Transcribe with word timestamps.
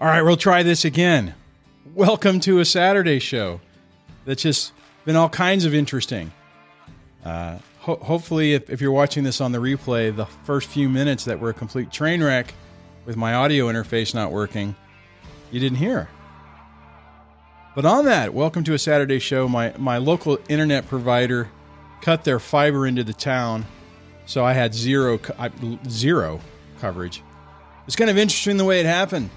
All 0.00 0.06
right, 0.06 0.22
we'll 0.22 0.38
try 0.38 0.62
this 0.62 0.86
again. 0.86 1.34
Welcome 1.94 2.40
to 2.40 2.60
a 2.60 2.64
Saturday 2.64 3.18
show 3.18 3.60
that's 4.24 4.42
just 4.42 4.72
been 5.04 5.14
all 5.14 5.28
kinds 5.28 5.66
of 5.66 5.74
interesting. 5.74 6.32
Uh, 7.22 7.58
ho- 7.80 7.96
hopefully, 7.96 8.54
if, 8.54 8.70
if 8.70 8.80
you're 8.80 8.92
watching 8.92 9.24
this 9.24 9.42
on 9.42 9.52
the 9.52 9.58
replay, 9.58 10.16
the 10.16 10.24
first 10.24 10.70
few 10.70 10.88
minutes 10.88 11.26
that 11.26 11.38
were 11.38 11.50
a 11.50 11.52
complete 11.52 11.92
train 11.92 12.22
wreck 12.22 12.54
with 13.04 13.18
my 13.18 13.34
audio 13.34 13.66
interface 13.66 14.14
not 14.14 14.32
working, 14.32 14.74
you 15.50 15.60
didn't 15.60 15.76
hear. 15.76 16.08
But 17.74 17.84
on 17.84 18.06
that, 18.06 18.32
welcome 18.32 18.64
to 18.64 18.72
a 18.72 18.78
Saturday 18.78 19.18
show. 19.18 19.48
My 19.48 19.74
my 19.76 19.98
local 19.98 20.38
internet 20.48 20.88
provider 20.88 21.50
cut 22.00 22.24
their 22.24 22.38
fiber 22.40 22.86
into 22.86 23.04
the 23.04 23.12
town, 23.12 23.66
so 24.24 24.46
I 24.46 24.54
had 24.54 24.72
zero 24.72 25.18
co- 25.18 25.50
zero 25.90 26.40
coverage. 26.80 27.22
It's 27.86 27.96
kind 27.96 28.08
of 28.08 28.16
interesting 28.16 28.56
the 28.56 28.64
way 28.64 28.80
it 28.80 28.86
happened. 28.86 29.28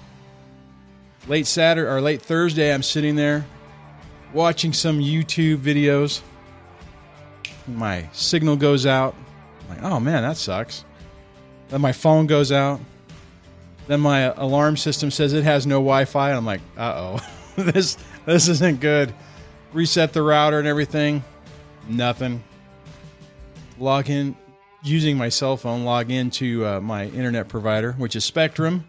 Late 1.26 1.46
Saturday 1.46 1.88
or 1.88 2.00
late 2.00 2.20
Thursday, 2.20 2.72
I'm 2.72 2.82
sitting 2.82 3.16
there 3.16 3.46
watching 4.34 4.72
some 4.72 4.98
YouTube 4.98 5.58
videos. 5.58 6.20
My 7.66 8.08
signal 8.12 8.56
goes 8.56 8.84
out. 8.84 9.14
I'm 9.62 9.68
like, 9.68 9.82
oh 9.82 10.00
man, 10.00 10.22
that 10.22 10.36
sucks. 10.36 10.84
Then 11.68 11.80
my 11.80 11.92
phone 11.92 12.26
goes 12.26 12.52
out. 12.52 12.80
Then 13.86 14.00
my 14.00 14.32
alarm 14.36 14.76
system 14.76 15.10
says 15.10 15.32
it 15.32 15.44
has 15.44 15.66
no 15.66 15.76
Wi-Fi. 15.76 16.32
I'm 16.32 16.44
like, 16.44 16.60
uh 16.76 17.16
oh, 17.16 17.28
this 17.62 17.96
this 18.26 18.48
isn't 18.48 18.80
good. 18.80 19.14
Reset 19.72 20.12
the 20.12 20.22
router 20.22 20.58
and 20.58 20.68
everything. 20.68 21.24
Nothing. 21.88 22.42
Log 23.78 24.10
in 24.10 24.36
using 24.82 25.16
my 25.16 25.30
cell 25.30 25.56
phone. 25.56 25.84
Log 25.84 26.10
into 26.10 26.66
uh, 26.66 26.80
my 26.80 27.06
internet 27.06 27.48
provider, 27.48 27.92
which 27.92 28.14
is 28.14 28.24
Spectrum, 28.24 28.86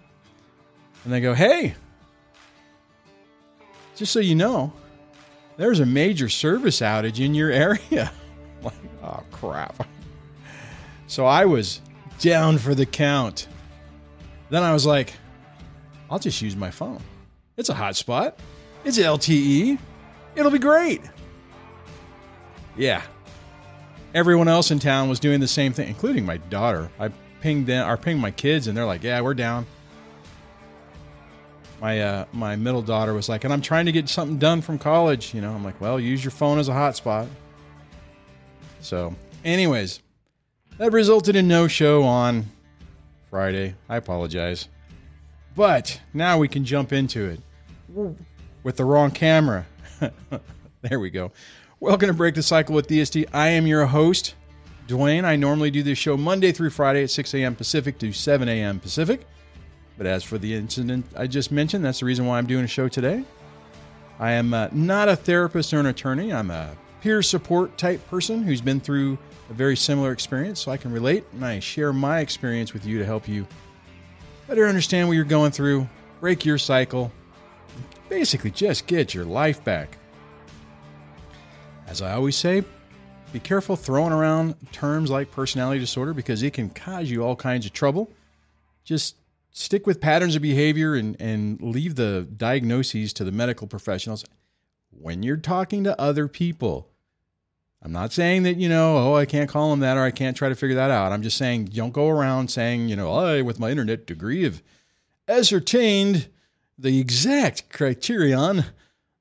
and 1.04 1.14
they 1.14 1.22
go, 1.22 1.34
hey, 1.34 1.76
just 3.96 4.12
so 4.12 4.20
you 4.20 4.36
know, 4.36 4.74
there's 5.58 5.80
a 5.80 5.86
major 5.86 6.30
service 6.30 6.82
outage 6.82 7.24
in 7.24 7.34
your 7.34 7.50
area. 7.50 8.12
like, 8.62 8.74
oh 9.04 9.24
crap. 9.32 9.88
So 11.08 11.26
I 11.26 11.46
was 11.46 11.82
down 12.20 12.58
for 12.58 12.76
the 12.76 12.86
count. 12.86 13.48
Then 14.50 14.64
I 14.64 14.74
was 14.74 14.86
like, 14.86 15.14
I'll 16.10 16.20
just 16.20 16.42
use 16.42 16.56
my 16.56 16.72
phone. 16.72 17.02
It's 17.58 17.70
a 17.70 17.74
hotspot. 17.74 18.34
It's 18.84 18.98
LTE. 19.00 19.80
It'll 20.36 20.52
be 20.52 20.60
great. 20.60 21.02
Yeah. 22.78 23.02
Everyone 24.14 24.48
else 24.48 24.72
in 24.72 24.80
town 24.80 25.10
was 25.10 25.20
doing 25.20 25.40
the 25.40 25.48
same 25.48 25.74
thing, 25.74 25.88
including 25.88 26.26
my 26.26 26.38
daughter. 26.38 26.90
I 27.00 27.10
pinged 27.42 27.68
them 27.68 27.90
or 27.90 27.98
pinged 27.98 28.22
my 28.22 28.32
kids 28.32 28.68
and 28.68 28.78
they're 28.78 28.86
like, 28.86 29.04
Yeah, 29.04 29.22
we're 29.22 29.34
down. 29.34 29.66
My 31.82 32.02
uh, 32.02 32.26
my 32.32 32.56
middle 32.56 32.82
daughter 32.82 33.14
was 33.14 33.28
like, 33.28 33.44
and 33.44 33.52
I'm 33.52 33.62
trying 33.62 33.86
to 33.86 33.92
get 33.92 34.08
something 34.08 34.38
done 34.38 34.62
from 34.62 34.80
college. 34.80 35.34
You 35.34 35.42
know, 35.42 35.52
I'm 35.52 35.64
like, 35.64 35.80
well, 35.82 36.00
use 36.00 36.24
your 36.24 36.32
phone 36.32 36.58
as 36.58 36.70
a 36.70 36.74
hotspot. 36.74 37.28
So, 38.80 39.14
anyways, 39.44 40.02
that 40.78 40.92
resulted 40.92 41.36
in 41.36 41.48
no 41.48 41.68
show 41.68 42.04
on 42.04 42.46
Friday. 43.30 43.76
I 43.90 43.98
apologize. 43.98 44.70
But 45.56 46.02
now 46.14 46.38
we 46.38 46.48
can 46.48 46.66
jump 46.66 46.92
into 46.92 47.26
it 47.26 47.40
with 48.64 48.78
the 48.78 48.86
wrong 48.86 49.12
camera. 49.12 49.66
there 50.82 51.00
we 51.00 51.10
go. 51.10 51.32
Welcome 51.80 52.08
to 52.08 52.14
Break 52.14 52.36
the 52.36 52.44
Cycle 52.44 52.76
with 52.76 52.88
DSD. 52.88 53.28
I 53.34 53.50
am 53.50 53.66
your 53.66 53.86
host, 53.86 54.36
Dwayne. 54.88 55.24
I 55.24 55.36
normally 55.36 55.72
do 55.72 55.82
this 55.82 55.98
show 55.98 56.18
Monday 56.18 56.52
through 56.52 56.72
Friday 56.72 57.04
at 57.04 57.10
6 57.10 57.34
a.m. 57.36 57.56
Pacific 57.56 57.98
to 58.00 58.12
7 58.12 58.50
a.m. 58.50 58.80
Pacific. 58.80 59.26
But 59.98 60.08
as 60.08 60.24
for 60.24 60.38
the 60.38 60.54
incident 60.54 61.06
I 61.16 61.28
just 61.28 61.52
mentioned, 61.52 61.86
that's 61.86 62.00
the 62.00 62.06
reason 62.06 62.26
why 62.26 62.38
I'm 62.38 62.48
doing 62.48 62.66
a 62.66 62.68
show 62.68 62.88
today. 62.88 63.24
I 64.20 64.32
am 64.32 64.54
uh, 64.54 64.70
not 64.72 65.10
a 65.10 65.16
therapist 65.16 65.74
or 65.74 65.80
an 65.80 65.86
attorney. 65.88 66.34
I'm 66.34 66.52
a 66.52 66.76
peer 67.02 67.22
support 67.22 67.78
type 67.78 68.06
person 68.10 68.44
who's 68.44 68.62
been 68.62 68.80
through 68.80 69.18
a 69.50 69.54
very 69.54 69.78
similar 69.78 70.12
experience, 70.12 70.62
so 70.62 70.72
I 70.72 70.78
can 70.78 70.92
relate 70.92 71.24
and 71.34 71.46
I 71.46 71.60
share 71.60 71.94
my 71.94 72.20
experience 72.20 72.74
with 72.74 72.86
you 72.86 72.98
to 73.00 73.06
help 73.06 73.28
you 73.28 73.46
better 74.48 74.68
understand 74.68 75.08
what 75.08 75.16
you're 75.16 75.24
going 75.24 75.52
through, 75.52 75.88
break 76.20 76.46
your 76.46 76.58
cycle, 76.58 77.12
basically 78.10 78.52
just 78.52 78.88
get 78.88 79.14
your 79.14 79.26
life 79.26 79.64
back. 79.64 79.98
As 81.88 82.02
I 82.02 82.14
always 82.14 82.36
say, 82.36 82.64
be 83.32 83.40
careful 83.40 83.76
throwing 83.76 84.14
around 84.14 84.56
terms 84.72 85.10
like 85.10 85.32
personality 85.32 85.80
disorder 85.80 86.14
because 86.14 86.42
it 86.42 86.54
can 86.54 86.70
cause 86.70 87.10
you 87.10 87.24
all 87.24 87.36
kinds 87.36 87.66
of 87.66 87.74
trouble. 87.74 88.10
Just 88.84 89.16
stick 89.58 89.88
with 89.88 90.02
patterns 90.02 90.36
of 90.36 90.42
behavior 90.42 90.96
and, 90.96 91.16
and 91.18 91.62
leave 91.62 91.96
the 91.96 92.28
diagnoses 92.36 93.14
to 93.14 93.24
the 93.24 93.32
medical 93.32 93.68
professionals 93.68 94.26
when 94.90 95.24
you're 95.24 95.38
talking 95.38 95.86
to 95.86 96.00
other 96.00 96.28
people. 96.28 96.90
I'm 97.82 97.94
not 97.94 98.12
saying 98.12 98.44
that, 98.44 98.58
you 98.58 98.68
know, 98.68 98.98
oh, 98.98 99.16
I 99.16 99.26
can't 99.26 99.50
call 99.50 99.70
them 99.70 99.80
that 99.80 99.96
or 99.96 100.04
I 100.04 100.12
can't 100.12 100.36
try 100.36 100.50
to 100.50 100.56
figure 100.56 100.76
that 100.76 100.92
out. 100.92 101.14
I'm 101.14 101.22
just 101.22 101.38
saying 101.38 101.66
don't 101.66 101.94
go 101.94 102.10
around 102.10 102.50
saying, 102.50 102.90
you 102.90 102.98
know, 102.98 103.14
I, 103.14 103.42
with 103.44 103.58
my 103.58 103.72
internet 103.72 104.06
degree, 104.06 104.44
have 104.44 104.62
ascertained 105.26 106.28
the 106.78 107.00
exact 107.00 107.70
criterion 107.70 108.66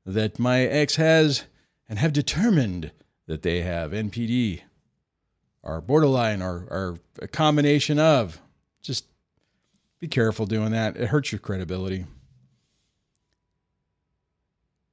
that 0.04 0.40
my 0.40 0.62
ex 0.62 0.96
has 0.96 1.44
and 1.88 2.00
have 2.00 2.12
determined 2.12 2.90
that 3.28 3.42
they 3.42 3.60
have 3.60 3.92
NPD 3.92 4.62
or 5.62 5.80
borderline 5.80 6.42
or, 6.42 6.66
or 6.70 6.98
a 7.22 7.28
combination 7.28 8.00
of. 8.00 8.40
Just 8.82 9.06
be 10.04 10.08
careful 10.08 10.44
doing 10.44 10.72
that. 10.72 10.98
It 10.98 11.08
hurts 11.08 11.32
your 11.32 11.38
credibility. 11.38 12.04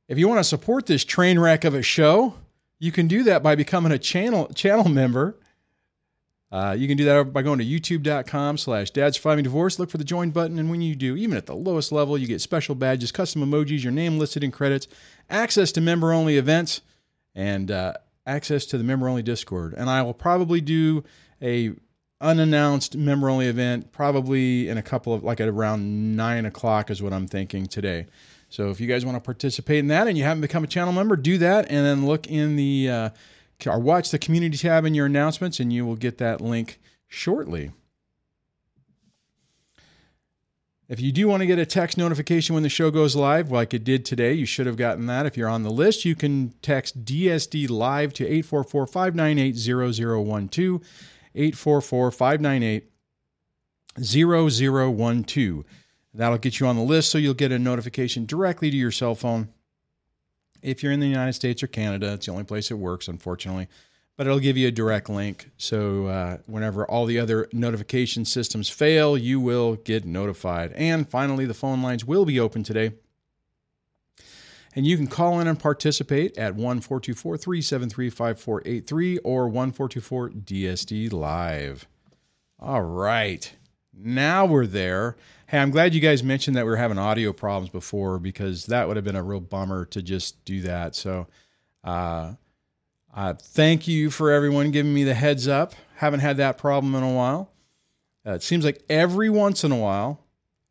If 0.07 0.17
you 0.17 0.29
want 0.29 0.39
to 0.39 0.43
support 0.45 0.85
this 0.85 1.03
train 1.03 1.37
wreck 1.37 1.65
of 1.65 1.73
a 1.73 1.81
show, 1.81 2.35
you 2.79 2.93
can 2.93 3.09
do 3.09 3.23
that 3.23 3.43
by 3.43 3.55
becoming 3.55 3.91
a 3.91 3.99
channel 3.99 4.47
channel 4.53 4.87
member. 4.87 5.37
Uh, 6.49 6.75
you 6.77 6.87
can 6.87 6.95
do 6.95 7.03
that 7.03 7.33
by 7.33 7.41
going 7.41 7.59
to 7.59 7.65
youtube.com 7.65 8.57
slash 8.57 8.91
dads 8.91 9.17
surviving 9.17 9.43
divorce. 9.43 9.79
Look 9.79 9.89
for 9.89 9.97
the 9.97 10.05
join 10.05 10.31
button. 10.31 10.57
And 10.59 10.69
when 10.69 10.81
you 10.81 10.95
do, 10.95 11.17
even 11.17 11.35
at 11.37 11.45
the 11.45 11.55
lowest 11.55 11.91
level, 11.91 12.17
you 12.17 12.27
get 12.27 12.39
special 12.39 12.75
badges, 12.75 13.11
custom 13.11 13.41
emojis, 13.41 13.83
your 13.83 13.91
name 13.91 14.17
listed 14.17 14.45
in 14.45 14.51
credits, 14.51 14.87
access 15.29 15.73
to 15.73 15.81
member 15.81 16.13
only 16.13 16.37
events, 16.37 16.81
and 17.35 17.69
uh, 17.69 17.93
access 18.25 18.65
to 18.67 18.77
the 18.77 18.83
member 18.85 19.09
only 19.09 19.23
Discord. 19.23 19.73
And 19.73 19.89
I 19.89 20.03
will 20.03 20.13
probably 20.13 20.61
do 20.61 21.03
a 21.41 21.73
unannounced 22.21 22.95
member 22.95 23.29
only 23.29 23.47
event 23.47 23.91
probably 23.91 24.69
in 24.69 24.77
a 24.77 24.81
couple 24.81 25.13
of 25.13 25.23
like 25.23 25.41
at 25.41 25.47
around 25.47 26.15
nine 26.15 26.45
o'clock 26.45 26.89
is 26.89 27.01
what 27.01 27.13
I'm 27.13 27.27
thinking 27.27 27.65
today. 27.65 28.05
So 28.49 28.69
if 28.69 28.79
you 28.79 28.87
guys 28.87 29.05
want 29.05 29.17
to 29.17 29.21
participate 29.21 29.79
in 29.79 29.87
that 29.87 30.07
and 30.07 30.17
you 30.17 30.23
haven't 30.23 30.41
become 30.41 30.63
a 30.63 30.67
channel 30.67 30.93
member, 30.93 31.15
do 31.15 31.37
that 31.39 31.65
and 31.69 31.85
then 31.85 32.05
look 32.05 32.27
in 32.27 32.55
the 32.55 32.89
uh, 32.89 33.09
or 33.65 33.79
watch 33.79 34.11
the 34.11 34.19
community 34.19 34.57
tab 34.57 34.85
in 34.85 34.93
your 34.93 35.05
announcements 35.05 35.59
and 35.59 35.71
you 35.71 35.85
will 35.85 35.95
get 35.95 36.17
that 36.19 36.41
link 36.41 36.79
shortly. 37.07 37.71
If 40.91 40.99
you 40.99 41.13
do 41.13 41.29
want 41.29 41.39
to 41.39 41.47
get 41.47 41.57
a 41.57 41.65
text 41.65 41.97
notification 41.97 42.53
when 42.53 42.63
the 42.63 42.69
show 42.69 42.91
goes 42.91 43.15
live, 43.15 43.49
like 43.49 43.73
it 43.73 43.85
did 43.85 44.03
today, 44.03 44.33
you 44.33 44.45
should 44.45 44.65
have 44.65 44.75
gotten 44.75 45.05
that. 45.05 45.25
If 45.25 45.37
you're 45.37 45.47
on 45.47 45.63
the 45.63 45.71
list, 45.71 46.03
you 46.03 46.15
can 46.15 46.53
text 46.61 47.05
DSD 47.05 47.69
live 47.69 48.11
to 48.15 48.25
844 48.25 48.87
598 48.87 50.51
0012. 50.51 50.81
844 51.35 52.11
598 52.11 52.91
0012. 54.01 55.65
That'll 56.13 56.37
get 56.37 56.59
you 56.59 56.67
on 56.67 56.75
the 56.75 56.81
list 56.81 57.09
so 57.09 57.17
you'll 57.17 57.33
get 57.33 57.51
a 57.51 57.59
notification 57.59 58.25
directly 58.25 58.69
to 58.69 58.77
your 58.77 58.91
cell 58.91 59.15
phone. 59.15 59.49
If 60.61 60.83
you're 60.83 60.91
in 60.91 60.99
the 60.99 61.07
United 61.07 61.33
States 61.33 61.63
or 61.63 61.67
Canada, 61.67 62.13
it's 62.13 62.25
the 62.25 62.31
only 62.31 62.43
place 62.43 62.69
it 62.69 62.75
works, 62.75 63.07
unfortunately. 63.07 63.67
But 64.17 64.27
it'll 64.27 64.39
give 64.39 64.57
you 64.57 64.67
a 64.67 64.71
direct 64.71 65.09
link. 65.09 65.49
So 65.57 66.05
uh, 66.07 66.37
whenever 66.45 66.85
all 66.85 67.05
the 67.05 67.17
other 67.17 67.47
notification 67.53 68.25
systems 68.25 68.69
fail, 68.69 69.17
you 69.17 69.39
will 69.39 69.77
get 69.77 70.05
notified. 70.05 70.73
And 70.73 71.09
finally, 71.09 71.45
the 71.45 71.53
phone 71.53 71.81
lines 71.81 72.05
will 72.05 72.25
be 72.25 72.39
open 72.39 72.61
today. 72.61 72.91
And 74.75 74.85
you 74.85 74.95
can 74.95 75.07
call 75.07 75.39
in 75.39 75.47
and 75.47 75.59
participate 75.59 76.37
at 76.37 76.55
1 76.55 76.81
424 76.81 77.37
373 77.37 78.09
5483 78.09 79.17
or 79.19 79.49
1 79.49 79.71
424 79.71 80.29
DSD 80.29 81.11
Live. 81.11 81.87
All 82.59 82.81
right. 82.81 83.51
Now 83.93 84.45
we're 84.45 84.67
there. 84.67 85.17
Hey, 85.47 85.59
I'm 85.59 85.71
glad 85.71 85.93
you 85.93 85.99
guys 85.99 86.23
mentioned 86.23 86.55
that 86.55 86.63
we 86.63 86.69
were 86.69 86.77
having 86.77 86.97
audio 86.97 87.33
problems 87.33 87.69
before 87.69 88.19
because 88.19 88.67
that 88.67 88.87
would 88.87 88.95
have 88.95 89.03
been 89.03 89.17
a 89.17 89.23
real 89.23 89.41
bummer 89.41 89.83
to 89.85 90.01
just 90.01 90.43
do 90.45 90.61
that. 90.61 90.95
So, 90.95 91.27
uh, 91.83 92.33
uh, 93.13 93.33
thank 93.33 93.87
you 93.87 94.09
for 94.09 94.31
everyone 94.31 94.71
giving 94.71 94.93
me 94.93 95.03
the 95.03 95.13
heads 95.13 95.47
up. 95.47 95.73
Haven't 95.95 96.21
had 96.21 96.37
that 96.37 96.57
problem 96.57 96.95
in 96.95 97.03
a 97.03 97.13
while. 97.13 97.51
Uh, 98.25 98.31
it 98.33 98.43
seems 98.43 98.63
like 98.63 98.81
every 98.89 99.29
once 99.29 99.65
in 99.65 99.71
a 99.71 99.77
while, 99.77 100.20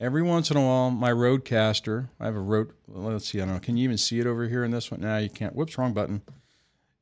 every 0.00 0.22
once 0.22 0.50
in 0.50 0.56
a 0.56 0.60
while, 0.60 0.90
my 0.90 1.10
Rodecaster, 1.10 2.08
I 2.18 2.24
have 2.24 2.34
a 2.34 2.40
Rode, 2.40 2.72
let's 2.88 3.28
see, 3.28 3.40
I 3.40 3.44
don't 3.44 3.54
know, 3.54 3.60
can 3.60 3.76
you 3.76 3.84
even 3.84 3.98
see 3.98 4.18
it 4.18 4.26
over 4.26 4.48
here 4.48 4.64
in 4.64 4.70
this 4.70 4.90
one? 4.90 5.00
Now 5.00 5.18
you 5.18 5.28
can't. 5.28 5.54
Whoops, 5.54 5.76
wrong 5.78 5.92
button. 5.92 6.22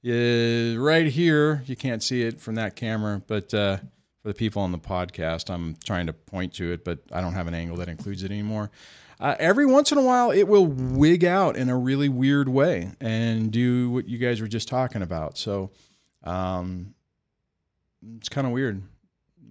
Yeah, 0.03 0.77
right 0.77 1.07
here, 1.07 1.63
you 1.67 1.77
can't 1.77 2.03
see 2.03 2.23
it 2.23 2.41
from 2.41 2.55
that 2.57 2.77
camera, 2.77 3.23
but 3.27 3.53
uh, 3.55 3.79
for 4.23 4.29
for 4.29 4.35
the 4.35 4.39
people 4.39 4.61
on 4.61 4.73
the 4.73 4.79
podcast. 4.79 5.49
I'm 5.49 5.77
trying 5.85 6.07
to 6.07 6.13
point 6.13 6.53
to 6.55 6.73
it, 6.73 6.85
but 6.85 6.99
I 7.13 7.23
don't 7.23 7.33
have 7.33 7.47
an 7.47 7.55
angle 7.55 7.79
that 7.79 7.89
includes 7.89 8.23
it 8.23 8.31
anymore. 8.31 8.71
Uh, 9.19 9.35
every 9.39 9.65
once 9.65 9.91
in 9.91 9.97
a 9.97 10.03
while, 10.03 10.31
it 10.31 10.43
will 10.43 10.67
wig 10.67 11.25
out 11.25 11.57
in 11.57 11.71
a 11.71 11.77
really 11.77 12.11
weird 12.11 12.49
way 12.49 12.93
and 13.01 13.51
do 13.51 13.91
what 13.91 14.07
you 14.07 14.19
guys 14.19 14.41
were 14.41 14.47
just 14.47 14.69
talking 14.69 15.01
about. 15.01 15.39
So 15.39 15.71
um, 16.25 16.95
it's 18.19 18.29
kind 18.29 18.47
of 18.47 18.53
weird. 18.53 18.83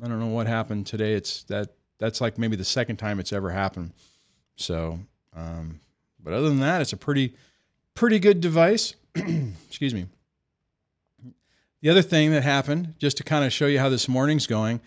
I 0.04 0.08
don't 0.08 0.20
know 0.20 0.28
what 0.28 0.46
happened 0.46 0.86
today. 0.86 1.14
It's 1.14 1.44
that 1.46 1.70
that's 2.00 2.22
like 2.22 2.38
maybe 2.38 2.56
the 2.56 2.64
second 2.64 2.98
time 2.98 3.20
it's 3.20 3.34
ever 3.34 3.50
happened. 3.50 3.92
So, 4.56 5.00
um, 5.36 5.80
but 6.24 6.34
other 6.34 6.50
than 6.50 6.60
that, 6.60 6.82
it's 6.82 6.94
a 6.94 6.98
pretty 6.98 7.34
pretty 7.94 8.20
good 8.20 8.42
device. 8.42 8.96
Excuse 9.16 9.94
me. 9.94 10.08
The 11.82 11.90
other 11.90 12.02
thing 12.02 12.32
that 12.32 12.44
happened, 12.44 12.96
just 12.98 13.18
to 13.18 13.24
kind 13.24 13.46
of 13.46 13.54
show 13.54 13.68
you 13.68 13.80
how 13.80 13.90
this 13.90 14.08
morning's 14.08 14.48
going, 14.48 14.82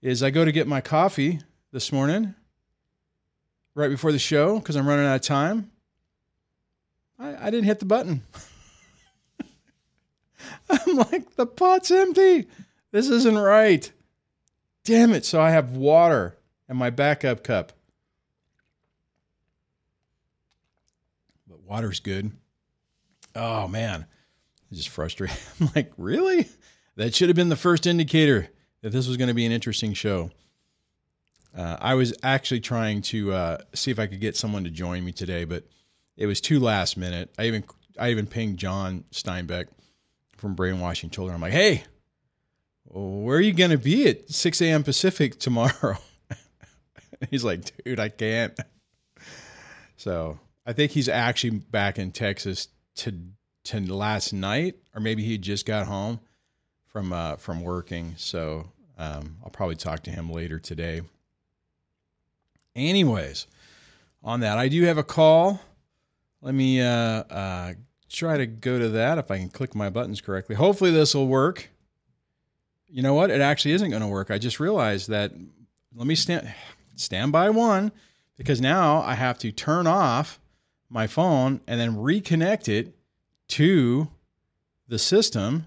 is 0.00 0.22
I 0.22 0.30
go 0.30 0.44
to 0.44 0.52
get 0.52 0.66
my 0.66 0.80
coffee 0.80 1.40
this 1.72 1.92
morning 1.92 2.34
right 3.74 3.90
before 3.90 4.12
the 4.12 4.18
show 4.18 4.58
because 4.58 4.76
I'm 4.76 4.86
running 4.86 5.06
out 5.06 5.16
of 5.16 5.22
time. 5.22 5.70
I, 7.18 7.46
I 7.46 7.50
didn't 7.50 7.64
hit 7.64 7.80
the 7.80 7.84
button. 7.84 8.22
I'm 10.70 10.96
like, 10.96 11.34
the 11.36 11.46
pot's 11.46 11.90
empty. 11.90 12.46
This 12.92 13.08
isn't 13.08 13.38
right. 13.38 13.90
Damn 14.84 15.12
it. 15.12 15.24
So 15.24 15.40
I 15.40 15.50
have 15.50 15.72
water 15.72 16.36
in 16.68 16.76
my 16.76 16.90
backup 16.90 17.42
cup. 17.42 17.72
But 21.48 21.60
water's 21.60 22.00
good. 22.00 22.32
Oh, 23.34 23.68
man. 23.68 24.06
It's 24.70 24.78
just 24.78 24.88
frustrating. 24.88 25.36
I'm 25.60 25.70
like, 25.74 25.92
really? 25.96 26.48
That 26.96 27.14
should 27.14 27.28
have 27.28 27.36
been 27.36 27.50
the 27.50 27.56
first 27.56 27.86
indicator 27.86 28.48
that 28.82 28.90
this 28.90 29.06
was 29.06 29.16
going 29.16 29.28
to 29.28 29.34
be 29.34 29.46
an 29.46 29.52
interesting 29.52 29.92
show. 29.92 30.30
Uh, 31.56 31.76
I 31.80 31.94
was 31.94 32.14
actually 32.22 32.60
trying 32.60 33.02
to 33.02 33.32
uh, 33.32 33.58
see 33.74 33.90
if 33.90 33.98
I 33.98 34.06
could 34.06 34.20
get 34.20 34.36
someone 34.36 34.64
to 34.64 34.70
join 34.70 35.04
me 35.04 35.12
today, 35.12 35.44
but 35.44 35.64
it 36.16 36.26
was 36.26 36.40
too 36.40 36.60
last 36.60 36.96
minute. 36.96 37.32
I 37.38 37.46
even 37.46 37.64
I 37.98 38.10
even 38.10 38.26
pinged 38.26 38.58
John 38.58 39.04
Steinbeck 39.10 39.66
from 40.36 40.54
Brainwashing 40.54 41.10
Children. 41.10 41.34
I'm 41.34 41.40
like, 41.40 41.52
hey, 41.52 41.84
where 42.84 43.38
are 43.38 43.42
you 43.42 43.54
going 43.54 43.70
to 43.70 43.78
be 43.78 44.08
at 44.08 44.30
6 44.30 44.60
a.m. 44.62 44.82
Pacific 44.82 45.38
tomorrow? 45.38 45.96
he's 47.30 47.44
like, 47.44 47.62
dude, 47.84 48.00
I 48.00 48.08
can't. 48.08 48.58
So 49.96 50.38
I 50.66 50.72
think 50.72 50.92
he's 50.92 51.08
actually 51.08 51.58
back 51.58 51.98
in 51.98 52.12
Texas 52.12 52.68
to 52.96 53.14
to 53.64 53.80
last 53.92 54.32
night, 54.32 54.76
or 54.94 55.00
maybe 55.00 55.24
he 55.24 55.38
just 55.38 55.66
got 55.66 55.86
home 55.86 56.20
from 56.86 57.12
uh, 57.12 57.36
from 57.36 57.62
working. 57.62 58.14
So 58.16 58.70
um, 58.98 59.36
I'll 59.44 59.50
probably 59.50 59.76
talk 59.76 60.02
to 60.04 60.10
him 60.10 60.30
later 60.30 60.58
today. 60.58 61.02
Anyways, 62.74 63.46
on 64.22 64.40
that, 64.40 64.58
I 64.58 64.68
do 64.68 64.82
have 64.84 64.98
a 64.98 65.04
call. 65.04 65.60
Let 66.42 66.54
me 66.54 66.80
uh, 66.80 66.88
uh, 66.88 67.74
try 68.10 68.36
to 68.36 68.46
go 68.46 68.78
to 68.78 68.90
that 68.90 69.18
if 69.18 69.30
I 69.30 69.38
can 69.38 69.48
click 69.48 69.74
my 69.74 69.90
buttons 69.90 70.20
correctly. 70.20 70.54
Hopefully, 70.54 70.90
this 70.90 71.14
will 71.14 71.26
work. 71.26 71.70
You 72.88 73.02
know 73.02 73.14
what? 73.14 73.30
It 73.30 73.40
actually 73.40 73.72
isn't 73.72 73.90
going 73.90 74.02
to 74.02 74.08
work. 74.08 74.30
I 74.30 74.38
just 74.38 74.60
realized 74.60 75.08
that. 75.08 75.32
Let 75.94 76.06
me 76.06 76.14
stand 76.14 76.52
stand 76.96 77.32
by 77.32 77.50
one 77.50 77.92
because 78.36 78.60
now 78.60 79.02
I 79.02 79.14
have 79.14 79.38
to 79.38 79.52
turn 79.52 79.86
off 79.86 80.40
my 80.88 81.06
phone 81.06 81.60
and 81.66 81.80
then 81.80 81.96
reconnect 81.96 82.68
it 82.68 82.96
to 83.48 84.08
the 84.88 84.98
system. 84.98 85.66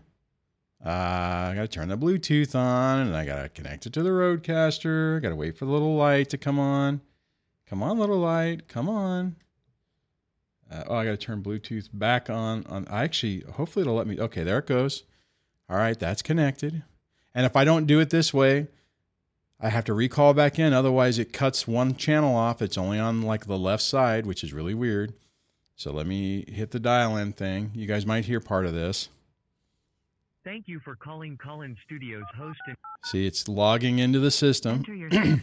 Uh, 0.85 0.89
I 0.89 1.53
got 1.55 1.61
to 1.61 1.67
turn 1.67 1.89
the 1.89 1.97
Bluetooth 1.97 2.55
on 2.55 3.07
and 3.07 3.15
I 3.15 3.25
got 3.25 3.41
to 3.41 3.49
connect 3.49 3.85
it 3.85 3.93
to 3.93 4.03
the 4.03 4.09
Rodecaster. 4.09 5.17
I 5.17 5.19
got 5.19 5.29
to 5.29 5.35
wait 5.35 5.57
for 5.57 5.65
the 5.65 5.71
little 5.71 5.95
light 5.95 6.29
to 6.29 6.37
come 6.37 6.59
on. 6.59 7.01
Come 7.67 7.83
on, 7.83 7.99
little 7.99 8.19
light. 8.19 8.67
Come 8.67 8.89
on. 8.89 9.35
Uh, 10.71 10.83
oh, 10.87 10.95
I 10.95 11.05
got 11.05 11.11
to 11.11 11.17
turn 11.17 11.43
Bluetooth 11.43 11.89
back 11.93 12.29
on. 12.29 12.65
On 12.67 12.87
I 12.89 13.03
actually, 13.03 13.41
hopefully, 13.53 13.81
it'll 13.81 13.95
let 13.95 14.07
me. 14.07 14.19
Okay, 14.19 14.43
there 14.43 14.59
it 14.59 14.67
goes. 14.67 15.03
All 15.69 15.77
right, 15.77 15.97
that's 15.97 16.21
connected. 16.21 16.83
And 17.35 17.45
if 17.45 17.55
I 17.55 17.63
don't 17.63 17.85
do 17.85 17.99
it 17.99 18.09
this 18.09 18.33
way, 18.33 18.67
I 19.59 19.69
have 19.69 19.85
to 19.85 19.93
recall 19.93 20.33
back 20.33 20.57
in. 20.57 20.71
Otherwise, 20.71 21.19
it 21.19 21.33
cuts 21.33 21.67
one 21.67 21.95
channel 21.95 22.35
off. 22.35 22.61
It's 22.61 22.77
only 22.77 22.97
on 22.97 23.21
like 23.21 23.45
the 23.45 23.57
left 23.57 23.83
side, 23.83 24.25
which 24.25 24.43
is 24.43 24.53
really 24.53 24.73
weird. 24.73 25.13
So 25.75 25.91
let 25.91 26.07
me 26.07 26.45
hit 26.47 26.71
the 26.71 26.79
dial 26.79 27.17
in 27.17 27.33
thing. 27.33 27.71
You 27.73 27.85
guys 27.85 28.05
might 28.05 28.25
hear 28.25 28.39
part 28.39 28.65
of 28.65 28.73
this. 28.73 29.09
Thank 30.45 30.67
you 30.67 30.79
for 30.79 30.95
calling 30.95 31.37
Collins 31.37 31.77
Studios 31.85 32.23
host 32.37 32.59
and 32.67 32.75
See, 33.05 33.25
it's 33.25 33.47
logging 33.47 33.99
into 33.99 34.19
the 34.19 34.31
system. 34.31 34.83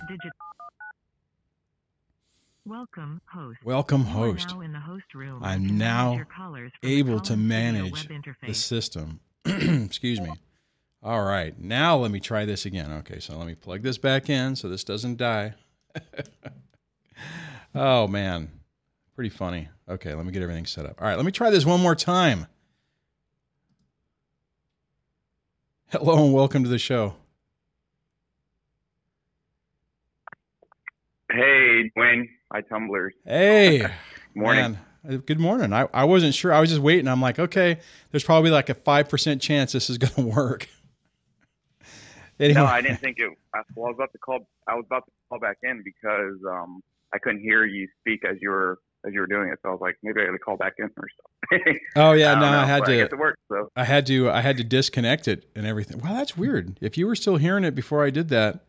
Welcome, 2.66 3.20
host. 3.32 3.58
Welcome, 3.64 4.04
host. 4.04 4.48
now 4.48 4.80
host. 4.80 5.04
I'm 5.42 5.78
now 5.78 6.04
manage 6.10 6.16
your 6.16 6.26
callers 6.26 6.72
from 6.80 6.90
the 6.90 6.96
Able 6.96 7.20
to 7.20 7.36
manage 7.36 8.08
the 8.44 8.54
system. 8.54 9.20
Excuse 9.44 10.20
me. 10.20 10.32
All 11.02 11.24
right. 11.24 11.58
Now 11.58 11.96
let 11.96 12.10
me 12.10 12.20
try 12.20 12.44
this 12.44 12.66
again. 12.66 12.90
Okay, 12.92 13.20
so 13.20 13.36
let 13.36 13.46
me 13.46 13.54
plug 13.54 13.82
this 13.82 13.98
back 13.98 14.28
in 14.28 14.56
so 14.56 14.68
this 14.68 14.84
doesn't 14.84 15.16
die. 15.16 15.54
oh, 17.74 18.06
man. 18.08 18.50
Pretty 19.14 19.30
funny. 19.30 19.68
Okay, 19.88 20.14
let 20.14 20.26
me 20.26 20.32
get 20.32 20.42
everything 20.42 20.66
set 20.66 20.84
up. 20.84 21.00
All 21.00 21.06
right, 21.06 21.16
let 21.16 21.24
me 21.24 21.32
try 21.32 21.50
this 21.50 21.64
one 21.64 21.80
more 21.80 21.94
time. 21.94 22.46
Hello 25.90 26.24
and 26.24 26.34
welcome 26.34 26.64
to 26.64 26.68
the 26.68 26.78
show. 26.78 27.14
Hey, 31.30 31.90
Dwayne. 31.96 32.28
Hi, 32.52 32.60
Tumblers. 32.62 33.14
Hey. 33.24 33.86
Morning. 34.34 34.78
Man, 35.04 35.18
good 35.18 35.40
morning. 35.40 35.72
I, 35.72 35.88
I 35.94 36.04
wasn't 36.04 36.34
sure. 36.34 36.52
I 36.52 36.60
was 36.60 36.68
just 36.68 36.82
waiting. 36.82 37.08
I'm 37.08 37.22
like, 37.22 37.38
okay, 37.38 37.78
there's 38.10 38.24
probably 38.24 38.50
like 38.50 38.68
a 38.68 38.74
5% 38.74 39.40
chance 39.40 39.72
this 39.72 39.88
is 39.88 39.96
going 39.96 40.12
to 40.30 40.36
work. 40.36 40.68
Anyway, 42.40 42.60
No, 42.60 42.66
I 42.66 42.80
didn't 42.80 42.98
think 42.98 43.18
it. 43.18 43.30
I, 43.54 43.62
well, 43.74 43.86
I 43.86 43.88
was 43.90 43.96
about 43.96 44.12
to 44.12 44.18
call. 44.18 44.48
I 44.68 44.74
was 44.74 44.84
about 44.86 45.04
to 45.06 45.12
call 45.28 45.38
back 45.38 45.58
in 45.62 45.82
because 45.84 46.38
um, 46.48 46.82
I 47.14 47.18
couldn't 47.18 47.40
hear 47.40 47.64
you 47.64 47.88
speak 48.00 48.24
as 48.24 48.36
you 48.40 48.50
were 48.50 48.78
as 49.06 49.12
you 49.12 49.20
were 49.20 49.26
doing 49.26 49.48
it. 49.48 49.58
So 49.62 49.68
I 49.68 49.72
was 49.72 49.80
like, 49.80 49.96
maybe 50.02 50.20
I 50.20 50.26
got 50.26 50.32
to 50.32 50.38
call 50.38 50.56
back 50.56 50.74
in 50.78 50.86
or 50.96 51.08
something. 51.50 51.78
Oh 51.96 52.12
yeah, 52.12 52.32
don't 52.32 52.40
no, 52.40 52.50
know, 52.50 52.58
I 52.58 52.64
had 52.66 52.80
but 52.80 52.90
I 52.90 52.96
to 52.96 53.00
it 53.04 53.18
worked. 53.18 53.38
So 53.48 53.70
I 53.76 53.84
had 53.84 54.06
to 54.06 54.30
I 54.30 54.40
had 54.40 54.56
to 54.56 54.64
disconnect 54.64 55.28
it 55.28 55.48
and 55.54 55.66
everything. 55.66 56.00
Well, 56.00 56.14
that's 56.14 56.36
weird. 56.36 56.78
If 56.80 56.98
you 56.98 57.06
were 57.06 57.14
still 57.14 57.36
hearing 57.36 57.64
it 57.64 57.74
before 57.74 58.04
I 58.04 58.10
did 58.10 58.28
that. 58.30 58.60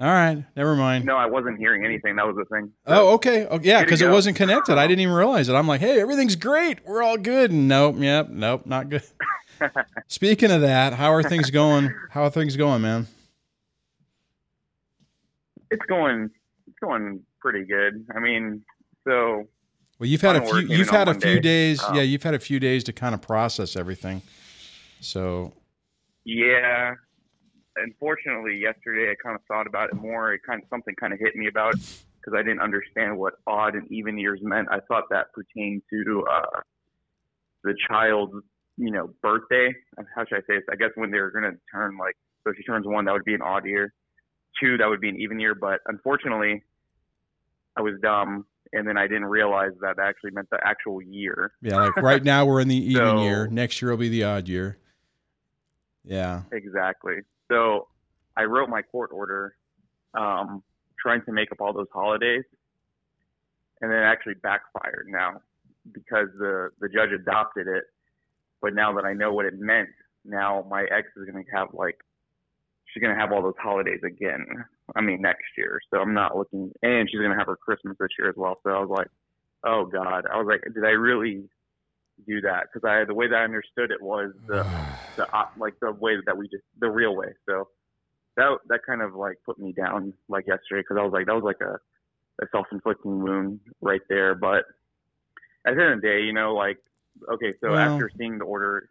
All 0.00 0.08
right, 0.08 0.44
never 0.56 0.74
mind. 0.74 1.04
no, 1.04 1.16
I 1.16 1.26
wasn't 1.26 1.58
hearing 1.58 1.84
anything. 1.84 2.16
That 2.16 2.26
was 2.26 2.34
the 2.34 2.44
thing. 2.46 2.72
Oh, 2.86 3.14
okay. 3.14 3.46
Oh, 3.48 3.60
yeah, 3.62 3.84
because 3.84 4.02
it 4.02 4.10
wasn't 4.10 4.36
connected. 4.36 4.76
I 4.76 4.88
didn't 4.88 5.00
even 5.00 5.14
realize 5.14 5.48
it. 5.48 5.54
I'm 5.54 5.68
like, 5.68 5.80
hey, 5.80 6.00
everything's 6.00 6.34
great. 6.34 6.84
We're 6.84 7.04
all 7.04 7.16
good. 7.16 7.52
Nope. 7.52 7.96
Yep. 7.98 8.30
Nope. 8.30 8.66
Not 8.66 8.88
good. 8.88 9.02
Speaking 10.08 10.50
of 10.50 10.60
that, 10.62 10.92
how 10.94 11.12
are 11.12 11.22
things 11.22 11.50
going? 11.50 11.94
How 12.10 12.24
are 12.24 12.30
things 12.30 12.56
going, 12.56 12.82
man? 12.82 13.06
It's 15.70 15.84
going. 15.86 16.30
It's 16.66 16.78
going 16.82 17.20
pretty 17.40 17.64
good. 17.64 18.06
I 18.14 18.20
mean, 18.20 18.62
so 19.06 19.46
Well, 19.98 20.08
you've 20.08 20.20
had 20.20 20.36
a 20.36 20.42
few. 20.46 20.58
You've 20.60 20.90
had 20.90 21.08
a 21.08 21.14
few 21.14 21.36
day. 21.36 21.40
days. 21.40 21.82
Um, 21.82 21.96
yeah, 21.96 22.02
you've 22.02 22.22
had 22.22 22.34
a 22.34 22.38
few 22.38 22.60
days 22.60 22.84
to 22.84 22.92
kind 22.92 23.14
of 23.14 23.22
process 23.22 23.76
everything. 23.76 24.22
So 25.00 25.52
yeah. 26.24 26.94
Unfortunately, 27.76 28.58
yesterday 28.58 29.10
I 29.10 29.14
kind 29.22 29.34
of 29.34 29.40
thought 29.46 29.66
about 29.66 29.88
it 29.88 29.94
more. 29.94 30.34
It 30.34 30.42
kind 30.46 30.62
of 30.62 30.68
something 30.68 30.94
kind 30.96 31.14
of 31.14 31.18
hit 31.18 31.34
me 31.34 31.46
about 31.46 31.72
because 31.74 32.34
I 32.36 32.42
didn't 32.42 32.60
understand 32.60 33.16
what 33.16 33.34
odd 33.46 33.74
and 33.74 33.90
even 33.90 34.18
years 34.18 34.40
meant. 34.42 34.68
I 34.70 34.80
thought 34.80 35.04
that 35.08 35.32
pertained 35.32 35.80
to 35.90 36.24
uh, 36.30 36.60
the 37.64 37.74
child's, 37.88 38.44
you 38.76 38.90
know, 38.90 39.10
birthday. 39.22 39.74
How 40.14 40.24
should 40.24 40.38
I 40.38 40.40
say 40.40 40.54
this? 40.56 40.64
I 40.70 40.76
guess 40.76 40.90
when 40.94 41.10
they're 41.10 41.30
going 41.30 41.44
to 41.44 41.58
turn 41.72 41.96
like, 41.98 42.16
so 42.44 42.50
if 42.50 42.56
she 42.56 42.62
turns 42.62 42.86
one, 42.86 43.04
that 43.04 43.12
would 43.12 43.24
be 43.24 43.34
an 43.34 43.42
odd 43.42 43.64
year. 43.66 43.92
Two, 44.60 44.76
that 44.78 44.88
would 44.88 45.00
be 45.00 45.08
an 45.08 45.16
even 45.20 45.38
year. 45.40 45.54
But 45.54 45.80
unfortunately, 45.86 46.62
I 47.76 47.80
was 47.82 47.94
dumb, 48.02 48.44
and 48.72 48.86
then 48.86 48.96
I 48.98 49.06
didn't 49.06 49.26
realize 49.26 49.72
that 49.80 49.98
actually 49.98 50.32
meant 50.32 50.48
the 50.50 50.58
actual 50.64 51.00
year. 51.00 51.52
yeah, 51.62 51.76
like 51.76 51.96
right 51.96 52.22
now 52.22 52.44
we're 52.44 52.60
in 52.60 52.68
the 52.68 52.76
even 52.92 52.96
So- 53.06 53.22
year. 53.22 53.46
Next 53.48 53.80
year 53.80 53.90
will 53.90 53.98
be 53.98 54.08
the 54.08 54.24
odd 54.24 54.48
year. 54.48 54.78
Yeah. 56.04 56.42
Exactly. 56.50 57.18
So 57.50 57.88
I 58.36 58.44
wrote 58.44 58.68
my 58.68 58.82
court 58.82 59.10
order, 59.12 59.54
um, 60.14 60.62
trying 61.00 61.22
to 61.26 61.32
make 61.32 61.52
up 61.52 61.60
all 61.60 61.72
those 61.72 61.86
holidays, 61.92 62.44
and 63.80 63.90
then 63.90 63.98
it 63.98 64.02
actually 64.04 64.34
backfired 64.34 65.06
now 65.08 65.40
because 65.92 66.28
the 66.38 66.70
the 66.80 66.88
judge 66.88 67.10
adopted 67.12 67.66
it. 67.68 67.84
But 68.62 68.74
now 68.74 68.94
that 68.94 69.04
I 69.04 69.12
know 69.12 69.32
what 69.32 69.46
it 69.46 69.58
meant, 69.58 69.90
now 70.24 70.64
my 70.70 70.84
ex 70.84 71.08
is 71.16 71.28
going 71.30 71.44
to 71.44 71.50
have 71.52 71.68
like 71.74 71.98
she's 72.86 73.02
going 73.02 73.14
to 73.14 73.20
have 73.20 73.32
all 73.32 73.42
those 73.42 73.58
holidays 73.60 74.00
again. 74.06 74.46
I 74.96 75.00
mean 75.00 75.20
next 75.20 75.44
year. 75.58 75.80
So 75.92 76.00
I'm 76.00 76.14
not 76.14 76.36
looking, 76.36 76.72
and 76.82 77.08
she's 77.10 77.20
going 77.20 77.32
to 77.32 77.38
have 77.38 77.48
her 77.48 77.56
Christmas 77.56 77.96
this 77.98 78.10
year 78.18 78.28
as 78.30 78.36
well. 78.36 78.58
So 78.62 78.70
I 78.70 78.80
was 78.80 78.90
like, 78.90 79.08
oh 79.64 79.86
God, 79.86 80.24
I 80.32 80.36
was 80.38 80.46
like, 80.48 80.62
did 80.74 80.84
I 80.84 80.90
really 80.90 81.44
do 82.26 82.40
that? 82.42 82.68
Because 82.72 82.86
I 82.88 83.04
the 83.04 83.14
way 83.14 83.28
that 83.28 83.36
I 83.36 83.44
understood 83.44 83.90
it 83.90 84.00
was 84.02 84.32
the 84.46 84.64
the 85.16 85.26
like 85.56 85.74
the 85.80 85.92
way 85.92 86.16
that 86.26 86.36
we 86.36 86.48
just 86.48 86.64
the 86.80 86.90
real 86.90 87.16
way. 87.16 87.34
So 87.48 87.68
that 88.36 88.58
that 88.68 88.80
kind 88.86 89.02
of 89.02 89.14
like 89.14 89.38
put 89.44 89.58
me 89.58 89.72
down 89.72 90.12
like 90.28 90.46
yesterday 90.46 90.80
because 90.82 90.96
I 90.98 91.04
was 91.04 91.12
like 91.12 91.26
that 91.26 91.34
was 91.34 91.44
like 91.44 91.60
a, 91.60 91.78
a 92.42 92.46
self 92.52 92.66
inflicting 92.72 93.22
wound 93.22 93.60
right 93.80 94.00
there. 94.08 94.34
But 94.34 94.64
at 95.66 95.76
the 95.76 95.82
end 95.82 95.92
of 95.94 96.00
the 96.02 96.08
day, 96.08 96.20
you 96.22 96.32
know, 96.32 96.54
like 96.54 96.78
okay, 97.34 97.54
so 97.60 97.72
Well- 97.72 97.78
after 97.94 98.10
seeing 98.16 98.38
the 98.38 98.44
order, 98.44 98.88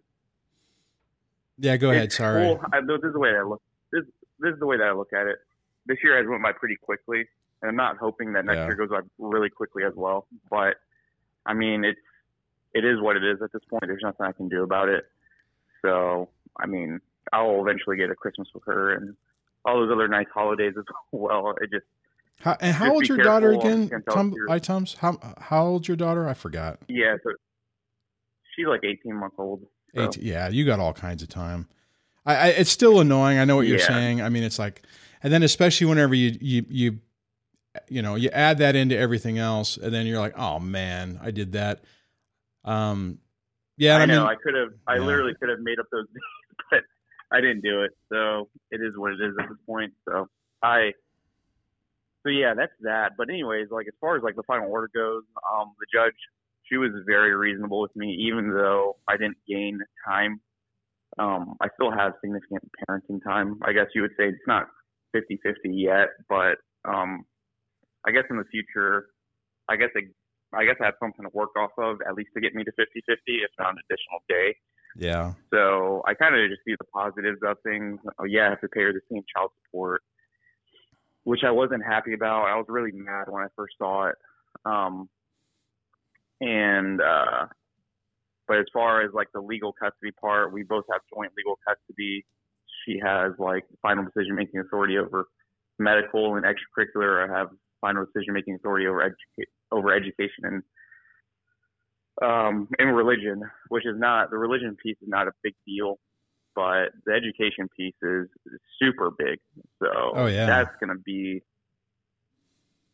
Yeah, 1.57 1.77
go 1.77 1.91
ahead. 1.91 2.11
Sorry. 2.11 2.43
cool. 2.43 2.59
I, 2.73 2.81
this 2.81 2.99
is 3.03 3.13
the 3.13 3.19
way 3.19 3.29
I 3.35 3.43
look. 3.43 3.61
This 3.91 4.03
this 4.39 4.53
is 4.53 4.59
the 4.59 4.65
way 4.65 4.77
that 4.77 4.87
I 4.87 4.93
look 4.93 5.13
at 5.13 5.27
it. 5.27 5.37
This 5.85 5.97
year 6.03 6.17
has 6.17 6.27
went 6.27 6.41
by 6.41 6.51
pretty 6.53 6.75
quickly, 6.77 7.27
and 7.61 7.69
I'm 7.69 7.75
not 7.75 7.97
hoping 7.97 8.33
that 8.33 8.45
next 8.45 8.57
Yeah. 8.57 8.65
year 8.67 8.75
goes 8.75 8.89
by 8.89 9.01
really 9.19 9.49
quickly 9.49 9.83
as 9.83 9.93
well. 9.95 10.27
But 10.49 10.77
I 11.45 11.53
mean, 11.53 11.83
it's 11.83 11.99
it 12.73 12.85
is 12.85 12.99
what 13.01 13.15
it 13.17 13.23
is 13.23 13.41
at 13.41 13.51
this 13.51 13.61
point. 13.69 13.83
There's 13.85 14.01
nothing 14.03 14.25
I 14.25 14.31
can 14.31 14.47
do 14.49 14.63
about 14.63 14.89
it. 14.89 15.05
So 15.83 16.29
I 16.57 16.65
mean, 16.65 16.99
I'll 17.33 17.61
eventually 17.61 17.97
get 17.97 18.09
a 18.09 18.15
Christmas 18.15 18.47
with 18.53 18.63
her 18.65 18.93
and 18.95 19.15
all 19.65 19.75
those 19.79 19.91
other 19.91 20.07
nice 20.07 20.27
holidays 20.33 20.73
as 20.77 20.85
well. 21.11 21.53
It 21.61 21.69
just 21.71 21.85
How, 22.39 22.57
and 22.59 22.73
how 22.75 22.93
old's 22.93 23.07
your 23.09 23.17
daughter 23.19 23.51
again? 23.51 23.91
Tom, 24.09 24.33
I 24.49 24.57
Tums. 24.57 24.95
How 24.95 25.17
how 25.37 25.65
old's 25.65 25.87
your 25.87 25.97
daughter? 25.97 26.27
I 26.27 26.33
forgot. 26.33 26.79
yeah. 26.87 27.17
So 27.23 27.31
she's 28.55 28.67
like 28.67 28.81
18 28.83 29.15
months 29.15 29.35
old. 29.39 29.61
So. 29.95 30.03
Eight, 30.03 30.17
yeah, 30.17 30.49
you 30.49 30.65
got 30.65 30.79
all 30.79 30.93
kinds 30.93 31.21
of 31.23 31.29
time. 31.29 31.67
I, 32.25 32.35
I 32.35 32.47
it's 32.47 32.69
still 32.71 32.99
annoying. 32.99 33.39
I 33.39 33.45
know 33.45 33.55
what 33.55 33.67
you're 33.67 33.79
Yeah. 33.79 33.87
saying. 33.87 34.21
I 34.21 34.29
mean, 34.29 34.43
it's 34.43 34.59
like, 34.59 34.83
and 35.23 35.33
then 35.33 35.43
especially 35.43 35.87
whenever 35.87 36.13
you 36.15 36.37
you 36.39 36.65
you 36.69 36.99
you 37.89 38.01
know 38.01 38.15
you 38.15 38.29
add 38.29 38.59
that 38.59 38.75
into 38.75 38.97
everything 38.97 39.37
else, 39.37 39.77
and 39.77 39.93
then 39.93 40.05
you're 40.05 40.19
like, 40.19 40.37
oh 40.37 40.59
man, 40.59 41.19
I 41.21 41.31
did 41.31 41.53
that. 41.53 41.83
Um, 42.63 43.17
yeah, 43.77 43.97
I 43.97 44.01
I, 44.01 44.05
know. 44.05 44.19
mean, 44.21 44.27
I 44.29 44.35
could 44.35 44.53
have. 44.55 44.69
I 44.87 44.95
yeah. 44.95 45.01
literally 45.01 45.33
could 45.39 45.49
have 45.49 45.59
made 45.61 45.79
up 45.79 45.87
those 45.91 46.05
days, 46.07 46.21
but 46.71 46.83
I 47.31 47.41
didn't 47.41 47.61
do 47.61 47.83
it. 47.83 47.91
So 48.09 48.49
it 48.69 48.81
is 48.81 48.93
what 48.95 49.13
it 49.13 49.19
is 49.21 49.33
at 49.39 49.49
this 49.49 49.57
point. 49.65 49.93
So 50.07 50.27
I. 50.61 50.91
So 52.23 52.29
yeah, 52.29 52.53
that's 52.53 52.73
that. 52.81 53.13
But 53.17 53.29
anyways, 53.29 53.69
like 53.71 53.87
as 53.87 53.95
far 53.99 54.15
as 54.15 54.21
like 54.21 54.35
the 54.35 54.43
final 54.43 54.69
order 54.69 54.89
goes, 54.93 55.23
um, 55.51 55.71
the 55.79 55.87
judge, 55.91 56.13
she 56.71 56.77
was 56.77 56.91
very 57.05 57.35
reasonable 57.35 57.81
with 57.81 57.95
me, 57.95 58.15
even 58.27 58.49
though 58.49 58.97
I 59.07 59.17
didn't 59.17 59.37
gain 59.47 59.79
time. 60.07 60.39
Um, 61.19 61.55
I 61.59 61.67
still 61.75 61.91
have 61.91 62.13
significant 62.23 62.63
parenting 62.87 63.21
time. 63.23 63.59
I 63.63 63.73
guess 63.73 63.87
you 63.93 64.01
would 64.01 64.11
say 64.17 64.29
it's 64.29 64.47
not 64.47 64.67
50-50 65.15 65.35
yet, 65.65 66.07
but 66.29 66.57
um, 66.85 67.25
I 68.07 68.11
guess 68.11 68.23
in 68.29 68.37
the 68.37 68.45
future, 68.45 69.07
I 69.67 69.75
guess 69.75 69.89
it, 69.95 70.05
I 70.53 70.63
guess 70.63 70.75
I 70.81 70.85
have 70.85 70.93
something 71.01 71.23
to 71.23 71.31
work 71.33 71.51
off 71.57 71.71
of 71.77 71.97
at 72.07 72.15
least 72.15 72.29
to 72.35 72.41
get 72.41 72.55
me 72.55 72.63
to 72.63 72.71
50-50, 72.71 72.85
if 73.27 73.51
not 73.59 73.71
an 73.71 73.77
additional 73.89 74.19
day. 74.29 74.55
yeah, 74.95 75.33
So 75.53 76.01
I 76.07 76.13
kind 76.13 76.35
of 76.35 76.49
just 76.49 76.61
see 76.65 76.75
the 76.79 76.87
positives 76.93 77.39
of 77.45 77.57
things. 77.63 77.99
Oh 78.17 78.25
yeah, 78.25 78.47
I 78.47 78.49
have 78.51 78.61
to 78.61 78.69
pay 78.69 78.83
her 78.83 78.93
the 78.93 79.01
same 79.11 79.23
child 79.35 79.51
support, 79.65 80.03
which 81.25 81.41
I 81.45 81.51
wasn't 81.51 81.83
happy 81.85 82.13
about. 82.13 82.45
I 82.45 82.55
was 82.55 82.65
really 82.69 82.91
mad 82.93 83.25
when 83.27 83.43
I 83.43 83.47
first 83.57 83.75
saw 83.77 84.07
it. 84.07 84.15
Um, 84.65 85.09
and 86.41 86.99
uh, 87.01 87.45
but 88.47 88.57
as 88.57 88.65
far 88.73 89.01
as 89.01 89.11
like 89.13 89.27
the 89.33 89.39
legal 89.39 89.71
custody 89.71 90.11
part, 90.19 90.51
we 90.51 90.63
both 90.63 90.83
have 90.91 91.01
joint 91.13 91.31
legal 91.37 91.57
custody. 91.65 92.25
She 92.85 92.99
has 93.01 93.31
like 93.39 93.63
final 93.81 94.03
decision 94.03 94.35
making 94.35 94.59
authority 94.59 94.97
over 94.97 95.27
medical 95.79 96.35
and 96.35 96.45
extracurricular. 96.45 97.29
I 97.29 97.37
have 97.37 97.47
final 97.79 98.05
decision 98.05 98.33
making 98.33 98.55
authority 98.55 98.87
over 98.87 98.99
educa- 98.99 99.45
over 99.71 99.93
education 99.93 100.43
and 100.43 100.63
um, 102.21 102.67
in 102.77 102.89
religion, 102.89 103.41
which 103.69 103.85
is 103.85 103.95
not 103.97 104.31
the 104.31 104.37
religion 104.37 104.75
piece 104.83 104.97
is 105.01 105.07
not 105.07 105.27
a 105.27 105.31
big 105.43 105.55
deal, 105.65 105.97
but 106.55 106.89
the 107.05 107.13
education 107.13 107.69
piece 107.75 107.95
is, 108.03 108.27
is 108.45 108.59
super 108.79 109.11
big. 109.11 109.39
So 109.79 109.87
Oh, 110.15 110.25
yeah. 110.27 110.45
that's 110.45 110.75
going 110.79 110.95
to 110.95 111.01
be, 111.01 111.41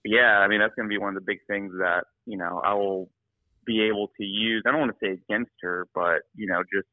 yeah, 0.05 0.37
I 0.39 0.47
mean 0.47 0.59
that's 0.59 0.75
going 0.75 0.87
to 0.87 0.93
be 0.93 0.97
one 0.97 1.09
of 1.09 1.15
the 1.15 1.25
big 1.25 1.39
things 1.47 1.73
that 1.79 2.05
you 2.25 2.37
know 2.37 2.61
I 2.63 2.73
will 2.75 3.09
be 3.67 3.83
able 3.83 4.07
to 4.17 4.23
use. 4.23 4.63
I 4.65 4.71
don't 4.71 4.79
want 4.79 4.97
to 4.99 5.05
say 5.05 5.11
against 5.11 5.51
her, 5.61 5.87
but 5.93 6.21
you 6.35 6.47
know 6.47 6.63
just. 6.73 6.87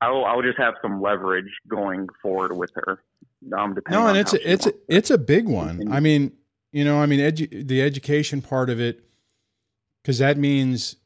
I'll, 0.00 0.24
I'll 0.24 0.42
just 0.42 0.58
have 0.58 0.74
some 0.82 1.00
leverage 1.00 1.50
going 1.66 2.08
forward 2.20 2.54
with 2.54 2.72
her. 2.74 2.98
Um, 3.56 3.78
no, 3.88 4.08
and 4.08 4.18
it's 4.18 4.34
a, 4.34 4.52
it's 4.52 4.66
a, 4.66 4.72
it's 4.86 5.10
a 5.10 5.16
big 5.16 5.48
one. 5.48 5.90
I 5.90 6.00
mean, 6.00 6.32
you 6.72 6.84
know, 6.84 6.98
I 6.98 7.06
mean, 7.06 7.20
edu- 7.20 7.66
the 7.66 7.80
education 7.80 8.42
part 8.42 8.68
of 8.68 8.80
it, 8.80 9.02
because 10.02 10.18
that 10.18 10.36
means, 10.36 10.96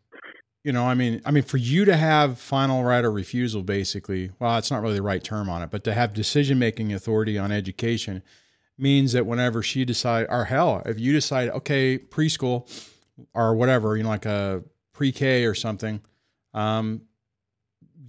you 0.65 0.73
know, 0.73 0.85
I 0.85 0.95
mean, 0.95 1.21
I 1.25 1.31
mean, 1.31 1.45
for 1.45 1.59
you 1.59 1.85
to 1.85 1.97
have 1.97 2.41
final 2.41 2.83
right 2.83 3.05
of 3.05 3.15
refusal, 3.15 3.63
basically, 3.63 4.33
well, 4.41 4.57
it's 4.59 4.71
not 4.71 4.83
really 4.83 4.97
the 4.97 5.03
right 5.03 5.23
term 5.23 5.49
on 5.49 5.63
it, 5.63 5.71
but 5.71 5.85
to 5.85 5.95
have 5.95 6.13
decision 6.13 6.59
making 6.59 6.93
authority 6.93 7.39
on 7.39 7.53
education 7.53 8.23
means 8.79 9.13
that 9.13 9.27
whenever 9.27 9.63
she 9.63 9.85
decide, 9.85 10.27
or 10.29 10.47
hell, 10.47 10.83
if 10.87 10.99
you 10.99 11.13
decide, 11.13 11.51
okay, 11.51 11.99
preschool 11.99 12.67
or 13.35 13.55
whatever, 13.55 13.97
you 13.97 14.03
know, 14.03 14.09
like 14.09 14.27
a 14.27 14.63
pre 14.93 15.13
K 15.13 15.45
or 15.45 15.55
something, 15.55 16.01
um, 16.55 17.03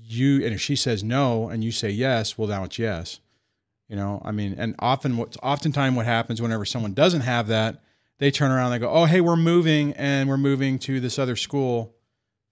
you 0.04 0.44
and 0.44 0.54
if 0.54 0.62
she 0.62 0.76
says 0.76 1.04
no 1.04 1.50
and 1.50 1.64
you 1.64 1.72
say 1.72 1.90
yes, 1.90 2.38
well, 2.38 2.48
now 2.48 2.64
it's 2.64 2.80
yes. 2.80 3.20
You 3.88 3.96
know, 3.96 4.22
I 4.24 4.32
mean, 4.32 4.56
and 4.58 4.76
often 4.80 5.18
what's 5.18 5.38
oftentimes 5.42 5.96
what 5.96 6.06
happens 6.06 6.42
whenever 6.42 6.64
someone 6.64 6.94
doesn't 6.94 7.22
have 7.22 7.48
that, 7.48 7.82
they 8.20 8.30
turn 8.30 8.52
around 8.52 8.72
and 8.72 8.82
they 8.82 8.86
go, 8.86 8.92
"Oh, 8.92 9.06
hey, 9.06 9.22
we're 9.22 9.36
moving 9.36 9.94
and 9.94 10.30
we're 10.30 10.38
moving 10.38 10.78
to 10.80 11.00
this 11.00 11.18
other 11.18 11.36
school." 11.36 11.96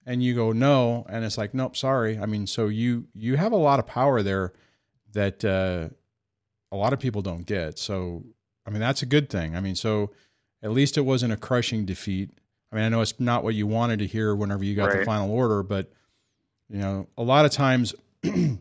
And 0.04 0.22
you 0.22 0.34
go, 0.34 0.52
"No." 0.52 1.06
And 1.08 1.24
it's 1.24 1.38
like, 1.38 1.54
"Nope, 1.54 1.76
sorry." 1.76 2.18
I 2.18 2.26
mean, 2.26 2.46
so 2.46 2.66
you 2.66 3.06
you 3.14 3.36
have 3.36 3.52
a 3.52 3.56
lot 3.56 3.78
of 3.78 3.86
power 3.86 4.22
there 4.22 4.52
that 5.12 5.44
uh 5.44 5.90
a 6.70 6.76
lot 6.76 6.92
of 6.92 6.98
people 6.98 7.22
don't 7.22 7.46
get. 7.46 7.78
So, 7.78 8.24
I 8.66 8.70
mean, 8.70 8.80
that's 8.80 9.02
a 9.02 9.06
good 9.06 9.30
thing. 9.30 9.56
I 9.56 9.60
mean, 9.60 9.74
so 9.74 10.10
at 10.62 10.72
least 10.72 10.98
it 10.98 11.02
wasn't 11.02 11.32
a 11.32 11.36
crushing 11.36 11.86
defeat. 11.86 12.30
I 12.70 12.76
mean, 12.76 12.84
I 12.84 12.88
know 12.88 13.00
it's 13.00 13.18
not 13.18 13.44
what 13.44 13.54
you 13.54 13.66
wanted 13.66 14.00
to 14.00 14.06
hear 14.06 14.34
whenever 14.34 14.62
you 14.64 14.74
got 14.74 14.90
the 14.90 15.04
final 15.04 15.30
order, 15.30 15.62
but 15.62 15.90
you 16.68 16.78
know, 16.78 17.06
a 17.16 17.22
lot 17.22 17.44
of 17.46 17.50
times 17.50 17.94
a 18.24 18.58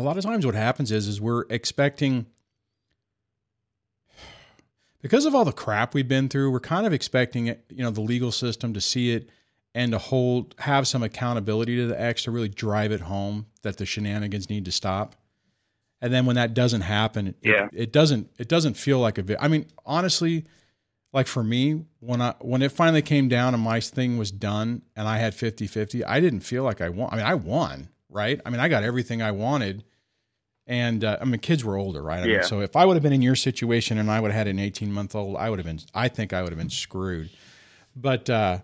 lot 0.00 0.16
of 0.16 0.22
times 0.24 0.46
what 0.46 0.54
happens 0.54 0.92
is 0.92 1.08
is 1.08 1.20
we're 1.20 1.44
expecting 1.50 2.26
because 5.00 5.26
of 5.26 5.34
all 5.34 5.44
the 5.44 5.52
crap 5.52 5.94
we've 5.94 6.06
been 6.06 6.28
through, 6.28 6.52
we're 6.52 6.60
kind 6.60 6.86
of 6.86 6.92
expecting 6.92 7.48
it, 7.48 7.64
you 7.70 7.82
know, 7.82 7.90
the 7.90 8.00
legal 8.00 8.30
system 8.30 8.72
to 8.74 8.80
see 8.80 9.12
it 9.12 9.30
and 9.74 9.90
to 9.90 9.98
hold 9.98 10.54
have 10.58 10.86
some 10.86 11.02
accountability 11.02 11.76
to 11.76 11.86
the 11.88 12.00
X 12.00 12.22
to 12.24 12.30
really 12.30 12.48
drive 12.48 12.92
it 12.92 13.00
home 13.00 13.46
that 13.62 13.78
the 13.78 13.86
shenanigans 13.86 14.48
need 14.48 14.64
to 14.66 14.70
stop. 14.72 15.16
And 16.00 16.12
then 16.12 16.24
when 16.26 16.36
that 16.36 16.54
doesn't 16.54 16.82
happen, 16.82 17.28
it, 17.28 17.36
Yeah. 17.42 17.68
it 17.72 17.92
doesn't 17.92 18.30
it 18.38 18.48
doesn't 18.48 18.74
feel 18.74 19.00
like 19.00 19.18
a 19.18 19.22
vi- 19.22 19.36
I 19.40 19.48
mean, 19.48 19.66
honestly, 19.84 20.44
like 21.12 21.26
for 21.26 21.42
me, 21.44 21.84
when 22.00 22.20
I 22.22 22.34
when 22.40 22.62
it 22.62 22.72
finally 22.72 23.02
came 23.02 23.28
down 23.28 23.54
and 23.54 23.62
my 23.62 23.80
thing 23.80 24.16
was 24.16 24.30
done 24.32 24.82
and 24.96 25.06
I 25.06 25.18
had 25.18 25.34
50-50, 25.34 26.02
I 26.06 26.20
didn't 26.20 26.40
feel 26.40 26.64
like 26.64 26.80
I 26.80 26.88
won. 26.88 27.10
I 27.12 27.16
mean, 27.16 27.26
I 27.26 27.34
won, 27.34 27.88
right? 28.08 28.40
I 28.46 28.50
mean, 28.50 28.60
I 28.60 28.68
got 28.68 28.82
everything 28.82 29.22
I 29.22 29.30
wanted. 29.32 29.84
And 30.66 31.02
uh, 31.04 31.18
I 31.20 31.24
mean, 31.24 31.40
kids 31.40 31.64
were 31.64 31.76
older, 31.76 32.02
right? 32.02 32.18
I 32.20 32.22
mean, 32.22 32.30
Yeah. 32.36 32.40
so 32.42 32.60
if 32.60 32.76
I 32.76 32.84
would 32.86 32.94
have 32.94 33.02
been 33.02 33.12
in 33.12 33.20
your 33.20 33.34
situation 33.34 33.98
and 33.98 34.10
I 34.10 34.20
would 34.20 34.30
have 34.30 34.38
had 34.38 34.48
an 34.48 34.58
18 34.58 34.92
month 34.92 35.14
old, 35.14 35.36
I 35.36 35.50
would 35.50 35.58
have 35.58 35.66
been, 35.66 35.80
I 35.92 36.08
think 36.08 36.32
I 36.32 36.40
would 36.40 36.50
have 36.52 36.58
been 36.58 36.70
screwed. 36.70 37.30
But, 37.96 38.30
uh, 38.30 38.58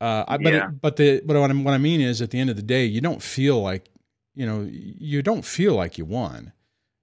uh, 0.00 0.24
I, 0.28 0.38
but, 0.38 0.52
Yeah. 0.52 0.68
it, 0.68 0.80
but 0.80 0.96
the, 0.96 1.20
but 1.24 1.36
what, 1.38 1.50
i 1.50 1.54
what 1.54 1.74
I 1.74 1.78
mean 1.78 2.00
is 2.00 2.22
at 2.22 2.30
the 2.30 2.38
end 2.38 2.50
of 2.50 2.56
the 2.56 2.62
day, 2.62 2.84
you 2.86 3.00
don't 3.00 3.20
feel 3.22 3.60
like, 3.60 3.90
you 4.34 4.46
know, 4.46 4.66
you 4.70 5.22
don't 5.22 5.44
feel 5.44 5.74
like 5.74 5.98
you 5.98 6.04
won. 6.04 6.52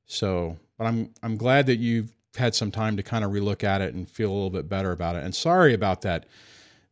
So, 0.05 0.57
but 0.77 0.85
I'm, 0.85 1.13
I'm 1.21 1.35
glad 1.35 1.65
that 1.67 1.75
you've 1.77 2.15
had 2.37 2.55
some 2.55 2.71
time 2.71 2.97
to 2.97 3.03
kind 3.03 3.23
of 3.25 3.31
relook 3.31 3.63
at 3.63 3.81
it 3.81 3.93
and 3.93 4.09
feel 4.09 4.31
a 4.31 4.33
little 4.33 4.49
bit 4.49 4.69
better 4.69 4.91
about 4.91 5.15
it. 5.15 5.23
And 5.23 5.35
sorry 5.35 5.73
about 5.73 6.01
that 6.01 6.25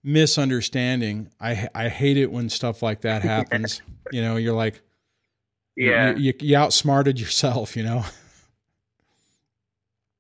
misunderstanding. 0.04 1.30
I, 1.40 1.68
I 1.74 1.90
hate 1.90 2.18
it 2.18 2.32
when 2.32 2.50
stuff 2.50 2.84
like 2.84 3.02
that 3.02 3.22
happens. 3.24 3.82
you 4.12 4.22
know, 4.22 4.36
you're 4.38 4.54
like, 4.54 4.82
you- 5.76 5.92
Yeah, 5.92 6.16
you, 6.16 6.34
you, 6.40 6.58
outsmarted 6.58 7.20
yourself, 7.20 7.76
you 7.76 7.84
know? 7.84 8.04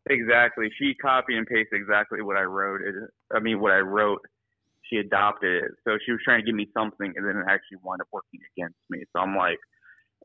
exactly. 0.10 0.70
She 0.78 0.94
copied 0.96 1.38
and 1.38 1.48
pasted 1.48 1.80
exactly 1.82 2.22
what 2.22 2.38
I 2.38 2.44
wrote. 2.44 2.82
It, 2.82 2.96
I 3.34 3.40
mean, 3.40 3.60
what 3.60 3.72
I 3.72 3.80
wrote, 3.80 4.22
she 4.90 4.98
adopted 4.98 5.64
it. 5.64 5.72
So 5.84 5.98
she 6.06 6.12
was 6.12 6.22
trying 6.24 6.42
to 6.42 6.46
give 6.46 6.56
me 6.56 6.68
something, 6.74 7.14
and 7.16 7.28
then 7.28 7.38
it 7.38 7.46
actually 7.50 7.78
wound 7.84 8.02
up 8.02 8.08
working 8.12 8.40
against 8.56 8.78
me. 8.90 9.04
So 9.14 9.22
I'm 9.22 9.36
like, 9.36 9.58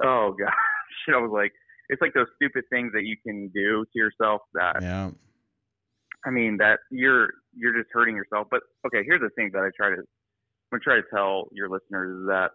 oh 0.02 0.34
gosh. 0.38 1.14
I 1.14 1.18
was 1.18 1.30
like, 1.32 1.52
it's 1.90 2.00
like 2.00 2.14
those 2.14 2.28
stupid 2.36 2.64
things 2.70 2.92
that 2.92 3.04
you 3.04 3.16
can 3.16 3.48
do 3.48 3.84
to 3.84 3.98
yourself 3.98 4.42
that 4.54 4.80
Yeah. 4.80 5.10
I 6.24 6.30
mean 6.30 6.56
that 6.58 6.78
you're 6.90 7.30
you're 7.54 7.76
just 7.76 7.90
hurting 7.92 8.14
yourself. 8.16 8.46
But 8.50 8.62
okay, 8.86 9.02
here's 9.04 9.20
the 9.20 9.30
thing 9.30 9.50
that 9.52 9.62
I 9.62 9.70
try 9.76 9.90
to 9.90 9.96
I'm 9.96 10.78
gonna 10.78 10.80
try 10.82 10.96
to 10.96 11.06
tell 11.12 11.48
your 11.52 11.68
listeners 11.68 12.20
is 12.20 12.26
that 12.28 12.52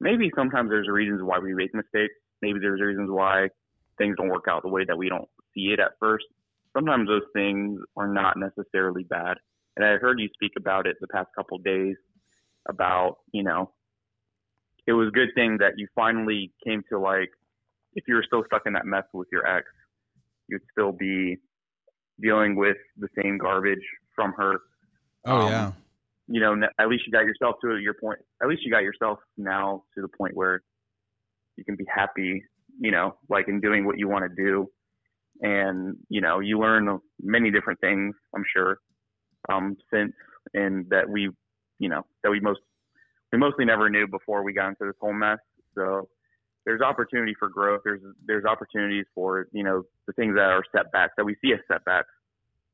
maybe 0.00 0.30
sometimes 0.34 0.70
there's 0.70 0.88
reasons 0.88 1.22
why 1.22 1.38
we 1.38 1.54
make 1.54 1.74
mistakes. 1.74 2.14
Maybe 2.42 2.58
there's 2.58 2.80
reasons 2.80 3.10
why 3.10 3.48
things 3.96 4.16
don't 4.16 4.28
work 4.28 4.46
out 4.48 4.62
the 4.62 4.68
way 4.68 4.84
that 4.84 4.98
we 4.98 5.08
don't 5.08 5.28
see 5.54 5.72
it 5.72 5.78
at 5.78 5.92
first. 6.00 6.26
Sometimes 6.76 7.06
those 7.06 7.22
things 7.32 7.80
are 7.96 8.08
not 8.08 8.36
necessarily 8.36 9.04
bad. 9.04 9.36
And 9.76 9.86
I 9.86 9.96
heard 9.96 10.18
you 10.18 10.28
speak 10.34 10.52
about 10.56 10.86
it 10.86 10.96
the 11.00 11.06
past 11.08 11.28
couple 11.36 11.58
of 11.58 11.64
days 11.64 11.96
about, 12.68 13.18
you 13.32 13.44
know, 13.44 13.70
it 14.86 14.92
was 14.92 15.08
a 15.08 15.12
good 15.12 15.30
thing 15.34 15.58
that 15.58 15.74
you 15.76 15.86
finally 15.94 16.52
came 16.64 16.82
to 16.90 16.98
like 16.98 17.30
if 17.94 18.04
you 18.06 18.14
were 18.14 18.24
still 18.26 18.42
stuck 18.46 18.62
in 18.66 18.72
that 18.74 18.86
mess 18.86 19.04
with 19.12 19.28
your 19.32 19.46
ex, 19.46 19.66
you'd 20.48 20.62
still 20.72 20.92
be 20.92 21.36
dealing 22.20 22.56
with 22.56 22.76
the 22.98 23.08
same 23.20 23.38
garbage 23.38 23.84
from 24.14 24.32
her. 24.36 24.60
Oh 25.24 25.40
Um, 25.40 25.48
yeah. 25.50 25.72
You 26.26 26.40
know, 26.40 26.56
at 26.78 26.88
least 26.88 27.06
you 27.06 27.12
got 27.12 27.24
yourself 27.24 27.56
to 27.62 27.76
your 27.76 27.94
point. 27.94 28.18
At 28.42 28.48
least 28.48 28.62
you 28.64 28.70
got 28.70 28.82
yourself 28.82 29.18
now 29.36 29.84
to 29.94 30.00
the 30.00 30.08
point 30.08 30.34
where 30.34 30.62
you 31.56 31.64
can 31.64 31.76
be 31.76 31.84
happy. 31.94 32.42
You 32.80 32.90
know, 32.90 33.16
like 33.28 33.48
in 33.48 33.60
doing 33.60 33.84
what 33.84 33.98
you 33.98 34.08
want 34.08 34.24
to 34.24 34.42
do, 34.42 34.68
and 35.42 35.96
you 36.08 36.20
know, 36.20 36.40
you 36.40 36.58
learn 36.58 36.98
many 37.22 37.50
different 37.50 37.78
things. 37.80 38.14
I'm 38.34 38.44
sure 38.52 38.78
um, 39.48 39.76
since 39.92 40.12
and 40.54 40.86
that 40.90 41.08
we, 41.08 41.30
you 41.78 41.88
know, 41.88 42.02
that 42.22 42.30
we 42.30 42.40
most 42.40 42.60
we 43.32 43.38
mostly 43.38 43.64
never 43.64 43.90
knew 43.90 44.06
before 44.06 44.42
we 44.42 44.52
got 44.52 44.68
into 44.68 44.84
this 44.86 44.96
whole 45.00 45.12
mess. 45.12 45.38
So 45.74 46.08
there's 46.64 46.80
opportunity 46.80 47.34
for 47.38 47.48
growth. 47.48 47.82
There's 47.84 48.00
there's 48.26 48.44
opportunities 48.44 49.04
for 49.14 49.48
you 49.52 49.62
know 49.62 49.84
the 50.06 50.12
things 50.14 50.34
that 50.34 50.50
are 50.50 50.62
setbacks 50.74 51.12
that 51.16 51.24
we 51.24 51.36
see 51.42 51.52
as 51.52 51.60
setbacks. 51.68 52.08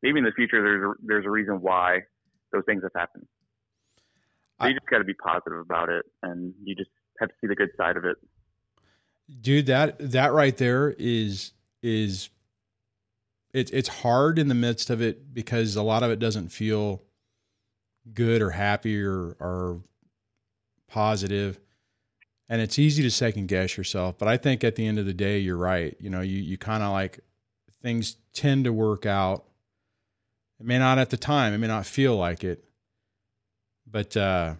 Maybe 0.03 0.19
in 0.19 0.25
the 0.25 0.33
future 0.33 0.63
there's 0.63 0.83
a, 0.85 0.93
there's 1.03 1.27
a 1.27 1.31
reason 1.31 1.61
why 1.61 2.01
those 2.53 2.63
things 2.67 2.83
have 2.83 2.93
happened. 2.95 3.27
So 4.61 4.69
you 4.69 4.75
just 4.75 4.87
got 4.87 4.99
to 4.99 5.05
be 5.05 5.15
positive 5.15 5.59
about 5.59 5.89
it, 5.89 6.05
and 6.23 6.53
you 6.63 6.75
just 6.75 6.91
have 7.19 7.31
to 7.31 7.35
see 7.41 7.47
the 7.47 7.55
good 7.55 7.71
side 7.77 7.97
of 7.97 8.05
it. 8.05 8.17
dude 9.41 9.67
that 9.67 9.97
that 10.13 10.33
right 10.33 10.57
there 10.57 10.95
is 10.99 11.53
is 11.83 12.29
it's 13.53 13.71
it's 13.71 13.89
hard 13.89 14.39
in 14.39 14.49
the 14.49 14.55
midst 14.55 14.91
of 14.91 15.01
it 15.03 15.35
because 15.35 15.77
a 15.77 15.83
lot 15.83 16.03
of 16.03 16.11
it 16.11 16.19
doesn't 16.19 16.49
feel 16.49 17.03
good 18.15 18.43
or 18.43 18.51
happy 18.51 19.03
or 19.03 19.37
or 19.41 19.83
positive 20.89 21.59
and 22.51 22.61
it's 22.61 22.79
easy 22.79 23.03
to 23.03 23.11
second 23.11 23.47
guess 23.47 23.79
yourself 23.79 24.19
but 24.19 24.29
i 24.29 24.37
think 24.37 24.63
at 24.63 24.77
the 24.77 24.87
end 24.87 24.99
of 24.99 25.07
the 25.07 25.15
day 25.15 25.39
you're 25.39 25.57
right. 25.57 25.97
You 26.01 26.11
know 26.11 26.21
you 26.21 26.39
you 26.39 26.59
kind 26.59 26.83
of 26.83 26.93
like 26.93 27.21
things 27.83 28.17
tend 28.35 28.65
to 28.65 28.73
work 28.75 29.07
out. 29.07 29.45
It 30.59 30.67
may 30.67 30.79
not 30.79 30.99
at 30.99 31.09
the 31.09 31.17
time 31.17 31.55
it 31.55 31.59
may 31.59 31.69
not 31.69 31.87
feel 31.87 32.15
like 32.17 32.45
it 32.45 32.63
but 33.91 34.17
uh 34.17 34.55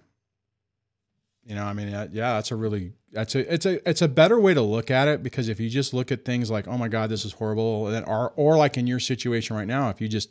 you 1.45 1.55
know 1.55 1.65
i 1.65 1.73
mean 1.73 1.89
yeah 1.89 2.35
that's 2.35 2.51
a 2.51 2.57
really 2.57 2.93
that's 3.13 3.35
a 3.35 3.53
it's 3.53 3.67
a 3.67 3.89
it's 3.89 4.03
a 4.03 4.09
better 4.09 4.39
way 4.39 4.55
to 4.55 4.63
look 4.63 4.91
at 4.91 5.09
it 5.09 5.23
because 5.23 5.49
if 5.49 5.61
you 5.61 5.69
just 5.69 5.93
look 5.93 6.11
at 6.11 6.25
things 6.25 6.51
like 6.51 6.67
oh 6.69 6.79
my 6.79 6.89
god 6.89 7.11
this 7.11 7.25
is 7.25 7.33
horrible 7.33 7.87
and 7.87 7.95
then 7.95 8.05
or 8.05 8.33
or 8.37 8.57
like 8.57 8.79
in 8.79 8.87
your 8.87 9.01
situation 9.01 9.57
right 9.57 9.67
now 9.67 9.91
if 9.91 10.01
you 10.01 10.09
just 10.09 10.31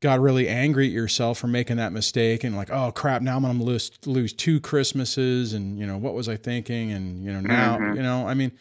got 0.00 0.20
really 0.20 0.46
angry 0.48 0.86
at 0.86 0.92
yourself 0.92 1.38
for 1.38 1.46
making 1.46 1.76
that 1.78 1.92
mistake 1.92 2.44
and 2.44 2.54
like 2.56 2.70
oh 2.70 2.92
crap 2.92 3.22
now 3.22 3.36
i'm 3.36 3.42
gonna 3.42 3.62
lose 3.62 3.90
lose 4.04 4.32
two 4.32 4.60
christmases 4.60 5.52
and 5.54 5.78
you 5.78 5.86
know 5.86 5.96
what 5.96 6.12
was 6.14 6.28
i 6.28 6.36
thinking 6.36 6.92
and 6.92 7.24
you 7.24 7.32
know 7.32 7.40
now 7.40 7.78
Mhm. 7.78 7.96
you 7.96 8.02
know 8.02 8.28
i 8.28 8.34
mean 8.34 8.52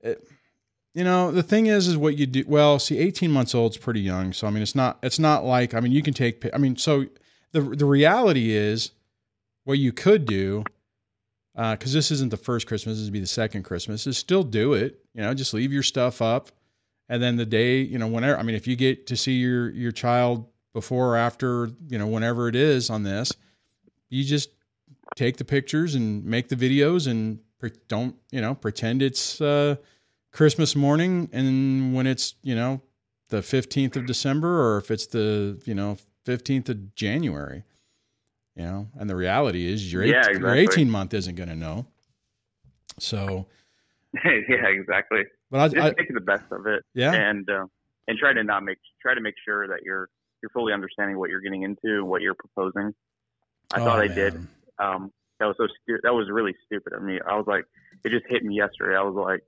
it, 0.00 0.26
you 0.94 1.04
know 1.04 1.30
the 1.30 1.42
thing 1.44 1.66
is 1.66 1.86
is 1.86 1.96
what 1.96 2.16
you 2.18 2.26
do 2.26 2.44
well 2.48 2.78
see 2.78 2.98
18 2.98 3.30
months 3.30 3.54
old's 3.54 3.76
pretty 3.76 4.00
young 4.00 4.32
so 4.32 4.46
i 4.46 4.50
mean 4.50 4.62
it's 4.62 4.74
not 4.74 4.98
it's 5.02 5.18
not 5.20 5.44
like 5.44 5.74
i 5.74 5.80
mean 5.80 5.92
you 5.92 6.02
can 6.02 6.12
take 6.14 6.44
i 6.52 6.58
mean 6.58 6.76
so 6.76 7.06
the 7.52 7.60
the 7.60 7.86
reality 7.86 8.50
is 8.50 8.90
what 9.64 9.78
you 9.78 9.92
could 9.92 10.26
do 10.26 10.64
because 11.56 11.92
this 11.92 12.10
isn't 12.10 12.30
the 12.30 12.36
first 12.36 12.66
Christmas, 12.66 12.96
this 12.98 13.04
would 13.06 13.12
be 13.12 13.20
the 13.20 13.26
second 13.28 13.62
Christmas, 13.62 14.08
is 14.08 14.18
still 14.18 14.42
do 14.42 14.72
it. 14.74 14.98
You 15.14 15.22
know, 15.22 15.32
just 15.34 15.54
leave 15.54 15.72
your 15.72 15.84
stuff 15.84 16.20
up. 16.20 16.50
And 17.08 17.22
then 17.22 17.36
the 17.36 17.46
day, 17.46 17.78
you 17.80 17.96
know, 17.96 18.08
whenever, 18.08 18.36
I 18.36 18.42
mean, 18.42 18.56
if 18.56 18.66
you 18.66 18.74
get 18.74 19.06
to 19.06 19.16
see 19.16 19.34
your, 19.34 19.70
your 19.70 19.92
child 19.92 20.46
before 20.74 21.14
or 21.14 21.16
after, 21.16 21.70
you 21.88 21.96
know, 21.96 22.06
whenever 22.06 22.48
it 22.48 22.54
is 22.54 22.90
on 22.90 23.02
this, 23.04 23.32
you 24.10 24.22
just 24.24 24.50
take 25.16 25.38
the 25.38 25.44
pictures 25.44 25.94
and 25.94 26.22
make 26.26 26.48
the 26.48 26.56
videos 26.56 27.06
and 27.10 27.38
pre- 27.58 27.72
don't, 27.88 28.16
you 28.30 28.42
know, 28.42 28.54
pretend 28.54 29.00
it's 29.00 29.40
uh, 29.40 29.76
Christmas 30.32 30.76
morning. 30.76 31.30
And 31.32 31.94
when 31.94 32.06
it's, 32.06 32.34
you 32.42 32.54
know, 32.54 32.82
the 33.30 33.38
15th 33.38 33.96
of 33.96 34.04
December 34.04 34.60
or 34.60 34.76
if 34.76 34.90
it's 34.90 35.06
the, 35.06 35.58
you 35.64 35.74
know, 35.74 35.96
15th 36.26 36.68
of 36.68 36.94
January 36.94 37.64
you 38.56 38.62
know 38.62 38.88
and 38.98 39.10
the 39.10 39.16
reality 39.16 39.66
is 39.70 39.92
your, 39.92 40.04
Yeah, 40.04 40.22
18, 40.30 40.40
your 40.40 40.54
18 40.54 40.90
month 40.90 41.14
isn't 41.14 41.34
going 41.34 41.48
to 41.48 41.56
know 41.56 41.86
so 42.98 43.46
yeah, 44.24 44.68
exactly. 44.68 45.24
but 45.50 45.60
I, 45.60 45.68
Just 45.68 45.84
I 45.84 45.94
make 45.98 46.14
the 46.14 46.20
best 46.20 46.44
of 46.52 46.66
it, 46.66 46.84
yeah 46.94 47.12
and 47.12 47.48
uh, 47.50 47.66
and 48.06 48.18
try 48.18 48.32
to 48.32 48.44
not 48.44 48.62
make 48.62 48.78
try 49.02 49.14
to 49.14 49.20
make 49.20 49.34
sure 49.44 49.66
that 49.66 49.80
you're 49.84 50.08
you're 50.44 50.50
fully 50.50 50.74
understanding 50.74 51.18
what 51.18 51.30
you're 51.30 51.40
getting 51.40 51.62
into, 51.62 52.04
what 52.04 52.20
you're 52.20 52.34
proposing. 52.34 52.94
I 53.72 53.80
Oh, 53.80 53.84
thought 53.84 54.00
I 54.00 54.08
did. 54.08 54.34
um, 54.78 55.10
that 55.40 55.46
was 55.46 55.56
so 55.56 55.66
stu- 55.82 56.00
that 56.02 56.12
was 56.12 56.28
really 56.30 56.54
stupid 56.66 56.92
of 56.92 57.02
me. 57.02 57.18
I 57.26 57.34
was 57.34 57.46
like, 57.46 57.64
it 58.04 58.10
just 58.10 58.26
hit 58.28 58.44
me 58.44 58.56
yesterday. 58.56 58.94
I 58.94 59.02
was 59.02 59.14
like, 59.14 59.40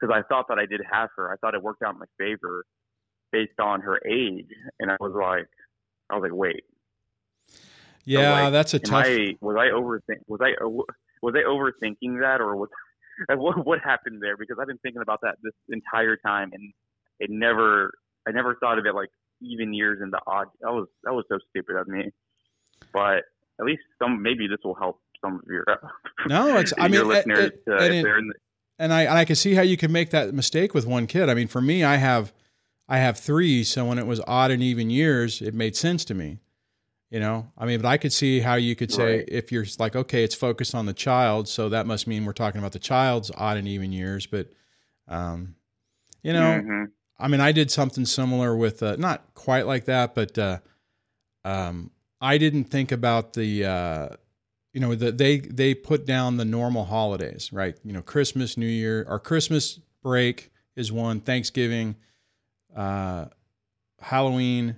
because 0.00 0.14
I 0.16 0.22
thought 0.28 0.46
that 0.48 0.58
I 0.60 0.66
did 0.66 0.80
have 0.90 1.10
her. 1.16 1.32
I 1.32 1.36
thought 1.40 1.54
it 1.54 1.62
worked 1.62 1.82
out 1.82 1.94
in 1.94 1.98
my 1.98 2.06
favor 2.18 2.64
based 3.32 3.58
on 3.60 3.80
her 3.80 4.00
age, 4.06 4.46
and 4.78 4.92
I 4.92 4.96
was 5.00 5.12
like, 5.12 5.48
I 6.08 6.14
was 6.14 6.22
like, 6.22 6.32
wait, 6.38 6.62
yeah 8.04 8.30
like, 8.44 8.52
that's 8.52 8.74
a 8.74 8.78
tough 8.78 9.06
I 9.06 9.34
was 9.40 9.56
I 9.58 9.70
overthink 9.74 10.20
was 10.28 10.40
I 10.40 10.52
was 11.20 11.34
I 11.34 11.42
overthinking 11.48 12.20
that 12.20 12.40
or 12.40 12.54
was 12.56 12.70
what 13.34 13.66
what 13.66 13.80
happened 13.80 14.22
there? 14.22 14.36
Because 14.36 14.56
I've 14.60 14.68
been 14.68 14.78
thinking 14.78 15.02
about 15.02 15.20
that 15.22 15.36
this 15.42 15.52
entire 15.68 16.16
time, 16.16 16.50
and 16.52 16.72
it 17.18 17.30
never 17.30 17.92
I 18.26 18.30
never 18.30 18.56
thought 18.60 18.78
of 18.78 18.86
it 18.86 18.94
like 18.94 19.08
even 19.40 19.72
years 19.74 20.00
into 20.02 20.18
odd. 20.26 20.48
That 20.60 20.70
was 20.72 20.88
that 21.04 21.12
was 21.14 21.24
so 21.28 21.38
stupid 21.50 21.76
of 21.76 21.88
me. 21.88 22.10
But 22.92 23.24
at 23.60 23.66
least 23.66 23.82
some 24.00 24.22
maybe 24.22 24.46
this 24.48 24.58
will 24.64 24.74
help 24.74 25.00
some 25.24 25.36
of 25.36 25.42
your 25.48 25.64
No, 26.28 26.48
it's- 26.58 26.72
I 26.78 26.88
mean, 26.88 27.06
listeners 27.06 27.38
it- 27.50 27.64
to, 27.66 27.76
and 27.76 27.94
it- 27.94 28.02
the, 28.04 28.32
and 28.80 28.92
I 28.92 29.02
and 29.02 29.18
I 29.18 29.24
can 29.24 29.36
see 29.36 29.54
how 29.54 29.62
you 29.62 29.76
could 29.76 29.90
make 29.90 30.10
that 30.10 30.32
mistake 30.34 30.74
with 30.74 30.86
one 30.86 31.06
kid. 31.06 31.28
I 31.28 31.34
mean, 31.34 31.48
for 31.48 31.60
me, 31.60 31.82
I 31.84 31.96
have 31.96 32.32
I 32.88 32.98
have 32.98 33.18
three, 33.18 33.64
so 33.64 33.84
when 33.84 33.98
it 33.98 34.06
was 34.06 34.20
odd 34.26 34.50
and 34.50 34.62
even 34.62 34.88
years, 34.90 35.42
it 35.42 35.52
made 35.54 35.76
sense 35.76 36.04
to 36.06 36.14
me. 36.14 36.38
You 37.10 37.20
know, 37.20 37.50
I 37.56 37.64
mean, 37.64 37.80
but 37.80 37.88
I 37.88 37.96
could 37.96 38.12
see 38.12 38.40
how 38.40 38.54
you 38.56 38.76
could 38.76 38.92
say 38.92 39.18
Right. 39.18 39.24
if 39.28 39.50
you're 39.50 39.64
like, 39.78 39.96
okay, 39.96 40.24
it's 40.24 40.34
focused 40.34 40.74
on 40.74 40.84
the 40.86 40.92
child, 40.92 41.48
so 41.48 41.70
that 41.70 41.86
must 41.86 42.06
mean 42.06 42.24
we're 42.26 42.32
talking 42.34 42.58
about 42.58 42.72
the 42.72 42.78
child's 42.78 43.30
odd 43.34 43.56
and 43.56 43.66
even 43.66 43.92
years. 43.92 44.26
But, 44.26 44.48
um, 45.08 45.54
you 46.22 46.34
know, 46.34 46.60
Mhm. 46.62 46.90
I 47.18 47.28
mean, 47.28 47.40
I 47.40 47.52
did 47.52 47.70
something 47.70 48.04
similar 48.04 48.56
with 48.56 48.82
uh, 48.82 48.96
not 48.96 49.34
quite 49.34 49.66
like 49.66 49.86
that, 49.86 50.14
but 50.14 50.38
uh, 50.38 50.58
um, 51.44 51.90
I 52.20 52.38
didn't 52.38 52.64
think 52.64 52.92
about 52.92 53.32
the 53.32 53.64
uh, 53.64 54.08
you 54.72 54.80
know 54.80 54.94
the, 54.94 55.10
they 55.10 55.38
they 55.38 55.74
put 55.74 56.06
down 56.06 56.36
the 56.36 56.44
normal 56.44 56.84
holidays, 56.84 57.52
right? 57.52 57.76
You 57.84 57.92
know, 57.92 58.02
Christmas, 58.02 58.56
New 58.56 58.66
Year, 58.66 59.04
our 59.08 59.18
Christmas 59.18 59.80
break 60.02 60.50
is 60.76 60.92
one, 60.92 61.20
Thanksgiving, 61.20 61.96
uh, 62.76 63.26
Halloween, 64.00 64.76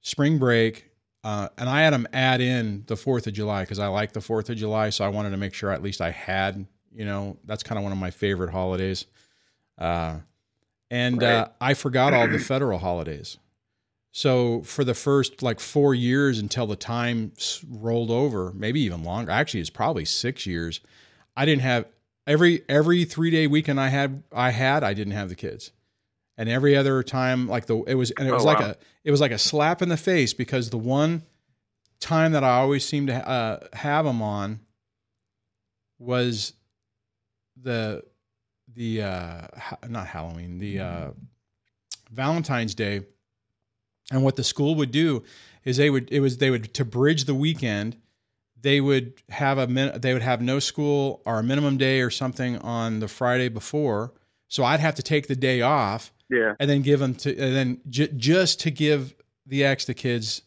spring 0.00 0.38
break. 0.38 0.86
Uh, 1.24 1.48
and 1.58 1.68
I 1.68 1.82
had 1.82 1.92
them 1.92 2.06
add 2.12 2.40
in 2.40 2.84
the 2.86 2.96
Fourth 2.96 3.26
of 3.26 3.32
July 3.32 3.62
because 3.62 3.78
I 3.78 3.88
like 3.88 4.12
the 4.12 4.20
Fourth 4.20 4.50
of 4.50 4.56
July, 4.56 4.90
so 4.90 5.04
I 5.04 5.08
wanted 5.08 5.30
to 5.30 5.36
make 5.36 5.52
sure 5.52 5.70
at 5.70 5.82
least 5.82 6.00
I 6.00 6.10
had, 6.10 6.64
you 6.92 7.04
know, 7.04 7.36
that's 7.44 7.62
kind 7.62 7.76
of 7.76 7.82
one 7.82 7.92
of 7.92 7.98
my 7.98 8.10
favorite 8.10 8.50
holidays. 8.50 9.06
Uh, 9.76 10.18
and 10.90 11.22
uh, 11.22 11.48
I 11.60 11.74
forgot 11.74 12.12
all 12.14 12.26
the 12.28 12.38
federal 12.38 12.78
holidays. 12.78 13.38
So 14.10 14.62
for 14.62 14.84
the 14.84 14.94
first 14.94 15.42
like 15.42 15.60
four 15.60 15.94
years 15.94 16.38
until 16.38 16.66
the 16.66 16.76
time 16.76 17.32
rolled 17.68 18.10
over, 18.10 18.52
maybe 18.54 18.80
even 18.80 19.04
longer. 19.04 19.30
Actually, 19.30 19.60
it's 19.60 19.70
probably 19.70 20.04
six 20.04 20.46
years. 20.46 20.80
I 21.36 21.44
didn't 21.44 21.62
have 21.62 21.86
every 22.26 22.62
every 22.68 23.04
three 23.04 23.30
day 23.30 23.46
weekend 23.46 23.80
I 23.80 23.88
had 23.88 24.22
I 24.32 24.50
had 24.50 24.82
I 24.82 24.94
didn't 24.94 25.12
have 25.12 25.28
the 25.28 25.34
kids, 25.34 25.72
and 26.36 26.48
every 26.48 26.74
other 26.76 27.02
time 27.02 27.46
like 27.48 27.66
the 27.66 27.76
it 27.86 27.94
was 27.94 28.10
and 28.12 28.26
it 28.26 28.32
Oh, 28.32 28.34
was 28.34 28.44
like 28.44 28.60
wow. 28.60 28.70
a 28.70 28.76
it 29.04 29.10
was 29.10 29.20
like 29.20 29.30
a 29.30 29.38
slap 29.38 29.82
in 29.82 29.88
the 29.88 29.96
face 29.96 30.32
because 30.34 30.70
the 30.70 30.78
one 30.78 31.22
time 32.00 32.32
that 32.32 32.42
I 32.44 32.56
always 32.58 32.84
seemed 32.84 33.08
to 33.08 33.28
uh, 33.28 33.66
have 33.74 34.04
them 34.04 34.22
on 34.22 34.60
was 35.98 36.54
the 37.60 38.02
the 38.74 39.02
uh 39.02 39.46
ha- 39.56 39.78
not 39.88 40.06
Halloween 40.06 40.58
the 40.58 40.80
uh 40.80 41.10
Valentine's 42.10 42.74
Day. 42.74 43.02
And 44.10 44.24
what 44.24 44.36
the 44.36 44.44
school 44.44 44.74
would 44.76 44.90
do 44.90 45.22
is 45.64 45.76
they 45.76 45.90
would 45.90 46.10
it 46.10 46.20
was 46.20 46.38
they 46.38 46.50
would 46.50 46.72
to 46.74 46.84
bridge 46.84 47.24
the 47.24 47.34
weekend 47.34 47.96
they 48.60 48.80
would 48.80 49.14
have 49.28 49.58
a 49.58 49.66
min, 49.66 50.00
they 50.00 50.12
would 50.12 50.22
have 50.22 50.40
no 50.40 50.58
school 50.58 51.22
or 51.24 51.38
a 51.38 51.42
minimum 51.42 51.76
day 51.76 52.00
or 52.00 52.10
something 52.10 52.58
on 52.58 53.00
the 53.00 53.08
Friday 53.08 53.48
before. 53.48 54.12
So 54.48 54.64
I'd 54.64 54.80
have 54.80 54.94
to 54.96 55.02
take 55.02 55.28
the 55.28 55.36
day 55.36 55.60
off 55.60 56.12
yeah, 56.30 56.54
and 56.58 56.68
then 56.68 56.82
give 56.82 57.00
them 57.00 57.14
to 57.16 57.30
and 57.30 57.54
then 57.54 57.80
j- 57.88 58.12
just 58.16 58.60
to 58.60 58.70
give 58.70 59.14
the 59.46 59.64
ex 59.64 59.84
the 59.84 59.94
kids 59.94 60.42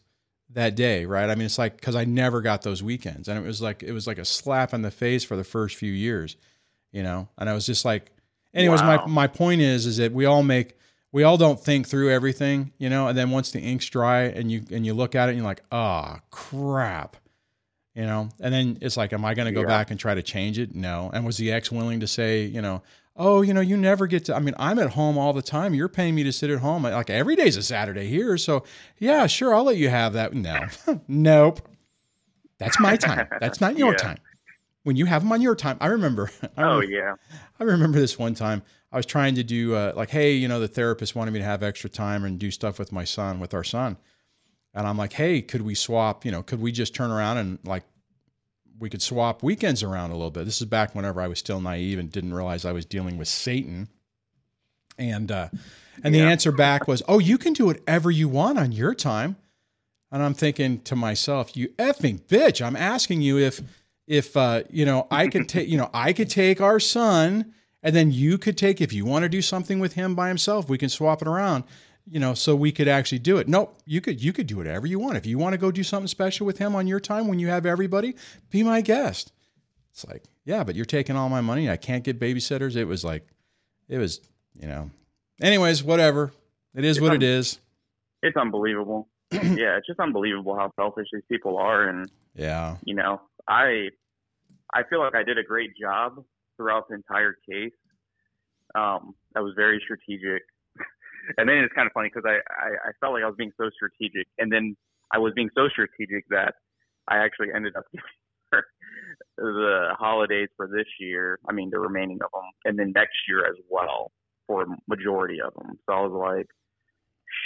that 0.50 0.74
day 0.74 1.06
right? 1.06 1.30
I 1.30 1.34
mean 1.34 1.46
it's 1.46 1.58
like 1.58 1.76
because 1.76 1.96
i 1.96 2.04
never 2.04 2.40
got 2.40 2.62
those 2.62 2.82
weekends. 2.82 3.28
And 3.28 3.38
it 3.38 3.46
was 3.46 3.62
like 3.62 3.82
it 3.82 3.92
was 3.92 4.06
like 4.06 4.18
a 4.18 4.24
slap 4.24 4.74
in 4.74 4.82
the 4.82 4.90
face 4.90 5.24
for 5.24 5.36
the 5.36 5.44
first 5.44 5.76
few 5.76 5.92
years 5.92 6.36
you 6.92 7.02
know 7.02 7.28
and 7.38 7.48
i 7.48 7.52
was 7.52 7.66
just 7.66 7.84
like 7.84 8.10
anyways 8.54 8.80
Wow. 8.82 9.04
my 9.04 9.06
my 9.06 9.26
point 9.26 9.60
is 9.60 9.86
is 9.86 9.96
that 9.96 10.12
we 10.12 10.24
all 10.24 10.42
make 10.42 10.76
we 11.10 11.22
all 11.24 11.36
don't 11.36 11.58
think 11.58 11.88
through 11.88 12.10
everything 12.10 12.72
you 12.78 12.88
know 12.90 13.08
and 13.08 13.18
then 13.18 13.30
once 13.30 13.50
the 13.50 13.60
ink's 13.60 13.86
dry 13.88 14.22
and 14.22 14.50
you 14.52 14.62
and 14.70 14.86
you 14.86 14.94
look 14.94 15.14
at 15.14 15.28
it 15.28 15.32
and 15.32 15.38
you're 15.38 15.46
like 15.46 15.62
oh 15.72 16.16
crap 16.30 17.16
you 17.94 18.02
know 18.02 18.28
and 18.40 18.52
then 18.54 18.78
it's 18.80 18.96
like 18.96 19.12
am 19.12 19.24
i 19.24 19.34
going 19.34 19.46
to 19.46 19.52
go 19.52 19.60
Yeah. 19.62 19.66
back 19.66 19.90
and 19.90 19.98
try 19.98 20.14
to 20.14 20.22
change 20.22 20.58
it 20.58 20.74
no 20.74 21.10
and 21.12 21.24
was 21.26 21.36
the 21.38 21.50
ex 21.52 21.70
willing 21.72 22.00
to 22.00 22.06
say 22.06 22.44
you 22.44 22.62
know 22.62 22.82
oh, 23.14 23.42
you 23.42 23.52
know, 23.52 23.60
you 23.60 23.76
never 23.76 24.06
get 24.06 24.24
to. 24.24 24.34
I 24.34 24.38
mean, 24.38 24.54
I'm 24.58 24.78
at 24.78 24.88
home 24.88 25.18
all 25.18 25.34
the 25.34 25.42
time. 25.42 25.74
You're 25.74 25.90
paying 25.90 26.14
me 26.14 26.22
to 26.24 26.32
sit 26.32 26.48
at 26.48 26.60
home. 26.60 26.84
Like 26.84 27.10
every 27.10 27.36
day's 27.36 27.58
a 27.58 27.62
Saturday 27.62 28.06
here. 28.08 28.38
So, 28.38 28.64
yeah, 28.98 29.26
sure, 29.26 29.54
I'll 29.54 29.64
let 29.64 29.76
you 29.76 29.90
have 29.90 30.14
that. 30.14 30.32
No, 30.32 30.60
nope. 31.08 31.60
That's 32.56 32.80
my 32.80 32.96
time. 32.96 33.28
That's 33.38 33.60
not 33.60 33.76
your 33.76 33.90
Yeah. 33.92 33.98
time. 33.98 34.16
When 34.84 34.96
you 34.96 35.06
have 35.06 35.22
them 35.22 35.32
on 35.32 35.40
your 35.40 35.54
time, 35.54 35.76
I 35.80 35.86
remember. 35.88 36.30
I 36.56 36.62
Oh 36.62 36.80
yeah. 36.80 37.14
I 37.60 37.64
remember 37.64 38.00
this 38.00 38.18
one 38.18 38.34
time. 38.34 38.62
I 38.90 38.96
was 38.96 39.06
trying 39.06 39.36
to 39.36 39.44
do 39.44 39.74
uh, 39.74 39.92
like, 39.96 40.10
hey, 40.10 40.32
you 40.32 40.48
know, 40.48 40.60
the 40.60 40.68
therapist 40.68 41.14
wanted 41.14 41.30
me 41.30 41.38
to 41.38 41.44
have 41.44 41.62
extra 41.62 41.88
time 41.88 42.24
and 42.24 42.38
do 42.38 42.50
stuff 42.50 42.78
with 42.78 42.92
my 42.92 43.04
son, 43.04 43.40
with 43.40 43.54
our 43.54 43.64
son, 43.64 43.96
and 44.74 44.86
I'm 44.86 44.98
like, 44.98 45.12
hey, 45.14 45.40
could 45.40 45.62
we 45.62 45.74
swap? 45.74 46.24
You 46.24 46.32
know, 46.32 46.42
could 46.42 46.60
we 46.60 46.72
just 46.72 46.94
turn 46.94 47.10
around 47.10 47.38
and 47.38 47.58
like 47.64 47.84
we 48.82 48.90
could 48.90 49.00
swap 49.00 49.42
weekends 49.42 49.82
around 49.82 50.10
a 50.10 50.14
little 50.14 50.30
bit. 50.30 50.44
This 50.44 50.60
is 50.60 50.66
back 50.66 50.94
whenever 50.94 51.20
I 51.20 51.28
was 51.28 51.38
still 51.38 51.60
naive 51.60 52.00
and 52.00 52.10
didn't 52.10 52.34
realize 52.34 52.64
I 52.64 52.72
was 52.72 52.84
dealing 52.84 53.16
with 53.16 53.28
Satan. 53.28 53.88
And 54.98 55.30
uh, 55.30 55.48
and 56.02 56.14
the 56.14 56.20
answer 56.20 56.52
back 56.52 56.88
was, 56.88 57.02
"Oh, 57.08 57.18
you 57.18 57.38
can 57.38 57.52
do 57.52 57.66
whatever 57.66 58.10
you 58.10 58.28
want 58.28 58.58
on 58.58 58.72
your 58.72 58.94
time." 58.94 59.36
And 60.10 60.22
I'm 60.22 60.34
thinking 60.34 60.80
to 60.82 60.96
myself, 60.96 61.56
"You 61.56 61.68
effing 61.78 62.20
bitch! 62.22 62.64
I'm 62.64 62.76
asking 62.76 63.22
you 63.22 63.38
if 63.38 63.62
if 64.06 64.36
uh, 64.36 64.62
you 64.70 64.84
know 64.84 65.06
I 65.10 65.28
could 65.28 65.48
take 65.48 65.68
you 65.68 65.78
know 65.78 65.90
I 65.94 66.12
could 66.12 66.30
take 66.30 66.60
our 66.60 66.80
son, 66.80 67.52
and 67.82 67.94
then 67.94 68.10
you 68.12 68.38
could 68.38 68.56
take 68.58 68.80
if 68.80 68.92
you 68.92 69.04
want 69.04 69.22
to 69.24 69.28
do 69.28 69.42
something 69.42 69.78
with 69.80 69.94
him 69.94 70.14
by 70.14 70.28
himself, 70.28 70.68
we 70.68 70.78
can 70.78 70.88
swap 70.88 71.22
it 71.22 71.28
around." 71.28 71.64
You 72.10 72.18
know, 72.18 72.34
so 72.34 72.56
we 72.56 72.72
could 72.72 72.88
actually 72.88 73.20
do 73.20 73.38
it. 73.38 73.46
Nope, 73.46 73.78
you 73.86 74.00
could 74.00 74.20
you 74.20 74.32
could 74.32 74.48
do 74.48 74.56
whatever 74.56 74.88
you 74.88 74.98
want. 74.98 75.16
If 75.16 75.24
you 75.24 75.38
want 75.38 75.52
to 75.52 75.58
go 75.58 75.70
do 75.70 75.84
something 75.84 76.08
special 76.08 76.44
with 76.46 76.58
him 76.58 76.74
on 76.74 76.88
your 76.88 76.98
time 76.98 77.28
when 77.28 77.38
you 77.38 77.46
have 77.46 77.64
everybody, 77.64 78.16
be 78.50 78.64
my 78.64 78.80
guest. 78.80 79.32
It's 79.92 80.04
like, 80.08 80.24
yeah, 80.44 80.64
but 80.64 80.74
you're 80.74 80.84
taking 80.84 81.14
all 81.14 81.28
my 81.28 81.40
money. 81.42 81.70
I 81.70 81.76
can't 81.76 82.02
get 82.02 82.18
babysitters. 82.18 82.74
It 82.76 82.86
was 82.86 83.04
like, 83.04 83.24
it 83.88 83.98
was, 83.98 84.20
you 84.60 84.66
know. 84.66 84.90
Anyways, 85.40 85.84
whatever. 85.84 86.32
It 86.74 86.84
is 86.84 86.96
It's 86.96 87.02
what 87.02 87.10
un- 87.10 87.16
it 87.18 87.22
is. 87.22 87.60
It's 88.22 88.36
unbelievable. 88.36 89.06
yeah, 89.30 89.76
it's 89.76 89.86
just 89.86 90.00
unbelievable 90.00 90.56
how 90.56 90.72
selfish 90.74 91.06
these 91.12 91.22
people 91.30 91.56
are, 91.56 91.88
and 91.88 92.10
Yeah. 92.34 92.78
you 92.84 92.94
know, 92.94 93.20
I 93.48 93.88
I 94.74 94.82
feel 94.88 95.00
like 95.00 95.14
I 95.14 95.22
did 95.22 95.38
a 95.38 95.42
great 95.42 95.70
job 95.80 96.22
throughout 96.56 96.88
the 96.88 96.94
entire 96.94 97.36
case. 97.48 97.72
Um, 98.74 99.14
I 99.36 99.40
was 99.40 99.52
very 99.56 99.80
strategic, 99.84 100.42
and 101.36 101.48
then 101.48 101.58
it's 101.58 101.74
kind 101.74 101.86
of 101.86 101.92
funny 101.92 102.10
because 102.12 102.26
I, 102.26 102.38
I 102.60 102.88
I 102.88 102.92
felt 103.00 103.14
like 103.14 103.22
I 103.22 103.26
was 103.26 103.36
being 103.36 103.52
so 103.56 103.70
strategic, 103.74 104.26
and 104.38 104.50
then 104.50 104.76
I 105.12 105.18
was 105.18 105.32
being 105.34 105.50
so 105.54 105.68
strategic 105.68 106.26
that 106.30 106.54
I 107.08 107.18
actually 107.18 107.48
ended 107.54 107.76
up 107.76 107.84
giving 107.92 108.04
her 108.52 108.64
the 109.36 109.88
holidays 109.98 110.48
for 110.56 110.68
this 110.68 110.86
year. 111.00 111.38
I 111.48 111.52
mean, 111.52 111.70
the 111.70 111.80
remaining 111.80 112.18
of 112.22 112.30
them, 112.32 112.50
and 112.64 112.78
then 112.78 112.92
next 112.94 113.18
year 113.28 113.46
as 113.46 113.56
well 113.70 114.12
for 114.46 114.62
a 114.62 114.66
majority 114.88 115.40
of 115.40 115.54
them. 115.54 115.78
So 115.86 115.94
I 115.94 116.00
was 116.00 116.12
like, 116.12 116.46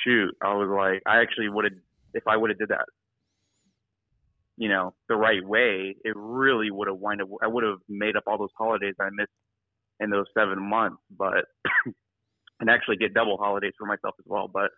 shoot, 0.05 0.35
I 0.43 0.55
was 0.55 0.69
like, 0.69 1.03
I 1.07 1.21
actually 1.21 1.49
would 1.49 1.65
have 1.65 1.75
if 2.15 2.27
I 2.27 2.37
would 2.37 2.51
have 2.51 2.59
did 2.59 2.69
that 2.69 2.87
you 4.57 4.69
know, 4.69 4.95
the 5.09 5.17
right 5.17 5.45
way, 5.45 5.97
it 6.05 6.15
really 6.17 6.71
would 6.71 6.89
have 6.89 6.99
wind 6.99 7.23
up. 7.23 7.29
I 7.43 7.47
would 7.49 7.65
have 7.65 7.79
made 7.89 8.17
up 8.17 8.25
all 8.27 8.39
those 8.39 8.51
holidays 8.59 8.95
I 9.01 9.11
missed 9.13 9.31
in 10.01 10.11
those 10.11 10.27
seven 10.39 10.59
months, 10.63 11.03
but 11.17 11.47
and 12.61 12.71
actually 12.71 12.97
get 12.97 13.15
double 13.15 13.37
holidays 13.39 13.75
for 13.79 13.87
myself 13.87 14.15
as 14.19 14.25
well. 14.27 14.49
But 14.53 14.71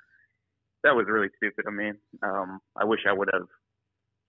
that 0.85 0.95
was 0.97 1.07
really 1.09 1.29
stupid 1.37 1.67
of 1.67 1.75
me. 1.75 1.93
Um, 2.23 2.61
I 2.77 2.85
wish 2.85 3.01
I 3.09 3.13
would 3.13 3.29
have. 3.33 3.47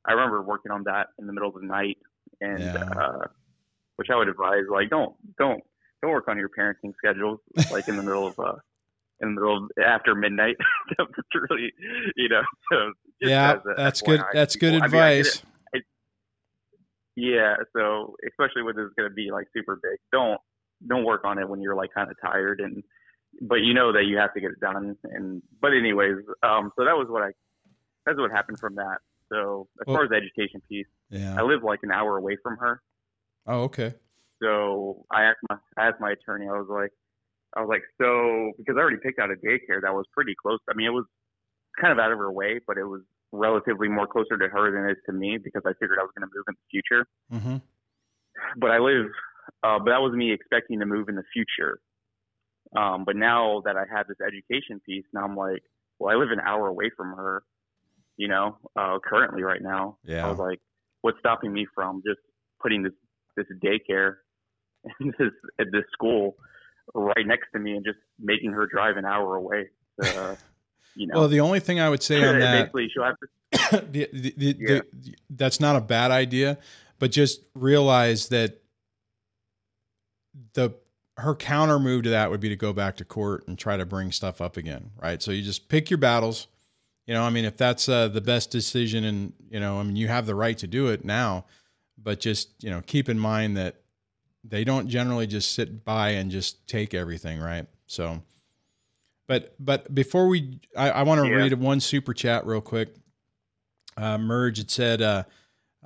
I 0.08 0.14
remember 0.14 0.42
working 0.42 0.72
on 0.72 0.84
that 0.86 1.08
in 1.20 1.28
the 1.28 1.34
middle 1.34 1.50
of 1.50 1.56
the 1.62 1.68
night, 1.68 1.98
and 2.42 2.74
Yeah. 2.74 2.94
uh, 3.00 3.28
which 3.98 4.10
I 4.12 4.16
would 4.18 4.30
advise, 4.30 4.64
like, 4.72 4.90
don't 4.90 5.16
don't 5.38 5.62
don't 6.02 6.12
work 6.12 6.28
on 6.28 6.38
your 6.38 6.50
parenting 6.50 6.94
schedules 6.98 7.40
like 7.70 7.86
in 7.88 7.98
the 7.98 8.04
middle 8.04 8.28
of 8.28 8.36
uh 8.40 8.58
in 9.22 9.36
the 9.36 9.42
middle 9.42 9.58
of 9.66 9.72
after 9.86 10.16
midnight. 10.16 10.58
That's 10.98 11.12
really, 11.50 11.74
you 12.16 12.30
know. 12.30 12.44
Yeah, 13.22 13.54
a 13.56 13.76
that's 13.76 14.02
good. 14.02 14.22
That's 14.34 14.56
good 14.56 14.74
people. 14.74 14.86
I 14.86 14.88
mean, 14.92 15.20
advice. 15.20 15.44
it. 15.74 15.84
Yeah, 17.16 17.56
so 17.76 18.16
especially 18.28 18.64
when 18.64 18.76
this 18.76 18.86
is 18.86 18.94
going 18.98 19.10
to 19.10 19.14
be 19.14 19.30
like 19.32 19.48
super 19.56 19.76
big, 19.82 20.00
don't 20.12 20.40
don't 20.88 21.04
work 21.04 21.26
on 21.26 21.38
it 21.38 21.48
when 21.50 21.62
you're 21.62 21.76
like 21.76 21.90
kind 21.94 22.10
of 22.10 22.16
tired 22.22 22.62
and 22.62 22.82
but 23.42 23.56
you 23.56 23.74
know 23.74 23.92
that 23.92 24.06
you 24.06 24.18
have 24.18 24.34
to 24.34 24.40
get 24.40 24.52
it 24.52 24.60
done 24.62 24.96
and 25.04 25.42
but 25.62 25.74
anyways, 25.74 26.16
um 26.44 26.72
so 26.78 26.86
that 26.86 26.96
was 26.96 27.08
what 27.10 27.22
I 27.22 27.32
that's 28.06 28.18
what 28.18 28.32
happened 28.32 28.60
from 28.60 28.76
that. 28.76 29.00
So 29.32 29.68
as 29.82 29.88
Well- 29.88 29.98
far 29.98 30.04
as 30.06 30.10
the 30.10 30.16
education 30.16 30.62
piece, 30.70 30.88
yeah. 31.10 31.36
I 31.38 31.44
live 31.44 31.62
like 31.64 31.80
an 31.84 31.92
hour 31.92 32.18
away 32.18 32.38
from 32.42 32.58
her. 32.58 32.82
Oh, 33.46 33.64
okay. 33.64 33.94
So 34.42 35.06
I 35.12 35.24
asked 35.24 35.40
my 35.50 35.58
I 35.78 35.88
asked 35.90 36.00
my 36.00 36.12
attorney, 36.12 36.48
I 36.48 36.54
was 36.58 36.68
like 36.70 36.92
I 37.58 37.62
was 37.62 37.68
like, 37.70 37.84
so 38.02 38.54
because 38.58 38.76
I 38.78 38.80
already 38.80 38.98
picked 39.04 39.20
out 39.20 39.30
a 39.30 39.36
daycare 39.36 39.82
that 39.82 39.94
was 39.94 40.06
pretty 40.14 40.36
close. 40.42 40.60
I 40.70 40.74
mean 40.74 40.88
it 40.88 40.92
was 40.94 41.06
kind 41.80 41.92
of 41.92 42.00
out 42.00 42.12
of 42.12 42.18
her 42.18 42.32
way, 42.32 42.60
but 42.66 42.78
it 42.78 42.84
was 42.84 43.02
relatively 43.32 43.88
more 43.88 44.08
closer 44.08 44.38
to 44.38 44.48
her 44.48 44.72
than 44.72 44.90
it 44.90 44.94
is 44.94 44.98
to 45.06 45.14
me 45.14 45.38
because 45.38 45.62
I 45.66 45.74
figured 45.80 46.00
I 46.00 46.04
was 46.04 46.12
gonna 46.18 46.32
move 46.34 46.46
in 46.48 46.56
the 46.56 46.70
future. 46.72 47.06
hmm 47.30 47.58
but 48.58 48.72
I 48.72 48.80
live, 48.80 49.08
uh, 49.64 49.80
but 49.80 49.92
that 49.92 50.02
was 50.02 50.14
me 50.14 50.32
expecting 50.32 50.80
to 50.80 50.86
move 50.86 51.10
in 51.10 51.16
the 51.16 51.24
future. 51.34 51.80
Um, 52.78 53.04
but 53.06 53.16
now 53.16 53.62
that 53.66 53.76
I 53.76 53.84
have 53.94 54.08
this 54.08 54.18
education 54.26 54.80
piece, 54.86 55.06
now 55.14 55.24
I'm 55.24 55.36
like, 55.36 55.64
well, 56.00 56.16
I 56.16 56.20
live 56.20 56.32
an 56.32 56.40
hour 56.40 56.68
away 56.68 56.92
from 56.96 57.16
her, 57.16 57.44
you 58.18 58.28
know, 58.28 58.58
uh, 58.76 59.00
currently 59.04 59.44
right 59.44 59.62
now. 59.62 59.98
Yeah. 60.04 60.26
I 60.26 60.30
was 60.30 60.40
like, 60.40 60.60
what's 61.02 61.20
stopping 61.20 61.52
me 61.52 61.66
from 61.74 62.02
just 62.06 62.20
putting 62.62 62.84
this, 62.84 62.94
this 63.36 63.48
daycare 63.64 64.16
and 65.00 65.14
this, 65.18 65.32
at 65.60 65.68
this 65.72 65.86
school 65.92 66.36
right 66.94 67.26
next 67.26 67.48
to 67.54 67.60
me 67.60 67.74
and 67.74 67.86
just 67.86 68.00
making 68.20 68.52
her 68.52 68.68
drive 68.68 68.98
an 68.98 69.06
hour 69.06 69.36
away 69.36 69.70
to, 70.02 70.38
you 71.00 71.08
know, 71.08 71.20
Well, 71.22 71.28
the 71.30 71.40
only 71.40 71.62
thing 71.62 71.80
I 71.80 71.90
would 71.90 72.04
say 72.04 72.22
on 72.24 72.40
that, 72.40 72.52
basically 72.52 72.90
she'll 72.90 73.06
have 73.06 73.16
to, 73.20 73.88
the, 73.92 74.10
the, 74.12 74.34
the, 74.38 74.56
Yeah. 74.60 75.12
that's 75.30 75.60
not 75.60 75.76
a 75.78 75.82
bad 75.82 76.12
idea, 76.12 76.58
but 77.00 77.12
just 77.12 77.42
realize 77.56 78.28
that 78.28 78.62
the 80.54 80.72
her 81.18 81.36
counter 81.36 81.80
move 81.80 82.04
to 82.04 82.10
that 82.12 82.30
would 82.30 82.40
be 82.40 82.50
to 82.50 82.56
go 82.56 82.72
back 82.74 82.98
to 82.98 83.06
court 83.06 83.48
and 83.48 83.58
try 83.58 83.76
to 83.76 83.86
bring 83.86 84.12
stuff 84.12 84.40
up 84.40 84.56
again, 84.58 84.92
right? 85.02 85.22
So 85.22 85.32
you 85.32 85.42
just 85.42 85.68
pick 85.68 85.90
your 85.90 85.98
battles. 85.98 86.48
You 87.08 87.14
know, 87.14 87.24
I 87.24 87.30
mean, 87.30 87.44
if 87.44 87.58
that's 87.58 87.90
uh, 87.90 88.08
the 88.08 88.22
best 88.22 88.52
decision, 88.52 89.04
and 89.04 89.34
you 89.50 89.60
know, 89.60 89.80
I 89.80 89.84
mean, 89.84 89.96
you 89.96 90.08
have 90.08 90.26
the 90.26 90.36
right 90.36 90.58
to 90.60 90.68
do 90.68 90.88
it 90.88 91.04
now, 91.04 91.46
but 91.98 92.20
just 92.20 92.50
you 92.62 92.70
know, 92.70 92.82
keep 92.86 93.10
in 93.10 93.18
mind 93.18 93.58
that 93.58 93.82
they 94.44 94.64
don't 94.64 94.88
generally 94.88 95.28
just 95.28 95.54
sit 95.54 95.84
by 95.84 96.10
and 96.12 96.30
just 96.30 96.68
take 96.68 96.94
everything, 96.94 97.40
right? 97.40 97.66
So, 97.88 98.22
but 99.30 99.54
but 99.60 99.94
before 99.94 100.28
we, 100.28 100.60
I, 100.76 100.90
I 100.90 101.04
want 101.04 101.22
to 101.22 101.30
Yeah. 101.30 101.36
read 101.36 101.54
one 101.54 101.80
super 101.80 102.14
chat 102.14 102.46
real 102.48 102.62
quick. 102.62 102.90
Uh, 103.96 104.18
Merge 104.18 104.60
it 104.60 104.72
said, 104.72 105.02
uh, 105.02 105.24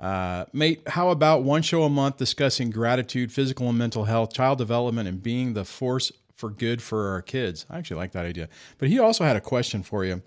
uh, 0.00 0.46
mate, 0.52 0.80
how 0.88 1.10
about 1.10 1.42
one 1.44 1.60
show 1.62 1.82
a 1.84 1.90
month 1.90 2.16
discussing 2.16 2.70
gratitude, 2.70 3.30
physical 3.30 3.68
and 3.68 3.76
mental 3.78 4.04
health, 4.04 4.32
child 4.32 4.56
development, 4.58 5.08
and 5.08 5.22
being 5.22 5.52
the 5.52 5.64
force 5.64 6.10
for 6.34 6.48
good 6.48 6.80
for 6.80 7.08
our 7.10 7.20
kids? 7.22 7.66
I 7.68 7.76
actually 7.78 7.98
like 7.98 8.12
that 8.12 8.24
idea. 8.24 8.48
But 8.78 8.88
he 8.88 8.98
also 8.98 9.24
had 9.24 9.36
a 9.36 9.40
question 9.40 9.82
for 9.82 10.04
you. 10.04 10.22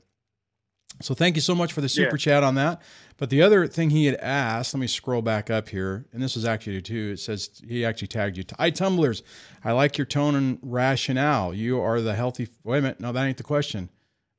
So 1.01 1.13
thank 1.13 1.35
you 1.35 1.41
so 1.41 1.53
much 1.53 1.73
for 1.73 1.81
the 1.81 1.89
super 1.89 2.15
Yeah. 2.15 2.17
chat 2.17 2.43
on 2.43 2.55
that. 2.55 2.81
But 3.17 3.29
the 3.29 3.41
other 3.41 3.67
thing 3.67 3.89
he 3.91 4.05
had 4.05 4.15
asked, 4.15 4.73
let 4.73 4.79
me 4.79 4.87
scroll 4.87 5.21
back 5.21 5.49
up 5.49 5.69
here, 5.69 6.05
and 6.13 6.21
this 6.21 6.35
is 6.37 6.45
actually 6.45 6.81
too. 6.81 7.11
It 7.13 7.19
says 7.19 7.49
he 7.67 7.85
actually 7.85 8.07
tagged 8.07 8.37
you. 8.37 8.43
iTumblers, 8.43 9.21
I 9.63 9.71
like 9.73 9.97
your 9.97 10.05
tone 10.05 10.35
and 10.35 10.59
rationale. 10.61 11.53
You 11.53 11.79
are 11.79 12.01
the 12.01 12.15
healthy. 12.15 12.47
Wait 12.63 12.79
a 12.79 12.81
minute, 12.81 12.99
no, 12.99 13.11
that 13.11 13.23
ain't 13.25 13.37
the 13.37 13.43
question. 13.43 13.89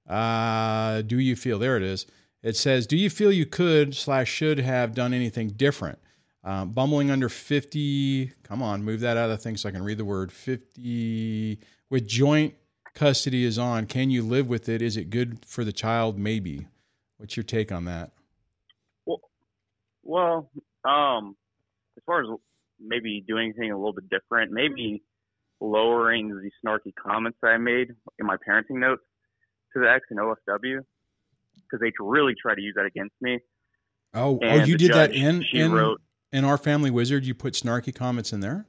Uh, 0.08 1.02
do 1.02 1.18
you 1.18 1.36
feel? 1.36 1.58
There 1.58 1.76
it 1.76 1.82
is. 1.82 2.06
It 2.42 2.56
says, 2.56 2.86
do 2.86 2.96
you 2.96 3.10
feel 3.10 3.32
you 3.32 3.46
could 3.46 3.94
slash 3.94 4.28
should 4.28 4.58
have 4.58 4.94
done 4.94 5.12
anything 5.12 5.48
different? 5.48 5.98
Um, 6.44 6.70
bumbling 6.70 7.10
under 7.10 7.28
50, 7.28 8.32
come 8.44 8.62
on, 8.62 8.82
move 8.84 9.00
that 9.00 9.16
out 9.16 9.28
of 9.28 9.36
the 9.36 9.42
thing 9.42 9.56
so 9.56 9.68
I 9.68 9.72
can 9.72 9.82
read 9.82 9.98
the 9.98 10.04
word 10.04 10.30
50 10.32 11.58
with 11.90 12.06
joint 12.06 12.54
custody 12.98 13.44
is 13.44 13.58
on. 13.58 13.86
Can 13.86 14.10
you 14.10 14.22
live 14.22 14.48
with 14.48 14.68
it? 14.68 14.82
Is 14.82 14.96
it 14.96 15.10
good 15.10 15.44
for 15.46 15.64
the 15.64 15.72
child? 15.72 16.18
Maybe. 16.18 16.66
What's 17.16 17.36
your 17.36 17.44
take 17.44 17.70
on 17.70 17.84
that? 17.84 18.10
Well, 20.02 20.50
um, 20.84 21.36
as 21.96 22.02
far 22.06 22.22
as 22.22 22.28
maybe 22.80 23.22
doing 23.26 23.50
anything 23.50 23.70
a 23.70 23.76
little 23.76 23.92
bit 23.92 24.08
different, 24.08 24.52
maybe 24.52 25.02
lowering 25.60 26.28
the 26.28 26.50
snarky 26.64 26.94
comments 26.94 27.38
that 27.42 27.48
I 27.48 27.58
made 27.58 27.88
in 28.18 28.26
my 28.26 28.36
parenting 28.36 28.80
notes 28.80 29.02
to 29.74 29.80
the 29.80 29.90
ex 29.90 30.06
and 30.10 30.18
OFW 30.18 30.80
because 31.54 31.80
they 31.80 31.92
really 32.00 32.34
try 32.40 32.54
to 32.54 32.60
use 32.60 32.74
that 32.76 32.86
against 32.86 33.14
me. 33.20 33.38
Oh, 34.14 34.38
oh, 34.42 34.54
you 34.64 34.78
did 34.78 34.92
that 34.94 35.12
in 35.12 35.44
in, 35.52 35.72
wrote 35.72 36.00
in 36.32 36.44
our 36.44 36.56
family 36.56 36.90
wizard. 36.90 37.26
You 37.26 37.34
put 37.34 37.54
snarky 37.54 37.94
comments 37.94 38.32
in 38.32 38.40
there. 38.40 38.66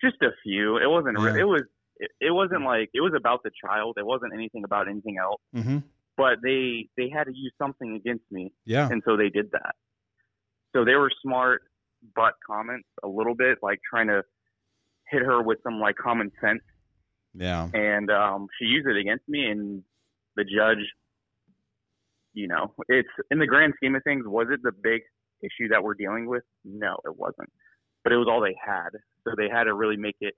just 0.00 0.20
a 0.22 0.30
few. 0.42 0.76
It 0.76 0.88
wasn't. 0.88 1.18
re 1.18 1.32
Yeah. 1.32 1.40
It 1.40 1.44
was. 1.44 1.62
It, 1.96 2.10
it 2.20 2.30
wasn't 2.32 2.62
like 2.62 2.90
it 2.94 3.00
was 3.00 3.12
about 3.16 3.42
the 3.44 3.50
child. 3.64 3.96
It 3.98 4.06
wasn't 4.06 4.32
anything 4.34 4.64
about 4.64 4.88
anything 4.88 5.16
else. 5.22 5.40
Mm-hmm. 5.54 5.78
But 6.16 6.36
they 6.42 6.88
they 6.96 7.08
had 7.08 7.24
to 7.24 7.32
use 7.34 7.52
something 7.60 7.96
against 7.96 8.24
me, 8.30 8.52
Yeah. 8.64 8.88
and 8.90 9.02
so 9.06 9.16
they 9.16 9.28
did 9.30 9.50
that. 9.52 9.74
So 10.74 10.84
they 10.84 10.94
were 10.94 11.10
smart, 11.22 11.62
but 12.14 12.34
comments 12.46 12.88
a 13.04 13.08
little 13.08 13.34
bit 13.34 13.58
like 13.62 13.80
trying 13.88 14.08
to 14.08 14.22
hit 15.10 15.22
her 15.22 15.42
with 15.42 15.58
some 15.62 15.80
like 15.80 15.96
common 15.96 16.30
sense, 16.40 16.62
Yeah. 17.34 17.68
and 17.74 18.10
um, 18.10 18.46
she 18.58 18.66
used 18.66 18.86
it 18.88 18.96
against 18.96 19.28
me. 19.28 19.46
And 19.46 19.82
the 20.36 20.44
judge, 20.44 20.84
you 22.32 22.48
know, 22.48 22.72
it's 22.88 23.08
in 23.30 23.38
the 23.38 23.46
grand 23.46 23.74
scheme 23.76 23.94
of 23.94 24.02
things, 24.04 24.24
was 24.26 24.48
it 24.50 24.60
the 24.62 24.72
big 24.72 25.02
issue 25.42 25.68
that 25.70 25.82
we're 25.82 25.94
dealing 25.94 26.26
with? 26.26 26.42
No, 26.64 26.96
it 27.04 27.16
wasn't. 27.16 27.50
But 28.02 28.12
it 28.12 28.16
was 28.16 28.26
all 28.30 28.40
they 28.40 28.56
had, 28.64 28.90
so 29.24 29.34
they 29.36 29.48
had 29.48 29.64
to 29.64 29.74
really 29.74 29.96
make 29.96 30.16
it 30.20 30.34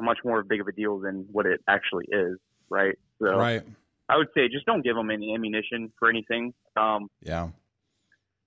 much 0.00 0.18
more 0.24 0.42
big 0.42 0.60
of 0.60 0.68
a 0.68 0.72
deal 0.72 0.98
than 0.98 1.26
what 1.30 1.46
it 1.46 1.60
actually 1.68 2.06
is, 2.10 2.38
right? 2.68 2.96
So 3.20 3.38
Right. 3.38 3.62
I 4.08 4.16
would 4.16 4.28
say 4.36 4.48
just 4.48 4.66
don't 4.66 4.82
give 4.82 4.94
them 4.94 5.10
any 5.10 5.34
ammunition 5.34 5.92
for 5.98 6.08
anything. 6.08 6.54
Um, 6.76 7.08
Yeah. 7.20 7.48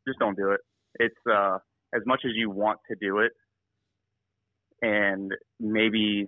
just 0.08 0.20
don't 0.20 0.36
do 0.36 0.52
it. 0.52 0.62
It's 0.96 1.28
uh, 1.30 1.60
as 1.94 2.02
much 2.06 2.22
as 2.26 2.32
you 2.34 2.50
want 2.50 2.80
to 2.90 2.96
do 2.96 3.20
it, 3.20 3.32
and 4.82 5.32
maybe, 5.60 6.28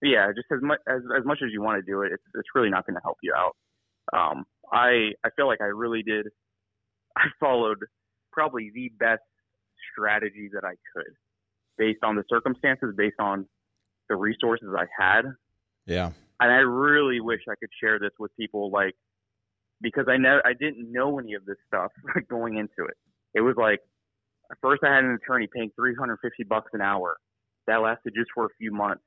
yeah, 0.00 0.28
just 0.34 0.46
as 0.52 0.60
much 0.62 0.78
as 0.86 1.02
as 1.16 1.24
much 1.24 1.40
as 1.44 1.50
you 1.52 1.62
want 1.62 1.84
to 1.84 1.90
do 1.90 2.02
it, 2.02 2.12
it's 2.12 2.22
it's 2.34 2.48
really 2.54 2.70
not 2.70 2.86
going 2.86 2.94
to 2.94 3.02
help 3.02 3.18
you 3.22 3.34
out. 3.36 3.56
Um, 4.12 4.44
I 4.72 5.12
I 5.24 5.30
feel 5.36 5.46
like 5.46 5.60
I 5.60 5.66
really 5.66 6.02
did. 6.02 6.28
I 7.16 7.24
followed 7.40 7.78
probably 8.32 8.70
the 8.74 8.90
best 8.98 9.22
strategy 9.92 10.48
that 10.54 10.64
I 10.64 10.74
could, 10.94 11.12
based 11.76 12.02
on 12.02 12.16
the 12.16 12.24
circumstances, 12.28 12.94
based 12.96 13.20
on 13.20 13.46
the 14.08 14.16
resources 14.16 14.68
I 14.76 14.86
had, 14.98 15.22
Yeah. 15.86 16.12
and 16.40 16.52
I 16.52 16.58
really 16.58 17.20
wish 17.20 17.40
I 17.48 17.54
could 17.58 17.70
share 17.80 17.98
this 17.98 18.12
with 18.18 18.34
people, 18.36 18.70
like 18.70 18.94
because 19.80 20.06
I 20.08 20.16
know 20.16 20.40
I 20.44 20.52
didn't 20.52 20.92
know 20.92 21.18
any 21.18 21.34
of 21.34 21.44
this 21.44 21.56
stuff 21.66 21.90
going 22.30 22.56
into 22.56 22.88
it. 22.88 22.96
It 23.34 23.40
was 23.40 23.56
like 23.56 23.80
first 24.60 24.82
I 24.84 24.94
had 24.94 25.04
an 25.04 25.18
attorney 25.22 25.48
paying 25.52 25.70
350 25.76 26.44
bucks 26.44 26.70
an 26.72 26.80
hour. 26.80 27.16
That 27.66 27.76
lasted 27.76 28.12
just 28.16 28.30
for 28.34 28.46
a 28.46 28.48
few 28.58 28.72
months, 28.72 29.04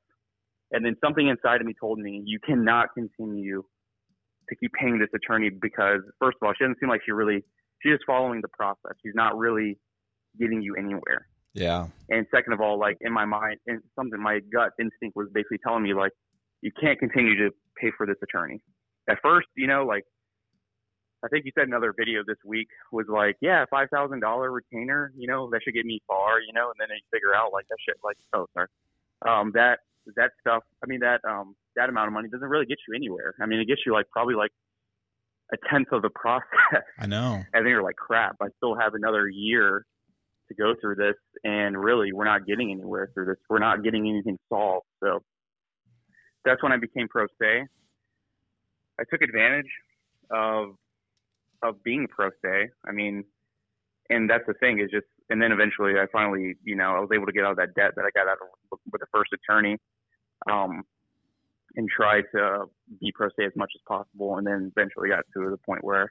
and 0.72 0.84
then 0.84 0.96
something 1.04 1.28
inside 1.28 1.60
of 1.60 1.66
me 1.66 1.74
told 1.78 1.98
me 1.98 2.22
you 2.24 2.38
cannot 2.40 2.88
continue 2.94 3.62
to 4.48 4.56
keep 4.56 4.72
paying 4.72 4.98
this 4.98 5.08
attorney 5.14 5.50
because 5.50 6.00
first 6.18 6.38
of 6.40 6.46
all, 6.46 6.54
she 6.56 6.64
doesn't 6.64 6.78
seem 6.80 6.88
like 6.88 7.02
she 7.04 7.12
really 7.12 7.44
she's 7.82 7.92
just 7.92 8.04
following 8.06 8.40
the 8.40 8.48
process. 8.48 8.92
She's 9.02 9.14
not 9.14 9.36
really 9.36 9.78
getting 10.40 10.62
you 10.62 10.74
anywhere. 10.76 11.26
Yeah. 11.56 11.88
And 12.10 12.26
second 12.32 12.52
of 12.52 12.60
all, 12.60 12.78
like 12.78 12.98
in 13.00 13.12
my 13.12 13.24
mind, 13.24 13.56
and 13.66 13.80
something 13.96 14.20
my 14.20 14.40
gut 14.52 14.72
instinct 14.78 15.16
was 15.16 15.28
basically 15.32 15.58
telling 15.64 15.82
me 15.82 15.94
like 15.94 16.12
you 16.60 16.70
can't 16.78 16.98
continue 16.98 17.34
to 17.36 17.50
pay 17.80 17.90
for 17.96 18.06
this 18.06 18.16
attorney. 18.22 18.60
At 19.08 19.18
first, 19.22 19.48
you 19.56 19.66
know, 19.66 19.84
like 19.86 20.04
I 21.24 21.28
think 21.28 21.46
you 21.46 21.52
said 21.58 21.66
another 21.66 21.94
video 21.96 22.20
this 22.26 22.36
week 22.44 22.68
was 22.92 23.06
like, 23.08 23.36
yeah, 23.40 23.64
five 23.70 23.88
thousand 23.90 24.20
dollar 24.20 24.52
retainer, 24.52 25.12
you 25.16 25.26
know, 25.26 25.48
that 25.50 25.60
should 25.64 25.74
get 25.74 25.86
me 25.86 26.02
far, 26.06 26.40
you 26.40 26.52
know, 26.52 26.68
and 26.68 26.76
then 26.78 26.88
you 26.90 27.02
figure 27.10 27.34
out 27.34 27.52
like 27.54 27.66
that 27.68 27.78
shit, 27.88 27.96
like 28.04 28.16
oh 28.34 28.46
sorry, 28.52 28.68
um, 29.26 29.50
that 29.54 29.78
that 30.16 30.32
stuff. 30.40 30.62
I 30.84 30.86
mean 30.86 31.00
that 31.00 31.20
um 31.26 31.56
that 31.74 31.88
amount 31.88 32.08
of 32.08 32.12
money 32.12 32.28
doesn't 32.28 32.48
really 32.48 32.66
get 32.66 32.78
you 32.86 32.94
anywhere. 32.94 33.34
I 33.40 33.46
mean 33.46 33.60
it 33.60 33.66
gets 33.66 33.80
you 33.86 33.94
like 33.94 34.10
probably 34.10 34.34
like 34.34 34.52
a 35.54 35.56
tenth 35.70 35.88
of 35.92 36.02
the 36.02 36.10
process 36.10 36.84
I 36.98 37.06
know. 37.06 37.42
and 37.54 37.64
then 37.64 37.70
you're 37.70 37.82
like, 37.82 37.96
crap, 37.96 38.36
I 38.42 38.48
still 38.58 38.76
have 38.78 38.92
another 38.92 39.26
year 39.26 39.86
to 40.48 40.54
go 40.54 40.74
through 40.80 40.96
this, 40.96 41.14
and 41.44 41.76
really, 41.76 42.12
we're 42.12 42.24
not 42.24 42.46
getting 42.46 42.70
anywhere 42.70 43.10
through 43.14 43.26
this. 43.26 43.36
We're 43.48 43.58
not 43.58 43.82
getting 43.82 44.08
anything 44.08 44.38
solved. 44.48 44.86
So 45.02 45.20
that's 46.44 46.62
when 46.62 46.72
I 46.72 46.76
became 46.76 47.08
pro 47.08 47.26
se. 47.40 47.64
I 48.98 49.02
took 49.10 49.22
advantage 49.22 49.70
of 50.30 50.74
of 51.62 51.82
being 51.82 52.06
pro 52.08 52.30
se. 52.44 52.70
I 52.86 52.92
mean, 52.92 53.24
and 54.10 54.28
that's 54.28 54.44
the 54.46 54.54
thing 54.54 54.80
is 54.80 54.90
just, 54.90 55.06
and 55.30 55.40
then 55.40 55.52
eventually, 55.52 55.94
I 55.98 56.06
finally, 56.12 56.54
you 56.62 56.76
know, 56.76 56.94
I 56.96 57.00
was 57.00 57.10
able 57.14 57.26
to 57.26 57.32
get 57.32 57.44
out 57.44 57.52
of 57.52 57.56
that 57.56 57.74
debt 57.74 57.92
that 57.96 58.04
I 58.04 58.10
got 58.14 58.28
out 58.28 58.38
of 58.40 58.78
with 58.92 59.00
the 59.00 59.06
first 59.12 59.32
attorney. 59.32 59.78
Um, 60.50 60.82
and 61.76 61.88
try 61.88 62.22
to 62.34 62.64
be 63.00 63.12
pro 63.12 63.28
se 63.28 63.44
as 63.44 63.52
much 63.54 63.70
as 63.74 63.82
possible, 63.86 64.38
and 64.38 64.46
then 64.46 64.72
eventually 64.76 65.10
got 65.10 65.24
to 65.34 65.50
the 65.50 65.58
point 65.58 65.84
where 65.84 66.10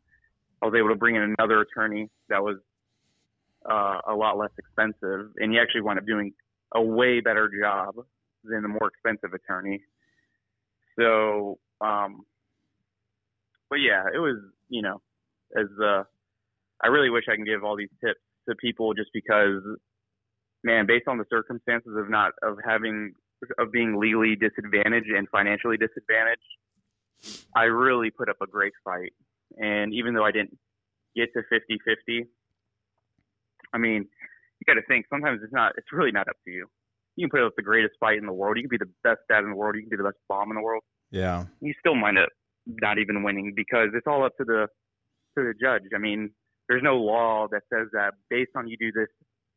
I 0.62 0.68
was 0.68 0.76
able 0.78 0.90
to 0.90 0.96
bring 0.96 1.16
in 1.16 1.36
another 1.38 1.62
attorney 1.62 2.10
that 2.30 2.42
was 2.42 2.58
uh, 3.70 4.00
a 4.08 4.16
lot 4.16 4.38
less 4.38 4.52
expensive, 4.58 5.32
and 5.38 5.52
he 5.52 5.60
actually 5.60 5.82
wound 5.82 6.00
up 6.00 6.06
doing 6.06 6.34
a 6.74 6.82
way 6.82 7.20
better 7.20 7.50
job 7.62 7.96
than 8.44 8.62
the 8.62 8.68
more 8.68 8.88
expensive 8.88 9.34
attorney. 9.34 9.82
So, 11.00 11.60
um, 11.82 12.26
but 13.70 13.78
yeah, 13.78 14.06
it 14.14 14.20
was 14.20 14.38
you 14.70 14.82
know, 14.82 15.02
as 15.58 15.68
uh, 15.82 16.04
I 16.84 16.88
really 16.88 17.10
wish 17.10 17.26
I 17.32 17.36
can 17.36 17.46
give 17.46 17.64
all 17.64 17.78
these 17.78 17.90
tips 18.04 18.20
to 18.50 18.56
people 18.56 18.94
just 18.94 19.10
because, 19.14 19.62
man, 20.64 20.86
based 20.86 21.08
on 21.08 21.18
the 21.18 21.26
circumstances 21.30 21.94
of 21.98 22.10
not 22.10 22.32
of 22.44 22.58
having 22.66 23.14
of 23.60 23.72
being 23.72 24.00
legally 24.00 24.36
disadvantaged 24.36 25.10
and 25.10 25.28
financially 25.30 25.78
disadvantaged, 25.78 27.42
I 27.56 27.64
really 27.64 28.10
put 28.12 28.30
up 28.30 28.38
a 28.42 28.48
great 28.48 28.74
fight. 28.84 29.14
And 29.58 29.94
even 29.94 30.14
though 30.14 30.26
I 30.26 30.32
didn't 30.32 30.58
get 31.16 31.34
to 31.34 31.42
50 31.50 31.78
50, 31.86 32.26
I 33.76 33.78
mean, 33.78 34.06
you 34.60 34.64
got 34.74 34.80
to 34.80 34.86
think 34.88 35.06
sometimes 35.10 35.42
it's 35.44 35.54
not, 35.54 35.74
it's 35.78 35.92
really 35.92 36.12
not 36.12 36.28
up 36.30 36.38
to 36.46 36.52
you. 36.52 36.66
You 37.18 37.28
can 37.28 37.32
put 37.32 37.46
up 37.46 37.54
the 37.56 37.62
greatest 37.64 37.96
fight 38.00 38.18
in 38.18 38.26
the 38.26 38.34
world. 38.34 38.58
You 38.58 38.64
can 38.64 38.70
be 38.70 38.78
the 38.78 38.92
best 39.04 39.20
dad 39.30 39.44
in 39.44 39.50
the 39.50 39.56
world. 39.56 39.76
You 39.76 39.82
can 39.82 39.90
be 39.90 39.98
the 39.98 40.04
best 40.04 40.18
mom 40.30 40.50
in 40.52 40.56
the 40.56 40.62
world. 40.62 40.84
Yeah. 41.12 41.46
You 41.62 41.74
still 41.80 41.96
might 41.96 42.18
up 42.18 42.30
not 42.66 42.98
even 42.98 43.22
winning 43.24 43.54
because 43.56 43.90
it's 43.94 44.08
all 44.08 44.26
up 44.26 44.36
to 44.38 44.44
the 44.44 44.68
to 45.38 45.44
the 45.44 45.54
judge. 45.62 45.84
I 45.94 45.98
mean, 46.00 46.32
there's 46.68 46.82
no 46.84 46.96
law 46.98 47.48
that 47.52 47.62
says 47.72 47.88
that 47.94 48.14
based 48.30 48.52
on 48.56 48.68
you 48.68 48.76
do 48.78 48.92
this 48.92 49.08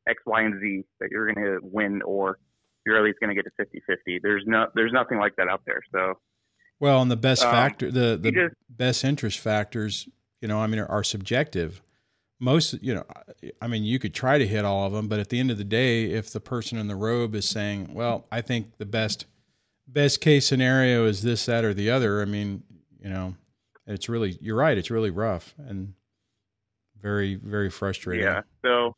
X, 0.09 0.21
Y, 0.27 0.43
and 0.43 0.61
Z 0.61 0.83
that 1.01 1.09
you're 1.11 1.33
going 1.33 1.45
to 1.47 1.59
win 1.63 2.03
or 2.03 2.39
you're 2.87 2.97
at 2.99 3.05
least 3.05 3.19
going 3.21 3.35
to 3.35 3.41
get 3.41 3.45
to 3.59 3.65
50-50. 3.65 4.19
There's 4.23 4.45
no 4.47 4.67
there's 4.75 4.93
nothing 4.93 5.19
like 5.19 5.35
that 5.37 5.49
out 5.49 5.63
there. 5.67 5.81
So 5.93 6.15
Well, 6.81 7.01
and 7.03 7.11
the 7.11 7.17
best 7.17 7.45
Um, 7.45 7.51
factor, 7.53 7.91
the 7.91 8.19
the 8.21 8.31
just- 8.33 8.55
best 8.69 9.05
interest 9.05 9.39
factors, 9.41 10.09
you 10.41 10.49
know, 10.49 10.59
I 10.61 10.67
mean, 10.67 10.81
are, 10.81 10.87
are 10.91 11.03
subjective. 11.05 11.83
Most, 12.41 12.81
you 12.83 12.95
know, 12.95 13.05
I 13.61 13.67
mean, 13.67 13.83
you 13.83 13.99
could 13.99 14.15
try 14.15 14.39
to 14.39 14.47
hit 14.47 14.65
all 14.65 14.87
of 14.87 14.93
them, 14.93 15.09
but 15.09 15.19
at 15.19 15.29
the 15.29 15.41
end 15.41 15.51
of 15.51 15.59
the 15.59 15.65
day, 15.65 16.05
if 16.05 16.31
the 16.33 16.41
person 16.41 16.79
in 16.79 16.87
the 16.87 16.95
robe 16.95 17.35
is 17.35 17.49
saying, 17.49 17.93
"Well, 17.93 18.27
I 18.31 18.43
think 18.43 18.77
the 18.79 18.87
best 18.87 19.27
best 19.89 20.21
case 20.21 20.47
scenario 20.47 21.07
is 21.07 21.23
this, 21.23 21.47
that, 21.47 21.65
or 21.65 21.75
the 21.75 21.91
other," 21.91 22.23
I 22.23 22.27
mean, 22.27 22.63
you 23.01 23.11
know, 23.11 23.35
it's 23.87 24.09
really 24.09 24.39
you're 24.41 24.57
right. 24.57 24.79
It's 24.79 24.91
really 24.91 25.11
rough 25.11 25.55
and 25.59 25.95
very 27.01 27.35
very 27.35 27.71
frustrating. 27.71 28.25
Yeah. 28.25 28.43
So, 28.65 28.95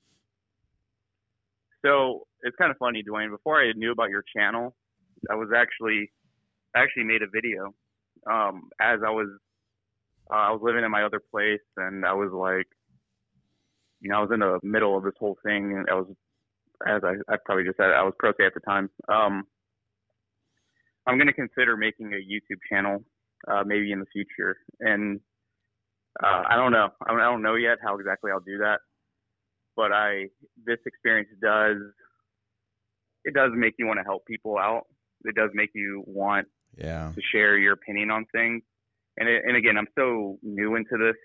so 1.85 2.26
it's 2.42 2.57
kind 2.57 2.70
of 2.70 2.76
funny, 2.76 3.03
Dwayne. 3.03 3.31
Before 3.31 3.59
I 3.61 3.72
knew 3.72 3.92
about 3.92 4.11
your 4.11 4.24
channel, 4.37 4.76
I 5.31 5.35
was 5.35 5.48
actually 5.57 6.12
actually 6.76 7.05
made 7.05 7.22
a 7.22 7.26
video 7.26 7.74
um, 8.31 8.68
as 8.81 9.00
I 9.07 9.11
was 9.11 9.29
uh, 10.31 10.37
I 10.37 10.50
was 10.50 10.61
living 10.62 10.85
in 10.85 10.90
my 10.90 11.05
other 11.05 11.20
place, 11.31 11.61
and 11.76 12.05
I 12.05 12.12
was 12.12 12.31
like, 12.33 12.66
you 14.01 14.11
know, 14.11 14.17
I 14.19 14.21
was 14.21 14.31
in 14.33 14.41
the 14.41 14.59
middle 14.63 14.97
of 14.97 15.05
this 15.05 15.15
whole 15.19 15.37
thing, 15.45 15.77
and 15.77 15.87
I 15.91 15.95
was, 15.95 16.07
as 16.87 17.03
I, 17.05 17.15
I 17.33 17.37
probably 17.45 17.65
just 17.65 17.77
said, 17.77 17.91
I 17.91 18.03
was 18.03 18.15
pro 18.19 18.33
se 18.33 18.47
at 18.47 18.55
the 18.55 18.61
time. 18.61 18.91
Um, 19.09 19.45
I'm 21.07 21.17
going 21.17 21.27
to 21.27 21.33
consider 21.33 21.77
making 21.77 22.13
a 22.13 22.17
YouTube 22.17 22.59
channel, 22.71 23.05
uh, 23.49 23.63
maybe 23.65 23.93
in 23.93 24.01
the 24.01 24.07
future, 24.13 24.57
and 24.81 25.21
uh, 26.23 26.43
I 26.49 26.57
don't 26.57 26.73
know. 26.73 26.89
I 27.07 27.15
don't 27.17 27.43
know 27.43 27.55
yet 27.55 27.79
how 27.83 27.97
exactly 27.99 28.31
I'll 28.31 28.41
do 28.41 28.59
that, 28.59 28.81
but 29.77 29.93
I 29.93 30.27
this 30.65 30.79
experience 30.87 31.29
does 31.41 31.77
it 33.25 33.35
does 33.35 33.51
make 33.55 33.75
you 33.79 33.87
want 33.87 33.99
to 33.99 34.05
help 34.05 34.27
people 34.27 34.59
out. 34.59 34.85
It 35.25 35.35
does 35.35 35.51
make 35.55 35.71
you 35.75 36.03
want 36.07 36.49
Yeah. 36.77 37.13
to 37.15 37.21
share 37.33 37.59
your 37.59 37.75
opinion 37.75 38.11
on 38.11 38.25
things. 38.33 38.63
And 39.19 39.29
it, 39.29 39.43
and 39.47 39.57
again, 39.57 39.77
I'm 39.77 39.89
so 39.97 40.39
new 40.43 40.77
into 40.77 40.97
this, 40.97 41.17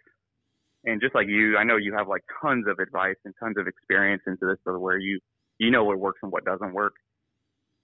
and 0.86 1.02
just 1.02 1.16
like 1.16 1.28
you, 1.28 1.58
I 1.58 1.64
know 1.64 1.78
you 1.78 1.94
have 1.98 2.08
like 2.08 2.24
tons 2.42 2.66
of 2.68 2.80
advice 2.80 3.16
and 3.26 3.34
tons 3.40 3.56
of 3.58 3.68
experience 3.68 4.22
into 4.28 4.46
this, 4.46 4.58
so 4.64 4.78
where 4.78 4.98
you 4.98 5.20
you 5.58 5.72
know 5.72 5.84
what 5.84 6.00
works 6.00 6.20
and 6.24 6.32
what 6.32 6.46
doesn't 6.46 6.74
work. 6.74 6.94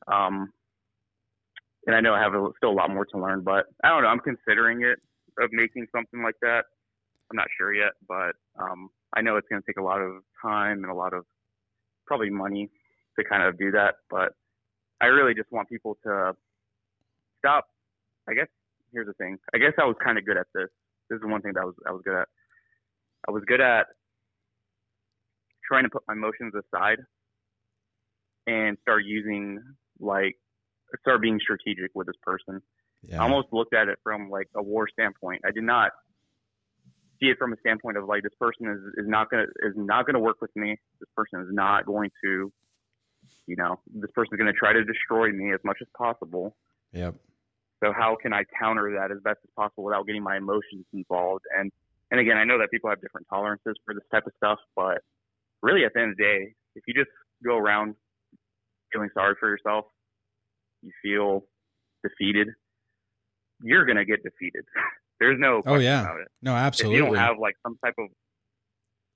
Um, 0.07 0.51
and 1.87 1.95
I 1.95 2.01
know 2.01 2.13
I 2.13 2.21
have 2.21 2.33
a, 2.33 2.49
still 2.57 2.71
a 2.71 2.77
lot 2.77 2.89
more 2.89 3.05
to 3.05 3.17
learn, 3.17 3.41
but 3.43 3.65
I 3.83 3.89
don't 3.89 4.03
know. 4.03 4.09
I'm 4.09 4.19
considering 4.19 4.83
it 4.83 4.99
of 5.41 5.49
making 5.51 5.87
something 5.95 6.21
like 6.21 6.35
that. 6.41 6.65
I'm 7.29 7.37
not 7.37 7.47
sure 7.57 7.73
yet, 7.73 7.93
but 8.07 8.33
um, 8.59 8.89
I 9.15 9.21
know 9.21 9.37
it's 9.37 9.47
going 9.47 9.61
to 9.61 9.65
take 9.65 9.77
a 9.77 9.83
lot 9.83 10.01
of 10.01 10.21
time 10.41 10.83
and 10.83 10.91
a 10.91 10.95
lot 10.95 11.13
of 11.13 11.25
probably 12.05 12.29
money 12.29 12.69
to 13.17 13.25
kind 13.25 13.43
of 13.43 13.57
do 13.57 13.71
that. 13.71 13.95
But 14.09 14.33
I 14.99 15.05
really 15.07 15.33
just 15.33 15.51
want 15.51 15.69
people 15.69 15.97
to 16.03 16.33
stop. 17.39 17.65
I 18.29 18.33
guess 18.33 18.47
here's 18.91 19.07
the 19.07 19.13
thing. 19.13 19.37
I 19.55 19.57
guess 19.57 19.73
I 19.79 19.85
was 19.85 19.95
kind 20.03 20.17
of 20.17 20.25
good 20.25 20.37
at 20.37 20.47
this. 20.53 20.67
This 21.09 21.17
is 21.17 21.25
one 21.25 21.41
thing 21.41 21.53
that 21.55 21.61
I 21.61 21.65
was 21.65 21.75
I 21.87 21.91
was 21.91 22.01
good 22.03 22.15
at. 22.15 22.27
I 23.27 23.31
was 23.31 23.43
good 23.47 23.61
at 23.61 23.87
trying 25.67 25.83
to 25.83 25.89
put 25.89 26.03
my 26.07 26.13
emotions 26.13 26.53
aside 26.55 26.99
and 28.47 28.77
start 28.81 29.03
using 29.05 29.61
like 29.99 30.35
start 31.01 31.21
being 31.21 31.39
strategic 31.41 31.91
with 31.93 32.07
this 32.07 32.15
person. 32.23 32.61
Yeah. 33.03 33.19
I 33.19 33.23
almost 33.23 33.47
looked 33.51 33.73
at 33.73 33.87
it 33.87 33.99
from 34.03 34.29
like 34.29 34.47
a 34.55 34.61
war 34.61 34.87
standpoint. 34.91 35.41
I 35.45 35.51
did 35.51 35.63
not 35.63 35.91
see 37.19 37.27
it 37.27 37.37
from 37.37 37.53
a 37.53 37.57
standpoint 37.59 37.97
of 37.97 38.05
like 38.05 38.23
this 38.23 38.33
person 38.39 38.67
is, 38.67 39.05
is 39.05 39.09
not 39.09 39.29
gonna 39.29 39.43
is 39.63 39.73
not 39.75 40.05
gonna 40.05 40.19
work 40.19 40.41
with 40.41 40.55
me. 40.55 40.77
This 40.99 41.09
person 41.15 41.41
is 41.41 41.47
not 41.51 41.85
going 41.85 42.09
to 42.23 42.51
You 43.47 43.55
know, 43.55 43.79
this 43.93 44.11
person's 44.11 44.37
going 44.37 44.51
to 44.51 44.57
try 44.57 44.73
to 44.73 44.83
destroy 44.83 45.31
me 45.31 45.53
as 45.53 45.59
much 45.63 45.77
as 45.81 45.87
possible. 45.97 46.55
Yep. 46.93 47.15
So 47.83 47.91
how 47.91 48.15
can 48.21 48.33
I 48.33 48.43
counter 48.59 48.93
that 48.99 49.11
as 49.11 49.21
best 49.23 49.39
as 49.43 49.49
possible 49.55 49.83
without 49.83 50.05
getting 50.05 50.23
my 50.23 50.37
emotions 50.37 50.85
involved? 50.93 51.45
And 51.57 51.71
and 52.11 52.19
again, 52.19 52.37
I 52.37 52.43
know 52.43 52.59
that 52.59 52.69
people 52.71 52.89
have 52.89 53.01
different 53.01 53.27
tolerances 53.31 53.75
for 53.85 53.93
this 53.93 54.03
type 54.11 54.27
of 54.27 54.33
stuff, 54.37 54.59
but 54.75 54.99
really 55.61 55.85
at 55.85 55.93
the 55.93 56.01
end 56.01 56.11
of 56.11 56.17
the 56.17 56.23
day, 56.23 56.53
if 56.75 56.83
you 56.87 56.93
just 56.93 57.09
go 57.43 57.57
around 57.57 57.95
feeling 58.93 59.09
sorry 59.13 59.35
for 59.39 59.49
yourself, 59.49 59.85
you 60.81 60.91
feel 61.01 61.45
defeated, 62.03 62.49
you're 63.63 63.85
gonna 63.85 64.05
get 64.05 64.23
defeated. 64.23 64.65
There's 65.19 65.39
no 65.39 65.61
Oh 65.65 65.75
yeah. 65.77 66.01
about 66.01 66.19
it. 66.21 66.27
No, 66.41 66.53
If 66.55 66.57
absolutely. 66.63 66.97
you 66.97 67.05
don't 67.05 67.15
have 67.15 67.37
like 67.39 67.55
some 67.63 67.77
type 67.83 67.93
of 67.99 68.07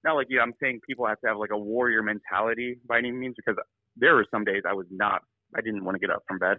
not 0.04 0.14
like 0.14 0.28
you, 0.30 0.40
I'm 0.40 0.54
saying 0.62 0.82
people 0.88 1.08
have 1.08 1.20
to 1.22 1.28
have 1.30 1.38
like 1.38 1.50
a 1.52 1.58
warrior 1.58 2.04
mentality 2.04 2.78
by 2.88 3.00
any 3.00 3.12
means 3.12 3.34
because 3.36 3.60
there 3.98 4.14
were 4.14 4.26
some 4.30 4.44
days 4.46 4.62
I 4.70 4.74
was 4.74 4.86
not, 4.92 5.24
I 5.56 5.62
didn't 5.62 5.84
want 5.84 5.96
to 5.96 6.00
get 6.00 6.12
up 6.12 6.22
from 6.28 6.38
bed. 6.38 6.58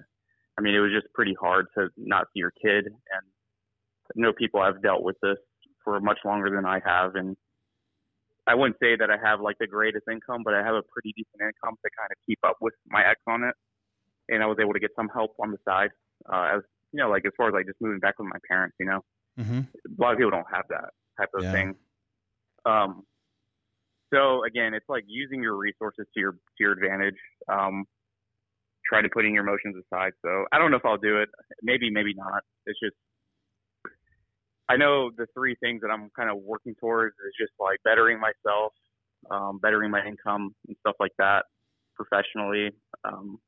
I 0.58 0.62
mean, 0.62 0.74
it 0.74 0.80
was 0.80 0.90
just 0.90 1.06
pretty 1.14 1.36
hard 1.40 1.66
to 1.78 1.88
not 1.96 2.24
see 2.34 2.40
your 2.40 2.50
kid. 2.60 2.86
And 2.86 3.22
I 4.08 4.12
know 4.16 4.32
people 4.32 4.60
have 4.64 4.82
dealt 4.82 5.04
with 5.04 5.14
this 5.22 5.36
for 5.86 6.00
much 6.00 6.18
longer 6.24 6.50
than 6.50 6.66
I 6.66 6.80
have. 6.84 7.14
And 7.14 7.36
I 8.46 8.54
wouldn't 8.56 8.76
say 8.82 8.96
that 8.96 9.08
I 9.08 9.16
have 9.22 9.40
like 9.40 9.56
the 9.58 9.68
greatest 9.68 10.04
income, 10.10 10.42
but 10.44 10.52
I 10.52 10.62
have 10.64 10.74
a 10.74 10.82
pretty 10.82 11.14
decent 11.16 11.40
income 11.40 11.76
to 11.84 11.90
kind 11.96 12.10
of 12.10 12.18
keep 12.26 12.40
up 12.44 12.56
with 12.60 12.74
my 12.88 13.08
ex 13.08 13.20
on 13.28 13.44
it. 13.44 13.54
And 14.28 14.42
I 14.42 14.46
was 14.46 14.58
able 14.60 14.72
to 14.72 14.80
get 14.80 14.90
some 14.96 15.08
help 15.08 15.36
on 15.40 15.52
the 15.52 15.58
side. 15.64 15.90
Uh, 16.30 16.56
as 16.56 16.62
you 16.92 16.98
know, 16.98 17.08
like 17.08 17.22
as 17.24 17.32
far 17.36 17.48
as 17.48 17.54
like 17.54 17.66
just 17.66 17.80
moving 17.80 18.00
back 18.00 18.18
with 18.18 18.28
my 18.28 18.38
parents, 18.50 18.76
you 18.80 18.86
know, 18.86 19.00
hmm 19.38 19.60
a 19.60 20.02
lot 20.02 20.12
of 20.12 20.18
people 20.18 20.32
don't 20.32 20.46
have 20.52 20.64
that 20.70 20.90
type 21.18 21.30
of 21.34 21.44
Yeah. 21.44 21.52
thing. 21.52 21.74
Um, 22.64 23.04
so 24.12 24.44
again, 24.44 24.74
it's 24.74 24.88
like 24.88 25.04
using 25.06 25.42
your 25.42 25.56
resources 25.56 26.06
to 26.14 26.20
your 26.20 26.32
to 26.32 26.58
your 26.58 26.72
advantage. 26.72 27.18
Um, 27.48 27.84
try 28.88 29.02
to 29.02 29.08
putting 29.08 29.34
your 29.34 29.42
emotions 29.46 29.76
aside. 29.84 30.12
So 30.24 30.46
I 30.52 30.58
don't 30.58 30.70
know 30.70 30.76
if 30.76 30.84
I'll 30.84 30.96
do 30.96 31.20
it. 31.20 31.28
Maybe, 31.62 31.90
maybe 31.90 32.14
not. 32.14 32.42
It's 32.66 32.78
just 32.78 32.94
I 34.68 34.76
know 34.76 35.10
the 35.16 35.26
three 35.34 35.56
things 35.60 35.82
that 35.82 35.88
I'm 35.88 36.10
kind 36.16 36.30
of 36.30 36.38
working 36.38 36.74
towards 36.80 37.14
is 37.26 37.34
just 37.38 37.52
like 37.60 37.78
bettering 37.84 38.20
myself, 38.20 38.72
um, 39.30 39.58
bettering 39.62 39.90
my 39.90 40.04
income 40.04 40.54
and 40.66 40.76
stuff 40.80 40.96
like 40.98 41.12
that 41.18 41.44
professionally, 41.94 42.70
um, 43.04 43.38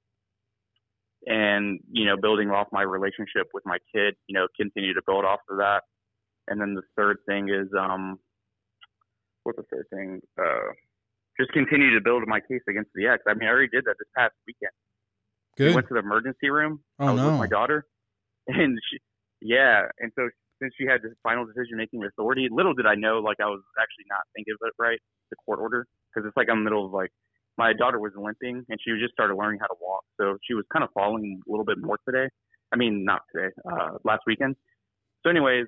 and 1.26 1.80
you 1.90 2.06
know 2.06 2.16
building 2.16 2.50
off 2.50 2.68
my 2.72 2.82
relationship 2.82 3.48
with 3.52 3.64
my 3.66 3.78
kid. 3.94 4.14
You 4.26 4.38
know, 4.38 4.46
continue 4.56 4.94
to 4.94 5.02
build 5.06 5.24
off 5.24 5.40
of 5.50 5.58
that. 5.58 5.82
And 6.46 6.60
then 6.60 6.74
the 6.74 6.82
third 6.96 7.18
thing 7.26 7.50
is 7.50 7.68
um, 7.78 8.18
what's 9.42 9.58
the 9.58 9.64
third 9.70 9.86
thing? 9.90 10.20
Uh, 10.40 10.72
just 11.38 11.52
continue 11.52 11.94
to 11.94 12.00
build 12.00 12.24
my 12.26 12.40
case 12.40 12.62
against 12.68 12.90
the 12.94 13.06
ex. 13.06 13.22
I 13.28 13.34
mean, 13.34 13.48
I 13.48 13.52
already 13.52 13.68
did 13.68 13.84
that 13.84 13.96
this 13.98 14.08
past 14.16 14.34
weekend. 14.46 14.72
We 15.58 15.66
Good. 15.66 15.74
went 15.74 15.88
to 15.88 15.94
the 15.94 16.00
emergency 16.00 16.50
room. 16.50 16.80
Oh 16.98 17.06
I 17.06 17.10
was 17.12 17.20
no. 17.20 17.30
with 17.30 17.38
my 17.38 17.46
daughter, 17.46 17.86
and 18.46 18.78
she, 18.90 18.98
yeah, 19.40 19.86
and 19.98 20.12
so 20.14 20.28
since 20.60 20.72
she 20.78 20.86
had 20.86 21.02
the 21.02 21.14
final 21.22 21.44
decision 21.44 21.76
making 21.76 22.04
authority, 22.04 22.48
little 22.50 22.74
did 22.74 22.86
I 22.86 22.94
know, 22.94 23.18
like 23.18 23.38
I 23.40 23.46
was 23.46 23.62
actually 23.80 24.06
not 24.10 24.20
thinking 24.34 24.54
of 24.54 24.66
it 24.66 24.74
right, 24.78 24.98
the 25.30 25.36
court 25.44 25.60
order, 25.60 25.86
because 26.12 26.26
it's 26.26 26.36
like 26.36 26.48
I'm 26.50 26.58
in 26.58 26.64
the 26.64 26.70
middle 26.70 26.86
of 26.86 26.92
like 26.92 27.10
my 27.56 27.72
daughter 27.72 27.98
was 27.98 28.12
limping 28.16 28.64
and 28.68 28.78
she 28.80 28.92
just 29.00 29.12
started 29.12 29.34
learning 29.34 29.60
how 29.60 29.66
to 29.66 29.78
walk, 29.80 30.04
so 30.20 30.38
she 30.46 30.54
was 30.54 30.64
kind 30.72 30.84
of 30.84 30.90
falling 30.94 31.40
a 31.46 31.50
little 31.50 31.66
bit 31.66 31.78
more 31.80 31.98
today. 32.08 32.28
I 32.72 32.76
mean, 32.76 33.04
not 33.04 33.22
today, 33.34 33.52
uh, 33.64 33.98
last 34.04 34.22
weekend. 34.26 34.56
So, 35.24 35.30
anyways, 35.30 35.66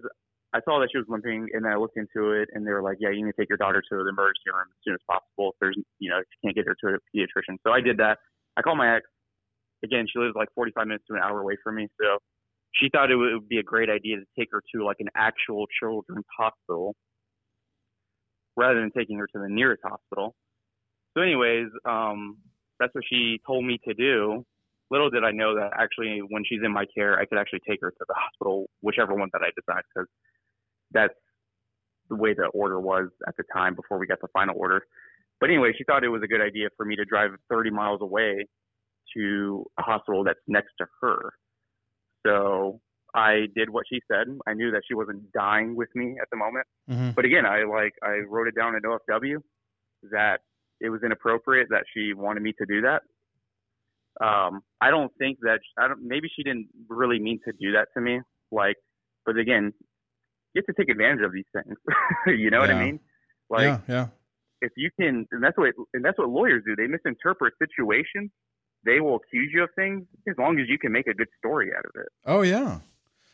I 0.53 0.61
saw 0.67 0.81
that 0.81 0.89
she 0.91 0.99
was 0.99 1.07
limping, 1.09 1.49
and 1.55 1.67
I 1.67 1.77
looked 1.77 1.97
into 1.97 2.33
it, 2.33 2.49
and 2.53 2.67
they 2.67 2.73
were 2.73 2.83
like, 2.83 2.99
"Yeah, 3.01 3.11
you 3.11 3.25
need 3.25 3.33
to 3.33 3.41
take 3.41 3.49
your 3.49 3.59
daughter 3.59 3.81
to 3.81 3.95
the 4.03 4.11
emergency 4.11 4.51
room 4.51 4.67
as 4.71 4.79
soon 4.85 4.95
as 4.95 5.01
possible. 5.07 5.53
If 5.55 5.57
there's, 5.61 5.79
you 5.99 6.11
know, 6.11 6.19
if 6.19 6.27
you 6.35 6.49
can't 6.49 6.57
get 6.57 6.67
her 6.67 6.75
to 6.75 6.99
a 6.99 7.01
pediatrician." 7.15 7.57
So 7.67 7.73
I 7.73 7.81
did 7.81 7.97
that. 7.99 8.19
I 8.57 8.63
called 8.63 8.79
my 8.79 8.97
ex. 8.97 9.07
Again, 9.85 10.07
she 10.13 10.19
lives 10.19 10.35
like 10.35 10.49
45 10.55 10.87
minutes 10.87 11.05
to 11.09 11.15
an 11.15 11.21
hour 11.23 11.41
away 11.41 11.57
from 11.63 11.77
me, 11.77 11.89
so 12.01 12.19
she 12.75 12.89
thought 12.89 13.11
it 13.11 13.17
would, 13.17 13.49
be 13.49 13.59
a 13.59 13.63
great 13.63 13.91
idea 13.91 14.17
to 14.17 14.25
take 14.39 14.49
her 14.53 14.63
to 14.75 14.85
like 14.85 14.99
an 15.01 15.09
actual 15.17 15.67
children's 15.81 16.25
hospital 16.39 16.95
rather 18.57 18.81
than 18.81 18.91
taking 18.97 19.19
her 19.19 19.27
to 19.27 19.39
the 19.39 19.49
nearest 19.49 19.83
hospital. 19.85 20.35
So, 21.17 21.23
anyways, 21.23 21.69
um, 21.85 22.39
that's 22.79 22.95
what 22.95 23.05
she 23.11 23.41
told 23.47 23.65
me 23.65 23.79
to 23.87 23.95
do. 23.95 24.45
Little 24.91 25.11
did 25.11 25.25
I 25.25 25.31
know 25.31 25.55
that 25.55 25.71
actually, 25.79 26.21
when 26.29 26.43
she's 26.45 26.61
in 26.65 26.73
my 26.73 26.85
care, 26.97 27.19
I 27.19 27.25
could 27.25 27.39
actually 27.39 27.61
take 27.69 27.81
her 27.81 27.91
to 27.91 28.05
the 28.09 28.15
hospital, 28.15 28.67
whichever 28.81 29.15
one 29.15 29.29
that 29.33 29.43
I 29.43 29.51
decide, 29.55 29.83
because 29.95 30.09
that's 30.93 31.15
the 32.09 32.17
way 32.17 32.35
the 32.35 32.47
order 32.47 32.81
was 32.81 33.09
at 33.29 33.37
the 33.37 33.45
time 33.53 33.75
before 33.75 33.99
we 33.99 34.07
got 34.07 34.21
the 34.21 34.29
final 34.33 34.57
order. 34.59 34.83
But 35.41 35.51
anyway, 35.51 35.73
she 35.77 35.85
thought 35.85 36.05
it 36.05 36.09
was 36.09 36.23
a 36.23 36.27
good 36.27 36.41
idea 36.41 36.69
for 36.77 36.85
me 36.85 36.97
to 36.97 37.05
drive 37.05 37.31
30 37.49 37.71
miles 37.71 38.01
away 38.03 38.47
to 39.17 39.65
a 39.79 39.83
hospital 39.83 40.25
that's 40.25 40.41
next 40.47 40.73
to 40.79 40.87
her. 41.01 41.33
So 42.27 42.81
I 43.15 43.47
did 43.57 43.71
what 43.71 43.85
she 43.91 44.01
said. 44.11 44.27
I 44.47 44.55
knew 44.55 44.71
that 44.73 44.83
she 44.87 44.95
wasn't 44.95 45.33
dying 45.33 45.75
with 45.77 45.89
me 45.95 46.17
at 46.21 46.29
the 46.31 46.37
moment. 46.37 46.67
hmm 46.89 47.11
But 47.11 47.25
again, 47.25 47.47
I 47.47 47.65
like 47.65 47.95
I 48.03 48.21
wrote 48.29 48.49
it 48.49 48.55
down 48.55 48.75
in 48.75 48.83
OFW 48.83 49.39
that 50.11 50.39
it 50.81 50.89
was 50.91 51.03
inappropriate 51.05 51.69
that 51.71 51.85
she 51.95 52.15
wanted 52.15 52.43
me 52.43 52.53
to 52.59 52.67
do 52.67 52.83
that. 52.83 53.03
Um, 54.25 54.63
I 54.81 54.91
don't 54.91 55.13
think 55.19 55.39
that 55.43 55.61
I 55.79 55.89
don't. 55.89 56.03
Maybe 56.03 56.29
she 56.35 56.43
didn't 56.43 56.69
really 56.89 57.19
mean 57.19 57.39
to 57.47 57.53
do 57.53 57.73
that 57.73 57.89
to 57.95 58.01
me. 58.01 58.21
Like, 58.53 58.77
but 59.25 59.37
again, 59.37 59.73
you 60.55 60.63
have 60.63 60.75
to 60.75 60.81
take 60.81 60.91
advantage 60.91 61.25
of 61.25 61.33
these 61.33 61.45
things. 61.53 61.77
you 62.27 62.51
know 62.51 62.61
what 62.61 62.71
I 62.71 62.85
mean? 62.85 63.01
Like, 63.49 63.65
yeah. 63.65 63.79
Yeah. 63.89 64.07
if 64.61 64.73
you 64.77 64.91
can, 64.99 65.27
and 65.33 65.43
that's 65.43 65.57
what 65.57 65.71
and 65.95 66.05
that's 66.05 66.19
what 66.19 66.29
lawyers 66.29 66.63
do. 66.67 66.77
They 66.77 66.87
misinterpret 66.87 67.55
situations. 67.59 68.31
They 68.85 69.01
will 69.01 69.17
accuse 69.17 69.51
you 69.53 69.63
of 69.65 69.71
things 69.77 70.07
as 70.29 70.37
long 70.39 70.59
as 70.59 70.69
you 70.69 70.79
can 70.79 70.93
make 70.93 71.07
a 71.07 71.15
good 71.15 71.29
story 71.39 71.71
out 71.77 71.85
of 71.85 71.93
it. 72.01 72.09
Oh 72.25 72.43
yeah. 72.43 72.81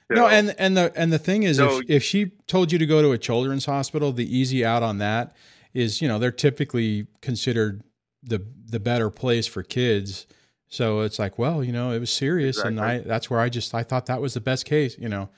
So, 0.09 0.15
no, 0.15 0.29
and 0.29 0.55
and 0.59 0.77
the 0.77 0.93
and 0.97 1.13
the 1.13 1.19
thing 1.19 1.43
is, 1.45 1.57
So- 1.57 1.79
if 1.79 1.85
if 1.91 2.03
she 2.05 2.27
told 2.47 2.73
you 2.73 2.79
to 2.79 2.87
go 2.87 3.03
to 3.03 3.13
a 3.13 3.19
children's 3.19 3.65
hospital, 3.67 4.13
the 4.13 4.25
easy 4.37 4.65
out 4.65 4.83
on 4.83 4.99
that 4.99 5.35
is, 5.75 6.01
you 6.01 6.09
know, 6.09 6.19
they're 6.19 6.31
typically 6.31 7.07
considered 7.21 7.83
the 8.23 8.45
the 8.67 8.81
better 8.81 9.11
place 9.11 9.47
for 9.47 9.63
kids. 9.63 10.27
So 10.69 11.01
it's 11.01 11.19
like, 11.19 11.39
well, 11.39 11.63
you 11.63 11.71
know, 11.73 11.93
it 11.93 12.01
was 12.01 12.11
serious, 12.11 12.59
and 12.59 12.81
I 12.81 12.99
that's 12.99 13.31
where 13.31 13.41
I 13.41 13.49
just 13.49 13.75
I 13.75 13.83
thought 13.85 14.07
that 14.07 14.21
was 14.21 14.35
the 14.35 14.41
best 14.41 14.65
case. 14.65 14.97
You 14.99 15.09
know, 15.09 15.29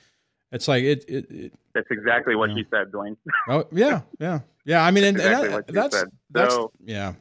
it's 0.51 0.67
like 0.67 0.83
it. 0.83 1.05
it, 1.07 1.31
it 1.31 1.53
that's 1.75 1.87
exactly 1.91 2.35
what 2.35 2.49
Yeah. 2.49 2.55
she 2.57 2.65
said, 2.71 2.91
Dwayne. 2.91 3.15
oh 3.47 3.65
yeah, 3.71 4.01
yeah, 4.19 4.39
yeah. 4.65 4.83
I 4.83 4.89
mean, 4.89 5.03
and, 5.03 5.17
and 5.19 5.25
exactly 5.27 5.47
that- 5.49 5.53
what 5.55 5.65
she 5.67 5.73
that's 5.73 6.03
that's 6.31 6.53
So- 6.55 6.71
yeah. 6.83 7.13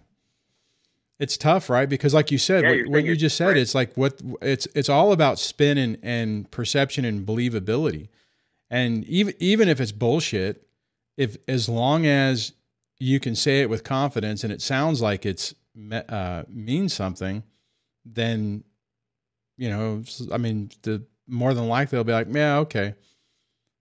It's 1.18 1.36
tough, 1.36 1.68
right? 1.68 1.88
Because, 1.88 2.14
like 2.14 2.30
you 2.30 2.38
said, 2.38 2.64
Yeah, 2.64 2.70
what, 2.84 2.88
what 2.88 3.04
you 3.04 3.16
just 3.16 3.36
said, 3.36 3.48
right. 3.48 3.56
it's 3.56 3.74
like 3.74 3.96
what 3.96 4.20
it's 4.40 4.66
it's 4.74 4.88
all 4.88 5.12
about 5.12 5.38
spin 5.38 5.76
and, 5.76 5.98
and 6.02 6.50
perception 6.50 7.04
and 7.04 7.26
believability. 7.26 8.08
And 8.70 9.04
even 9.06 9.34
even 9.38 9.68
if 9.68 9.80
it's 9.80 9.92
bullshit, 9.92 10.66
if 11.16 11.36
as 11.48 11.68
long 11.68 12.06
as 12.06 12.52
you 13.00 13.18
can 13.18 13.34
say 13.34 13.60
it 13.62 13.70
with 13.70 13.82
confidence 13.84 14.44
and 14.44 14.52
it 14.52 14.62
sounds 14.62 15.02
like 15.02 15.26
it's 15.26 15.54
uh, 15.92 16.44
means 16.48 16.92
something, 16.92 17.42
then 18.04 18.62
you 19.56 19.68
know, 19.68 20.04
I 20.32 20.38
mean, 20.38 20.70
the 20.82 21.02
more 21.26 21.52
than 21.52 21.66
likely 21.66 21.96
they'll 21.96 22.04
be 22.04 22.12
like, 22.12 22.28
yeah, 22.30 22.58
okay. 22.58 22.94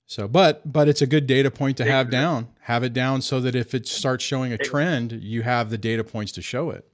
So, 0.08 0.28
but 0.28 0.72
but 0.72 0.88
it's 0.88 1.02
a 1.02 1.08
good 1.08 1.28
data 1.28 1.52
point 1.52 1.78
to 1.78 1.86
have 1.86 2.10
down. 2.10 2.48
Have 2.62 2.84
it 2.84 2.94
down 2.94 3.22
so 3.22 3.40
that 3.42 3.56
if 3.56 3.76
it 3.76 3.88
starts 3.88 4.24
showing 4.24 4.54
a 4.54 4.58
trend, 4.58 5.12
you 5.12 5.44
have 5.44 5.70
the 5.70 5.78
data 5.78 6.04
points 6.04 6.32
to 6.34 6.42
show 6.42 6.72
it. 6.72 6.87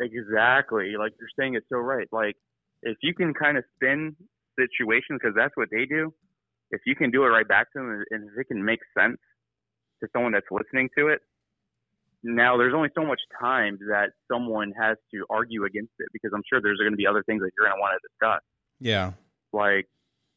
Exactly. 0.00 0.94
Like 0.98 1.12
you're 1.20 1.28
saying 1.38 1.54
it's 1.54 1.66
so 1.68 1.78
right. 1.78 2.08
Like 2.10 2.36
if 2.82 2.96
you 3.02 3.14
can 3.14 3.34
kind 3.34 3.58
of 3.58 3.64
spin 3.76 4.16
situations 4.58 5.20
because 5.20 5.34
that's 5.36 5.56
what 5.56 5.68
they 5.70 5.84
do. 5.86 6.12
If 6.70 6.80
you 6.86 6.94
can 6.94 7.10
do 7.10 7.24
it 7.24 7.28
right 7.28 7.46
back 7.46 7.72
to 7.72 7.78
them 7.78 8.04
and 8.10 8.30
if 8.30 8.38
it 8.38 8.48
can 8.48 8.64
make 8.64 8.80
sense 8.96 9.18
to 10.02 10.08
someone 10.12 10.32
that's 10.32 10.46
listening 10.50 10.88
to 10.96 11.08
it, 11.08 11.20
now 12.22 12.56
there's 12.56 12.74
only 12.74 12.90
so 12.94 13.04
much 13.04 13.20
time 13.40 13.78
that 13.88 14.10
someone 14.30 14.72
has 14.80 14.96
to 15.12 15.24
argue 15.30 15.64
against 15.64 15.92
it 15.98 16.08
because 16.12 16.30
I'm 16.34 16.42
sure 16.48 16.60
there's 16.62 16.78
going 16.78 16.92
to 16.92 16.96
be 16.96 17.06
other 17.06 17.24
things 17.24 17.40
that 17.40 17.50
you're 17.56 17.66
going 17.66 17.76
to 17.76 17.80
want 17.80 17.98
to 17.98 18.08
discuss. 18.08 18.40
Yeah. 18.78 19.12
Like 19.52 19.86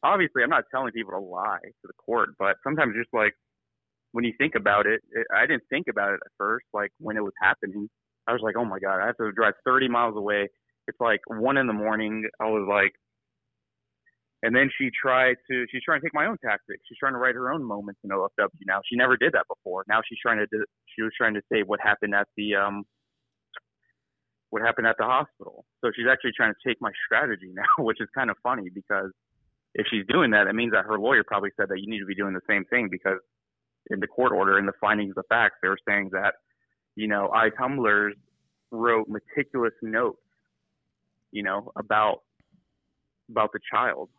obviously 0.02 0.42
I'm 0.42 0.50
not 0.50 0.64
telling 0.70 0.92
people 0.92 1.12
to 1.12 1.20
lie 1.20 1.62
to 1.62 1.86
the 1.86 1.94
court, 2.04 2.30
but 2.38 2.56
sometimes 2.64 2.94
just 2.96 3.12
like 3.12 3.34
when 4.12 4.24
you 4.24 4.32
think 4.38 4.54
about 4.54 4.86
it, 4.86 5.02
it 5.12 5.26
I 5.34 5.46
didn't 5.46 5.64
think 5.70 5.86
about 5.88 6.10
it 6.10 6.20
at 6.24 6.32
first, 6.38 6.66
like 6.72 6.90
when 6.98 7.16
it 7.16 7.22
was 7.22 7.32
happening. 7.40 7.88
I 8.26 8.32
was 8.32 8.40
like, 8.42 8.56
oh 8.56 8.64
my 8.64 8.78
God, 8.78 9.00
I 9.00 9.06
have 9.06 9.16
to 9.18 9.32
drive 9.32 9.54
30 9.64 9.88
miles 9.88 10.16
away. 10.16 10.48
It's 10.86 11.00
like 11.00 11.20
one 11.26 11.56
in 11.56 11.66
the 11.66 11.72
morning. 11.72 12.24
I 12.40 12.46
was 12.46 12.66
like, 12.68 12.92
and 14.42 14.54
then 14.54 14.70
she 14.76 14.90
tried 14.90 15.36
to, 15.50 15.64
she's 15.70 15.82
trying 15.82 16.00
to 16.00 16.06
take 16.06 16.14
my 16.14 16.26
own 16.26 16.36
tactics. 16.44 16.84
She's 16.88 16.98
trying 16.98 17.14
to 17.14 17.18
write 17.18 17.34
her 17.34 17.50
own 17.50 17.64
moments 17.64 18.00
in 18.04 18.10
OFW 18.10 18.50
now. 18.66 18.80
She 18.84 18.96
never 18.96 19.16
did 19.16 19.32
that 19.32 19.46
before. 19.48 19.84
Now 19.88 20.00
she's 20.06 20.18
trying 20.20 20.38
to, 20.38 20.46
she 20.94 21.02
was 21.02 21.12
trying 21.16 21.34
to 21.34 21.40
say 21.50 21.62
what 21.64 21.80
happened 21.80 22.14
at 22.14 22.28
the, 22.36 22.54
um, 22.54 22.84
what 24.50 24.62
happened 24.62 24.86
at 24.86 24.96
the 24.98 25.04
hospital. 25.04 25.64
So 25.82 25.90
she's 25.96 26.06
actually 26.10 26.32
trying 26.36 26.52
to 26.52 26.68
take 26.68 26.76
my 26.80 26.92
strategy 27.06 27.52
now, 27.54 27.84
which 27.84 28.00
is 28.00 28.08
kind 28.14 28.30
of 28.30 28.36
funny 28.42 28.68
because 28.72 29.10
if 29.74 29.86
she's 29.90 30.04
doing 30.08 30.30
that, 30.30 30.46
it 30.46 30.54
means 30.54 30.72
that 30.72 30.84
her 30.84 30.98
lawyer 30.98 31.24
probably 31.26 31.50
said 31.56 31.68
that 31.70 31.80
you 31.80 31.90
need 31.90 32.00
to 32.00 32.06
be 32.06 32.14
doing 32.14 32.34
the 32.34 32.44
same 32.48 32.64
thing 32.66 32.88
because 32.90 33.18
in 33.90 34.00
the 34.00 34.06
court 34.06 34.32
order, 34.32 34.58
in 34.58 34.66
the 34.66 34.76
findings 34.80 35.14
of 35.16 35.24
facts, 35.28 35.56
they 35.62 35.68
were 35.68 35.78
saying 35.88 36.10
that, 36.12 36.34
you 36.96 37.08
know, 37.08 37.30
iTumblers 37.34 38.12
wrote 38.70 39.08
meticulous 39.08 39.72
notes, 39.82 40.18
you 41.32 41.42
know, 41.42 41.70
about 41.76 42.18
about 43.30 43.50
the 43.52 43.60
child. 43.72 44.10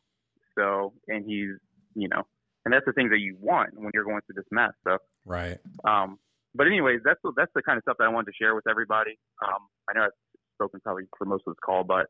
So, 0.57 0.93
and 1.07 1.25
he's, 1.25 1.51
you 1.93 2.07
know, 2.09 2.23
and 2.65 2.73
that's 2.73 2.85
the 2.85 2.93
thing 2.93 3.09
that 3.09 3.19
you 3.19 3.37
want 3.39 3.69
when 3.75 3.91
you're 3.93 4.03
going 4.03 4.21
through 4.25 4.35
this 4.35 4.45
mess. 4.51 4.71
So, 4.83 4.97
Right. 5.25 5.59
um, 5.83 6.17
but 6.55 6.65
anyways, 6.67 7.01
that's 7.03 7.19
the- 7.23 7.33
that's 7.35 7.51
the 7.53 7.61
kind 7.61 7.77
of 7.77 7.83
stuff 7.83 7.97
that 7.99 8.05
I 8.05 8.07
wanted 8.09 8.31
to 8.31 8.33
share 8.33 8.55
with 8.55 8.67
everybody. 8.67 9.19
Um, 9.45 9.67
I 9.89 9.93
know 9.93 10.05
I've 10.05 10.11
spoken 10.55 10.79
probably 10.79 11.03
for 11.17 11.25
most 11.25 11.43
of 11.45 11.53
this 11.53 11.59
call, 11.63 11.83
but 11.83 12.07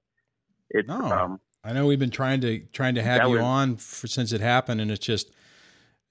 it's 0.70 0.88
No. 0.88 1.02
um, 1.12 1.42
I 1.64 1.74
know 1.74 1.88
we've 1.88 2.00
been 2.00 2.12
trying 2.12 2.42
to 2.42 2.60
trying 2.68 2.96
to 2.96 3.02
have 3.04 3.24
you 3.28 3.36
was- 3.36 3.42
on 3.42 3.76
for, 3.78 4.08
since 4.08 4.32
it 4.32 4.40
happened, 4.42 4.80
and 4.80 4.90
it's 4.92 5.04
just 5.06 5.32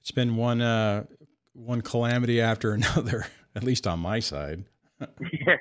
it's 0.00 0.10
been 0.10 0.36
one 0.36 0.60
uh 0.60 1.06
one 1.54 1.80
calamity 1.80 2.40
after 2.40 2.72
another, 2.74 3.26
at 3.54 3.62
least 3.62 3.86
on 3.86 4.00
my 4.00 4.20
side. 4.20 4.64
yeah, 5.00 5.56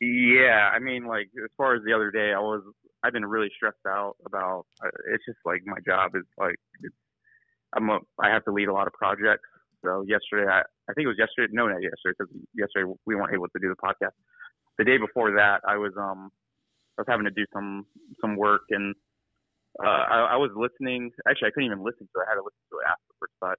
yeah. 0.00 0.70
I 0.72 0.78
mean, 0.78 1.06
like 1.06 1.28
as 1.42 1.50
far 1.56 1.74
as 1.74 1.82
the 1.84 1.92
other 1.92 2.10
day, 2.10 2.32
I 2.32 2.40
was 2.40 2.62
I've 3.02 3.12
been 3.12 3.26
really 3.26 3.50
stressed 3.56 3.84
out 3.86 4.16
about. 4.26 4.66
Uh, 4.84 4.90
it's 5.12 5.24
just 5.26 5.38
like 5.44 5.62
my 5.64 5.78
job 5.86 6.12
is 6.14 6.24
like 6.38 6.56
it's, 6.82 6.94
I'm 7.74 7.88
a, 7.88 7.98
I 8.20 8.30
have 8.30 8.44
to 8.44 8.52
lead 8.52 8.68
a 8.68 8.72
lot 8.72 8.86
of 8.86 8.92
projects. 8.92 9.48
So 9.84 10.04
yesterday, 10.06 10.48
I 10.50 10.62
I 10.88 10.92
think 10.94 11.06
it 11.06 11.08
was 11.08 11.18
yesterday. 11.18 11.52
No, 11.52 11.68
not 11.68 11.82
yesterday 11.82 12.14
because 12.18 12.32
yesterday 12.54 12.92
we 13.06 13.14
weren't 13.14 13.34
able 13.34 13.48
to 13.48 13.60
do 13.60 13.68
the 13.68 13.76
podcast. 13.76 14.14
The 14.78 14.84
day 14.84 14.98
before 14.98 15.32
that, 15.32 15.60
I 15.66 15.76
was 15.76 15.92
um 15.96 16.30
I 16.98 17.02
was 17.02 17.08
having 17.08 17.24
to 17.24 17.30
do 17.30 17.44
some 17.52 17.86
some 18.20 18.36
work 18.36 18.62
and 18.70 18.94
uh, 19.80 19.88
I, 19.88 20.16
I 20.32 20.36
was 20.36 20.50
listening. 20.54 21.10
Actually, 21.28 21.48
I 21.48 21.50
couldn't 21.52 21.72
even 21.72 21.84
listen 21.84 22.04
to 22.04 22.16
it. 22.20 22.26
I 22.28 22.30
had 22.30 22.36
to 22.36 22.44
listen 22.44 22.64
to 22.70 22.76
it 22.84 22.86
afterwards, 22.92 23.34
but 23.40 23.56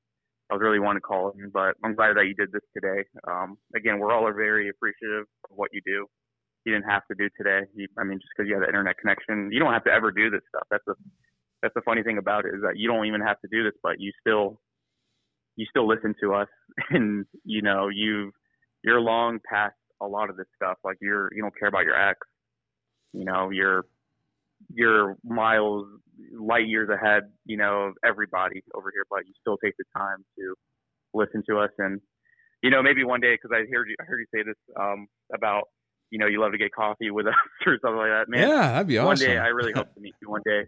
I 0.53 0.55
was 0.55 0.61
really 0.61 0.79
wanting 0.79 1.01
to 1.01 1.01
call 1.01 1.33
in. 1.33 1.49
But 1.49 1.73
I'm 1.83 1.95
glad 1.95 2.15
that 2.15 2.27
you 2.27 2.35
did 2.35 2.51
this 2.51 2.61
today. 2.77 3.09
Um, 3.27 3.57
again, 3.75 3.97
we're 3.97 4.13
all 4.13 4.31
very 4.31 4.69
appreciative 4.69 5.25
of 5.49 5.57
what 5.57 5.71
you 5.73 5.81
do. 5.83 6.05
You 6.63 6.73
didn't 6.73 6.89
have 6.89 7.01
to 7.09 7.15
do 7.17 7.27
today. 7.35 7.65
You, 7.73 7.87
I 7.97 8.03
mean, 8.03 8.19
just 8.19 8.29
because 8.37 8.47
you 8.47 8.53
have 8.53 8.61
the 8.61 8.67
internet 8.67 8.99
connection, 8.99 9.49
you 9.51 9.59
don't 9.59 9.73
have 9.73 9.83
to 9.85 9.91
ever 9.91 10.11
do 10.11 10.29
this 10.29 10.41
stuff. 10.49 10.67
That's 10.69 10.83
the 10.85 10.93
that's 11.63 11.73
the 11.73 11.81
funny 11.81 12.03
thing 12.03 12.19
about 12.19 12.45
it 12.45 12.53
is 12.53 12.61
that 12.61 12.77
you 12.77 12.87
don't 12.87 13.07
even 13.07 13.21
have 13.21 13.39
to 13.41 13.47
do 13.51 13.63
this, 13.63 13.73
but 13.81 13.99
you 13.99 14.11
still 14.21 14.59
you 15.55 15.65
still 15.69 15.87
listen 15.87 16.13
to 16.21 16.35
us, 16.35 16.47
and 16.91 17.25
you 17.43 17.63
know 17.63 17.89
you've 17.89 18.33
you're 18.83 19.01
long 19.01 19.39
past 19.49 19.75
a 20.01 20.05
lot 20.05 20.29
of 20.29 20.37
this 20.37 20.47
stuff. 20.55 20.77
Like 20.83 20.97
you're 21.01 21.29
you 21.33 21.41
don't 21.41 21.57
care 21.57 21.67
about 21.67 21.83
your 21.83 21.99
ex. 21.99 22.19
You 23.11 23.25
know 23.25 23.49
you're 23.49 23.85
you're 24.73 25.17
miles 25.23 25.87
light 26.37 26.67
years 26.67 26.89
ahead, 26.89 27.23
you 27.45 27.57
know, 27.57 27.83
of 27.83 27.93
everybody 28.05 28.63
over 28.75 28.91
here, 28.93 29.03
but 29.09 29.25
you 29.27 29.33
still 29.41 29.57
take 29.57 29.73
the 29.77 29.85
time 29.95 30.23
to 30.37 30.55
listen 31.13 31.43
to 31.49 31.59
us. 31.59 31.71
And, 31.77 31.99
you 32.61 32.69
know, 32.69 32.81
maybe 32.81 33.03
one 33.03 33.19
day, 33.21 33.37
cause 33.37 33.51
I 33.53 33.65
heard 33.71 33.89
you, 33.89 33.95
I 33.99 34.03
heard 34.05 34.19
you 34.19 34.25
say 34.33 34.43
this, 34.43 34.55
um, 34.79 35.07
about, 35.33 35.63
you 36.11 36.19
know, 36.19 36.27
you 36.27 36.39
love 36.39 36.51
to 36.51 36.57
get 36.57 36.73
coffee 36.73 37.11
with 37.11 37.27
us 37.27 37.33
or 37.65 37.77
something 37.81 37.97
like 37.97 38.09
that, 38.09 38.25
man. 38.29 38.47
yeah, 38.47 38.71
that'd 38.73 38.87
be 38.87 38.97
awesome. 38.97 39.07
one 39.07 39.17
day 39.17 39.37
I 39.37 39.47
really 39.47 39.73
hope 39.73 39.93
to 39.93 40.01
meet 40.01 40.15
you 40.21 40.29
one 40.29 40.41
day. 40.45 40.63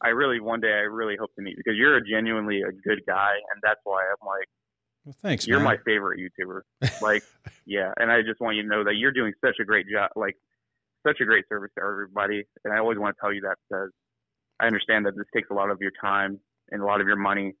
I 0.00 0.08
really, 0.08 0.40
one 0.40 0.60
day 0.60 0.72
I 0.72 0.86
really 0.86 1.16
hope 1.16 1.34
to 1.34 1.42
meet 1.42 1.50
you 1.50 1.56
because 1.56 1.76
you're 1.76 1.96
a 1.96 2.04
genuinely 2.04 2.62
a 2.62 2.70
good 2.70 3.02
guy. 3.06 3.32
And 3.52 3.60
that's 3.62 3.80
why 3.82 4.02
I'm 4.02 4.26
like, 4.26 4.46
well, 5.04 5.16
thanks, 5.22 5.46
you're 5.46 5.58
man. 5.58 5.64
my 5.64 5.76
favorite 5.84 6.20
YouTuber. 6.20 6.60
Like, 7.02 7.24
yeah. 7.66 7.92
And 7.96 8.12
I 8.12 8.22
just 8.22 8.40
want 8.40 8.56
you 8.56 8.62
to 8.62 8.68
know 8.68 8.84
that 8.84 8.94
you're 8.96 9.12
doing 9.12 9.32
such 9.44 9.56
a 9.60 9.64
great 9.64 9.86
job, 9.88 10.10
like 10.14 10.36
such 11.08 11.20
a 11.20 11.24
great 11.24 11.44
service 11.48 11.70
to 11.78 11.82
everybody. 11.84 12.44
And 12.64 12.72
I 12.74 12.78
always 12.78 12.98
want 12.98 13.16
to 13.16 13.20
tell 13.20 13.32
you 13.32 13.40
that 13.42 13.56
because 13.68 13.90
I 14.60 14.66
understand 14.66 15.06
that 15.06 15.16
this 15.16 15.26
takes 15.34 15.48
a 15.50 15.54
lot 15.54 15.70
of 15.70 15.78
your 15.80 15.92
time 16.00 16.38
and 16.70 16.82
a 16.82 16.84
lot 16.84 17.00
of 17.00 17.06
your 17.06 17.16
money. 17.16 17.54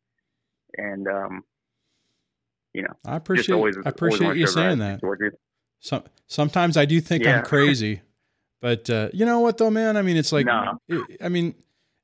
And, 0.76 1.06
um, 1.08 1.42
you 2.74 2.82
know, 2.82 2.94
I 3.06 3.16
appreciate 3.16 3.54
always, 3.54 3.76
I 3.84 3.88
appreciate 3.88 4.36
you 4.36 4.46
saying 4.46 4.78
that. 4.78 5.00
Some 5.80 6.02
sometimes 6.26 6.76
I 6.76 6.84
do 6.84 7.00
think 7.00 7.24
Yeah. 7.24 7.38
I'm 7.38 7.44
crazy, 7.54 8.02
but 8.60 8.90
uh, 8.90 9.08
you 9.12 9.24
know 9.24 9.40
what 9.40 9.58
though, 9.58 9.70
man? 9.70 9.96
I 9.96 10.02
mean, 10.02 10.16
it's 10.16 10.32
like, 10.32 10.46
No. 10.46 10.78
it- 10.88 11.18
I 11.22 11.28
mean, 11.28 11.54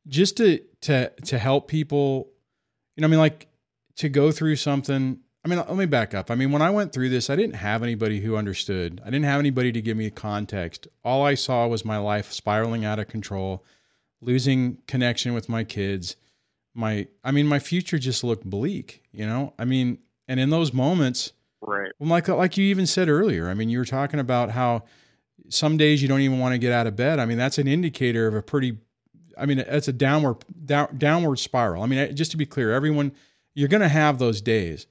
just 0.07 0.37
to 0.39 0.61
to 0.83 1.11
to 1.27 1.39
help 1.39 1.69
people, 1.69 2.31
you 2.97 3.01
know, 3.03 3.09
I 3.09 3.11
mean, 3.11 3.19
like 3.19 3.49
to 3.97 4.09
go 4.09 4.31
through 4.31 4.57
something. 4.57 5.19
I 5.45 5.49
mean, 5.49 5.59
let 5.59 5.77
me 5.77 5.85
back 5.85 6.15
up. 6.15 6.31
I 6.31 6.37
mean, 6.37 6.53
when 6.53 6.63
I 6.63 6.71
went 6.71 6.93
through 6.93 7.11
this, 7.11 7.29
I 7.29 7.37
didn't 7.37 7.57
have 7.57 7.83
anybody 7.83 8.21
who 8.21 8.37
understood. 8.37 9.03
I 9.03 9.11
didn't 9.11 9.27
have 9.27 9.41
anybody 9.41 9.73
to 9.73 9.83
give 9.83 9.97
me 9.97 10.09
context. 10.09 10.89
All 11.05 11.25
I 11.25 11.35
saw 11.35 11.67
was 11.67 11.85
my 11.85 11.99
life 11.99 12.33
spiraling 12.33 12.85
out 12.85 12.99
of 12.99 13.09
control, 13.09 13.63
losing 14.23 14.79
connection 14.87 15.35
with 15.35 15.51
my 15.51 15.63
kids. 15.63 16.17
My, 16.75 17.09
I 17.23 17.31
mean, 17.31 17.47
my 17.47 17.59
future 17.59 17.99
just 17.99 18.25
looked 18.25 18.49
bleak. 18.49 19.03
You 19.13 19.27
know, 19.27 19.53
I 19.59 19.67
mean, 19.67 19.99
and 20.29 20.41
in 20.41 20.51
those 20.51 20.73
moments. 20.73 21.33
Right. 21.61 21.93
Like 21.99 22.29
like 22.29 22.57
you 22.59 22.65
even 22.67 22.87
said 22.87 23.09
earlier, 23.09 23.49
I 23.49 23.55
mean, 23.55 23.71
you 23.71 23.79
were 23.79 23.85
talking 23.87 24.21
about 24.21 24.51
how 24.51 24.85
some 25.49 25.77
days 25.77 26.03
you 26.03 26.09
don't 26.09 26.21
even 26.21 26.39
want 26.39 26.53
to 26.53 26.59
get 26.59 26.73
out 26.73 26.87
of 26.87 26.97
bed. 26.97 27.19
I 27.19 27.27
mean, 27.27 27.39
that's 27.39 27.59
an 27.59 27.69
indicator 27.69 28.27
of 28.27 28.35
a 28.35 28.43
pretty. 28.43 28.79
I 29.37 29.47
mean, 29.47 29.59
it's 29.59 29.89
a 29.89 29.93
downward 29.93 30.45
down, 30.65 30.97
downward 30.99 31.39
spiral. 31.39 31.83
I 31.83 31.87
mean, 31.87 32.15
just 32.15 32.31
to 32.33 32.37
be 32.37 32.47
clear, 32.47 32.73
everyone, 32.73 33.13
you're 33.55 33.69
going 33.69 33.81
to 33.81 33.89
have 33.89 34.19
those 34.19 34.41
days, 34.41 34.87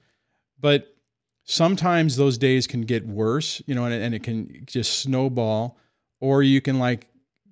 but 0.64 0.96
sometimes 1.44 2.16
those 2.16 2.38
days 2.38 2.66
can 2.66 2.80
get 2.80 3.06
worse, 3.06 3.60
you 3.66 3.74
know, 3.74 3.84
and, 3.84 3.92
and 3.92 4.14
it 4.14 4.22
can 4.22 4.62
just 4.64 5.00
snowball, 5.00 5.76
or 6.22 6.42
you 6.42 6.62
can 6.62 6.78
like 6.78 7.06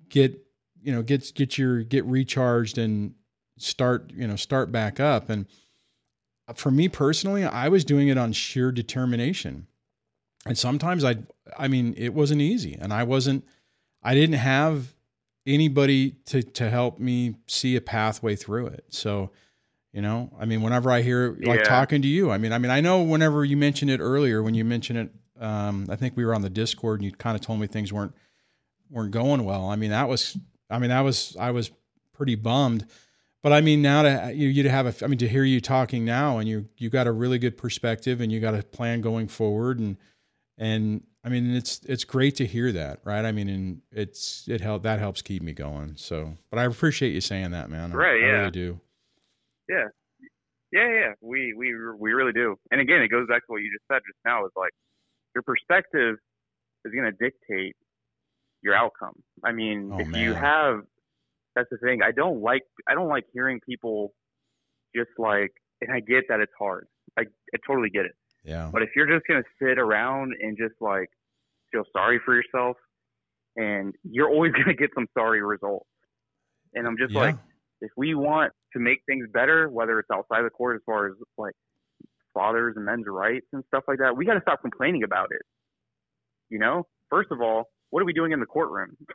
get, 0.09 0.35
you 0.81 0.91
know, 0.91 1.03
get 1.03 1.31
get 1.35 1.55
your 1.55 1.83
get 1.83 2.03
recharged 2.05 2.79
and 2.79 3.13
start, 3.59 4.11
you 4.15 4.27
know, 4.27 4.35
start 4.35 4.71
back 4.71 4.99
up 4.99 5.29
and 5.29 5.45
for 6.55 6.71
me 6.71 6.89
personally, 6.89 7.45
I 7.45 7.69
was 7.69 7.85
doing 7.85 8.07
it 8.07 8.17
on 8.17 8.33
sheer 8.33 8.71
determination. 8.71 9.67
And 10.47 10.57
sometimes 10.57 11.03
I 11.03 11.17
I 11.55 11.67
mean, 11.67 11.93
it 11.95 12.15
wasn't 12.15 12.41
easy 12.41 12.79
and 12.81 12.91
I 12.91 13.03
wasn't 13.03 13.45
I 14.01 14.15
didn't 14.15 14.39
have 14.39 14.95
anybody 15.45 16.15
to 16.25 16.41
to 16.41 16.67
help 16.67 16.97
me 16.97 17.35
see 17.45 17.75
a 17.75 17.81
pathway 17.81 18.35
through 18.35 18.69
it. 18.69 18.85
So, 18.89 19.29
you 19.93 20.01
know, 20.01 20.31
I 20.39 20.45
mean, 20.45 20.61
whenever 20.61 20.91
I 20.91 21.01
hear 21.01 21.37
like 21.41 21.61
Yeah. 21.61 21.69
talking 21.69 22.01
to 22.01 22.07
you, 22.07 22.31
I 22.31 22.37
mean, 22.37 22.51
I 22.51 22.57
mean, 22.57 22.71
I 22.71 22.81
know 22.81 23.01
whenever 23.03 23.45
you 23.45 23.55
mentioned 23.55 23.91
it 23.91 23.99
earlier 23.99 24.43
when 24.43 24.55
you 24.55 24.65
mentioned 24.65 24.99
it 24.99 25.11
um 25.41 25.87
I 25.89 25.95
think 25.95 26.15
we 26.17 26.25
were 26.25 26.35
on 26.35 26.41
the 26.41 26.49
Discord 26.49 26.99
and 26.99 27.05
you 27.05 27.11
kind 27.11 27.35
of 27.35 27.41
told 27.41 27.59
me 27.59 27.67
things 27.67 27.93
weren't 27.93 28.13
weren't 28.89 29.11
going 29.11 29.45
well. 29.45 29.69
I 29.69 29.75
mean, 29.75 29.91
that 29.91 30.09
was 30.09 30.37
I 30.69 30.79
mean, 30.79 30.89
that 30.89 31.01
was 31.01 31.37
I 31.39 31.51
was 31.51 31.71
pretty 32.13 32.35
bummed. 32.35 32.85
But 33.43 33.51
I 33.51 33.59
mean, 33.61 33.81
now 33.81 34.03
to 34.03 34.31
you, 34.33 34.47
you 34.47 34.63
to 34.63 34.69
have 34.69 34.85
a, 34.85 35.05
I 35.05 35.07
mean, 35.07 35.19
to 35.19 35.27
hear 35.27 35.43
you 35.43 35.59
talking 35.59 36.05
now, 36.05 36.37
and 36.37 36.47
you 36.47 36.69
you 36.77 36.89
got 36.89 37.07
a 37.07 37.11
really 37.11 37.37
good 37.37 37.57
perspective, 37.57 38.21
and 38.21 38.31
you 38.31 38.39
got 38.39 38.55
a 38.55 38.63
plan 38.63 39.01
going 39.01 39.27
forward, 39.27 39.79
and 39.79 39.97
and 40.57 41.03
I 41.25 41.29
mean, 41.29 41.53
it's 41.53 41.81
it's 41.85 42.05
great 42.05 42.37
to 42.37 42.45
hear 42.45 42.71
that, 42.71 43.01
right? 43.03 43.25
I 43.25 43.33
mean, 43.33 43.49
and 43.49 43.81
it's 43.91 44.47
it 44.47 44.61
help 44.61 44.83
that 44.83 44.99
helps 44.99 45.21
keep 45.21 45.41
me 45.41 45.51
going. 45.51 45.95
So, 45.97 46.37
but 46.49 46.57
I 46.57 46.63
appreciate 46.63 47.11
you 47.13 47.19
saying 47.21 47.51
that, 47.51 47.69
man. 47.69 47.91
Right, 47.91 48.23
I, 48.23 48.25
yeah. 48.25 48.31
really 48.39 48.51
do. 48.51 48.79
Yeah, 49.69 49.87
yeah, 50.71 50.89
yeah, 50.91 51.11
we 51.21 51.53
we 51.53 51.73
we 51.97 52.13
really 52.13 52.33
do. 52.33 52.55
And 52.71 52.81
again, 52.81 53.01
it 53.01 53.09
goes 53.09 53.27
back 53.27 53.45
to 53.45 53.51
what 53.51 53.61
you 53.61 53.71
just 53.71 53.85
said 53.91 54.01
just 54.07 54.19
now. 54.25 54.45
Is 54.45 54.51
like 54.55 54.71
your 55.35 55.43
perspective 55.43 56.17
is 56.85 56.91
going 56.93 57.05
to 57.05 57.11
dictate 57.11 57.75
your 58.61 58.75
outcome. 58.75 59.13
I 59.43 59.51
mean, 59.51 59.91
Oh, 59.93 59.99
if 59.99 60.15
you 60.15 60.33
have, 60.33 60.81
that's 61.55 61.69
the 61.69 61.77
thing. 61.77 62.01
I 62.03 62.11
don't 62.11 62.41
like 62.41 62.63
I 62.87 62.93
don't 62.93 63.09
like 63.09 63.25
hearing 63.33 63.59
people 63.67 64.13
just 64.95 65.11
like, 65.17 65.51
and 65.81 65.91
I 65.91 65.99
get 65.99 66.25
that 66.29 66.39
it's 66.39 66.51
hard. 66.57 66.87
I 67.17 67.21
I 67.21 67.57
totally 67.67 67.89
get 67.89 68.05
it. 68.05 68.15
Yeah. 68.43 68.69
But 68.71 68.81
if 68.81 68.89
you're 68.95 69.07
just 69.07 69.25
going 69.27 69.41
to 69.41 69.49
sit 69.65 69.77
around 69.79 70.33
and 70.41 70.57
just 70.57 70.75
like 70.81 71.09
feel 71.71 71.83
sorry 71.93 72.19
for 72.25 72.35
yourself, 72.35 72.77
and 73.55 73.93
you're 74.03 74.29
always 74.29 74.51
going 74.53 74.67
to 74.67 74.73
get 74.73 74.89
some 74.95 75.07
sorry 75.17 75.41
results. 75.41 75.87
And 76.73 76.87
I'm 76.87 76.97
just 76.97 77.13
yeah. 77.13 77.19
like, 77.19 77.35
if 77.83 77.91
we 77.97 78.15
want 78.15 78.53
to 78.71 78.79
make 78.79 78.99
things 79.05 79.27
better, 79.31 79.69
whether 79.69 79.99
it's 79.99 80.09
outside 80.09 80.43
the 80.43 80.49
court 80.49 80.77
as 80.77 80.81
far 80.85 81.07
as 81.07 81.13
like 81.37 81.53
fathers 82.33 82.75
and 82.77 82.85
men's 82.85 83.05
rights 83.07 83.45
and 83.51 83.63
stuff 83.67 83.83
like 83.87 83.99
that, 83.99 84.15
we 84.15 84.25
got 84.25 84.35
to 84.35 84.41
stop 84.41 84.61
complaining 84.61 85.03
about 85.03 85.27
it. 85.31 85.41
You 86.49 86.59
know, 86.59 86.87
first 87.09 87.29
of 87.31 87.41
all, 87.41 87.65
what 87.89 88.01
are 88.01 88.05
we 88.05 88.13
doing 88.13 88.31
in 88.31 88.39
the 88.39 88.45
courtroom? 88.45 88.97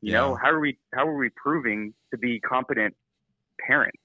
You 0.00 0.12
know, 0.12 0.38
how 0.40 0.50
are 0.50 0.60
we 0.60 0.78
how 0.94 1.08
are 1.08 1.16
we 1.16 1.28
proving 1.30 1.92
to 2.12 2.18
be 2.18 2.38
competent 2.38 2.94
parents? 3.66 3.98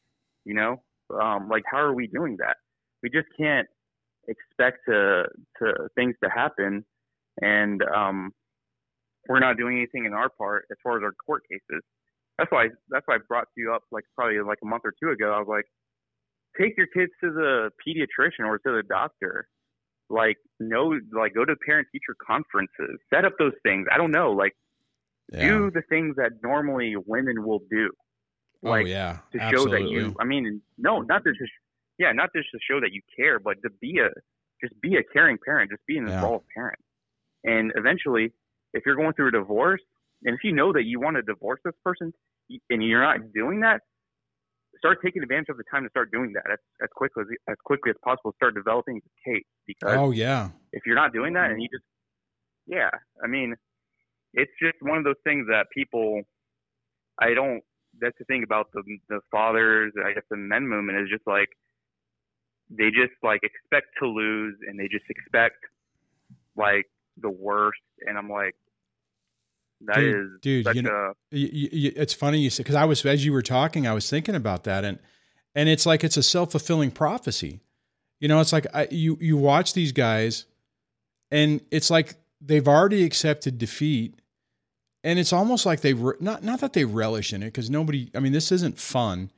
You 0.43 0.55
know, 0.55 0.81
um, 1.13 1.49
like 1.49 1.61
how 1.71 1.77
are 1.77 1.93
we 1.93 2.07
doing 2.07 2.37
that? 2.39 2.55
We 3.03 3.11
just 3.11 3.27
can't 3.39 3.67
expect 4.27 4.79
to 4.87 5.25
to 5.59 5.89
things 5.93 6.15
to 6.23 6.31
happen, 6.31 6.83
and 7.43 7.83
um, 7.95 8.31
we're 9.29 9.39
not 9.39 9.55
doing 9.55 9.77
anything 9.77 10.05
in 10.05 10.13
our 10.13 10.29
part 10.29 10.65
as 10.71 10.77
far 10.81 10.97
as 10.97 11.03
our 11.03 11.11
court 11.11 11.43
cases 11.47 11.83
that's 12.37 12.51
why 12.51 12.67
that's 12.89 13.05
why 13.07 13.15
I 13.15 13.19
brought 13.27 13.47
you 13.55 13.73
up 13.73 13.83
like 13.91 14.03
probably 14.15 14.39
like 14.41 14.59
a 14.63 14.65
month 14.65 14.83
or 14.85 14.93
two 15.01 15.11
ago. 15.11 15.31
I 15.33 15.39
was 15.39 15.47
like, 15.47 15.65
take 16.59 16.75
your 16.77 16.87
kids 16.87 17.11
to 17.23 17.31
the 17.31 17.69
pediatrician 17.85 18.45
or 18.45 18.57
to 18.59 18.71
the 18.71 18.83
doctor. 18.87 19.47
Like 20.09 20.37
no 20.59 20.99
like 21.11 21.33
go 21.33 21.45
to 21.45 21.55
parent 21.65 21.87
teacher 21.91 22.15
conferences. 22.25 22.99
Set 23.13 23.25
up 23.25 23.33
those 23.39 23.53
things. 23.63 23.87
I 23.91 23.97
don't 23.97 24.11
know, 24.11 24.31
like 24.31 24.53
yeah. 25.31 25.47
do 25.47 25.71
the 25.71 25.81
things 25.89 26.15
that 26.17 26.31
normally 26.43 26.95
women 27.05 27.43
will 27.45 27.61
do. 27.69 27.89
Oh, 28.63 28.69
like 28.69 28.85
oh 28.85 28.89
yeah. 28.89 29.17
to 29.31 29.39
show 29.49 29.65
that 29.69 29.87
you 29.89 30.15
I 30.19 30.25
mean 30.25 30.61
no, 30.77 31.01
not 31.01 31.23
to 31.23 31.31
just 31.31 31.51
yeah, 31.99 32.11
not 32.11 32.31
just 32.35 32.49
to 32.51 32.59
show 32.69 32.79
that 32.79 32.91
you 32.91 33.01
care, 33.15 33.39
but 33.39 33.61
to 33.63 33.69
be 33.81 33.99
a 33.99 34.09
just 34.61 34.79
be 34.81 34.95
a 34.95 35.03
caring 35.13 35.37
parent, 35.45 35.71
just 35.71 35.85
be 35.85 35.97
an 35.97 36.07
Yeah. 36.07 36.15
involved 36.15 36.45
parent. 36.55 36.79
And 37.43 37.71
eventually 37.75 38.33
if 38.73 38.83
you're 38.85 38.95
going 38.95 39.13
through 39.13 39.29
a 39.29 39.31
divorce, 39.31 39.81
and 40.25 40.35
if 40.35 40.43
you 40.43 40.53
know 40.53 40.73
that 40.73 40.83
you 40.83 40.99
want 40.99 41.15
to 41.17 41.21
divorce 41.21 41.59
this 41.65 41.73
person, 41.83 42.13
and 42.69 42.83
you're 42.83 43.01
not 43.01 43.33
doing 43.33 43.61
that, 43.61 43.81
start 44.77 44.99
taking 45.03 45.23
advantage 45.23 45.49
of 45.49 45.57
the 45.57 45.63
time 45.71 45.83
to 45.83 45.89
start 45.89 46.11
doing 46.11 46.33
that 46.33 46.43
as, 46.51 46.59
as 46.81 46.89
quickly 46.95 47.23
as, 47.23 47.27
as 47.49 47.55
quickly 47.63 47.89
as 47.91 47.95
possible. 48.03 48.33
Start 48.35 48.53
developing 48.55 49.01
the 49.03 49.31
case 49.33 49.45
because 49.65 49.95
Oh 49.97 50.11
yeah. 50.11 50.49
if 50.71 50.83
you're 50.85 50.95
not 50.95 51.13
doing 51.13 51.33
that 51.33 51.51
and 51.51 51.61
you 51.61 51.67
just 51.69 51.83
yeah 52.65 52.89
i 53.23 53.27
mean 53.27 53.53
it's 54.33 54.51
just 54.61 54.75
one 54.81 54.97
of 54.97 55.03
those 55.03 55.19
things 55.23 55.45
that 55.49 55.67
people 55.73 56.21
i 57.19 57.33
don't 57.33 57.61
that's 57.99 58.17
the 58.17 58.25
thing 58.25 58.43
about 58.43 58.67
the 58.73 58.81
the 59.09 59.19
fathers 59.29 59.91
i 60.05 60.13
guess 60.13 60.23
the 60.29 60.37
men 60.37 60.65
movement 60.67 60.97
is 60.97 61.09
just 61.09 61.25
like 61.27 61.49
they 62.69 62.89
just 62.89 63.13
like 63.21 63.41
expect 63.43 63.87
to 64.01 64.07
lose 64.07 64.55
and 64.67 64.79
they 64.79 64.87
just 64.87 65.05
expect 65.09 65.57
like 66.55 66.85
the 67.21 67.29
worst 67.29 67.81
and 68.07 68.17
i'm 68.17 68.29
like 68.29 68.55
that 69.87 69.99
is 69.99 70.13
Dude- 70.13 70.41
dude, 70.41 70.65
such 70.65 70.75
you 70.75 70.81
know- 70.83 70.89
a 70.91 71.35
Y- 71.35 71.49
y- 71.53 71.69
y- 71.73 71.93
it's 71.95 72.13
funny 72.13 72.39
you 72.39 72.49
said 72.49 72.63
because 72.63 72.75
I 72.75 72.85
was 72.85 73.05
as 73.05 73.25
you 73.25 73.33
were 73.33 73.41
talking, 73.41 73.87
I 73.87 73.93
was 73.93 74.09
thinking 74.09 74.35
about 74.35 74.63
that, 74.65 74.83
and 74.85 74.99
and 75.55 75.69
it's 75.69 75.85
like 75.85 76.03
it's 76.03 76.17
a 76.17 76.23
self 76.23 76.51
fulfilling 76.51 76.91
prophecy. 76.91 77.61
You 78.19 78.27
know, 78.27 78.39
it's 78.39 78.53
like 78.53 78.67
I, 78.73 78.87
you 78.91 79.17
you 79.19 79.35
watch 79.37 79.73
these 79.73 79.91
guys, 79.91 80.45
and 81.31 81.61
it's 81.71 81.89
like 81.89 82.15
they've 82.39 82.67
already 82.67 83.03
accepted 83.03 83.57
defeat, 83.57 84.15
and 85.03 85.19
it's 85.19 85.33
almost 85.33 85.65
like 85.65 85.81
they 85.81 85.93
re- 85.93 86.15
not 86.19 86.43
not 86.43 86.59
that 86.61 86.73
they 86.73 86.85
relish 86.85 87.33
in 87.33 87.43
it 87.43 87.47
because 87.47 87.69
nobody. 87.69 88.09
I 88.15 88.19
mean, 88.19 88.31
this 88.31 88.51
isn't 88.51 88.79
fun, 88.79 89.31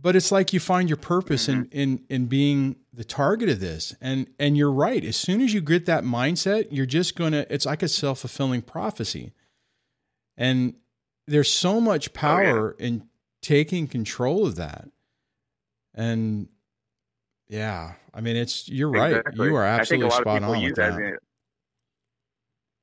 but 0.00 0.16
it's 0.16 0.32
like 0.32 0.52
you 0.52 0.60
find 0.60 0.88
your 0.88 0.96
purpose 0.96 1.48
in 1.48 1.64
mm-hmm. 1.66 1.78
in 1.78 2.04
in 2.08 2.26
being 2.26 2.76
the 2.92 3.04
target 3.04 3.48
of 3.48 3.60
this, 3.60 3.94
and 4.00 4.26
and 4.38 4.56
you're 4.56 4.72
right. 4.72 5.04
As 5.04 5.16
soon 5.16 5.40
as 5.40 5.52
you 5.52 5.60
get 5.60 5.86
that 5.86 6.04
mindset, 6.04 6.68
you're 6.70 6.86
just 6.86 7.16
gonna. 7.16 7.44
It's 7.50 7.66
like 7.66 7.82
a 7.82 7.88
self 7.88 8.20
fulfilling 8.20 8.62
prophecy, 8.62 9.32
and 10.38 10.74
there's 11.26 11.50
so 11.50 11.78
much 11.80 12.14
power 12.14 12.70
in 12.78 13.06
taking 13.42 13.86
control 13.86 14.46
of 14.46 14.56
that. 14.56 14.88
And 15.94 16.48
yeah, 17.48 17.94
I 18.14 18.20
mean, 18.22 18.36
it's 18.36 18.68
you're 18.68 18.88
right. 18.90 19.22
You 19.34 19.54
are 19.56 19.64
I 19.66 19.84
think 19.84 20.02
a 20.04 20.06
absolutely 20.06 20.10
spot 20.10 20.42
on 20.44 20.62
with 20.62 20.74
that. 20.76 20.96
that. 20.96 21.18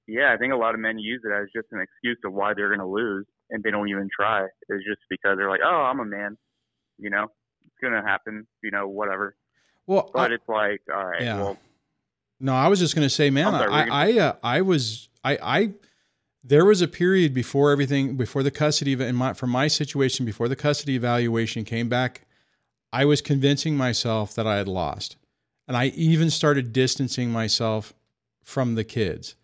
Yeah, 0.08 0.32
I 0.34 0.38
think 0.38 0.54
a 0.54 0.58
lot 0.58 0.76
of 0.76 0.80
men 0.80 1.00
use 1.00 1.22
it 1.26 1.32
as 1.32 1.48
just 1.56 1.68
an 1.72 1.80
excuse 1.82 2.20
of 2.26 2.34
why 2.34 2.54
they're 2.54 2.68
going 2.70 2.80
to 2.80 2.86
lose, 2.86 3.26
and 3.50 3.64
they 3.64 3.72
don't 3.72 3.90
even 3.90 4.08
try. 4.16 4.44
It's 4.70 4.84
just 4.86 5.00
because 5.10 5.38
they're 5.38 5.50
like, 5.50 5.62
"Oh, 5.64 5.68
I'm 5.90 6.00
a 6.00 6.06
man," 6.06 6.38
you 7.00 7.10
know, 7.10 7.24
it's 7.66 7.76
going 7.82 7.94
to 7.94 8.08
happen, 8.08 8.46
you 8.62 8.70
know, 8.70 8.88
whatever. 8.88 9.36
Well, 9.88 10.10
But 10.14 10.32
I- 10.32 10.36
it's 10.36 10.48
like, 10.48 10.82
all 10.94 11.06
right, 11.06 11.22
Yeah. 11.22 11.38
well, 11.38 11.58
No, 12.40 12.54
I 12.54 12.68
was 12.68 12.80
just 12.80 12.96
going 12.96 13.06
to 13.06 13.10
say, 13.10 13.30
man, 13.30 13.52
sorry, 13.54 13.72
I, 13.72 14.10
I, 14.10 14.20
uh, 14.20 14.34
I 14.44 14.62
was, 14.62 15.10
I, 15.24 15.38
I, 15.42 15.74
there 16.48 16.66
was 16.66 16.82
a 16.82 16.88
period 16.88 17.34
before 17.34 17.72
everything, 17.72 18.16
before 18.16 18.44
the 18.44 18.52
custody, 18.52 18.94
in 18.94 19.16
my, 19.16 19.34
for 19.34 19.48
my 19.48 19.68
situation, 19.68 20.26
before 20.26 20.48
the 20.48 20.56
custody 20.56 20.96
evaluation 20.96 21.66
came 21.66 21.90
back, 21.90 22.22
I 22.94 23.06
was 23.06 23.20
convincing 23.20 23.76
myself 23.76 24.36
that 24.36 24.46
I 24.46 24.58
had 24.58 24.68
lost. 24.68 25.18
And 25.68 25.76
I 25.76 25.88
even 25.88 26.30
started 26.30 26.72
distancing 26.72 27.32
myself 27.32 27.94
from 28.44 28.76
the 28.76 28.84
kids. 28.84 29.36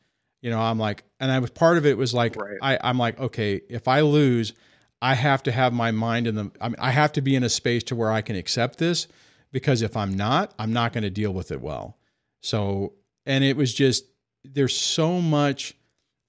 You 0.43 0.51
know, 0.51 0.59
I'm 0.59 0.77
like, 0.77 1.03
and 1.19 1.31
I 1.31 1.39
was 1.39 1.49
part 1.49 1.77
of 1.77 1.87
it 1.87 1.97
was 1.97 2.13
like, 2.13 2.35
Right. 2.35 2.57
I, 2.61 2.79
I'm 2.83 2.99
like, 2.99 3.19
okay, 3.19 3.61
if 3.67 3.87
I 3.87 4.01
lose, 4.01 4.53
I 5.01 5.15
have 5.15 5.41
to 5.43 5.51
have 5.51 5.73
my 5.73 5.89
mind 5.89 6.27
in 6.27 6.35
the, 6.35 6.51
I 6.61 6.69
mean, 6.69 6.75
I 6.77 6.91
have 6.91 7.13
to 7.13 7.21
be 7.21 7.35
in 7.35 7.43
a 7.43 7.49
space 7.49 7.83
to 7.85 7.95
where 7.95 8.11
I 8.11 8.21
can 8.21 8.35
accept 8.35 8.77
this 8.77 9.07
because 9.51 9.81
if 9.81 9.97
I'm 9.97 10.15
not, 10.15 10.53
I'm 10.59 10.71
not 10.71 10.93
going 10.93 11.03
to 11.03 11.09
deal 11.09 11.33
with 11.33 11.51
it 11.51 11.61
well. 11.61 11.97
So, 12.41 12.93
and 13.25 13.43
it 13.43 13.57
was 13.57 13.73
just 13.73 14.05
there's 14.43 14.75
so 14.75 15.19
much 15.19 15.75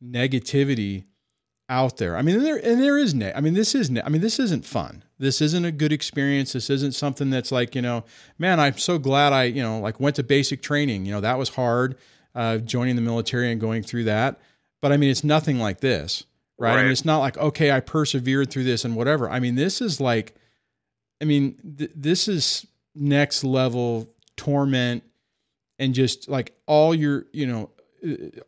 negativity 0.05 1.05
out 1.69 1.97
there. 1.97 2.17
I 2.17 2.23
mean, 2.23 2.43
there 2.43 2.57
and 2.57 2.81
there 2.81 2.99
is 2.99 3.15
ne- 3.15 3.33
I 3.33 3.41
mean, 3.41 3.55
this 3.55 3.75
is 3.75 3.91
ne- 3.91 4.03
I 4.03 4.09
mean, 4.09 4.21
this 4.21 4.39
isn't 4.39 4.67
fun. 4.67 5.05
This 5.19 5.41
isn't 5.41 5.65
a 5.65 5.73
good 5.73 5.93
experience. 5.93 6.53
This 6.53 6.69
isn't 6.71 6.93
something 6.93 7.31
that's 7.31 7.53
like, 7.53 7.75
you 7.75 7.83
know, 7.83 8.05
man, 8.39 8.61
I'm 8.61 8.77
so 8.77 8.99
glad 8.99 9.33
I, 9.33 9.45
you 9.45 9.63
know, 9.63 9.79
like 9.79 10.01
went 10.01 10.17
to 10.17 10.23
basic 10.23 10.61
training. 10.61 11.07
You 11.07 11.13
know, 11.13 11.21
that 11.21 11.39
was 11.39 11.51
hard 11.51 11.97
uh 12.35 12.59
joining 12.59 12.97
the 12.97 13.03
military 13.03 13.51
and 13.53 13.61
going 13.61 13.83
through 13.83 14.05
that. 14.05 14.41
But 14.81 14.93
I 14.93 14.97
mean, 14.97 15.11
it's 15.11 15.25
nothing 15.25 15.59
like 15.59 15.81
this. 15.81 16.25
Right? 16.59 16.79
I 16.79 16.83
mean, 16.83 16.93
it's 16.93 17.05
not 17.05 17.19
like 17.19 17.39
okay, 17.39 17.71
I 17.71 17.81
persevered 17.81 18.51
through 18.51 18.65
this 18.65 18.85
and 18.85 18.97
whatever. 18.97 19.31
I 19.31 19.41
mean, 19.41 19.55
this 19.55 19.81
is 19.81 20.01
like 20.01 20.35
I 21.21 21.25
mean, 21.25 21.57
th- 21.79 21.93
this 21.95 22.27
is 22.27 22.67
next 22.95 23.45
level 23.45 24.09
torment 24.37 25.05
and 25.79 25.95
just 25.95 26.29
like 26.29 26.55
all 26.67 26.95
your, 26.95 27.27
you 27.33 27.47
know, 27.47 27.71
uh, 28.05 28.41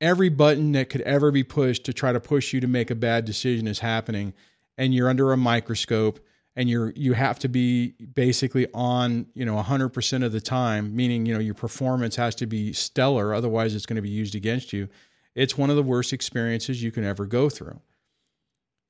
every 0.00 0.28
button 0.28 0.72
that 0.72 0.88
could 0.88 1.02
ever 1.02 1.30
be 1.30 1.44
pushed 1.44 1.84
to 1.84 1.92
try 1.92 2.12
to 2.12 2.20
push 2.20 2.52
you 2.52 2.60
to 2.60 2.66
make 2.66 2.90
a 2.90 2.94
bad 2.94 3.24
decision 3.24 3.66
is 3.66 3.80
happening 3.80 4.32
and 4.78 4.94
you're 4.94 5.08
under 5.08 5.32
a 5.32 5.36
microscope 5.36 6.20
and 6.56 6.68
you're 6.68 6.90
you 6.96 7.12
have 7.12 7.38
to 7.38 7.48
be 7.48 7.92
basically 8.14 8.66
on, 8.74 9.26
you 9.34 9.44
know, 9.44 9.56
100% 9.56 10.24
of 10.24 10.32
the 10.32 10.40
time, 10.40 10.94
meaning, 10.96 11.26
you 11.26 11.34
know, 11.34 11.40
your 11.40 11.54
performance 11.54 12.16
has 12.16 12.34
to 12.36 12.46
be 12.46 12.72
stellar 12.72 13.34
otherwise 13.34 13.74
it's 13.74 13.86
going 13.86 13.96
to 13.96 14.02
be 14.02 14.08
used 14.08 14.34
against 14.34 14.72
you. 14.72 14.88
It's 15.34 15.56
one 15.56 15.70
of 15.70 15.76
the 15.76 15.82
worst 15.82 16.12
experiences 16.12 16.82
you 16.82 16.90
can 16.90 17.04
ever 17.04 17.24
go 17.24 17.48
through. 17.48 17.80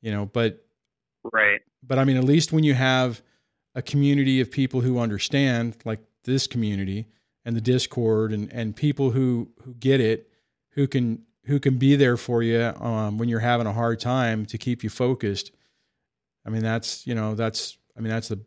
You 0.01 0.11
know, 0.11 0.27
but 0.27 0.65
right, 1.33 1.61
but 1.83 1.99
I 1.99 2.05
mean, 2.05 2.17
at 2.17 2.25
least 2.25 2.53
when 2.53 2.65
you 2.65 2.75
have 2.75 3.21
a 3.75 3.83
community 3.83 4.41
of 4.41 4.51
people 4.51 4.81
who 4.81 4.99
understand, 4.99 5.77
like 5.85 6.01
this 6.25 6.47
community 6.47 7.07
and 7.45 7.55
the 7.55 7.61
Discord, 7.61 8.33
and 8.33 8.51
and 8.53 8.75
people 8.75 9.11
who 9.11 9.51
who 9.63 9.75
get 9.75 10.01
it, 10.01 10.30
who 10.81 10.89
can 10.89 11.23
who 11.45 11.61
can 11.61 11.77
be 11.77 11.95
there 11.95 12.17
for 12.17 12.43
you 12.43 12.73
um, 12.81 13.19
when 13.19 13.29
you're 13.29 13.39
having 13.39 13.67
a 13.67 13.73
hard 13.73 14.01
time 14.01 14.47
to 14.47 14.57
keep 14.57 14.83
you 14.83 14.89
focused. 14.89 15.53
I 16.47 16.49
mean, 16.49 16.63
that's 16.63 17.07
you 17.07 17.15
know 17.15 17.35
that's 17.35 17.77
I 17.95 18.01
mean 18.01 18.09
that's 18.09 18.29
the 18.29 18.41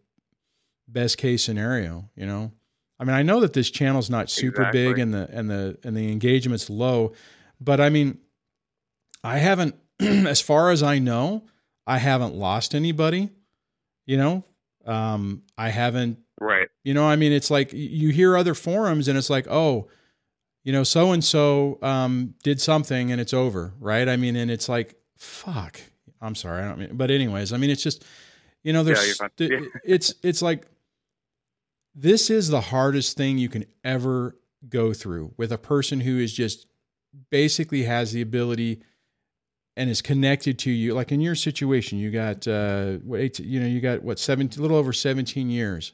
best 0.87 1.19
case 1.19 1.43
scenario. 1.43 2.09
You 2.15 2.25
know, 2.25 2.51
I 2.99 3.03
mean, 3.03 3.13
I 3.13 3.21
know 3.21 3.39
that 3.41 3.53
this 3.53 3.69
channel's 3.69 4.09
not 4.09 4.31
super 4.31 4.69
big 4.71 4.97
and 4.97 5.13
the 5.13 5.29
and 5.31 5.47
the 5.47 5.77
and 5.83 5.95
the 5.95 6.11
engagement's 6.11 6.71
low, 6.71 7.13
but 7.61 7.79
I 7.79 7.89
mean, 7.89 8.17
I 9.23 9.37
haven't, 9.37 9.75
as 9.99 10.41
far 10.41 10.71
as 10.71 10.81
I 10.81 10.97
know, 10.97 11.43
I 11.85 11.99
haven't 11.99 12.33
lost 12.33 12.73
anybody. 12.73 13.29
You 14.07 14.17
know, 14.17 14.43
um, 14.87 15.43
I 15.55 15.69
haven't. 15.69 16.17
right, 16.41 16.67
You 16.83 16.95
know, 16.95 17.05
I 17.07 17.15
mean, 17.15 17.31
it's 17.31 17.51
like 17.51 17.73
you 17.73 18.09
hear 18.09 18.35
other 18.35 18.55
forums, 18.55 19.07
and 19.07 19.19
it's 19.19 19.29
like, 19.29 19.45
oh, 19.51 19.87
you 20.63 20.71
know, 20.71 20.83
so 20.83 21.11
and 21.11 21.23
so 21.23 21.77
um, 21.81 22.35
did 22.43 22.59
something, 22.61 23.11
and 23.11 23.19
it's 23.19 23.33
over, 23.33 23.73
right? 23.79 24.07
I 24.07 24.15
mean, 24.17 24.35
and 24.35 24.49
it's 24.49 24.69
like, 24.69 24.95
fuck. 25.17 25.79
I'm 26.21 26.35
sorry, 26.35 26.63
I 26.63 26.67
don't 26.69 26.79
mean, 26.79 26.89
but 26.93 27.11
anyways, 27.11 27.51
I 27.51 27.57
mean, 27.57 27.69
it's 27.69 27.83
just, 27.83 28.05
you 28.63 28.71
know, 28.71 28.83
there's, 28.83 29.19
th- 29.35 29.51
Yeah. 29.51 29.59
it's, 29.83 30.13
it's 30.23 30.41
like, 30.41 30.65
this 31.95 32.29
is 32.29 32.47
the 32.47 32.61
hardest 32.61 33.17
thing 33.17 33.37
you 33.37 33.49
can 33.49 33.65
ever 33.83 34.37
go 34.69 34.93
through 34.93 35.33
with 35.37 35.51
a 35.51 35.57
person 35.57 35.99
who 35.99 36.17
is 36.19 36.33
just 36.33 36.65
basically 37.29 37.83
has 37.83 38.13
the 38.13 38.21
ability 38.21 38.81
and 39.75 39.89
is 39.89 40.01
connected 40.01 40.57
to 40.59 40.71
you. 40.71 40.93
Like 40.93 41.11
in 41.11 41.19
your 41.19 41.35
situation, 41.35 41.99
you 41.99 42.09
got 42.09 42.47
uh, 42.47 42.93
what 43.03 43.39
you 43.39 43.59
know, 43.59 43.67
you 43.67 43.81
got 43.81 44.01
what 44.01 44.17
seventeen, 44.17 44.59
a 44.59 44.61
little 44.61 44.77
over 44.77 44.93
seventeen 44.93 45.49
years 45.49 45.91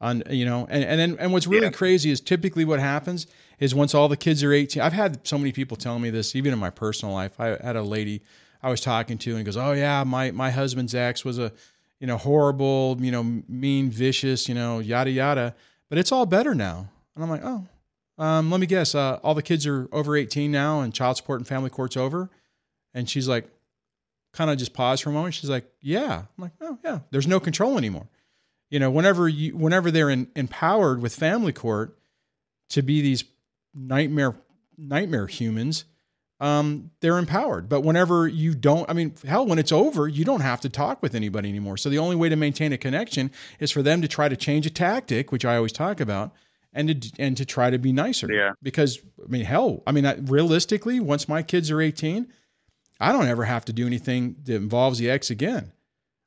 on, 0.00 0.22
you 0.28 0.44
know, 0.44 0.66
and 0.68 0.84
and 0.84 1.00
then 1.00 1.16
and 1.18 1.32
what's 1.32 1.46
really 1.46 1.64
Yeah. 1.66 1.70
crazy 1.70 2.10
is 2.10 2.20
typically 2.20 2.64
what 2.64 2.78
happens 2.78 3.26
is 3.58 3.74
once 3.74 3.94
all 3.94 4.08
the 4.08 4.16
kids 4.16 4.42
are 4.42 4.52
eighteen. 4.52 4.82
I've 4.82 4.92
had 4.92 5.26
so 5.26 5.38
many 5.38 5.52
people 5.52 5.76
tell 5.76 5.98
me 5.98 6.10
this, 6.10 6.34
even 6.36 6.52
in 6.52 6.58
my 6.58 6.70
personal 6.70 7.14
life. 7.14 7.38
I 7.40 7.56
had 7.62 7.76
a 7.76 7.82
lady 7.82 8.22
I 8.62 8.70
was 8.70 8.80
talking 8.80 9.18
to 9.18 9.36
and 9.36 9.44
goes, 9.44 9.56
"Oh 9.56 9.72
yeah, 9.72 10.04
my 10.04 10.30
my 10.30 10.50
husband's 10.50 10.94
ex 10.94 11.24
was 11.24 11.38
a, 11.38 11.52
you 12.00 12.06
know, 12.06 12.16
horrible, 12.16 12.96
you 13.00 13.10
know, 13.12 13.22
mean, 13.48 13.90
vicious, 13.90 14.48
you 14.48 14.54
know, 14.54 14.78
yada 14.80 15.10
yada." 15.10 15.54
But 15.88 15.98
it's 15.98 16.12
all 16.12 16.26
better 16.26 16.54
now, 16.54 16.88
and 17.14 17.24
I'm 17.24 17.30
like, 17.30 17.42
"Oh." 17.44 17.66
Um, 18.18 18.50
let 18.50 18.60
me 18.60 18.66
guess. 18.66 18.94
Uh, 18.94 19.20
all 19.22 19.34
the 19.34 19.42
kids 19.42 19.66
are 19.66 19.90
over 19.92 20.16
18 20.16 20.50
now, 20.50 20.80
and 20.80 20.94
child 20.94 21.18
support 21.18 21.38
and 21.38 21.46
family 21.46 21.68
court's 21.68 21.98
over. 21.98 22.30
And 22.94 23.10
she's 23.10 23.28
like, 23.28 23.46
kind 24.32 24.50
of 24.50 24.56
just 24.56 24.72
paused 24.72 25.02
for 25.02 25.10
a 25.10 25.12
moment. 25.12 25.34
She's 25.34 25.50
like, 25.50 25.66
"Yeah." 25.80 26.18
I'm 26.36 26.42
like, 26.42 26.52
"Oh, 26.60 26.78
yeah." 26.84 27.00
There's 27.10 27.26
no 27.26 27.40
control 27.40 27.78
anymore. 27.78 28.08
You 28.70 28.80
know, 28.80 28.90
whenever 28.90 29.28
you, 29.28 29.56
whenever 29.56 29.90
they're 29.90 30.10
in, 30.10 30.28
empowered 30.34 31.00
with 31.00 31.14
family 31.14 31.52
court 31.52 31.98
to 32.70 32.82
be 32.82 33.00
these 33.00 33.24
nightmare, 33.76 34.34
nightmare 34.78 35.26
humans, 35.26 35.84
um, 36.40 36.90
they're 37.00 37.18
empowered. 37.18 37.68
But 37.68 37.82
whenever 37.82 38.26
you 38.26 38.54
don't, 38.54 38.88
I 38.90 38.94
mean, 38.94 39.14
hell, 39.24 39.46
when 39.46 39.58
it's 39.58 39.72
over, 39.72 40.08
you 40.08 40.24
don't 40.24 40.40
have 40.40 40.60
to 40.62 40.68
talk 40.68 41.02
with 41.02 41.14
anybody 41.14 41.48
anymore. 41.48 41.76
So 41.76 41.88
the 41.90 41.98
only 41.98 42.16
way 42.16 42.28
to 42.28 42.36
maintain 42.36 42.72
a 42.72 42.78
connection 42.78 43.30
is 43.60 43.70
for 43.70 43.82
them 43.82 44.02
to 44.02 44.08
try 44.08 44.28
to 44.28 44.36
change 44.36 44.66
a 44.66 44.70
tactic, 44.70 45.30
which 45.30 45.44
I 45.44 45.56
always 45.56 45.72
talk 45.72 46.00
about, 46.00 46.32
and 46.72 47.02
to 47.02 47.12
and 47.18 47.36
to 47.36 47.44
try 47.44 47.70
to 47.70 47.78
be 47.78 47.92
nicer. 47.92 48.30
Yeah. 48.32 48.52
Because 48.62 48.98
I 49.22 49.28
mean, 49.28 49.44
hell, 49.44 49.82
I 49.86 49.92
mean, 49.92 50.04
I, 50.04 50.14
realistically, 50.14 51.00
once 51.00 51.28
my 51.28 51.42
kids 51.42 51.70
are 51.70 51.80
eighteen, 51.80 52.32
I 53.00 53.12
don't 53.12 53.28
ever 53.28 53.44
have 53.44 53.64
to 53.66 53.72
do 53.72 53.86
anything 53.86 54.36
that 54.44 54.56
involves 54.56 54.98
the 54.98 55.10
ex 55.10 55.30
again. 55.30 55.72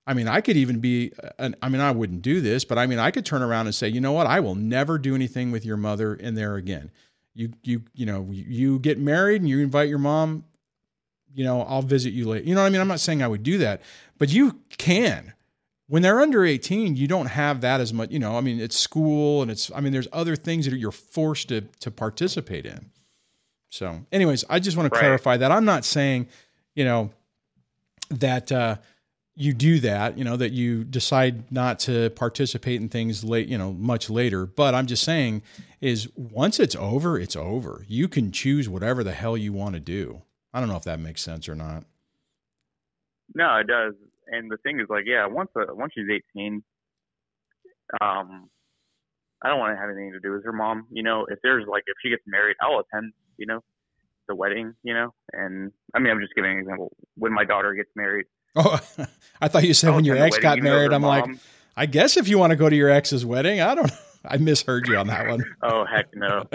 I 0.07 0.15
mean, 0.15 0.27
I 0.27 0.41
could 0.41 0.57
even 0.57 0.79
be, 0.79 1.11
an, 1.37 1.55
I 1.61 1.69
mean, 1.69 1.81
I 1.81 1.91
wouldn't 1.91 2.23
do 2.23 2.41
this, 2.41 2.65
but 2.65 2.79
I 2.79 2.87
mean, 2.87 2.97
I 2.97 3.11
could 3.11 3.27
turn 3.27 3.43
around 3.43 3.67
and 3.67 3.75
say, 3.75 3.89
you 3.89 4.01
know 4.01 4.11
what? 4.11 4.25
I 4.25 4.39
will 4.39 4.55
never 4.55 4.97
do 4.97 5.13
anything 5.13 5.51
with 5.51 5.63
your 5.63 5.77
mother 5.77 6.15
in 6.15 6.33
there 6.33 6.55
again. 6.55 6.89
You 7.35 7.51
you 7.63 7.83
you 7.93 8.05
know 8.05 8.27
you, 8.31 8.79
get 8.79 8.99
married 8.99 9.41
and 9.41 9.49
you 9.49 9.59
invite 9.59 9.87
your 9.89 9.99
mom. 9.99 10.43
You 11.33 11.43
know, 11.43 11.61
I'll 11.61 11.81
visit 11.83 12.11
you 12.11 12.27
later. 12.27 12.45
You 12.45 12.55
know 12.55 12.61
what 12.61 12.67
I 12.67 12.69
mean? 12.71 12.81
I'm 12.81 12.87
not 12.87 12.99
saying 12.99 13.21
I 13.21 13.27
would 13.27 13.43
do 13.43 13.59
that, 13.59 13.81
but 14.17 14.29
you 14.29 14.59
can. 14.77 15.33
When 15.87 16.01
they're 16.03 16.19
under 16.19 16.45
18, 16.45 16.95
you 16.95 17.07
don't 17.07 17.27
have 17.27 17.61
that 17.61 17.81
as 17.81 17.93
much. 17.93 18.11
You 18.11 18.19
know, 18.19 18.37
I 18.37 18.41
mean, 18.41 18.59
it's 18.59 18.77
school 18.77 19.41
and 19.41 19.49
it's. 19.49 19.71
I 19.73 19.79
mean, 19.81 19.93
there's 19.93 20.07
other 20.11 20.35
things 20.35 20.65
that 20.65 20.75
you're 20.77 20.91
forced 20.91 21.49
to 21.49 21.61
to 21.61 21.91
participate 21.91 22.65
in. 22.65 22.89
So, 23.69 24.01
anyways, 24.11 24.43
I 24.49 24.59
just 24.59 24.75
want 24.75 24.91
to 24.91 24.95
Right. 24.95 25.01
clarify 25.01 25.37
that 25.37 25.51
I'm 25.51 25.65
not 25.65 25.85
saying, 25.85 26.27
you 26.75 26.83
know, 26.83 27.11
that 28.09 28.51
uh, 28.51 28.77
you 29.39 29.53
do 29.53 29.79
that, 29.79 30.17
you 30.17 30.25
know, 30.25 30.35
that 30.35 30.51
you 30.51 30.83
decide 30.83 31.49
not 31.49 31.79
to 31.79 32.09
participate 32.09 32.81
in 32.81 32.89
things 32.89 33.23
late, 33.23 33.47
you 33.47 33.57
know, 33.57 33.71
much 33.71 34.09
later. 34.09 34.45
But 34.45 34.75
I'm 34.75 34.85
just 34.85 35.01
saying 35.01 35.43
is 35.79 36.09
once 36.17 36.59
it's 36.59 36.75
over, 36.75 37.17
it's 37.17 37.37
over. 37.37 37.85
You 37.87 38.09
can 38.09 38.33
choose 38.33 38.67
whatever 38.67 39.01
the 39.01 39.13
hell 39.13 39.37
you 39.37 39.53
want 39.53 39.75
to 39.75 39.79
do. 39.79 40.23
I 40.53 40.59
don't 40.59 40.67
know 40.67 40.75
if 40.75 40.83
that 40.83 40.99
makes 40.99 41.21
sense 41.21 41.47
or 41.47 41.55
not. 41.55 41.85
No, 43.33 43.55
it 43.55 43.67
does. 43.67 43.93
And 44.27 44.51
the 44.51 44.57
thing 44.57 44.81
is, 44.81 44.87
like, 44.89 45.05
yeah, 45.07 45.25
once 45.25 45.49
uh, 45.55 45.73
once 45.73 45.93
she's 45.95 46.09
18, 46.35 46.61
um, 48.01 48.49
I 49.41 49.47
don't 49.47 49.59
want 49.59 49.73
to 49.73 49.79
have 49.79 49.89
anything 49.89 50.11
to 50.11 50.19
do 50.19 50.33
with 50.33 50.43
her 50.43 50.51
mom. 50.51 50.87
You 50.91 51.03
know, 51.03 51.25
if 51.29 51.39
there's 51.43 51.65
like, 51.65 51.83
if 51.87 51.95
she 52.03 52.09
gets 52.09 52.23
married, 52.27 52.57
I'll 52.61 52.79
attend. 52.79 53.13
You 53.37 53.45
know, 53.45 53.63
the 54.27 54.35
wedding. 54.35 54.73
You 54.83 54.95
know, 54.95 55.13
and 55.31 55.71
I 55.93 55.99
mean, 55.99 56.11
I'm 56.11 56.19
just 56.19 56.35
giving 56.35 56.51
an 56.51 56.57
example. 56.57 56.91
When 57.15 57.33
my 57.33 57.45
daughter 57.45 57.73
gets 57.73 57.89
married, 57.95 58.25
Oh, 58.55 58.79
I 59.41 59.47
thought 59.47 59.63
you 59.63 59.73
said 59.73 59.93
when 59.93 60.05
your 60.05 60.17
ex 60.17 60.37
got 60.37 60.59
married. 60.59 60.91
I'm 60.91 61.01
like, 61.01 61.25
I 61.77 61.85
guess 61.85 62.17
if 62.17 62.27
you 62.27 62.37
want 62.37 62.51
to 62.51 62.57
go 62.57 62.69
to 62.69 62.75
your 62.75 62.89
ex's 62.89 63.25
wedding, 63.25 63.61
I 63.61 63.75
don't. 63.75 63.91
I 64.25 64.37
misheard 64.37 64.87
you 64.87 64.97
on 64.97 65.07
that 65.07 65.27
one. 65.27 65.43
oh 65.63 65.85
heck 65.85 66.13
no, 66.13 66.45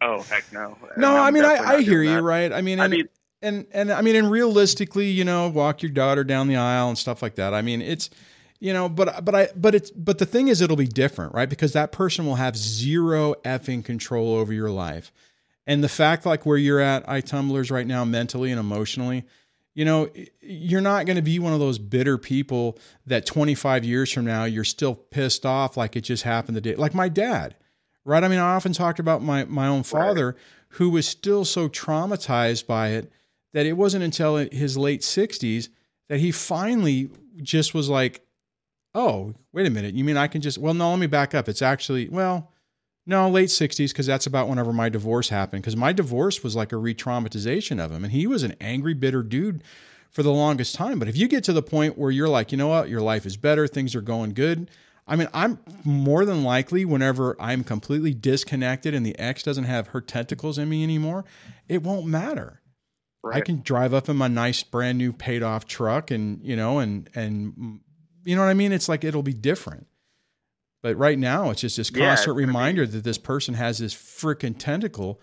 oh 0.00 0.22
heck 0.22 0.50
no. 0.52 0.76
No, 0.96 1.16
I'm 1.16 1.26
I 1.26 1.30
mean, 1.32 1.44
I, 1.44 1.56
I 1.56 1.82
hear 1.82 2.02
you, 2.02 2.14
that. 2.14 2.22
right? 2.22 2.50
I 2.50 2.62
mean, 2.62 2.80
I 2.80 2.88
mean, 2.88 3.08
and 3.42 3.66
and 3.72 3.92
I 3.92 4.00
mean, 4.00 4.16
and 4.16 4.30
realistically, 4.30 5.10
you 5.10 5.22
know, 5.22 5.48
walk 5.48 5.82
your 5.82 5.92
daughter 5.92 6.24
down 6.24 6.48
the 6.48 6.56
aisle 6.56 6.88
and 6.88 6.96
stuff 6.96 7.20
like 7.20 7.34
that. 7.34 7.52
I 7.52 7.60
mean, 7.60 7.82
it's 7.82 8.08
you 8.58 8.72
know, 8.72 8.88
but 8.88 9.22
but 9.22 9.34
I 9.34 9.48
but 9.54 9.74
it's 9.74 9.90
but 9.90 10.16
the 10.16 10.24
thing 10.24 10.48
is, 10.48 10.62
it'll 10.62 10.76
be 10.76 10.86
different, 10.86 11.34
right? 11.34 11.48
Because 11.48 11.74
that 11.74 11.92
person 11.92 12.24
will 12.24 12.36
have 12.36 12.56
zero 12.56 13.34
effing 13.44 13.84
control 13.84 14.34
over 14.34 14.54
your 14.54 14.70
life, 14.70 15.12
and 15.66 15.84
the 15.84 15.90
fact, 15.90 16.24
like 16.24 16.46
where 16.46 16.56
you're 16.56 16.80
at, 16.80 17.06
iTumblers 17.06 17.70
right 17.70 17.86
now, 17.86 18.06
mentally 18.06 18.50
and 18.50 18.58
emotionally. 18.58 19.24
You 19.74 19.84
know, 19.84 20.08
you're 20.40 20.80
not 20.80 21.04
going 21.04 21.16
to 21.16 21.22
be 21.22 21.40
one 21.40 21.52
of 21.52 21.58
those 21.58 21.78
bitter 21.78 22.16
people 22.16 22.78
that 23.06 23.26
25 23.26 23.84
years 23.84 24.12
from 24.12 24.24
now 24.24 24.44
you're 24.44 24.62
still 24.62 24.94
pissed 24.94 25.44
off 25.44 25.76
like 25.76 25.96
it 25.96 26.02
just 26.02 26.22
happened 26.22 26.56
the 26.56 26.60
day. 26.60 26.76
Like 26.76 26.94
my 26.94 27.08
dad, 27.08 27.56
right? 28.04 28.22
I 28.22 28.28
mean, 28.28 28.38
I 28.38 28.54
often 28.54 28.72
talked 28.72 29.00
about 29.00 29.22
my 29.22 29.44
my 29.46 29.66
own 29.66 29.82
father 29.82 30.36
who 30.68 30.90
was 30.90 31.06
still 31.08 31.44
so 31.44 31.68
traumatized 31.68 32.66
by 32.66 32.88
it 32.90 33.10
that 33.52 33.66
it 33.66 33.74
wasn't 33.74 34.04
until 34.04 34.36
his 34.36 34.76
late 34.76 35.00
60s 35.00 35.68
that 36.08 36.20
he 36.20 36.30
finally 36.30 37.10
just 37.42 37.74
was 37.74 37.88
like, 37.88 38.24
"Oh, 38.94 39.34
wait 39.52 39.66
a 39.66 39.70
minute. 39.70 39.94
You 39.94 40.04
mean 40.04 40.16
I 40.16 40.28
can 40.28 40.40
just 40.40 40.58
Well, 40.58 40.74
no, 40.74 40.90
let 40.90 40.98
me 41.00 41.06
back 41.06 41.34
up. 41.34 41.48
It's 41.48 41.62
actually, 41.62 42.08
well, 42.08 42.52
no, 43.06 43.28
late 43.28 43.50
60s 43.50 43.88
because 43.88 44.06
that's 44.06 44.26
about 44.26 44.48
whenever 44.48 44.72
my 44.72 44.88
divorce 44.88 45.28
happened 45.28 45.62
because 45.62 45.76
my 45.76 45.92
divorce 45.92 46.42
was 46.42 46.56
like 46.56 46.72
a 46.72 46.76
re-traumatization 46.76 47.78
of 47.78 47.90
him 47.90 48.04
and 48.04 48.12
he 48.12 48.26
was 48.26 48.42
an 48.42 48.54
angry 48.60 48.94
bitter 48.94 49.22
dude 49.22 49.62
for 50.10 50.22
the 50.22 50.32
longest 50.32 50.74
time. 50.74 50.98
But 50.98 51.08
if 51.08 51.16
you 51.16 51.28
get 51.28 51.44
to 51.44 51.52
the 51.52 51.62
point 51.62 51.98
where 51.98 52.10
you're 52.10 52.28
like, 52.28 52.52
you 52.52 52.58
know 52.58 52.68
what, 52.68 52.88
your 52.88 53.02
life 53.02 53.26
is 53.26 53.36
better, 53.36 53.66
things 53.66 53.94
are 53.94 54.00
going 54.00 54.32
good. 54.32 54.70
I 55.06 55.16
mean, 55.16 55.28
I'm 55.34 55.58
more 55.84 56.24
than 56.24 56.44
likely 56.44 56.86
whenever 56.86 57.36
I'm 57.38 57.62
completely 57.62 58.14
disconnected 58.14 58.94
and 58.94 59.04
the 59.04 59.18
ex 59.18 59.42
doesn't 59.42 59.64
have 59.64 59.88
her 59.88 60.00
tentacles 60.00 60.56
in 60.56 60.68
me 60.70 60.82
anymore, 60.82 61.26
it 61.68 61.82
won't 61.82 62.06
matter. 62.06 62.62
I 63.30 63.40
can 63.40 63.62
drive 63.62 63.94
up 63.94 64.08
in 64.08 64.16
my 64.16 64.28
nice 64.28 64.62
brand 64.62 64.98
new 64.98 65.12
paid 65.12 65.42
off 65.42 65.66
truck 65.66 66.10
and, 66.10 66.42
you 66.42 66.56
know, 66.56 66.78
and, 66.78 67.08
and, 67.14 67.80
you 68.24 68.36
know 68.36 68.42
what 68.42 68.48
I 68.48 68.54
mean? 68.54 68.72
It's 68.72 68.88
like 68.88 69.02
it'll 69.02 69.22
be 69.22 69.34
different. 69.34 69.86
But 70.84 70.98
right 70.98 71.18
now, 71.18 71.48
it's 71.48 71.62
just 71.62 71.78
this 71.78 71.88
constant 71.88 72.36
be- 72.36 72.44
reminder 72.44 72.86
that 72.86 73.04
this 73.04 73.16
person 73.16 73.54
has 73.54 73.78
this 73.78 73.94
freaking 73.94 74.54
tentacle, 74.58 75.18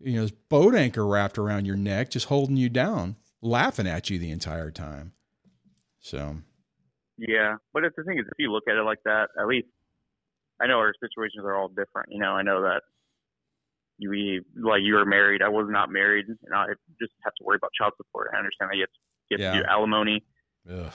you 0.00 0.16
know, 0.16 0.20
this 0.20 0.30
boat 0.50 0.74
anchor 0.74 1.06
wrapped 1.06 1.38
around 1.38 1.64
your 1.64 1.76
neck, 1.76 2.10
just 2.10 2.26
holding 2.26 2.58
you 2.58 2.68
down, 2.68 3.16
laughing 3.40 3.86
at 3.86 4.10
you 4.10 4.18
the 4.18 4.30
entire 4.30 4.70
time. 4.70 5.12
So, 5.98 6.36
Yeah, 7.16 7.56
but 7.72 7.84
if 7.86 7.94
the 7.96 8.04
thing 8.04 8.18
is, 8.18 8.26
if 8.26 8.34
you 8.38 8.52
look 8.52 8.64
at 8.68 8.76
it 8.76 8.82
like 8.82 8.98
that, 9.06 9.28
at 9.40 9.46
least 9.46 9.68
I 10.60 10.66
know 10.66 10.76
our 10.76 10.92
situations 11.00 11.42
are 11.42 11.54
all 11.56 11.68
different. 11.68 12.10
You 12.12 12.18
know, 12.20 12.32
I 12.32 12.42
know 12.42 12.60
that 12.60 12.82
you 13.96 14.10
we- 14.10 14.42
like 14.62 14.82
you 14.82 14.92
were 14.92 15.06
married. 15.06 15.40
I 15.40 15.48
was 15.48 15.68
not 15.70 15.90
married, 15.90 16.26
and 16.28 16.54
I 16.54 16.66
just 17.00 17.12
have 17.24 17.32
to 17.36 17.44
worry 17.44 17.56
about 17.56 17.70
child 17.72 17.94
support. 17.96 18.28
I 18.34 18.36
understand 18.36 18.72
that 18.72 18.76
you 18.76 18.82
have 18.82 18.90
to, 18.92 18.98
you 19.30 19.42
have 19.42 19.54
to 19.54 19.58
Yeah. 19.58 19.62
do 19.64 19.68
alimony. 19.70 20.22
ugh. 20.70 20.92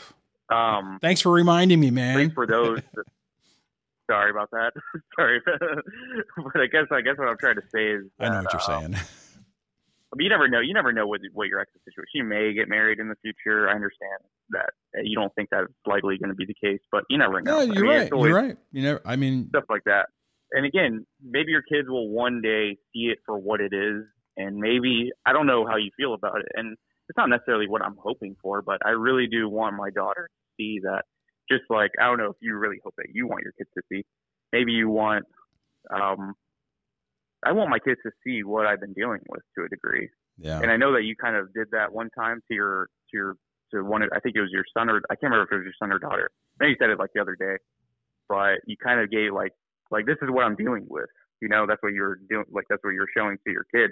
Um, 0.55 0.99
thanks 1.01 1.19
for 1.19 1.31
reminding 1.31 1.79
me, 1.79 1.89
man. 1.89 2.29
for 2.29 2.45
those. 2.45 2.79
sorry 4.09 4.31
about 4.31 4.49
that. 4.51 4.71
sorry, 5.15 5.41
but 5.47 6.61
I 6.61 6.67
guess 6.67 6.85
I 6.91 7.01
guess 7.01 7.17
what 7.17 7.27
I'm 7.27 7.37
trying 7.37 7.55
to 7.55 7.67
say 7.73 7.87
is 7.87 8.05
I 8.19 8.29
know 8.29 8.41
what 8.43 8.53
you're 8.53 8.61
uh, 8.61 8.79
saying. 8.79 8.95
I 10.13 10.15
mean, 10.15 10.25
you 10.25 10.29
never 10.29 10.47
know. 10.47 10.59
You 10.59 10.73
never 10.73 10.93
know 10.93 11.07
what 11.07 11.21
what 11.33 11.47
your 11.47 11.59
ex's 11.59 11.81
situation. 11.85 12.11
You 12.13 12.23
may 12.23 12.53
get 12.53 12.69
married 12.69 12.99
in 12.99 13.09
the 13.09 13.15
future. 13.21 13.67
I 13.67 13.73
understand 13.73 14.19
that 14.49 14.69
uh, 14.95 15.01
you 15.03 15.15
don't 15.15 15.33
think 15.35 15.49
that's 15.51 15.67
likely 15.87 16.17
going 16.17 16.29
to 16.29 16.35
be 16.35 16.45
the 16.45 16.53
case, 16.53 16.81
but 16.91 17.03
you 17.09 17.17
never 17.17 17.41
know. 17.41 17.65
No, 17.65 17.73
you're 17.73 17.85
mean, 17.85 17.97
right. 17.99 18.09
You're 18.11 18.35
right. 18.35 18.57
You 18.71 18.83
never. 18.83 19.01
I 19.05 19.15
mean, 19.15 19.49
stuff 19.49 19.65
like 19.69 19.83
that. 19.85 20.07
And 20.51 20.67
again, 20.67 21.07
maybe 21.23 21.51
your 21.51 21.63
kids 21.63 21.89
will 21.89 22.09
one 22.09 22.41
day 22.41 22.77
see 22.93 23.05
it 23.05 23.17
for 23.25 23.39
what 23.39 23.59
it 23.59 23.73
is, 23.73 24.03
and 24.37 24.57
maybe 24.57 25.09
I 25.25 25.33
don't 25.33 25.47
know 25.47 25.65
how 25.65 25.77
you 25.77 25.89
feel 25.97 26.13
about 26.13 26.39
it, 26.39 26.45
and 26.53 26.77
it's 27.09 27.17
not 27.17 27.29
necessarily 27.29 27.67
what 27.67 27.81
I'm 27.81 27.97
hoping 27.97 28.35
for, 28.41 28.61
but 28.61 28.77
I 28.85 28.91
really 28.91 29.27
do 29.27 29.49
want 29.49 29.75
my 29.75 29.89
daughter 29.89 30.29
to 30.29 30.45
see 30.57 30.79
that. 30.83 31.03
Just 31.49 31.63
like 31.69 31.91
I 31.99 32.05
don't 32.05 32.17
know 32.17 32.29
if 32.29 32.37
you 32.41 32.55
really 32.55 32.79
hope 32.83 32.93
that 32.97 33.07
you 33.13 33.27
want 33.27 33.43
your 33.43 33.53
kids 33.53 33.69
to 33.77 33.83
see. 33.91 34.05
Maybe 34.51 34.71
you 34.71 34.89
want. 34.89 35.25
Um, 35.93 36.35
I 37.45 37.51
want 37.51 37.69
my 37.69 37.79
kids 37.79 37.99
to 38.05 38.11
see 38.23 38.43
what 38.43 38.65
I've 38.65 38.79
been 38.79 38.93
dealing 38.93 39.19
with 39.29 39.41
to 39.57 39.65
a 39.65 39.69
degree, 39.69 40.09
yeah. 40.37 40.59
and 40.61 40.71
I 40.71 40.77
know 40.77 40.93
that 40.93 41.03
you 41.03 41.15
kind 41.15 41.35
of 41.35 41.53
did 41.53 41.67
that 41.71 41.91
one 41.91 42.09
time 42.17 42.41
to 42.47 42.53
your 42.53 42.87
to 43.11 43.17
your 43.17 43.35
to 43.73 43.83
one. 43.83 44.01
of- 44.01 44.11
I 44.15 44.19
think 44.19 44.35
it 44.35 44.41
was 44.41 44.51
your 44.51 44.63
son 44.73 44.89
or 44.89 45.01
I 45.09 45.15
can't 45.15 45.31
remember 45.31 45.43
if 45.43 45.51
it 45.51 45.57
was 45.57 45.65
your 45.65 45.73
son 45.77 45.91
or 45.91 45.99
daughter. 45.99 46.29
I 46.61 46.63
know 46.63 46.69
you 46.69 46.75
said 46.79 46.89
it 46.89 46.99
like 46.99 47.09
the 47.13 47.21
other 47.21 47.35
day, 47.35 47.57
but 48.29 48.59
you 48.65 48.77
kind 48.77 49.01
of 49.01 49.11
gave 49.11 49.33
like 49.33 49.51
like 49.91 50.05
this 50.05 50.17
is 50.21 50.29
what 50.29 50.45
I'm 50.45 50.55
dealing 50.55 50.85
with. 50.89 51.09
You 51.41 51.49
know, 51.49 51.65
that's 51.67 51.83
what 51.83 51.93
you're 51.93 52.19
doing. 52.29 52.45
Like 52.51 52.65
that's 52.69 52.83
what 52.83 52.91
you're 52.91 53.09
showing 53.15 53.37
to 53.45 53.51
your 53.51 53.65
kid, 53.73 53.91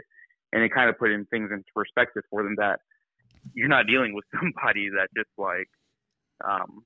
and 0.54 0.64
it 0.64 0.74
kind 0.74 0.90
of 0.90 0.98
put 0.98 1.12
in 1.12 1.26
things 1.26 1.50
into 1.52 1.66
perspective 1.76 2.24
for 2.30 2.44
them 2.44 2.56
that 2.58 2.80
you're 3.54 3.68
not 3.68 3.88
dealing 3.88 4.14
with 4.14 4.24
somebody 4.40 4.90
that 4.90 5.10
just 5.16 5.30
like 5.38 5.68
um 6.48 6.84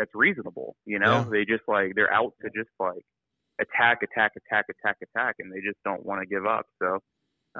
that's 0.00 0.14
reasonable. 0.14 0.74
You 0.86 0.98
know, 0.98 1.12
Yeah. 1.20 1.28
they 1.30 1.44
just 1.44 1.64
like 1.68 1.92
they're 1.94 2.12
out 2.12 2.32
to 2.42 2.48
just 2.56 2.70
like 2.80 3.04
attack, 3.60 3.98
attack, 4.02 4.32
attack, 4.40 4.64
attack, 4.74 4.96
attack, 5.06 5.34
and 5.38 5.52
they 5.52 5.60
just 5.60 5.76
don't 5.84 6.04
want 6.04 6.22
to 6.22 6.26
give 6.26 6.46
up. 6.46 6.64
So, 6.82 6.98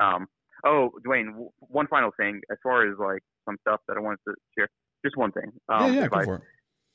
um, 0.01 0.27
oh, 0.65 0.91
Dwayne, 1.07 1.27
w- 1.37 1.51
one 1.61 1.87
final 1.89 2.11
thing 2.17 2.41
as 2.51 2.57
far 2.63 2.91
as 2.91 2.97
like 2.99 3.21
some 3.47 3.57
stuff 3.61 3.81
that 3.89 3.99
I 3.99 4.01
wanted 4.01 4.21
to 4.29 4.35
share. 4.57 4.69
Just 5.05 5.17
one 5.19 5.33
thing. 5.33 5.53
Um, 5.69 5.93
yeah, 5.93 6.01
yeah, 6.01 6.09
go 6.09 6.17
I- 6.17 6.25
for 6.25 6.35
it. 6.37 6.43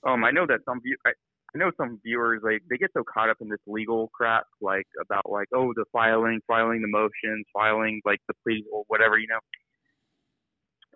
um, 0.09 0.23
I 0.25 0.31
know 0.31 0.45
that 0.47 0.61
some 0.65 0.81
view, 0.81 0.97
I, 1.05 1.11
I 1.53 1.57
know 1.59 1.71
some 1.77 1.99
viewers 2.03 2.41
like 2.43 2.63
they 2.69 2.77
get 2.77 2.89
so 2.97 3.03
caught 3.03 3.29
up 3.29 3.37
in 3.41 3.47
this 3.49 3.61
legal 3.67 4.09
crap, 4.13 4.45
like 4.61 4.87
about 4.99 5.29
like 5.29 5.47
oh 5.53 5.71
the 5.75 5.85
filing, 5.93 6.41
filing 6.47 6.81
the 6.81 6.87
motions, 6.87 7.45
filing 7.53 8.01
like 8.05 8.19
the 8.27 8.33
plea 8.43 8.65
or 8.73 8.83
whatever, 8.87 9.17
you 9.19 9.27
know. 9.27 9.39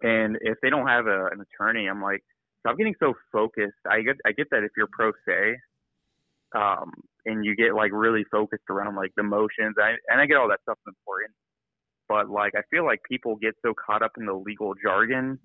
And 0.02 0.38
if 0.42 0.58
they 0.62 0.70
don't 0.70 0.88
have 0.88 1.08
a, 1.08 1.26
an 1.28 1.42
attorney, 1.46 1.88
I'm 1.88 2.02
like, 2.02 2.24
stop 2.60 2.78
getting 2.78 2.96
so 3.00 3.14
focused. 3.32 3.78
I 3.90 4.02
get 4.02 4.16
I 4.26 4.32
get 4.32 4.48
that 4.52 4.64
if 4.64 4.72
you're 4.78 4.90
pro 4.92 5.12
se, 5.28 5.58
um, 6.56 6.92
and 7.26 7.46
you 7.46 7.56
get 7.56 7.76
like 7.76 7.92
really 7.94 8.24
focused 8.32 8.70
around 8.70 8.96
like 8.96 9.12
the 9.16 9.24
motions, 9.24 9.76
I, 9.82 9.96
and 10.10 10.22
I 10.22 10.26
get 10.26 10.38
all 10.38 10.50
that 10.50 10.60
stuff's 10.64 10.82
important. 10.88 11.32
But 12.08 12.30
like 12.30 12.54
I 12.56 12.62
feel 12.72 12.86
like 12.86 13.00
people 13.10 13.36
get 13.36 13.56
so 13.64 13.74
caught 13.74 14.02
up 14.02 14.12
in 14.18 14.26
the 14.26 14.34
legal 14.34 14.74
jargon 14.82 15.40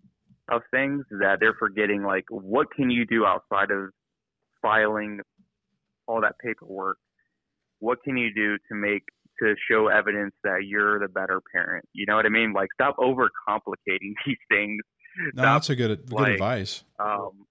of 0.51 0.63
things 0.71 1.05
that 1.11 1.39
they're 1.41 1.57
forgetting 1.59 2.03
like 2.03 2.25
what 2.29 2.67
can 2.75 2.91
you 2.91 3.07
do 3.07 3.25
outside 3.25 3.71
of 3.71 3.91
filing 4.61 5.21
all 6.07 6.21
that 6.21 6.35
paperwork 6.43 6.99
what 7.79 8.03
can 8.05 8.17
you 8.17 8.33
do 8.35 8.57
to 8.69 8.75
make 8.75 9.05
to 9.41 9.55
show 9.71 9.89
evidence 9.89 10.35
that 10.45 10.65
you're 10.67 10.99
the 10.99 11.09
better 11.09 11.41
parent 11.53 11.85
you 11.95 12.05
know 12.07 12.17
what 12.17 12.27
i 12.27 12.29
mean 12.29 12.53
like 12.53 12.69
stop 12.75 12.95
overcomplicating 12.99 14.13
these 14.27 14.37
things 14.51 14.83
No, 15.35 15.43
that's 15.43 15.71
a 15.71 15.77
good 15.77 16.07
good 16.07 16.13
like, 16.13 16.33
advice. 16.35 16.85
um 16.99 17.47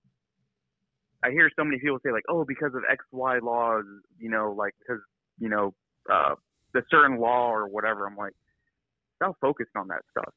i 1.24 1.32
hear 1.32 1.50
so 1.58 1.64
many 1.64 1.80
people 1.80 1.98
say 2.06 2.12
like 2.12 2.24
oh 2.30 2.44
because 2.46 2.74
of 2.76 2.82
x 2.92 3.04
y 3.12 3.40
laws 3.42 3.86
you 4.20 4.30
know 4.30 4.54
like 4.58 4.74
because 4.80 5.02
you 5.40 5.50
know 5.50 5.74
uh 6.12 6.36
the 6.74 6.82
certain 6.90 7.20
law 7.20 7.52
or 7.52 7.68
whatever 7.68 8.06
i'm 8.06 8.16
like 8.18 8.34
stop 9.16 9.36
focused 9.40 9.72
on 9.76 9.88
that 9.88 10.02
stuff 10.12 10.34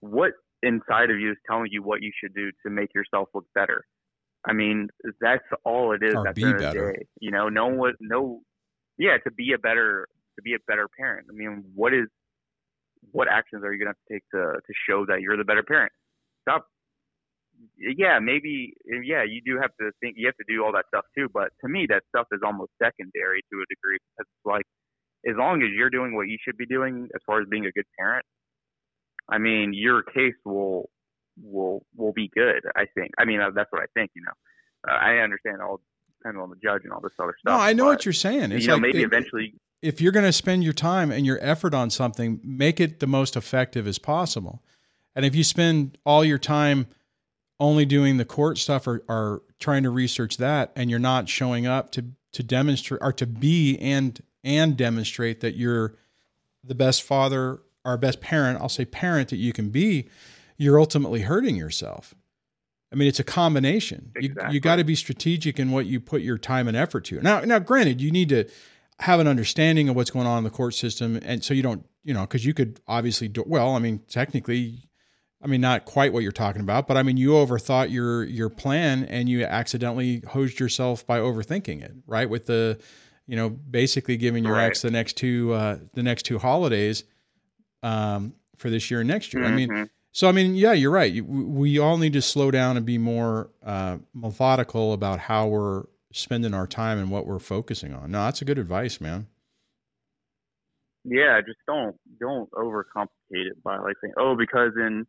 what 0.00 0.32
inside 0.62 1.10
of 1.10 1.18
you 1.18 1.30
is 1.30 1.36
telling 1.48 1.68
you 1.70 1.82
what 1.82 2.02
you 2.02 2.10
should 2.20 2.34
do 2.34 2.50
to 2.64 2.70
make 2.70 2.92
yourself 2.94 3.28
look 3.34 3.46
better 3.54 3.84
i 4.46 4.52
mean 4.52 4.88
that's 5.20 5.44
all 5.64 5.92
it 5.92 6.02
is 6.02 6.14
Or 6.14 6.26
at 6.28 6.34
be 6.34 6.42
the 6.42 6.48
end 6.48 6.54
of 6.56 6.60
the 6.60 6.66
better. 6.66 6.92
day 6.92 7.06
you 7.20 7.30
know 7.30 7.48
no 7.48 7.66
one 7.66 7.76
was 7.78 7.94
no 8.00 8.40
yeah 8.98 9.16
to 9.24 9.30
be 9.30 9.52
a 9.52 9.58
better 9.58 10.08
to 10.36 10.42
be 10.42 10.54
a 10.54 10.58
better 10.66 10.88
parent 10.98 11.26
i 11.30 11.32
mean 11.34 11.64
what 11.74 11.94
is 11.94 12.06
what 13.12 13.28
actions 13.28 13.62
are 13.64 13.72
you 13.72 13.78
going 13.84 13.92
to 13.92 13.98
have 13.98 14.08
to 14.08 14.14
take 14.14 14.22
to 14.30 14.60
to 14.66 14.72
show 14.88 15.06
that 15.06 15.20
you're 15.20 15.36
the 15.36 15.44
better 15.44 15.62
parent? 15.62 15.92
Stop. 16.48 16.66
Yeah, 17.78 18.18
maybe. 18.20 18.74
Yeah, 18.84 19.24
you 19.24 19.40
do 19.44 19.58
have 19.60 19.70
to 19.80 19.90
think. 20.00 20.16
You 20.18 20.26
have 20.26 20.36
to 20.36 20.44
do 20.48 20.64
all 20.64 20.72
that 20.72 20.84
stuff 20.88 21.04
too. 21.16 21.28
But 21.32 21.50
to 21.62 21.68
me, 21.68 21.86
that 21.88 22.02
stuff 22.08 22.26
is 22.32 22.40
almost 22.44 22.72
secondary 22.82 23.42
to 23.52 23.56
a 23.58 23.66
degree 23.68 23.98
because 23.98 24.28
it's 24.28 24.44
like, 24.46 24.64
as 25.26 25.36
long 25.36 25.62
as 25.62 25.68
you're 25.74 25.90
doing 25.90 26.14
what 26.14 26.28
you 26.28 26.36
should 26.44 26.56
be 26.56 26.66
doing 26.66 27.08
as 27.14 27.20
far 27.26 27.40
as 27.40 27.48
being 27.48 27.66
a 27.66 27.72
good 27.72 27.86
parent, 27.98 28.26
I 29.28 29.38
mean, 29.38 29.72
your 29.72 30.02
case 30.02 30.34
will 30.44 30.90
will 31.42 31.84
will 31.96 32.12
be 32.12 32.28
good. 32.34 32.62
I 32.76 32.84
think. 32.94 33.12
I 33.18 33.24
mean, 33.24 33.40
uh, 33.40 33.50
that's 33.54 33.70
what 33.72 33.82
I 33.82 33.86
think. 33.94 34.10
You 34.14 34.22
know, 34.22 34.92
uh, 34.92 34.96
I 34.96 35.18
understand 35.22 35.62
all 35.62 35.80
depends 36.18 36.40
on 36.40 36.50
the 36.50 36.56
judge 36.62 36.82
and 36.84 36.92
all 36.92 37.00
this 37.00 37.12
other 37.18 37.34
stuff. 37.40 37.52
No, 37.52 37.58
I 37.58 37.72
know 37.72 37.84
but, 37.84 37.90
what 37.90 38.04
you're 38.04 38.12
saying. 38.12 38.52
It's 38.52 38.62
you 38.62 38.68
know, 38.68 38.74
like 38.74 38.82
maybe 38.82 39.02
it- 39.02 39.06
eventually. 39.06 39.54
if 39.82 40.00
you're 40.00 40.12
going 40.12 40.24
to 40.24 40.32
spend 40.32 40.64
your 40.64 40.72
time 40.72 41.10
and 41.10 41.24
your 41.24 41.38
effort 41.40 41.74
on 41.74 41.90
something, 41.90 42.40
make 42.42 42.80
it 42.80 43.00
the 43.00 43.06
most 43.06 43.36
effective 43.36 43.86
as 43.86 43.98
possible. 43.98 44.62
And 45.14 45.24
if 45.24 45.34
you 45.34 45.44
spend 45.44 45.98
all 46.04 46.24
your 46.24 46.38
time 46.38 46.86
only 47.60 47.84
doing 47.84 48.16
the 48.16 48.24
court 48.24 48.58
stuff 48.58 48.86
or, 48.86 49.04
or 49.08 49.42
trying 49.60 49.84
to 49.84 49.90
research 49.90 50.38
that, 50.38 50.72
and 50.74 50.90
you're 50.90 50.98
not 50.98 51.28
showing 51.28 51.66
up 51.66 51.90
to 51.92 52.04
to 52.32 52.42
demonstrate 52.42 53.00
or 53.00 53.12
to 53.12 53.26
be 53.26 53.78
and 53.78 54.20
and 54.42 54.76
demonstrate 54.76 55.40
that 55.40 55.56
you're 55.56 55.94
the 56.64 56.74
best 56.74 57.02
father 57.02 57.60
or 57.84 57.96
best 57.96 58.20
parent, 58.20 58.60
I'll 58.60 58.68
say 58.68 58.84
parent 58.84 59.28
that 59.28 59.36
you 59.36 59.52
can 59.52 59.70
be, 59.70 60.08
you're 60.56 60.78
ultimately 60.78 61.20
hurting 61.20 61.56
yourself. 61.56 62.14
I 62.92 62.96
mean, 62.96 63.08
it's 63.08 63.20
a 63.20 63.24
combination. 63.24 64.12
You, 64.18 64.34
you 64.50 64.60
got 64.60 64.76
to 64.76 64.84
be 64.84 64.94
strategic 64.94 65.58
in 65.58 65.72
what 65.72 65.86
you 65.86 66.00
put 66.00 66.22
your 66.22 66.38
time 66.38 66.68
and 66.68 66.76
effort 66.76 67.04
to. 67.06 67.20
Now, 67.20 67.40
now, 67.40 67.58
granted, 67.58 68.00
you 68.00 68.10
need 68.10 68.28
to 68.28 68.48
have 69.00 69.18
an 69.18 69.26
understanding 69.26 69.88
of 69.88 69.96
what's 69.96 70.10
going 70.10 70.26
on 70.26 70.38
in 70.38 70.44
the 70.44 70.50
court 70.50 70.74
system, 70.74 71.18
and 71.22 71.42
so 71.42 71.54
you 71.54 71.62
don't, 71.62 71.84
you 72.04 72.14
know, 72.14 72.20
because 72.20 72.46
you 72.46 72.54
could 72.54 72.80
obviously 72.86 73.26
do 73.26 73.42
well. 73.46 73.74
I 73.74 73.80
mean, 73.80 74.00
technically, 74.08 74.88
I 75.44 75.46
mean, 75.46 75.60
not 75.60 75.84
quite 75.84 76.12
what 76.14 76.22
you're 76.22 76.32
talking 76.32 76.62
about, 76.62 76.86
but 76.88 76.96
I 76.96 77.02
mean, 77.02 77.18
you 77.18 77.30
overthought 77.32 77.90
your 77.90 78.24
your 78.24 78.48
plan 78.48 79.04
and 79.04 79.28
you 79.28 79.44
accidentally 79.44 80.22
hosed 80.26 80.58
yourself 80.58 81.06
by 81.06 81.18
overthinking 81.18 81.82
it, 81.82 81.92
right? 82.06 82.28
With 82.30 82.46
the, 82.46 82.80
you 83.26 83.36
know, 83.36 83.50
basically 83.50 84.16
giving 84.16 84.42
your 84.44 84.54
Right. 84.54 84.64
ex 84.66 84.80
the 84.80 84.90
next 84.90 85.18
two 85.18 85.52
uh, 85.52 85.78
the 85.92 86.02
next 86.02 86.22
two 86.22 86.38
holidays 86.38 87.04
um, 87.82 88.34
for 88.56 88.70
this 88.70 88.90
year 88.90 89.00
and 89.00 89.08
next 89.08 89.34
year. 89.34 89.44
I 89.44 89.50
mean, 89.50 89.68
Mhm. 89.68 89.90
so 90.12 90.28
I 90.28 90.32
mean, 90.32 90.54
yeah, 90.54 90.72
you're 90.72 90.90
right. 90.90 91.22
We 91.22 91.78
all 91.78 91.98
need 91.98 92.14
to 92.14 92.22
slow 92.22 92.50
down 92.50 92.78
and 92.78 92.86
be 92.86 92.96
more 92.96 93.50
uh, 93.62 93.98
methodical 94.14 94.94
about 94.94 95.18
how 95.18 95.46
we're 95.48 95.84
spending 96.12 96.54
our 96.54 96.66
time 96.66 96.96
and 96.98 97.10
what 97.10 97.26
we're 97.26 97.38
focusing 97.38 97.92
on. 97.92 98.10
No, 98.12 98.24
that's 98.24 98.40
a 98.40 98.44
good 98.46 98.58
advice, 98.58 98.98
man. 99.00 99.26
yeah, 101.04 101.38
just 101.44 101.58
don't 101.66 101.96
don't 102.18 102.50
overcomplicate 102.52 103.08
it 103.50 103.62
by 103.62 103.76
like 103.78 103.96
saying, 104.00 104.14
oh, 104.16 104.34
because 104.38 104.72
in 104.76 105.06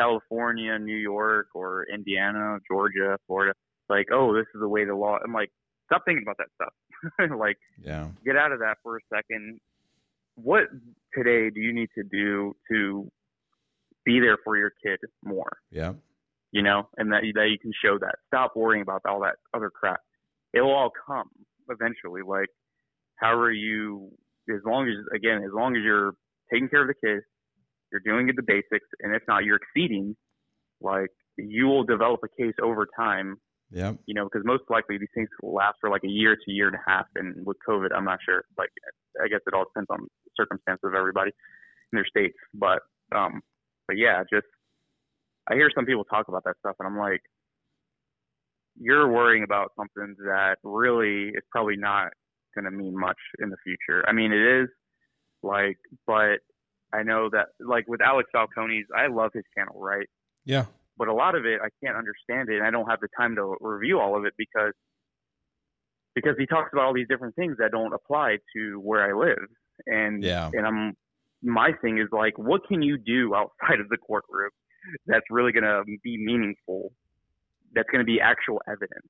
California, 0.00 0.78
New 0.78 0.96
York, 0.96 1.48
or 1.54 1.84
Indiana, 1.92 2.58
Georgia, 2.70 3.18
Florida, 3.26 3.52
like, 3.88 4.06
oh, 4.12 4.34
this 4.34 4.46
is 4.54 4.60
the 4.60 4.68
way 4.68 4.84
the 4.84 4.94
law. 4.94 5.18
I'm 5.22 5.32
like, 5.32 5.50
stop 5.86 6.02
thinking 6.06 6.24
about 6.24 6.38
that 6.38 6.48
stuff. 6.54 7.38
like, 7.38 7.56
Yeah, 7.84 8.08
get 8.24 8.36
out 8.36 8.52
of 8.52 8.60
that 8.60 8.76
for 8.82 8.96
a 8.96 9.00
second. 9.12 9.60
What 10.36 10.64
today 11.14 11.50
do 11.50 11.60
you 11.60 11.72
need 11.74 11.88
to 11.98 12.04
do 12.04 12.54
to 12.70 13.10
be 14.04 14.20
there 14.20 14.38
for 14.44 14.56
your 14.56 14.72
kid 14.84 14.98
more? 15.24 15.58
yeah, 15.70 15.92
You 16.52 16.62
know, 16.62 16.88
and 16.96 17.12
that 17.12 17.22
that 17.34 17.48
you 17.50 17.58
can 17.58 17.72
show 17.84 17.98
that. 17.98 18.14
Stop 18.28 18.52
worrying 18.56 18.82
about 18.82 19.02
all 19.06 19.20
that 19.20 19.36
other 19.54 19.70
crap. 19.70 20.00
It 20.54 20.60
will 20.62 20.72
all 20.72 20.92
come 21.06 21.28
eventually. 21.68 22.22
Like, 22.26 22.48
how 23.16 23.34
are 23.34 23.52
you? 23.52 24.10
As 24.48 24.62
long 24.64 24.88
as 24.88 24.94
again, 25.14 25.42
as 25.44 25.52
long 25.52 25.76
as 25.76 25.82
you're 25.84 26.12
taking 26.52 26.68
care 26.68 26.82
of 26.82 26.88
the 26.88 27.06
kids, 27.06 27.24
you're 27.92 28.02
doing 28.04 28.26
the 28.34 28.42
basics, 28.42 28.86
and 29.00 29.14
if 29.14 29.22
not, 29.28 29.44
you're 29.44 29.58
exceeding. 29.58 30.16
Like, 30.80 31.10
you 31.36 31.66
will 31.66 31.84
develop 31.84 32.20
a 32.24 32.42
case 32.42 32.54
over 32.62 32.86
time 32.96 33.36
yeah. 33.70 33.92
you 34.06 34.14
know, 34.14 34.24
because 34.24 34.42
most 34.44 34.64
likely 34.68 34.98
these 34.98 35.08
things 35.14 35.28
will 35.42 35.54
last 35.54 35.76
for 35.80 35.90
like 35.90 36.02
a 36.04 36.08
year 36.08 36.36
to 36.36 36.50
year 36.50 36.66
and 36.66 36.76
a 36.76 36.90
half. 36.90 37.06
And 37.14 37.46
with 37.46 37.56
COVID, 37.68 37.88
I'm 37.94 38.04
not 38.04 38.18
sure. 38.24 38.44
Like, 38.58 38.70
I 39.22 39.28
guess 39.28 39.40
it 39.46 39.54
all 39.54 39.64
depends 39.64 39.88
on 39.90 40.00
the 40.00 40.30
circumstances 40.36 40.84
of 40.84 40.94
everybody 40.94 41.30
in 41.92 41.96
their 41.96 42.06
states. 42.06 42.36
But, 42.52 42.80
um, 43.14 43.40
but 43.86 43.96
yeah, 43.96 44.22
just 44.32 44.46
I 45.48 45.54
hear 45.54 45.70
some 45.74 45.86
people 45.86 46.04
talk 46.04 46.28
about 46.28 46.44
that 46.44 46.56
stuff, 46.58 46.76
and 46.78 46.88
I'm 46.88 46.98
like, 46.98 47.22
you're 48.78 49.10
worrying 49.10 49.44
about 49.44 49.72
something 49.76 50.14
that 50.24 50.56
really 50.62 51.28
is 51.28 51.42
probably 51.50 51.76
not 51.76 52.08
going 52.54 52.64
to 52.64 52.70
mean 52.70 52.98
much 52.98 53.18
in 53.40 53.50
the 53.50 53.56
future. 53.64 54.04
I 54.08 54.12
mean, 54.12 54.32
it 54.32 54.62
is 54.62 54.68
like, 55.42 55.78
but 56.06 56.38
I 56.92 57.02
know 57.02 57.28
that 57.30 57.48
like 57.60 57.86
with 57.88 58.00
Alex 58.00 58.28
Falcone's, 58.32 58.86
I 58.96 59.06
love 59.06 59.30
his 59.32 59.44
channel, 59.56 59.78
right? 59.80 60.08
Yeah. 60.44 60.64
but 60.98 61.08
a 61.08 61.14
lot 61.14 61.34
of 61.34 61.44
it 61.46 61.60
I 61.62 61.68
can't 61.84 61.96
understand 61.96 62.48
it, 62.48 62.56
and 62.58 62.66
I 62.66 62.70
don't 62.70 62.88
have 62.88 63.00
the 63.00 63.08
time 63.16 63.36
to 63.36 63.56
review 63.60 63.98
all 64.00 64.16
of 64.16 64.24
it 64.24 64.34
because 64.36 64.72
because 66.14 66.34
he 66.38 66.46
talks 66.46 66.70
about 66.72 66.84
all 66.86 66.94
these 66.94 67.08
different 67.08 67.36
things 67.36 67.56
that 67.58 67.70
don't 67.70 67.92
apply 67.92 68.38
to 68.56 68.80
where 68.80 69.02
I 69.02 69.12
live, 69.18 69.46
and 69.86 70.22
Yeah. 70.22 70.50
and 70.52 70.66
I'm 70.66 70.96
my 71.42 71.72
thing 71.80 71.98
is 71.98 72.08
like, 72.12 72.36
what 72.36 72.66
can 72.68 72.82
you 72.82 72.98
do 72.98 73.34
outside 73.34 73.80
of 73.80 73.88
the 73.88 73.96
courtroom 73.96 74.50
that's 75.06 75.24
really 75.30 75.52
going 75.52 75.64
to 75.64 75.82
be 76.02 76.18
meaningful? 76.18 76.92
That's 77.74 77.88
going 77.88 78.00
to 78.00 78.04
be 78.04 78.20
actual 78.20 78.60
evidence 78.68 79.08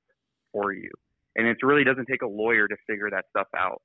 for 0.52 0.72
you, 0.72 0.90
and 1.34 1.46
it 1.46 1.56
really 1.62 1.82
doesn't 1.84 2.06
take 2.06 2.22
a 2.22 2.26
lawyer 2.28 2.68
to 2.68 2.76
figure 2.86 3.08
that 3.10 3.24
stuff 3.30 3.48
out. 3.56 3.80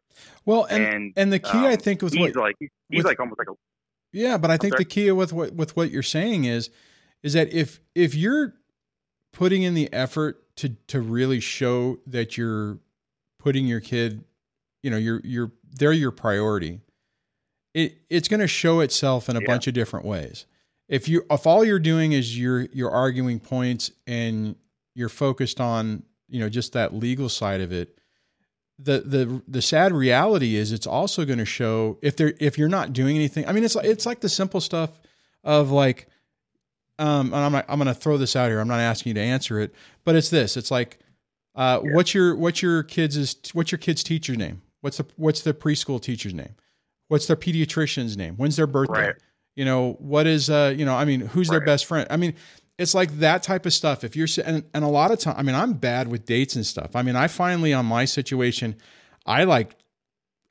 Well, 0.45 0.65
and 0.65 0.83
and, 0.83 1.13
And, 1.15 1.33
the 1.33 1.39
key, 1.39 1.49
I 1.57 1.73
um, 1.73 1.77
think, 1.77 2.01
was 2.01 2.11
he's 2.13 2.35
what 2.35 2.35
like 2.35 2.55
he's, 2.59 2.69
he's 2.89 2.97
with- 2.99 3.05
like 3.05 3.19
almost 3.19 3.39
like 3.39 3.47
a 3.49 3.53
Yeah, 4.15 4.37
but 4.37 4.49
I 4.49 4.57
think 4.57 4.77
the 4.77 4.85
key 4.85 5.11
with 5.11 5.33
what 5.33 5.53
with 5.53 5.75
what 5.75 5.91
you're 5.91 6.01
saying 6.03 6.45
is 6.45 6.69
is 7.21 7.33
that 7.33 7.51
if 7.53 7.81
if 7.93 8.15
you're 8.15 8.53
putting 9.33 9.63
in 9.63 9.73
the 9.73 9.91
effort 9.91 10.55
to 10.57 10.69
to 10.87 11.01
really 11.01 11.41
show 11.41 11.99
that 12.07 12.37
you're 12.37 12.79
putting 13.39 13.67
your 13.67 13.81
kid, 13.81 14.23
you 14.81 14.89
know, 14.89 14.97
you're 14.97 15.19
you're 15.25 15.51
they're 15.77 15.91
your 15.91 16.11
priority. 16.11 16.79
It 17.73 17.97
it's 18.09 18.29
going 18.29 18.39
to 18.39 18.47
show 18.47 18.79
itself 18.79 19.27
in 19.27 19.35
a 19.35 19.41
Yeah. 19.41 19.47
bunch 19.47 19.67
of 19.67 19.73
different 19.73 20.05
ways. 20.05 20.45
If 20.87 21.09
you 21.09 21.25
if 21.29 21.45
all 21.45 21.65
you're 21.65 21.77
doing 21.79 22.13
is 22.13 22.39
you're 22.39 22.61
you're 22.71 22.91
arguing 22.91 23.41
points 23.41 23.91
and 24.07 24.55
you're 24.95 25.09
focused 25.09 25.59
on, 25.59 26.03
you 26.29 26.39
know, 26.39 26.47
just 26.47 26.71
that 26.71 26.93
legal 26.93 27.27
side 27.27 27.59
of 27.59 27.73
it, 27.73 27.99
the 28.79 28.99
the 29.01 29.41
the 29.47 29.61
sad 29.61 29.93
reality 29.93 30.55
is 30.55 30.71
it's 30.71 30.87
also 30.87 31.23
going 31.25 31.39
to 31.39 31.45
show 31.45 31.97
if 32.01 32.15
they're 32.17 32.33
if 32.39 32.57
you're 32.57 32.67
not 32.69 32.91
doing 32.93 33.15
anything. 33.15 33.47
I 33.47 33.51
mean, 33.53 33.63
it's 33.63 33.75
like 33.75 33.85
it's 33.85 34.05
like 34.05 34.19
the 34.19 34.29
simple 34.29 34.59
stuff 34.59 34.91
of 35.43 35.71
like, 35.71 36.07
um, 36.99 37.27
and 37.27 37.35
I'm 37.35 37.51
not, 37.51 37.65
I'm 37.69 37.77
going 37.79 37.87
to 37.87 37.93
throw 37.99 38.17
this 38.17 38.35
out 38.35 38.49
here. 38.49 38.59
I'm 38.59 38.67
not 38.67 38.79
asking 38.79 39.11
you 39.11 39.13
to 39.15 39.21
answer 39.21 39.59
it, 39.59 39.73
but 40.03 40.15
it's 40.15 40.29
this. 40.29 40.57
It's 40.57 40.71
like, 40.71 40.99
uh, 41.55 41.79
Yeah. 41.83 41.93
what's 41.93 42.13
your 42.13 42.35
what's 42.35 42.61
your 42.61 42.83
kids 42.83 43.15
is 43.15 43.35
what's 43.53 43.71
your 43.71 43.79
kid's 43.79 44.03
teacher 44.03 44.35
name? 44.35 44.61
What's 44.81 44.97
the 44.97 45.05
what's 45.15 45.41
the 45.41 45.53
preschool 45.53 46.01
teacher's 46.01 46.33
name? 46.33 46.55
What's 47.07 47.27
their 47.27 47.35
pediatrician's 47.35 48.17
name? 48.17 48.35
When's 48.35 48.55
their 48.55 48.67
birthday? 48.67 49.07
Right. 49.07 49.15
You 49.55 49.63
know 49.65 49.93
what 49.99 50.27
is 50.27 50.49
uh 50.49 50.73
you 50.77 50.83
know 50.85 50.95
I 50.95 51.05
mean 51.05 51.21
who's 51.21 51.47
their 51.47 51.61
best 51.61 51.85
friend? 51.85 52.07
I 52.09 52.17
mean 52.17 52.33
it's 52.77 52.93
like 52.93 53.19
that 53.19 53.43
type 53.43 53.65
of 53.65 53.73
stuff. 53.73 54.03
If 54.03 54.15
you're 54.15 54.27
and, 54.43 54.63
and 54.73 54.83
a 54.83 54.87
lot 54.87 55.11
of 55.11 55.19
time, 55.19 55.35
I 55.37 55.43
mean, 55.43 55.55
I'm 55.55 55.73
bad 55.73 56.07
with 56.07 56.25
dates 56.25 56.55
and 56.55 56.65
stuff. 56.65 56.95
I 56.95 57.01
mean, 57.01 57.15
I 57.15 57.27
finally 57.27 57.73
on 57.73 57.85
my 57.85 58.05
situation, 58.05 58.75
I 59.25 59.45
like, 59.45 59.75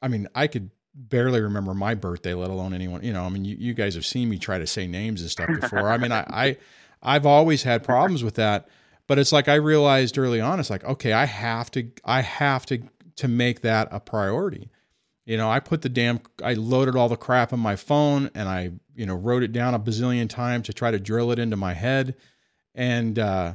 I 0.01 0.09
mean, 0.09 0.29
I 0.35 0.47
could 0.47 0.71
barely 0.95 1.41
remember 1.41 1.75
my 1.75 1.95
birthday, 1.95 2.35
let 2.35 2.51
alone 2.51 2.73
anyone. 2.73 3.03
You 3.03 3.13
know, 3.13 3.25
I 3.25 3.29
mean, 3.29 3.45
you, 3.45 3.57
you 3.59 3.75
guys 3.75 3.95
have 3.95 4.07
seen 4.07 4.29
me 4.29 4.39
try 4.39 4.59
to 4.59 4.67
say 4.67 4.87
names 4.87 5.21
and 5.21 5.31
stuff 5.31 5.49
before. 5.61 5.91
I 5.91 5.99
mean, 5.99 6.13
I, 6.13 6.25
I 6.29 6.57
I've 7.03 7.27
always 7.27 7.63
had 7.63 7.83
problems 7.83 8.25
with 8.25 8.37
that, 8.37 8.69
but 9.07 9.19
it's 9.19 9.33
like 9.33 9.49
I 9.49 9.57
realized 9.57 10.17
early 10.17 10.41
on, 10.41 10.61
it's 10.61 10.71
like 10.71 10.85
okay, 10.85 11.13
I 11.13 11.27
have 11.27 11.71
to, 11.73 11.91
I 12.05 12.23
have 12.23 12.65
to 12.67 12.83
to 13.17 13.29
make 13.29 13.61
that 13.63 13.89
a 13.91 14.01
priority. 14.01 14.71
You 15.25 15.37
know, 15.37 15.51
I 15.51 15.61
put 15.61 15.83
the 15.83 15.89
damn, 15.89 16.21
I 16.43 16.55
loaded 16.55 16.97
all 16.97 17.09
the 17.09 17.17
crap 17.17 17.53
on 17.53 17.61
my 17.61 17.77
phone 17.77 18.31
and 18.35 18.49
I, 18.49 18.73
you 18.95 19.07
know, 19.07 19.15
wrote 19.15 19.43
it 19.43 19.53
down 19.53 19.75
a 19.75 19.79
bazillion 19.79 20.29
times 20.29 20.67
to 20.67 20.73
try 20.73 20.91
to 20.91 20.99
drill 20.99 21.31
it 21.33 21.39
into 21.39 21.57
my 21.57 21.75
head. 21.75 22.15
And, 22.75 23.19
uh, 23.19 23.55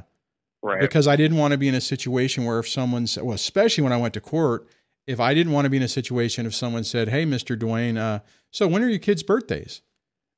right. 0.62 0.80
because 0.80 1.06
I 1.06 1.16
didn't 1.16 1.36
want 1.36 1.52
to 1.52 1.58
be 1.58 1.68
in 1.68 1.74
a 1.74 1.80
situation 1.80 2.44
where 2.44 2.58
if 2.58 2.68
someone 2.68 3.06
said, 3.06 3.24
well, 3.24 3.34
especially 3.34 3.82
when 3.84 3.92
I 3.92 3.96
went 3.96 4.14
to 4.14 4.20
court, 4.20 4.68
if 5.06 5.20
I 5.20 5.34
didn't 5.34 5.52
want 5.52 5.64
to 5.66 5.70
be 5.70 5.76
in 5.76 5.82
a 5.82 5.88
situation 5.88 6.46
if 6.46 6.54
someone 6.54 6.84
said, 6.84 7.08
Hey, 7.08 7.24
Mr. 7.24 7.58
Dwayne, 7.58 7.98
uh, 7.98 8.20
so 8.50 8.68
when 8.68 8.82
are 8.82 8.88
your 8.88 8.98
kids' 8.98 9.22
birthdays? 9.22 9.82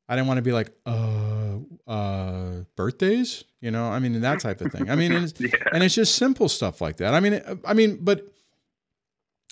I 0.08 0.16
didn't 0.16 0.28
want 0.28 0.38
to 0.38 0.42
be 0.42 0.52
like, 0.52 0.70
uh, 0.84 1.58
uh, 1.86 2.64
birthdays, 2.76 3.44
you 3.60 3.70
know, 3.70 3.86
I 3.86 3.98
mean, 3.98 4.20
that 4.20 4.40
type 4.40 4.60
of 4.60 4.72
thing. 4.72 4.90
I 4.90 4.96
mean, 4.96 5.12
and 5.16 5.24
it's, 5.24 5.40
yeah. 5.40 5.50
and 5.72 5.82
it's 5.82 5.94
just 5.94 6.16
simple 6.16 6.48
stuff 6.48 6.80
like 6.80 6.98
that. 6.98 7.14
I 7.14 7.20
mean, 7.20 7.40
I 7.64 7.74
mean, 7.74 7.98
but 8.00 8.32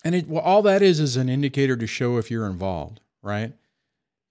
and 0.05 0.15
it 0.15 0.29
well, 0.29 0.43
all 0.43 0.63
that 0.63 0.83
is 0.83 1.01
is 1.01 1.17
an 1.17 1.29
indicator 1.29 1.77
to 1.77 1.87
show 1.87 2.19
if 2.19 2.31
you're 2.31 2.47
involved, 2.47 3.01
right? 3.23 3.53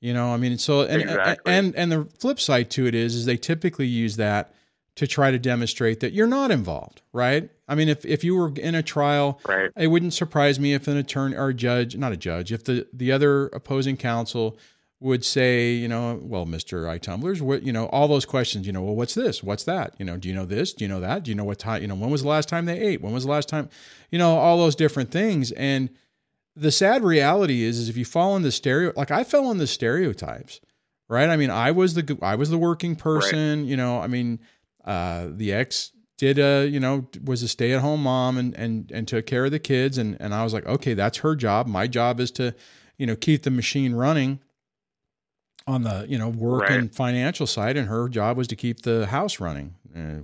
You 0.02 0.14
know, 0.14 0.34
I 0.34 0.38
mean, 0.38 0.58
so 0.58 0.82
and 0.82 1.02
Exactly. 1.02 1.54
and 1.54 1.76
and 1.76 1.91
the 1.91 2.06
flip 2.20 2.39
side 2.39 2.70
to 2.72 2.86
it 2.86 2.95
is 2.95 3.16
is 3.16 3.26
they 3.26 3.38
typically 3.38 3.88
use 3.88 4.16
that 4.16 4.54
to 4.95 5.08
try 5.08 5.32
to 5.32 5.39
demonstrate 5.39 6.00
that 6.02 6.14
you're 6.14 6.28
not 6.28 6.52
involved, 6.52 7.02
right? 7.14 7.50
I 7.68 7.76
mean, 7.76 7.89
if 7.89 8.06
if 8.06 8.24
you 8.24 8.36
were 8.36 8.52
in 8.56 8.76
a 8.76 8.84
trial, 8.84 9.39
right. 9.47 9.72
it 9.78 9.88
wouldn't 9.88 10.14
surprise 10.14 10.60
me 10.60 10.74
if 10.74 10.88
an 10.88 10.97
attorney 10.97 11.36
or 11.36 11.50
a 11.50 11.54
judge, 11.54 11.95
not 11.95 12.12
a 12.12 12.18
judge, 12.18 12.52
if 12.52 12.64
the 12.64 12.88
the 12.93 13.12
other 13.12 13.47
opposing 13.47 13.97
counsel 13.97 14.58
would 15.02 15.24
say, 15.24 15.72
you 15.72 15.88
know, 15.88 16.20
well, 16.22 16.45
Mr. 16.45 16.84
iTumblers, 16.84 17.39
what, 17.39 17.64
you 17.64 17.72
know, 17.72 17.86
all 17.88 18.08
those 18.10 18.26
questions, 18.26 18.68
you 18.68 18.74
know, 18.74 18.82
well, 18.82 18.95
what's 18.95 19.14
this? 19.14 19.41
What's 19.41 19.64
that? 19.64 19.95
You 19.97 20.04
know, 20.04 20.18
do 20.18 20.28
you 20.28 20.36
know 20.36 20.45
this? 20.45 20.74
Do 20.74 20.84
you 20.84 20.89
know 20.89 21.00
that? 21.00 21.24
Do 21.24 21.32
you 21.32 21.36
know 21.36 21.45
what 21.45 21.58
time, 21.58 21.82
you 21.82 21.88
know, 21.88 21.95
when 21.95 22.10
was 22.10 22.22
the 22.22 22.28
last 22.28 22.50
time 22.50 22.66
they 22.66 22.78
ate? 22.78 23.02
When 23.02 23.14
was 23.14 23.24
the 23.24 23.32
last 23.32 23.47
time, 23.47 23.70
you 24.12 24.20
know, 24.20 24.38
all 24.38 24.58
those 24.58 24.76
different 24.76 25.10
things. 25.12 25.54
And 25.54 25.89
the 26.60 26.72
sad 26.72 27.03
reality 27.03 27.64
is, 27.64 27.78
is 27.80 27.89
if 27.89 27.97
you 27.97 28.05
fall 28.05 28.36
in 28.36 28.41
the 28.43 28.51
stereo, 28.51 28.93
like 28.95 29.12
I 29.12 29.24
fell 29.24 29.49
in 29.51 29.57
the 29.57 29.68
stereotypes, 29.68 30.60
right? 31.07 31.30
I 31.30 31.38
mean, 31.38 31.49
I 31.49 31.72
was 31.72 31.93
the, 31.93 32.18
I 32.22 32.36
was 32.36 32.49
the 32.49 32.57
working 32.57 32.95
person, 32.95 33.66
you 33.66 33.78
know, 33.78 33.99
I 33.99 34.07
mean, 34.07 34.39
uh, 34.86 35.28
the 35.32 35.53
ex 35.53 35.91
did 36.18 36.38
a, 36.39 36.68
you 36.68 36.80
know, 36.80 37.07
was 37.24 37.43
a 37.43 37.47
stay 37.47 37.72
at 37.72 37.82
home 37.82 38.03
mom 38.03 38.38
and, 38.38 38.53
and, 38.55 38.91
and 38.91 39.07
took 39.07 39.26
care 39.26 39.45
of 39.45 39.51
the 39.51 39.60
kids. 39.60 39.97
And, 39.97 40.18
and 40.20 40.34
I 40.34 40.43
was 40.43 40.53
like, 40.53 40.66
okay, 40.66 40.93
that's 40.93 41.18
her 41.20 41.36
job. 41.36 41.66
My 41.68 41.88
job 41.88 42.20
is 42.20 42.32
to, 42.32 42.53
you 42.97 43.05
know, 43.07 43.16
keep 43.16 43.43
the 43.43 43.51
machine 43.51 43.93
running 43.95 44.39
on 45.68 45.84
the 45.84 46.05
you 46.10 46.18
know 46.18 46.30
work 46.30 46.64
Right. 46.64 46.72
and 46.80 46.93
financial 46.93 47.45
side, 47.45 47.78
and 47.78 47.88
her 47.88 48.10
job 48.10 48.38
was 48.38 48.47
to 48.47 48.55
keep 48.55 48.82
the 48.82 49.05
house 49.05 49.39
running. 49.39 49.76
Uh, 49.95 50.22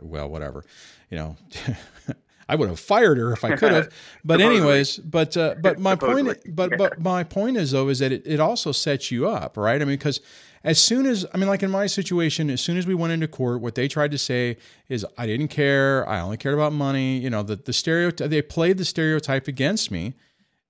well, 0.00 0.28
whatever, 0.30 0.64
you 1.10 1.18
know. 1.18 1.36
I 2.48 2.56
would 2.56 2.68
have 2.68 2.80
fired 2.80 3.18
her 3.18 3.32
if 3.32 3.44
I 3.44 3.56
could 3.56 3.72
have, 3.72 3.92
but 4.24 4.40
anyways, 4.40 4.98
but 4.98 5.36
uh, 5.36 5.54
but 5.62 5.78
my 5.78 5.96
point, 5.96 6.38
but 6.54 6.76
but 6.76 7.00
my 7.00 7.24
point 7.24 7.56
is 7.56 7.70
though 7.70 7.88
is 7.88 8.00
that 8.00 8.12
it, 8.12 8.26
it 8.26 8.40
also 8.40 8.72
sets 8.72 9.10
you 9.10 9.28
up, 9.28 9.56
right? 9.56 9.80
I 9.80 9.84
mean, 9.84 9.96
because 9.96 10.20
as 10.64 10.78
soon 10.78 11.06
as 11.06 11.26
I 11.32 11.36
mean, 11.36 11.48
like 11.48 11.62
in 11.62 11.70
my 11.70 11.86
situation, 11.86 12.50
as 12.50 12.60
soon 12.60 12.76
as 12.76 12.86
we 12.86 12.94
went 12.94 13.12
into 13.12 13.28
court, 13.28 13.60
what 13.60 13.74
they 13.74 13.86
tried 13.86 14.10
to 14.12 14.18
say 14.18 14.56
is 14.88 15.06
I 15.18 15.26
didn't 15.26 15.48
care, 15.48 16.08
I 16.08 16.20
only 16.20 16.36
cared 16.36 16.54
about 16.54 16.72
money. 16.72 17.18
You 17.18 17.30
know, 17.30 17.42
the 17.42 17.56
the 17.56 17.72
stereotype 17.72 18.30
they 18.30 18.42
played 18.42 18.78
the 18.78 18.84
stereotype 18.84 19.46
against 19.46 19.90
me, 19.90 20.14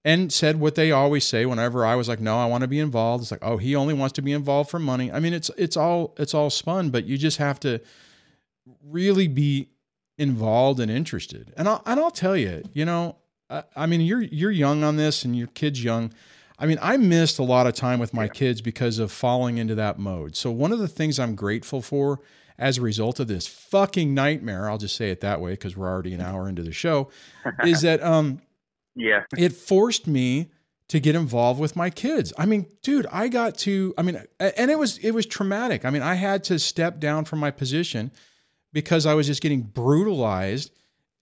and 0.05 0.33
said 0.33 0.61
what 0.61 0.75
they 0.75 0.91
always 0.91 1.25
say 1.25 1.47
whenever 1.47 1.87
I 1.87 1.95
was 1.95 2.09
like, 2.09 2.21
no, 2.21 2.39
I 2.39 2.47
want 2.47 2.63
to 2.63 2.69
be 2.69 2.79
involved. 2.79 3.23
It's 3.23 3.31
like, 3.31 3.45
oh, 3.45 3.57
he 3.57 3.75
only 3.75 3.95
wants 3.95 4.13
to 4.15 4.23
be 4.23 4.33
involved 4.33 4.69
for 4.69 4.79
money. 4.79 5.11
I 5.11 5.21
mean, 5.21 5.33
it's 5.33 5.51
it's 5.57 5.77
all 5.77 6.15
it's 6.19 6.35
all 6.35 6.51
spun, 6.51 6.91
but 6.91 7.05
you 7.05 7.17
just 7.17 7.39
have 7.39 7.59
to 7.61 7.81
really 8.83 9.29
be 9.29 9.69
involved 10.19 10.81
and 10.81 10.91
interested. 10.91 11.53
And 11.57 11.69
I'll 11.69 11.83
and 11.87 11.99
I'll 12.01 12.11
tell 12.11 12.37
you, 12.37 12.63
you 12.73 12.85
know, 12.85 13.17
I, 13.51 13.65
I 13.77 13.87
mean, 13.87 14.01
you're 14.01 14.23
you're 14.23 14.51
young 14.51 14.85
on 14.85 14.97
this, 14.97 15.25
and 15.25 15.37
your 15.37 15.49
kid's 15.49 15.83
young. 15.83 16.13
I 16.59 16.67
mean, 16.67 16.79
I 16.81 16.97
missed 16.97 17.39
a 17.41 17.43
lot 17.43 17.67
of 17.67 17.75
time 17.75 17.99
with 17.99 18.15
my 18.15 18.29
kids 18.29 18.61
because 18.63 19.01
of 19.01 19.11
falling 19.11 19.59
into 19.59 19.75
that 19.75 19.99
mode. 19.99 20.37
So 20.37 20.53
one 20.53 20.71
of 20.71 20.79
the 20.79 20.87
things 20.87 21.19
I'm 21.19 21.35
grateful 21.35 21.83
for 21.83 22.21
as 22.57 22.79
a 22.79 22.81
result 22.83 23.19
of 23.19 23.27
this 23.27 23.49
fucking 23.49 24.15
nightmare, 24.15 24.71
I'll 24.71 24.79
just 24.79 24.95
say 24.95 25.11
it 25.11 25.21
that 25.23 25.41
way 25.41 25.53
because 25.53 25.77
we're 25.77 25.89
already 25.89 26.15
an 26.15 26.21
hour 26.21 26.49
into 26.49 26.63
the 26.63 26.73
show, 26.73 27.11
is 27.65 27.83
that 27.83 28.03
um 28.03 28.41
Yeah. 28.95 29.25
it 29.37 29.53
forced 29.53 30.07
me 30.07 30.51
to 30.87 31.01
get 31.01 31.17
involved 31.17 31.59
with 31.59 31.75
my 31.75 31.91
kids. 31.91 32.33
I 32.39 32.47
mean, 32.47 32.67
dude, 32.83 33.07
I 33.11 33.27
got 33.27 33.59
to 33.59 33.93
I 33.99 34.03
mean 34.03 34.23
and 34.39 34.71
it 34.71 34.79
was 34.79 34.99
it 34.99 35.11
was 35.11 35.27
traumatic. 35.27 35.85
I 35.85 35.91
mean, 35.91 36.03
I 36.03 36.15
had 36.15 36.45
to 36.45 36.59
step 36.61 37.01
down 37.01 37.25
from 37.25 37.41
my 37.41 37.51
position 37.51 38.13
because 38.75 39.07
I 39.07 39.15
was 39.15 39.27
just 39.27 39.41
getting 39.41 39.63
brutalized 39.63 40.71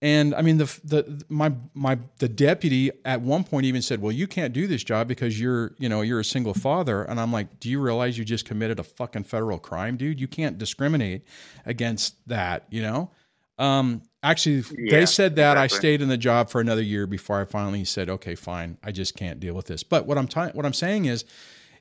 and 0.03 0.35
I 0.35 0.43
mean 0.43 0.59
the 0.59 0.65
the 0.83 1.25
my 1.29 1.53
my 1.75 1.97
the 2.19 2.29
deputy 2.29 2.91
at 3.05 3.21
one 3.21 3.45
point 3.45 3.67
even 3.67 3.83
said, 3.83 4.03
"Well, 4.03 4.11
you 4.11 4.27
can't 4.27 4.53
do 4.53 4.67
this 4.67 4.83
job 4.83 5.07
because 5.07 5.39
you're, 5.41 5.77
you 5.79 5.89
know, 5.89 6.03
you're 6.03 6.19
a 6.19 6.25
single 6.25 6.55
father." 6.55 7.05
And 7.05 7.21
I'm 7.21 7.33
like, 7.33 7.61
"Do 7.61 7.71
you 7.71 7.81
realize 7.81 8.19
you 8.19 8.25
just 8.25 8.45
committed 8.45 8.81
a 8.81 8.83
fucking 8.83 9.23
federal 9.23 9.61
crime, 9.61 9.97
dude? 9.97 10.21
You 10.21 10.27
can't 10.27 10.59
discriminate 10.59 11.23
against 11.65 12.17
that, 12.29 12.67
you 12.69 12.83
know?" 12.83 13.13
Um 13.59 14.03
actually 14.25 14.65
Yeah, 14.77 14.99
they 14.99 15.07
said 15.07 15.37
that 15.37 15.57
I 15.57 15.69
stayed 15.69 16.03
in 16.03 16.09
the 16.09 16.19
job 16.19 16.51
for 16.51 16.61
another 16.61 16.83
year 16.83 17.07
before 17.07 17.41
I 17.41 17.45
finally 17.45 17.85
said, 17.85 18.11
"Okay, 18.11 18.35
fine. 18.35 18.79
I 18.83 18.91
just 18.91 19.15
can't 19.15 19.39
deal 19.39 19.55
with 19.55 19.67
this." 19.67 19.85
But 19.85 20.09
what 20.09 20.19
I'm 20.19 20.27
what 20.53 20.67
I'm 20.67 20.73
saying 20.73 21.05
is 21.05 21.25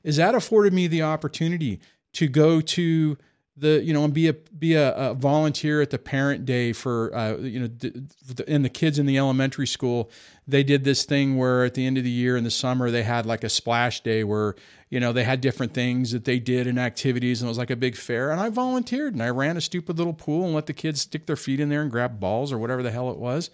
is 0.03 0.17
that 0.17 0.35
afforded 0.35 0.73
me 0.73 0.85
the 0.85 1.01
opportunity 1.01 1.79
to 2.13 2.27
go 2.27 2.61
to 2.61 3.17
the 3.57 3.81
you 3.83 3.93
know 3.93 4.03
and 4.03 4.13
be 4.13 4.29
a 4.29 4.33
be 4.33 4.75
a, 4.75 4.93
a 4.93 5.13
volunteer 5.13 5.81
at 5.81 5.89
the 5.89 5.97
parent 5.97 6.45
day 6.45 6.71
for 6.71 7.13
uh, 7.13 7.35
you 7.37 7.59
know 7.59 7.67
the, 7.67 8.45
and 8.47 8.63
the 8.63 8.69
kids 8.69 8.97
in 8.97 9.05
the 9.05 9.17
elementary 9.17 9.67
school 9.67 10.09
they 10.47 10.63
did 10.63 10.83
this 10.83 11.03
thing 11.03 11.37
where 11.37 11.65
at 11.65 11.73
the 11.73 11.85
end 11.85 11.97
of 11.97 12.03
the 12.03 12.09
year 12.09 12.37
in 12.37 12.43
the 12.43 12.51
summer 12.51 12.89
they 12.89 13.03
had 13.03 13.25
like 13.25 13.43
a 13.43 13.49
splash 13.49 14.01
day 14.01 14.23
where 14.23 14.55
you 14.89 14.99
know 14.99 15.11
they 15.11 15.25
had 15.25 15.41
different 15.41 15.73
things 15.73 16.11
that 16.11 16.23
they 16.23 16.39
did 16.39 16.65
and 16.65 16.79
activities 16.79 17.41
and 17.41 17.47
it 17.47 17.51
was 17.51 17.57
like 17.57 17.69
a 17.69 17.75
big 17.75 17.95
fair 17.95 18.31
and 18.31 18.39
I 18.39 18.49
volunteered 18.49 19.13
and 19.13 19.21
I 19.21 19.29
ran 19.29 19.57
a 19.57 19.61
stupid 19.61 19.97
little 19.97 20.13
pool 20.13 20.45
and 20.45 20.53
let 20.53 20.65
the 20.65 20.73
kids 20.73 21.01
stick 21.01 21.25
their 21.25 21.35
feet 21.35 21.59
in 21.59 21.67
there 21.67 21.81
and 21.81 21.91
grab 21.91 22.19
balls 22.21 22.53
or 22.53 22.57
whatever 22.57 22.81
the 22.81 22.91
hell 22.91 23.11
it 23.11 23.17
was 23.17 23.49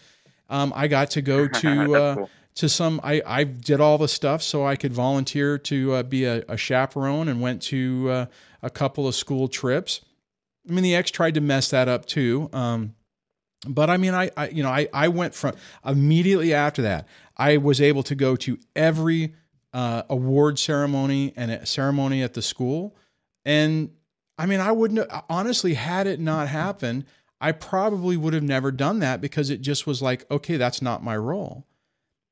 um, 0.49 0.71
I 0.75 0.87
got 0.87 1.09
to 1.11 1.21
go 1.23 1.47
to 1.47 1.95
uh, 1.95 2.15
cool. 2.15 2.29
to 2.55 2.69
some 2.69 3.01
I, 3.03 3.23
I 3.25 3.43
did 3.45 3.81
all 3.81 3.97
the 3.97 4.07
stuff 4.07 4.43
so 4.43 4.63
I 4.63 4.75
could 4.75 4.93
volunteer 4.93 5.57
to 5.57 5.93
uh, 5.93 6.03
be 6.03 6.25
a, 6.25 6.43
a 6.47 6.55
chaperone 6.55 7.29
and 7.29 7.41
went 7.41 7.63
to 7.63 8.09
uh, 8.11 8.25
a 8.61 8.69
couple 8.69 9.07
of 9.07 9.15
school 9.15 9.47
trips. 9.47 10.01
I 10.67 10.73
mean 10.73 10.83
the 10.83 10.95
ex 10.95 11.11
tried 11.11 11.35
to 11.35 11.41
mess 11.41 11.69
that 11.69 11.87
up 11.87 12.05
too. 12.05 12.49
Um, 12.53 12.95
but 13.67 13.89
I 13.89 13.97
mean 13.97 14.13
I, 14.13 14.29
I 14.37 14.49
you 14.49 14.63
know 14.63 14.69
I, 14.69 14.87
I 14.93 15.07
went 15.07 15.33
from 15.33 15.55
immediately 15.85 16.53
after 16.53 16.81
that 16.83 17.07
I 17.35 17.57
was 17.57 17.81
able 17.81 18.03
to 18.03 18.15
go 18.15 18.35
to 18.37 18.57
every 18.75 19.33
uh, 19.73 20.03
award 20.09 20.59
ceremony 20.59 21.33
and 21.35 21.51
a 21.51 21.65
ceremony 21.65 22.21
at 22.21 22.33
the 22.33 22.41
school 22.41 22.95
and 23.45 23.91
I 24.37 24.45
mean 24.45 24.59
I 24.59 24.71
wouldn't 24.71 25.09
honestly 25.29 25.73
had 25.73 26.07
it 26.07 26.19
not 26.19 26.47
happened 26.47 27.05
I 27.39 27.51
probably 27.51 28.17
would 28.17 28.33
have 28.33 28.43
never 28.43 28.71
done 28.71 28.99
that 28.99 29.21
because 29.21 29.49
it 29.49 29.61
just 29.61 29.87
was 29.87 30.01
like 30.01 30.29
okay 30.29 30.57
that's 30.57 30.81
not 30.81 31.03
my 31.03 31.17
role 31.17 31.65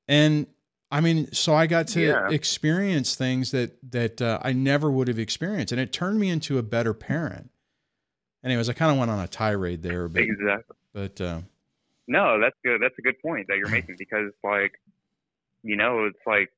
and 0.07 0.47
I 0.91 1.01
mean, 1.01 1.31
so 1.33 1.53
I 1.55 1.67
got 1.67 1.87
to 1.89 2.01
Yeah. 2.01 2.27
experience 2.27 3.15
things 3.15 3.51
that 3.51 3.77
that 3.91 4.21
uh, 4.21 4.39
I 4.41 4.53
never 4.53 4.91
would 4.91 5.07
have 5.07 5.19
experienced, 5.19 5.71
and 5.71 5.81
it 5.81 5.91
turned 5.91 6.19
me 6.19 6.29
into 6.29 6.57
a 6.57 6.63
better 6.63 6.93
parent. 6.93 7.49
Anyways, 8.43 8.69
I 8.69 8.73
kind 8.73 8.91
of 8.91 8.97
went 8.97 9.11
on 9.11 9.19
a 9.19 9.27
tirade 9.27 9.81
there, 9.83 10.07
but 10.07 10.21
Exactly. 10.21 10.75
but 10.93 11.19
uh, 11.19 11.41
No, 12.07 12.39
that's 12.39 12.55
good. 12.63 12.81
That's 12.81 12.95
a 12.99 13.01
good 13.01 13.19
point 13.21 13.47
that 13.47 13.57
you're 13.57 13.69
making 13.69 13.95
because, 13.97 14.31
like, 14.43 14.73
you 15.63 15.75
know, 15.75 16.05
it's 16.05 16.19
like 16.25 16.49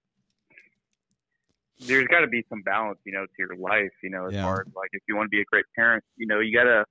there's 1.79 2.07
got 2.07 2.21
to 2.21 2.27
be 2.27 2.43
some 2.49 2.61
balance, 2.63 2.99
you 3.05 3.13
know, 3.13 3.25
to 3.25 3.31
your 3.37 3.55
life. 3.55 3.91
You 4.03 4.09
know, 4.09 4.27
as 4.27 4.33
Yeah. 4.33 4.43
far 4.43 4.61
as 4.61 4.67
like 4.75 4.89
if 4.93 5.01
you 5.07 5.15
want 5.15 5.27
to 5.27 5.29
be 5.29 5.41
a 5.41 5.45
great 5.45 5.65
parent, 5.75 6.03
you 6.17 6.27
know, 6.27 6.39
you 6.39 6.55
gotta 6.55 6.85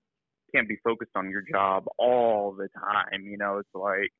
can't 0.55 0.68
be 0.68 0.78
focused 0.84 1.12
on 1.16 1.30
your 1.30 1.43
job 1.43 1.84
all 1.99 2.53
the 2.53 2.68
time. 2.78 3.22
You 3.24 3.37
know, 3.39 3.59
it's 3.59 3.68
like, 3.74 4.11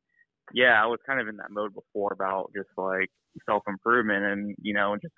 yeah, 0.53 0.83
I 0.83 0.87
was 0.87 0.99
kind 1.07 1.21
of 1.21 1.29
in 1.29 1.37
that 1.37 1.51
mode 1.51 1.75
before 1.75 2.13
about 2.13 2.53
just 2.55 2.69
like 2.77 3.11
self 3.49 3.63
improvement 3.69 4.25
and 4.25 4.57
you 4.61 4.75
know 4.75 4.97
just 5.01 5.15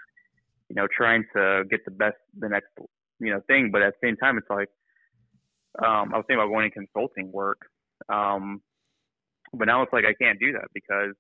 you 0.69 0.77
know 0.77 0.87
trying 0.97 1.25
to 1.35 1.65
get 1.71 1.85
the 1.85 1.91
best 1.91 2.17
the 2.39 2.49
next 2.49 2.69
you 3.21 3.33
know 3.33 3.41
thing, 3.47 3.71
but 3.73 3.83
at 3.83 3.95
the 4.01 4.07
same 4.07 4.17
time, 4.17 4.39
it's 4.39 4.51
like 4.51 4.69
um, 5.79 6.13
I 6.13 6.17
was 6.17 6.25
thinking 6.27 6.43
about 6.43 6.53
going 6.53 6.67
in 6.67 6.87
consulting 6.87 7.31
work. 7.31 7.61
Um, 8.09 8.61
but 9.53 9.67
now 9.67 9.83
it's 9.83 9.93
like 9.93 10.05
I 10.05 10.15
can't 10.23 10.39
do 10.39 10.53
that 10.53 10.69
because 10.75 11.15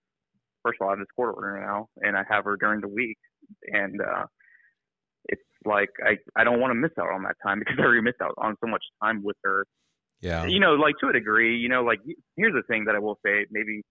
first 0.63 0.79
of 0.81 0.85
all, 0.85 0.89
I 0.89 0.93
have 0.93 0.99
this 0.99 1.09
court 1.15 1.35
order 1.37 1.61
now, 1.61 1.89
and 2.01 2.17
I 2.17 2.25
have 2.29 2.45
her 2.45 2.57
during 2.57 2.81
the 2.81 2.89
week, 2.89 3.19
and 3.67 4.01
uh, 4.01 4.25
it's 5.29 5.43
like 5.65 5.91
I 6.05 6.17
I 6.37 6.45
don't 6.45 6.61
want 6.61 6.71
to 6.71 6.75
miss 6.75 6.93
out 7.01 7.11
on 7.11 7.23
that 7.25 7.37
time 7.43 7.59
because 7.61 7.77
I 7.79 7.83
already 7.83 8.03
missed 8.03 8.21
out 8.23 8.35
on 8.39 8.57
so 8.61 8.69
much 8.69 8.83
time 9.03 9.23
with 9.23 9.37
her. 9.45 9.65
yeah, 10.21 10.45
You 10.47 10.61
know, 10.61 10.75
like 10.75 10.95
to 11.01 11.09
a 11.09 11.13
degree, 11.13 11.57
you 11.57 11.69
know, 11.69 11.83
like 11.83 12.01
here's 12.37 12.55
the 12.55 12.63
thing 12.69 12.85
that 12.87 12.95
I 12.95 12.99
will 12.99 13.19
say, 13.25 13.47
maybe, 13.51 13.83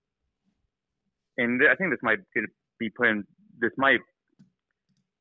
and 1.37 1.61
I 1.69 1.75
think 1.75 1.91
this 1.91 1.99
might 2.01 2.19
be 2.79 2.89
put 2.89 3.07
in 3.07 3.23
this 3.59 3.71
might 3.77 3.99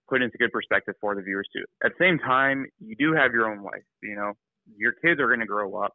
put 0.08 0.22
into 0.22 0.38
good 0.38 0.52
perspective 0.52 0.94
for 1.00 1.14
the 1.14 1.22
viewers 1.22 1.48
too. 1.54 1.64
At 1.84 1.92
the 1.98 2.04
same 2.04 2.18
time, 2.18 2.66
you 2.78 2.94
do 2.96 3.12
have 3.12 3.32
your 3.32 3.50
own 3.50 3.62
life. 3.62 3.82
You 4.02 4.14
know, 4.14 4.32
your 4.76 4.92
kids 5.04 5.20
are 5.20 5.26
going 5.26 5.40
to 5.40 5.46
grow 5.46 5.82
up. 5.82 5.92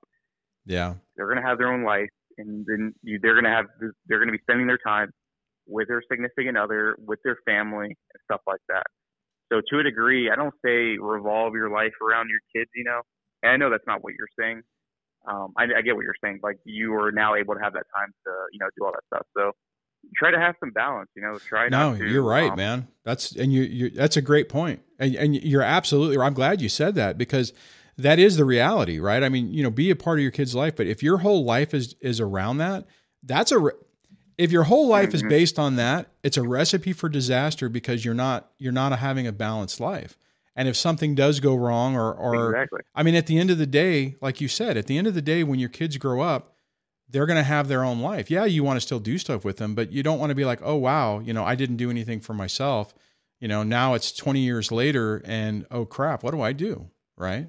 Yeah, 0.65 0.95
they're 1.15 1.27
going 1.27 1.41
to 1.41 1.47
have 1.47 1.57
their 1.57 1.71
own 1.71 1.83
life 1.83 2.09
and 2.37 2.65
then 2.67 2.93
you, 3.03 3.19
they're 3.21 3.33
going 3.33 3.45
to 3.45 3.51
have 3.51 3.65
this, 3.79 3.91
they're 4.07 4.19
going 4.19 4.27
to 4.27 4.37
be 4.37 4.41
spending 4.41 4.67
their 4.67 4.79
time 4.85 5.09
with 5.67 5.87
their 5.87 6.01
significant 6.11 6.57
other 6.57 6.95
with 6.99 7.19
their 7.23 7.37
family 7.45 7.87
and 7.87 8.19
stuff 8.25 8.41
like 8.47 8.61
that. 8.67 8.83
So 9.51 9.61
to 9.69 9.79
a 9.79 9.83
degree 9.83 10.29
i 10.31 10.35
don't 10.35 10.53
say 10.65 10.97
revolve 10.97 11.53
your 11.53 11.69
life 11.69 11.93
around 12.01 12.29
your 12.29 12.39
kids 12.55 12.69
you 12.75 12.83
know? 12.83 13.01
And 13.43 13.51
i 13.51 13.57
know 13.57 13.69
that's 13.69 13.87
not 13.87 14.03
what 14.03 14.13
you're 14.17 14.31
saying. 14.39 14.61
Um, 15.27 15.53
I, 15.55 15.65
I 15.77 15.81
get 15.81 15.95
what 15.95 16.03
you're 16.03 16.17
saying 16.23 16.39
like 16.41 16.57
you 16.65 16.93
are 16.95 17.11
now 17.11 17.35
able 17.35 17.53
to 17.53 17.61
have 17.61 17.73
that 17.73 17.85
time 17.95 18.11
to 18.25 18.31
you 18.51 18.59
know 18.59 18.67
do 18.77 18.85
all 18.85 18.91
that 18.91 19.05
stuff. 19.13 19.27
So 19.37 19.51
try 20.15 20.31
to 20.31 20.39
have 20.39 20.55
some 20.59 20.71
balance 20.71 21.09
you 21.15 21.21
know 21.21 21.37
try 21.47 21.69
no, 21.69 21.91
not 21.91 21.99
to 21.99 22.07
you're 22.07 22.23
right, 22.23 22.51
um, 22.51 22.57
man. 22.57 22.87
That's 23.03 23.35
and 23.35 23.51
you 23.53 23.63
you 23.63 23.89
that's 23.89 24.17
a 24.17 24.21
great 24.21 24.49
point, 24.49 24.81
and 24.99 25.15
and 25.15 25.35
you're 25.35 25.61
absolutely. 25.61 26.17
I'm 26.17 26.33
glad 26.33 26.61
you 26.61 26.69
said 26.69 26.95
that 26.95 27.17
because 27.17 27.53
that 27.97 28.19
is 28.19 28.37
the 28.37 28.45
reality, 28.45 28.99
right? 28.99 29.23
I 29.23 29.29
mean, 29.29 29.53
you 29.53 29.63
know, 29.63 29.69
be 29.71 29.89
a 29.89 29.95
part 29.95 30.19
of 30.19 30.23
your 30.23 30.31
kid's 30.31 30.55
life, 30.55 30.75
but 30.75 30.87
if 30.87 31.03
your 31.03 31.19
whole 31.19 31.43
life 31.43 31.73
is 31.73 31.95
is 32.01 32.19
around 32.19 32.57
that, 32.57 32.85
that's 33.23 33.51
a 33.51 33.71
if 34.37 34.51
your 34.51 34.63
whole 34.63 34.87
life 34.87 35.13
is 35.13 35.21
Mhm. 35.21 35.29
based 35.29 35.59
on 35.59 35.75
that, 35.75 36.07
it's 36.23 36.37
a 36.37 36.43
recipe 36.43 36.93
for 36.93 37.09
disaster 37.09 37.69
because 37.69 38.03
you're 38.03 38.13
not 38.13 38.51
you're 38.57 38.71
not 38.71 38.97
having 38.97 39.27
a 39.27 39.31
balanced 39.31 39.79
life. 39.79 40.17
And 40.55 40.67
if 40.67 40.75
something 40.75 41.15
does 41.15 41.39
go 41.39 41.55
wrong 41.55 41.95
or 41.95 42.13
or 42.13 42.53
exactly 42.53 42.81
I 42.93 43.03
mean, 43.03 43.15
at 43.15 43.27
the 43.27 43.37
end 43.39 43.51
of 43.51 43.57
the 43.57 43.65
day, 43.67 44.15
like 44.21 44.41
you 44.41 44.47
said, 44.47 44.77
at 44.77 44.87
the 44.87 44.97
end 44.97 45.07
of 45.07 45.13
the 45.13 45.21
day, 45.21 45.43
when 45.43 45.59
your 45.59 45.69
kids 45.69 45.97
grow 45.97 46.21
up, 46.21 46.55
they're 47.11 47.25
going 47.25 47.37
to 47.37 47.43
have 47.43 47.67
their 47.67 47.83
own 47.83 47.99
life. 48.01 48.31
Yeah, 48.31 48.45
you 48.45 48.63
want 48.63 48.77
to 48.77 48.81
still 48.81 48.99
do 48.99 49.17
stuff 49.17 49.43
with 49.45 49.57
them, 49.57 49.75
but 49.75 49.91
you 49.91 50.01
don't 50.03 50.19
want 50.19 50.29
to 50.31 50.35
be 50.35 50.45
like, 50.45 50.59
oh, 50.63 50.75
wow, 50.75 51.19
you 51.19 51.33
know, 51.33 51.43
I 51.43 51.55
didn't 51.55 51.77
do 51.77 51.89
anything 51.89 52.19
for 52.21 52.33
myself. 52.33 52.93
you 53.39 53.47
know, 53.47 53.63
now 53.63 53.95
it's 53.95 54.11
20 54.11 54.39
years 54.39 54.71
later 54.71 55.21
and 55.25 55.65
oh 55.71 55.85
crap, 55.85 56.23
what 56.23 56.31
do 56.31 56.41
I 56.41 56.53
do? 56.53 56.89
Right? 57.17 57.47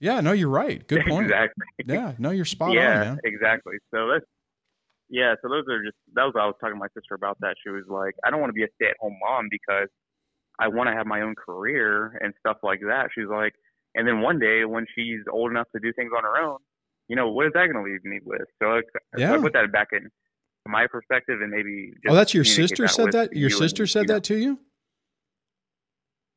Yeah, 0.00 0.20
no, 0.20 0.32
you're 0.32 0.48
right. 0.48 0.86
Good 0.86 1.06
point. 1.08 1.26
exactly. 1.26 1.64
Yeah, 1.86 2.12
no, 2.18 2.30
you're 2.30 2.44
spot 2.44 2.72
yeah, 2.72 3.00
on, 3.00 3.00
man. 3.00 3.18
exactly. 3.24 3.76
So 3.92 4.08
that's 4.12 4.24
yeah. 5.08 5.34
So 5.42 5.48
those 5.48 5.64
are 5.70 5.82
just 5.82 5.96
that 6.14 6.24
was 6.24 6.34
I 6.38 6.46
was 6.46 6.54
talking 6.60 6.74
to 6.74 6.78
my 6.78 6.88
sister 6.94 7.14
about 7.14 7.38
that. 7.40 7.56
She 7.64 7.70
was 7.70 7.84
like, 7.88 8.14
I 8.24 8.30
don't 8.30 8.40
want 8.40 8.50
to 8.50 8.54
be 8.54 8.64
a 8.64 8.68
stay 8.76 8.90
at 8.90 8.96
home 9.00 9.16
mom 9.20 9.48
because 9.50 9.88
I 10.58 10.68
want 10.68 10.88
to 10.88 10.94
have 10.94 11.06
my 11.06 11.22
own 11.22 11.34
career 11.34 12.18
and 12.20 12.34
stuff 12.40 12.58
like 12.62 12.80
that. 12.80 13.08
She's 13.14 13.28
like, 13.30 13.54
and 13.94 14.06
then 14.06 14.20
one 14.20 14.38
day 14.38 14.64
when 14.64 14.86
she's 14.94 15.20
old 15.32 15.50
enough 15.50 15.66
to 15.74 15.80
do 15.80 15.92
things 15.92 16.10
on 16.16 16.24
her 16.24 16.36
own, 16.38 16.58
you 17.08 17.16
know, 17.16 17.28
what 17.30 17.46
is 17.46 17.52
that 17.54 17.66
going 17.72 17.82
to 17.84 17.90
leave 17.90 18.04
me 18.04 18.20
with? 18.24 18.46
So 18.62 18.68
I, 18.76 18.80
Yeah. 19.16 19.32
I 19.34 19.38
put 19.38 19.52
that 19.54 19.70
back 19.72 19.88
in 19.92 20.08
my 20.66 20.86
perspective 20.86 21.40
and 21.40 21.50
maybe. 21.50 21.92
Just 22.04 22.12
Oh, 22.12 22.14
that's 22.14 22.34
your 22.34 22.44
sister 22.44 22.82
that 22.84 22.90
said 22.90 23.12
that? 23.12 23.32
Your 23.34 23.50
sister 23.50 23.84
and, 23.84 23.90
said 23.90 24.00
you 24.02 24.06
know, 24.08 24.14
that 24.14 24.24
to 24.24 24.36
you? 24.36 24.58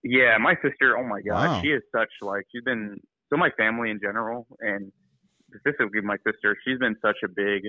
Yeah, 0.03 0.37
my 0.39 0.55
sister. 0.63 0.97
Oh 0.97 1.03
my 1.07 1.21
god, 1.21 1.47
Wow. 1.47 1.61
she 1.61 1.67
is 1.69 1.83
such 1.95 2.09
like 2.21 2.43
she's 2.51 2.63
been 2.63 2.97
so 3.31 3.37
my 3.37 3.49
family 3.51 3.91
in 3.91 3.99
general, 4.01 4.47
and 4.59 4.91
specifically 5.53 6.01
my 6.01 6.17
sister. 6.25 6.57
She's 6.65 6.79
been 6.79 6.95
such 7.01 7.17
a 7.23 7.27
big. 7.27 7.63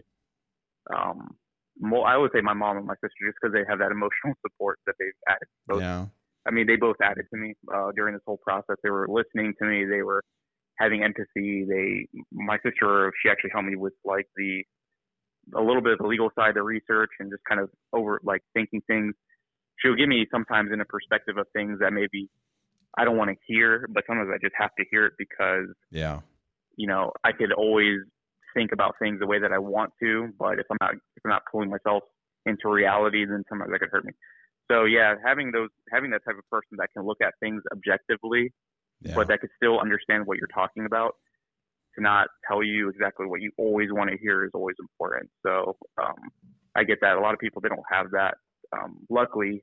Um, 0.95 1.37
mo 1.79 2.01
I 2.03 2.17
would 2.17 2.31
say 2.35 2.41
my 2.41 2.55
mom 2.55 2.79
and 2.79 2.87
my 2.87 2.95
sister 2.95 3.27
just 3.27 3.37
because 3.41 3.53
they 3.53 3.65
have 3.69 3.79
that 3.81 3.93
emotional 3.93 4.35
support 4.47 4.79
that 4.87 4.95
they've 4.99 5.13
added. 5.29 5.49
Both, 5.67 5.81
Yeah. 5.83 6.07
I 6.47 6.51
mean, 6.51 6.67
they 6.67 6.77
both 6.77 6.97
added 7.03 7.27
to 7.33 7.37
me 7.39 7.55
uh, 7.73 7.93
during 7.95 8.15
this 8.15 8.23
whole 8.27 8.39
process. 8.39 8.77
They 8.83 8.91
were 8.91 9.07
listening 9.09 9.55
to 9.61 9.65
me. 9.69 9.85
They 9.85 10.03
were 10.03 10.23
having 10.83 11.03
empathy. 11.05 11.65
They, 11.69 12.09
my 12.33 12.59
sister, 12.65 13.13
she 13.23 13.31
actually 13.31 13.51
helped 13.53 13.69
me 13.69 13.77
with 13.77 13.93
like 14.05 14.27
the 14.37 14.63
a 15.57 15.61
little 15.61 15.83
bit 15.83 15.93
of 15.93 15.99
the 15.99 16.07
legal 16.07 16.31
side, 16.39 16.55
the 16.55 16.63
research, 16.63 17.11
and 17.21 17.31
just 17.31 17.43
kind 17.49 17.61
of 17.61 17.71
over 17.93 18.21
like 18.25 18.43
thinking 18.55 18.81
things. 18.87 19.15
She'll 19.79 19.97
give 19.97 20.09
me 20.09 20.27
sometimes 20.31 20.71
in 20.73 20.81
a 20.81 20.85
perspective 20.85 21.37
of 21.39 21.47
things 21.53 21.79
that 21.81 21.93
maybe 21.93 22.29
I 22.99 23.05
don't 23.05 23.17
want 23.17 23.31
to 23.31 23.37
hear, 23.47 23.89
but 23.91 24.05
sometimes 24.07 24.31
I 24.33 24.39
just 24.43 24.55
have 24.59 24.71
to 24.79 24.85
hear 24.91 25.07
it 25.07 25.15
because 25.19 25.67
Yeah. 25.91 26.21
you 26.77 26.87
know 26.87 27.13
I 27.25 27.33
could 27.33 27.53
always 27.53 27.99
think 28.55 28.71
about 28.73 28.95
things 29.01 29.19
the 29.19 29.27
way 29.27 29.39
that 29.39 29.53
I 29.53 29.59
want 29.59 29.93
to, 30.03 30.29
but 30.39 30.59
if 30.59 30.67
I'm 30.71 30.77
not 30.81 30.95
if 30.95 31.23
I'm 31.25 31.31
not 31.31 31.43
pulling 31.51 31.71
myself 31.71 32.03
into 32.47 32.69
reality, 32.69 33.25
then 33.25 33.45
sometimes 33.49 33.71
that 33.73 33.79
could 33.79 33.91
hurt 33.91 34.05
me. 34.05 34.13
So 34.71 34.85
yeah, 34.85 35.15
having 35.25 35.53
those 35.53 35.71
having 35.93 36.11
that 36.11 36.23
type 36.25 36.39
of 36.39 36.49
person 36.51 36.77
that 36.79 36.89
can 36.95 37.05
look 37.05 37.19
at 37.23 37.35
things 37.41 37.63
objectively 37.73 38.53
Yeah. 39.05 39.15
but 39.17 39.29
that 39.29 39.41
could 39.41 39.51
still 39.57 39.81
understand 39.81 40.27
what 40.27 40.39
you're 40.39 40.47
talking 40.49 40.87
about 40.87 41.15
to 41.95 42.03
not 42.03 42.29
tell 42.49 42.63
you 42.63 42.89
exactly 42.89 43.27
what 43.27 43.41
you 43.41 43.51
always 43.59 43.89
want 43.93 44.11
to 44.11 44.17
hear 44.17 44.45
is 44.45 44.51
always 44.55 44.77
important. 44.81 45.29
So 45.45 45.77
um, 46.03 46.17
I 46.75 46.85
get 46.85 46.99
that. 47.03 47.17
A 47.17 47.21
lot 47.21 47.35
of 47.35 47.41
people 47.41 47.61
they 47.61 47.69
don't 47.69 47.81
have 47.91 48.11
that. 48.13 48.35
Um, 48.73 48.99
luckily, 49.11 49.63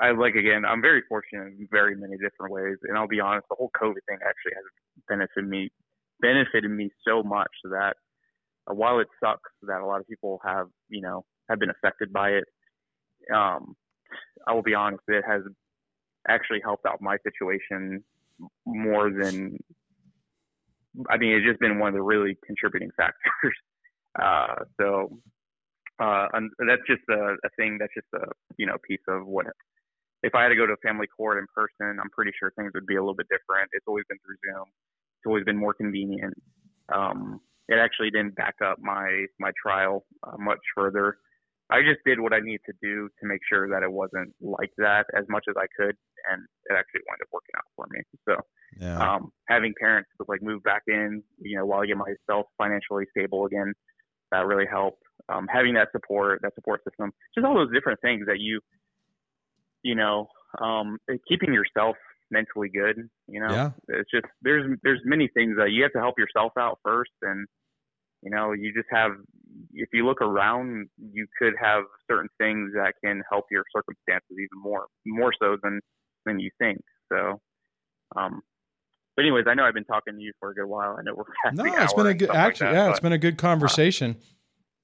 I 0.00 0.12
like 0.12 0.34
again. 0.34 0.64
I'm 0.64 0.80
very 0.80 1.02
fortunate 1.08 1.48
in 1.48 1.68
very 1.70 1.94
many 1.94 2.16
different 2.16 2.52
ways, 2.52 2.76
and 2.84 2.96
I'll 2.96 3.08
be 3.08 3.20
honest. 3.20 3.46
The 3.50 3.56
whole 3.58 3.70
COVID 3.76 4.00
thing 4.08 4.18
actually 4.22 4.54
has 4.54 4.64
benefited 5.08 5.48
me 5.48 5.70
benefited 6.20 6.70
me 6.70 6.90
so 7.06 7.22
much 7.22 7.50
that 7.64 7.96
uh, 8.70 8.74
while 8.74 9.00
it 9.00 9.08
sucks 9.22 9.50
that 9.62 9.80
a 9.80 9.86
lot 9.86 10.00
of 10.00 10.06
people 10.06 10.40
have 10.44 10.68
you 10.88 11.02
know 11.02 11.24
have 11.50 11.58
been 11.58 11.70
affected 11.70 12.12
by 12.12 12.30
it, 12.30 12.44
um, 13.34 13.74
I 14.46 14.54
will 14.54 14.62
be 14.62 14.74
honest. 14.74 15.02
It 15.08 15.24
has 15.26 15.42
actually 16.28 16.60
helped 16.62 16.86
out 16.86 17.00
my 17.00 17.16
situation 17.22 18.02
more 18.66 19.10
than 19.10 19.56
I 21.10 21.16
mean 21.16 21.32
it's 21.32 21.46
just 21.46 21.60
been 21.60 21.78
one 21.78 21.88
of 21.88 21.94
the 21.94 22.02
really 22.02 22.36
contributing 22.46 22.90
factors. 22.96 23.54
Uh, 24.16 24.62
so 24.80 25.10
uh, 26.00 26.26
and 26.32 26.50
that's 26.68 26.82
just 26.88 27.02
a, 27.08 27.34
a 27.44 27.50
thing. 27.56 27.78
That's 27.78 27.92
just 27.94 28.06
a 28.14 28.26
you 28.56 28.66
know 28.66 28.76
piece 28.86 29.02
of 29.08 29.26
what. 29.26 29.46
If 30.22 30.34
I 30.34 30.42
had 30.42 30.48
to 30.48 30.56
go 30.56 30.66
to 30.66 30.72
a 30.72 30.86
family 30.86 31.06
court 31.06 31.38
in 31.38 31.46
person, 31.54 31.98
I'm 32.00 32.10
pretty 32.10 32.32
sure 32.38 32.52
things 32.56 32.72
would 32.74 32.86
be 32.86 32.96
a 32.96 33.00
little 33.00 33.14
bit 33.14 33.26
different. 33.28 33.70
It's 33.72 33.84
always 33.86 34.04
been 34.08 34.18
through 34.24 34.36
Zoom. 34.46 34.64
It's 34.66 35.26
always 35.26 35.44
been 35.44 35.56
more 35.56 35.74
convenient. 35.74 36.34
Um, 36.92 37.40
it 37.68 37.78
actually 37.78 38.10
didn't 38.10 38.34
back 38.34 38.54
up 38.64 38.78
my 38.80 39.26
my 39.38 39.52
trial 39.60 40.04
uh, 40.26 40.36
much 40.38 40.60
further. 40.76 41.18
I 41.70 41.80
just 41.80 42.00
did 42.04 42.20
what 42.20 42.32
I 42.32 42.40
needed 42.40 42.60
to 42.66 42.74
do 42.82 43.08
to 43.20 43.26
make 43.26 43.40
sure 43.48 43.68
that 43.70 43.82
it 43.82 43.90
wasn't 43.90 44.34
like 44.40 44.70
that 44.78 45.06
as 45.16 45.24
much 45.28 45.44
as 45.48 45.54
I 45.56 45.66
could, 45.76 45.96
and 46.30 46.42
it 46.66 46.74
actually 46.76 47.00
wound 47.08 47.20
up 47.22 47.28
working 47.32 47.54
out 47.56 47.64
for 47.76 47.86
me. 47.90 48.00
So 48.28 48.36
Yeah. 48.80 48.98
um, 49.00 49.32
having 49.48 49.72
parents 49.80 50.10
to 50.18 50.24
like 50.28 50.42
move 50.42 50.62
back 50.62 50.82
in, 50.88 51.22
you 51.38 51.56
know, 51.56 51.64
while 51.64 51.80
I 51.80 51.86
get 51.86 51.96
myself 51.96 52.46
financially 52.58 53.06
stable 53.16 53.46
again, 53.46 53.72
that 54.30 54.46
really 54.46 54.66
helped. 54.66 55.02
Um, 55.28 55.46
having 55.48 55.74
that 55.74 55.88
support, 55.92 56.40
that 56.42 56.54
support 56.54 56.82
system, 56.84 57.12
just 57.34 57.46
all 57.46 57.54
those 57.54 57.72
different 57.72 58.00
things 58.02 58.26
that 58.26 58.40
you, 58.40 58.60
you 59.82 59.94
know, 59.94 60.28
um, 60.60 60.98
keeping 61.28 61.52
yourself 61.54 61.96
mentally 62.30 62.68
good. 62.68 63.08
You 63.26 63.40
know, 63.40 63.52
Yeah. 63.54 63.70
it's 63.88 64.10
just 64.10 64.26
there's 64.42 64.66
there's 64.82 65.00
many 65.04 65.28
things 65.28 65.56
that 65.56 65.70
you 65.70 65.82
have 65.84 65.92
to 65.92 66.00
help 66.00 66.18
yourself 66.18 66.52
out 66.58 66.78
first, 66.84 67.12
and 67.22 67.46
you 68.22 68.30
know, 68.30 68.52
you 68.52 68.72
just 68.74 68.88
have. 68.90 69.12
If 69.74 69.88
you 69.92 70.06
look 70.06 70.20
around, 70.20 70.88
you 70.98 71.26
could 71.38 71.54
have 71.60 71.84
certain 72.10 72.28
things 72.38 72.72
that 72.74 72.94
can 73.04 73.22
help 73.30 73.46
your 73.50 73.64
circumstances 73.74 74.30
even 74.32 74.62
more, 74.62 74.86
more 75.06 75.32
so 75.40 75.56
than 75.62 75.80
than 76.26 76.38
you 76.38 76.50
think. 76.58 76.80
So, 77.12 77.40
um, 78.16 78.40
but 79.16 79.22
anyways, 79.22 79.44
I 79.48 79.54
know 79.54 79.64
I've 79.64 79.74
been 79.74 79.84
talking 79.84 80.14
to 80.14 80.20
you 80.20 80.32
for 80.40 80.50
a 80.50 80.54
good 80.54 80.66
while. 80.66 80.96
I 80.98 81.02
know 81.02 81.14
we're 81.14 81.24
past 81.44 81.56
No, 81.56 81.64
it's 81.64 81.92
been 81.92 82.06
a 82.06 82.14
good 82.14 82.24
stuff 82.26 82.34
like 82.36 82.46
actually, 82.46 82.66
that, 82.68 82.74
yeah, 82.74 82.86
but- 82.86 82.90
it's 82.92 83.00
been 83.00 83.12
a 83.12 83.18
good 83.18 83.36
conversation. 83.38 84.16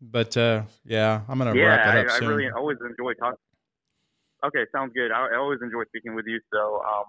but 0.03 0.37
uh 0.37 0.63
yeah, 0.85 1.21
I'm 1.29 1.39
gonna 1.39 1.55
yeah, 1.55 1.65
wrap 1.67 1.87
it 1.87 1.99
I, 1.99 2.01
up 2.01 2.07
I 2.11 2.19
soon. 2.19 2.29
really 2.29 2.51
always 2.51 2.79
enjoy 2.81 3.15
talking. 3.15 3.39
Okay, 4.45 4.65
sounds 4.73 4.93
good. 4.95 5.13
I, 5.13 5.29
I 5.35 5.37
always 5.37 5.59
enjoy 5.63 5.85
speaking 5.89 6.15
with 6.15 6.25
you. 6.27 6.41
So, 6.53 6.77
um, 6.83 7.05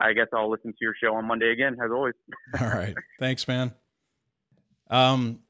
I 0.00 0.14
guess 0.14 0.26
I'll 0.34 0.50
listen 0.50 0.70
to 0.72 0.78
your 0.80 0.94
show 1.02 1.14
on 1.14 1.26
Monday 1.26 1.52
again, 1.52 1.74
as 1.84 1.90
always. 1.90 2.14
All 2.60 2.66
right. 2.68 2.94
Thanks, 3.18 3.46
man. 3.46 3.72
Um, 4.88 5.40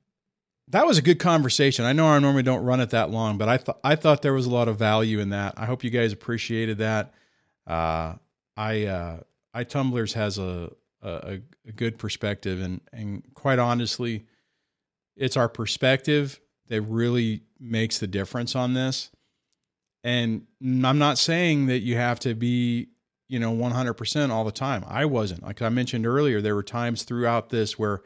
that 0.73 0.87
was 0.87 0.97
a 0.97 1.03
good 1.03 1.19
conversation. 1.19 1.85
I 1.85 1.93
know 1.93 2.07
I 2.07 2.19
normally 2.19 2.43
don't 2.43 2.65
run 2.65 2.81
it 2.81 2.91
that 2.91 3.11
long, 3.11 3.37
but 3.37 3.49
I 3.49 3.59
thought 3.59 3.79
I 3.85 3.95
thought 3.95 4.23
there 4.23 4.33
was 4.33 4.47
a 4.47 4.51
lot 4.51 4.69
of 4.69 4.79
value 4.79 5.21
in 5.21 5.29
that. 5.29 5.55
I 5.57 5.67
hope 5.67 5.85
you 5.85 5.91
guys 5.91 6.13
appreciated 6.13 6.79
that. 6.79 7.13
Uh, 7.67 8.15
I 8.57 8.87
uh, 8.87 9.21
iTumblers 9.55 10.15
has 10.15 10.39
a, 10.39 10.73
a 11.03 11.41
a 11.67 11.73
good 11.73 11.99
perspective, 11.99 12.61
and 12.61 12.81
and 12.91 13.23
quite 13.35 13.59
honestly, 13.59 14.25
it's 15.15 15.37
our 15.37 15.49
perspective 15.49 16.41
that 16.69 16.81
really 16.83 17.43
makes 17.61 17.99
the 17.99 18.07
difference 18.07 18.57
on 18.57 18.73
this. 18.73 19.11
And 20.05 20.47
I'm 20.63 20.99
not 20.99 21.19
saying 21.19 21.67
that 21.67 21.81
you 21.81 21.97
have 21.97 22.19
to 22.21 22.35
be 22.35 22.89
you 23.29 23.39
know 23.39 23.55
100% 23.55 24.31
all 24.31 24.45
the 24.45 24.53
time 24.53 24.85
i 24.87 25.07
wasn't 25.07 25.43
like 25.43 25.63
i 25.63 25.69
mentioned 25.71 26.07
earlier 26.07 26.43
there 26.43 26.55
were 26.55 26.63
times 26.63 27.03
throughout 27.05 27.49
this 27.49 27.79
where 27.79 28.03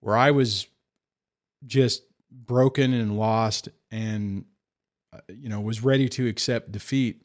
where 0.00 0.16
i 0.16 0.32
was 0.32 0.66
just 1.66 2.02
broken 2.30 2.92
and 2.92 3.18
lost 3.18 3.68
and 3.90 4.44
uh, 5.12 5.20
you 5.28 5.48
know 5.48 5.60
was 5.60 5.82
ready 5.82 6.08
to 6.08 6.26
accept 6.26 6.72
defeat. 6.72 7.22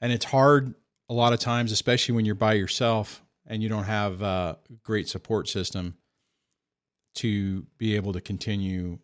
And 0.00 0.12
it's 0.12 0.24
hard 0.24 0.74
a 1.08 1.14
lot 1.14 1.32
of 1.32 1.40
times 1.40 1.72
especially 1.72 2.14
when 2.14 2.24
you're 2.24 2.34
by 2.34 2.54
yourself 2.54 3.22
and 3.46 3.62
you 3.62 3.68
don't 3.68 3.84
have 3.84 4.22
a 4.22 4.58
great 4.82 5.08
support 5.08 5.48
system 5.48 5.96
to 7.14 7.64
be 7.78 7.96
able 7.96 8.12
to 8.12 8.20
continue 8.20 8.98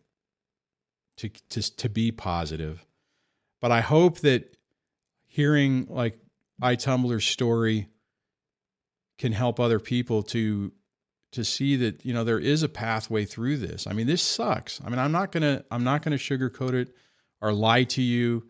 to 1.17 1.29
to, 1.49 1.75
to 1.77 1.89
be 1.89 2.11
positive. 2.11 2.85
But 3.61 3.71
i 3.71 3.81
hope 3.81 4.19
that 4.19 4.55
hearing 5.25 5.87
like 5.89 6.19
iTumbler's 6.61 7.25
story 7.25 7.87
can 9.17 9.31
help 9.31 9.59
other 9.59 9.79
people 9.79 10.21
to 10.21 10.71
to 11.33 11.43
see 11.43 11.75
that 11.75 12.05
you 12.05 12.13
know 12.13 12.23
there 12.23 12.39
is 12.39 12.63
a 12.63 12.69
pathway 12.69 13.25
through 13.25 13.57
this. 13.57 13.85
I 13.87 13.93
mean, 13.93 14.07
this 14.07 14.21
sucks. 14.21 14.79
I 14.83 14.89
mean, 14.89 14.99
I'm 14.99 15.11
not 15.11 15.31
gonna 15.31 15.63
I'm 15.69 15.83
not 15.83 16.01
gonna 16.01 16.17
sugarcoat 16.17 16.73
it 16.73 16.95
or 17.41 17.51
lie 17.51 17.83
to 17.83 18.01
you 18.01 18.43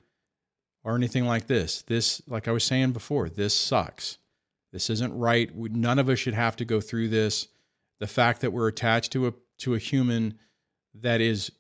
or 0.83 0.95
anything 0.95 1.25
like 1.25 1.47
this. 1.47 1.81
This, 1.83 2.21
like 2.27 2.47
I 2.47 2.51
was 2.51 2.63
saying 2.63 2.91
before, 2.91 3.29
this 3.29 3.57
sucks. 3.57 4.17
This 4.71 4.89
isn't 4.89 5.17
right. 5.17 5.53
We, 5.55 5.69
none 5.69 5.99
of 5.99 6.09
us 6.09 6.19
should 6.19 6.33
have 6.33 6.55
to 6.57 6.65
go 6.65 6.81
through 6.81 7.09
this. 7.09 7.47
The 7.99 8.07
fact 8.07 8.41
that 8.41 8.51
we're 8.51 8.67
attached 8.67 9.11
to 9.13 9.27
a 9.27 9.33
to 9.59 9.75
a 9.75 9.79
human 9.79 10.37
that 10.95 11.21
is 11.21 11.51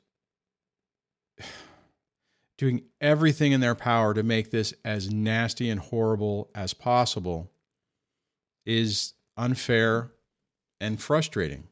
doing 2.57 2.83
everything 3.01 3.51
in 3.51 3.61
their 3.61 3.75
power 3.75 4.13
to 4.13 4.23
make 4.23 4.51
this 4.51 4.73
as 4.83 5.11
nasty 5.11 5.69
and 5.69 5.79
horrible 5.79 6.49
as 6.53 6.73
possible 6.73 7.49
is 8.65 9.13
unfair 9.37 10.11
and 10.83 11.01
frustrating. 11.01 11.63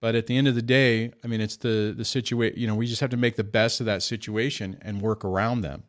But 0.00 0.14
at 0.14 0.26
the 0.26 0.36
end 0.36 0.48
of 0.48 0.54
the 0.54 0.62
day, 0.62 1.12
I 1.24 1.26
mean, 1.26 1.40
it's 1.40 1.56
the 1.56 1.94
the 1.96 2.04
situation. 2.04 2.58
You 2.58 2.66
know, 2.66 2.74
we 2.74 2.86
just 2.86 3.00
have 3.00 3.10
to 3.10 3.16
make 3.16 3.36
the 3.36 3.44
best 3.44 3.80
of 3.80 3.86
that 3.86 4.02
situation 4.02 4.78
and 4.82 5.02
work 5.02 5.24
around 5.24 5.62
them. 5.62 5.84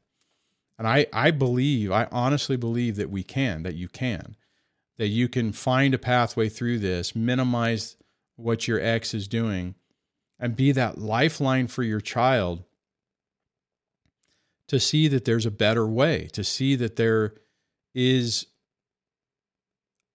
And 0.78 0.88
I 0.88 1.08
I 1.14 1.32
believe, 1.32 1.92
I 1.92 2.08
honestly 2.12 2.58
believe 2.58 2.96
that 2.96 3.10
we 3.10 3.24
can, 3.24 3.64
that 3.64 3.76
you 3.76 3.88
can, 3.88 4.36
that 4.98 5.08
you 5.08 5.30
can 5.30 5.52
find 5.52 5.94
a 5.94 5.98
pathway 5.98 6.50
through 6.50 6.80
this, 6.80 7.16
minimize 7.16 7.98
what 8.36 8.68
your 8.68 8.82
ex 8.82 9.14
is 9.14 9.28
doing, 9.28 9.76
and 10.40 10.56
be 10.56 10.72
that 10.72 10.98
lifeline 10.98 11.68
for 11.68 11.84
your 11.84 12.02
child 12.02 12.64
to 14.68 14.80
see 14.80 15.08
that 15.10 15.26
there's 15.26 15.46
a 15.46 15.52
better 15.52 15.86
way, 15.86 16.28
to 16.34 16.44
see 16.44 16.76
that 16.76 16.96
there 16.96 17.36
is 17.94 18.48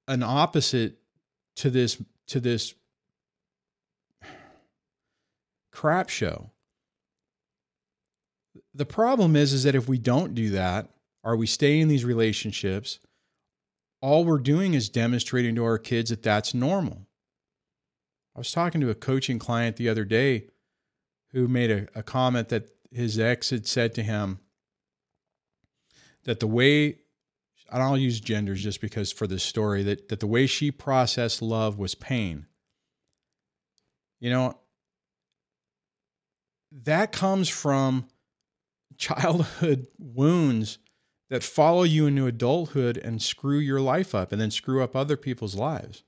an 0.09 0.23
opposite 0.23 0.99
to 1.57 1.71
this 1.71 2.03
to 2.29 2.41
this 2.41 2.75
crap 5.73 6.09
show. 6.09 6.51
The 8.75 8.87
problem 8.87 9.37
is 9.37 9.53
is 9.53 9.65
that 9.65 9.75
if 9.75 9.89
we 9.89 9.99
don't 9.99 10.35
do 10.35 10.51
that, 10.51 10.89
or 11.23 11.37
we 11.37 11.47
stay 11.47 11.81
in 11.81 11.89
these 11.89 12.05
relationships, 12.05 12.99
all 14.01 14.25
we're 14.25 14.39
doing 14.39 14.75
is 14.75 14.89
demonstrating 14.89 15.55
to 15.57 15.65
our 15.65 15.79
kids 15.79 16.11
that 16.11 16.23
that's 16.23 16.55
normal. 16.55 17.07
I 18.35 18.39
was 18.39 18.53
talking 18.53 18.81
to 18.83 18.91
a 18.91 18.95
coaching 18.95 19.39
client 19.39 19.77
the 19.77 19.89
other 19.89 20.05
day 20.05 20.49
who 21.33 21.49
made 21.49 21.71
a, 21.71 21.89
a 21.95 22.03
comment 22.03 22.51
that 22.51 22.71
his 22.93 23.19
ex 23.19 23.51
had 23.51 23.67
said 23.67 23.95
to 23.95 24.03
him 24.03 24.39
that 26.25 26.41
the 26.41 26.47
way 26.47 26.99
and 27.71 27.83
I'll 27.83 27.99
use 27.99 28.21
genders 28.21 28.63
just 28.63 28.81
because 28.81 29.13
for 29.13 29.27
this 29.27 29.43
story 29.43 29.83
that 29.85 30.09
that 30.09 30.21
the 30.21 30.27
way 30.27 30.47
she 30.47 30.71
processed 30.71 31.43
love 31.43 31.79
was 31.79 31.95
pain. 31.95 32.47
You 34.21 34.31
know, 34.31 34.59
that 36.73 37.13
comes 37.13 37.49
from 37.49 38.09
childhood 38.97 39.87
wounds 39.99 40.79
that 41.29 41.43
follow 41.43 41.83
you 41.83 42.07
into 42.07 42.27
adulthood 42.27 42.97
and 42.97 43.21
screw 43.21 43.59
your 43.59 43.81
life 43.81 44.15
up 44.15 44.33
and 44.33 44.41
then 44.41 44.51
screw 44.51 44.83
up 44.83 44.95
other 44.95 45.17
people's 45.17 45.55
lives. 45.57 46.05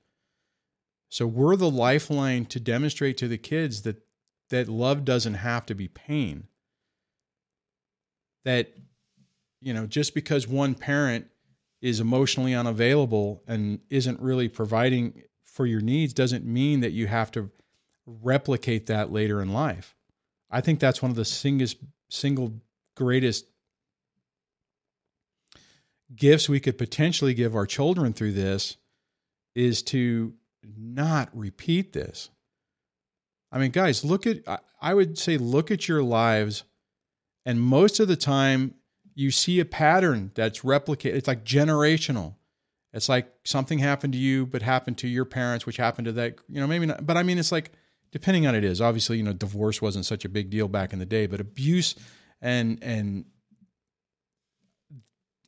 So 1.09 1.27
we're 1.27 1.55
the 1.55 1.69
lifeline 1.69 2.45
to 2.45 2.59
demonstrate 2.59 3.17
to 3.17 3.27
the 3.27 3.37
kids 3.37 3.81
that 3.81 4.01
that 4.49 4.67
love 4.67 5.05
doesn't 5.05 5.35
have 5.35 5.65
to 5.67 5.75
be 5.75 5.87
pain. 5.87 6.47
That 8.45 8.73
you 9.61 9.73
know, 9.73 9.85
just 9.85 10.13
because 10.13 10.47
one 10.47 10.73
parent 10.73 11.27
is 11.81 11.99
emotionally 11.99 12.53
unavailable 12.53 13.43
and 13.47 13.79
isn't 13.89 14.19
really 14.19 14.49
providing 14.49 15.23
for 15.45 15.65
your 15.65 15.81
needs 15.81 16.13
doesn't 16.13 16.45
mean 16.45 16.81
that 16.81 16.91
you 16.91 17.07
have 17.07 17.31
to 17.31 17.49
replicate 18.05 18.87
that 18.87 19.11
later 19.11 19.41
in 19.41 19.53
life. 19.53 19.95
I 20.49 20.61
think 20.61 20.79
that's 20.79 21.01
one 21.01 21.11
of 21.11 21.17
the 21.17 21.25
singest, 21.25 21.77
single 22.09 22.53
greatest 22.95 23.45
gifts 26.15 26.49
we 26.49 26.59
could 26.59 26.77
potentially 26.77 27.33
give 27.33 27.55
our 27.55 27.65
children 27.65 28.13
through 28.13 28.33
this 28.33 28.77
is 29.55 29.83
to 29.83 30.33
not 30.77 31.29
repeat 31.33 31.93
this. 31.93 32.29
I 33.51 33.59
mean, 33.59 33.71
guys, 33.71 34.03
look 34.03 34.27
at, 34.27 34.43
I 34.81 34.93
would 34.93 35.17
say, 35.17 35.37
look 35.37 35.71
at 35.71 35.87
your 35.87 36.03
lives. 36.03 36.63
And 37.45 37.59
most 37.59 37.99
of 37.99 38.07
the 38.07 38.15
time, 38.15 38.75
you 39.19 39.31
see 39.31 39.59
a 39.59 39.65
pattern 39.65 40.31
that's 40.33 40.61
replicated. 40.61 41.15
It's 41.15 41.27
like 41.27 41.43
generational. 41.43 42.35
It's 42.93 43.09
like 43.09 43.29
something 43.43 43.77
happened 43.77 44.13
to 44.13 44.19
you, 44.19 44.45
but 44.45 44.61
happened 44.61 44.97
to 44.99 45.09
your 45.09 45.25
parents, 45.25 45.65
which 45.65 45.75
happened 45.75 46.05
to 46.05 46.13
that, 46.13 46.35
you 46.47 46.61
know, 46.61 46.67
maybe 46.67 46.85
not, 46.85 47.05
but 47.05 47.17
I 47.17 47.23
mean, 47.23 47.37
it's 47.37 47.51
like, 47.51 47.73
depending 48.11 48.47
on 48.47 48.55
it 48.55 48.63
is 48.63 48.79
obviously, 48.79 49.17
you 49.17 49.23
know, 49.23 49.33
divorce 49.33 49.81
wasn't 49.81 50.05
such 50.05 50.23
a 50.23 50.29
big 50.29 50.49
deal 50.49 50.69
back 50.69 50.93
in 50.93 50.99
the 50.99 51.05
day, 51.05 51.27
but 51.27 51.41
abuse 51.41 51.95
and, 52.41 52.81
and 52.81 53.25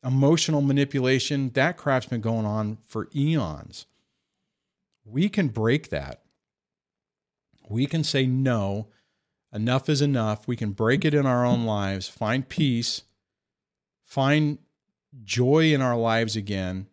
emotional 0.04 0.60
manipulation, 0.60 1.48
that 1.54 1.78
crap's 1.78 2.04
been 2.04 2.20
going 2.20 2.44
on 2.44 2.76
for 2.86 3.08
eons. 3.16 3.86
We 5.02 5.30
can 5.30 5.48
break 5.48 5.88
that. 5.88 6.20
We 7.70 7.86
can 7.86 8.04
say 8.04 8.26
no, 8.26 8.88
enough 9.50 9.88
is 9.88 10.02
enough. 10.02 10.46
We 10.46 10.56
can 10.56 10.72
break 10.72 11.06
it 11.06 11.14
in 11.14 11.24
our 11.24 11.46
own 11.46 11.64
lives, 11.64 12.06
find 12.06 12.46
peace, 12.46 13.04
find 14.12 14.58
joy 15.24 15.72
in 15.72 15.80
our 15.80 15.96
lives 15.96 16.36
again, 16.36 16.86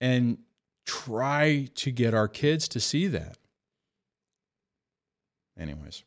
and 0.00 0.36
try 0.84 1.68
to 1.76 1.92
get 1.92 2.12
our 2.12 2.26
kids 2.26 2.66
to 2.66 2.80
see 2.80 3.06
that. 3.06 3.38
Anyways, 5.56 6.02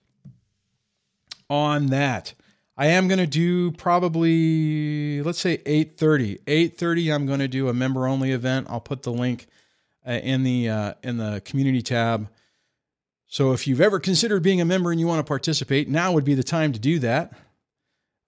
on 1.49 1.85
that, 1.87 2.33
I 2.75 2.87
am 2.87 3.07
going 3.07 3.19
to 3.19 3.25
do 3.25 3.71
probably 3.71 5.23
let's 5.23 5.39
say 5.39 5.59
8:30. 5.59 6.39
8:30 6.45 7.15
I'm 7.15 7.25
going 7.25 7.39
to 7.39 7.47
do 7.47 7.69
a 7.69 7.73
member 7.73 8.05
only 8.05 8.31
event. 8.33 8.67
I'll 8.69 8.81
put 8.81 9.03
the 9.03 9.13
link 9.13 9.47
uh, 10.05 10.11
in 10.11 10.43
the 10.43 10.67
uh, 10.67 10.93
in 11.03 11.15
the 11.15 11.41
community 11.45 11.81
tab. 11.81 12.27
So 13.27 13.53
if 13.53 13.65
you've 13.65 13.81
ever 13.81 13.97
considered 13.97 14.43
being 14.43 14.59
a 14.59 14.65
member 14.65 14.91
and 14.91 14.99
you 14.99 15.07
want 15.07 15.19
to 15.19 15.29
participate, 15.29 15.87
now 15.87 16.11
would 16.11 16.25
be 16.25 16.35
the 16.35 16.43
time 16.43 16.73
to 16.73 16.79
do 16.79 16.99
that. 16.99 17.31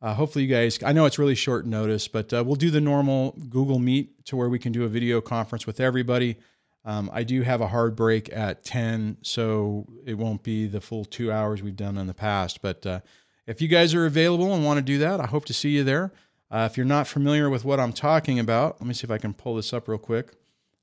Uh, 0.01 0.13
hopefully, 0.13 0.45
you 0.45 0.49
guys, 0.49 0.79
I 0.83 0.93
know 0.93 1.05
it's 1.05 1.19
really 1.19 1.35
short 1.35 1.65
notice, 1.65 2.07
but 2.07 2.33
uh, 2.33 2.43
we'll 2.45 2.55
do 2.55 2.71
the 2.71 2.79
normal 2.79 3.35
Google 3.49 3.79
Meet 3.79 4.25
to 4.25 4.37
where 4.37 4.47
we 4.47 4.59
can 4.59 4.71
do 4.71 4.83
a 4.83 4.87
video 4.87 5.19
conference 5.19 5.67
with 5.67 5.79
everybody. 5.79 6.37
Um, 6.85 7.09
I 7.13 7.23
do 7.23 7.41
have 7.41 7.59
a 7.59 7.67
hard 7.67 7.95
break 7.95 8.31
at 8.31 8.63
10, 8.63 9.17
so 9.21 9.85
it 10.05 10.13
won't 10.13 10.41
be 10.41 10.67
the 10.67 10.79
full 10.79 11.03
two 11.03 11.31
hours 11.31 11.61
we've 11.61 11.75
done 11.75 11.97
in 11.97 12.07
the 12.07 12.13
past. 12.13 12.61
But 12.61 12.85
uh, 12.85 13.01
if 13.45 13.61
you 13.61 13.67
guys 13.67 13.93
are 13.93 14.05
available 14.05 14.53
and 14.53 14.63
want 14.63 14.77
to 14.77 14.81
do 14.81 14.97
that, 14.99 15.19
I 15.19 15.25
hope 15.25 15.45
to 15.45 15.53
see 15.53 15.71
you 15.71 15.83
there. 15.83 16.13
Uh, 16.49 16.67
if 16.71 16.77
you're 16.77 16.85
not 16.85 17.05
familiar 17.05 17.49
with 17.49 17.65
what 17.65 17.79
I'm 17.79 17.93
talking 17.93 18.39
about, 18.39 18.79
let 18.79 18.87
me 18.87 18.93
see 18.93 19.05
if 19.05 19.11
I 19.11 19.17
can 19.17 19.33
pull 19.33 19.55
this 19.55 19.73
up 19.73 19.87
real 19.87 19.97
quick. 19.97 20.33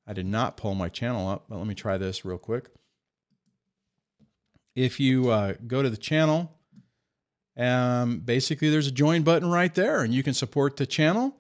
I 0.06 0.12
did 0.12 0.26
not 0.26 0.56
pull 0.56 0.74
my 0.74 0.88
channel 0.88 1.28
up, 1.28 1.46
but 1.48 1.56
let 1.56 1.66
me 1.66 1.74
try 1.74 1.96
this 1.96 2.24
real 2.24 2.38
quick. 2.38 2.68
If 4.74 5.00
you 5.00 5.30
uh, 5.30 5.54
go 5.66 5.82
to 5.82 5.88
the 5.88 5.96
channel, 5.96 6.52
um, 7.56 8.18
basically, 8.18 8.70
there's 8.70 8.86
a 8.86 8.92
join 8.92 9.22
button 9.22 9.50
right 9.50 9.74
there, 9.74 10.02
and 10.02 10.12
you 10.12 10.22
can 10.22 10.34
support 10.34 10.76
the 10.76 10.86
channel, 10.86 11.34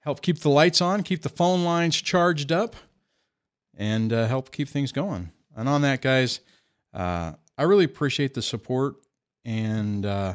help 0.00 0.20
keep 0.20 0.40
the 0.40 0.50
lights 0.50 0.80
on, 0.80 1.02
keep 1.02 1.22
the 1.22 1.28
phone 1.28 1.64
lines 1.64 1.96
charged 1.96 2.52
up, 2.52 2.76
and 3.76 4.12
uh, 4.12 4.26
help 4.26 4.52
keep 4.52 4.68
things 4.68 4.92
going. 4.92 5.30
And 5.56 5.68
on 5.68 5.82
that, 5.82 6.02
guys, 6.02 6.40
uh, 6.92 7.32
I 7.56 7.62
really 7.62 7.84
appreciate 7.84 8.34
the 8.34 8.42
support. 8.42 8.96
And 9.44 10.04
uh, 10.04 10.34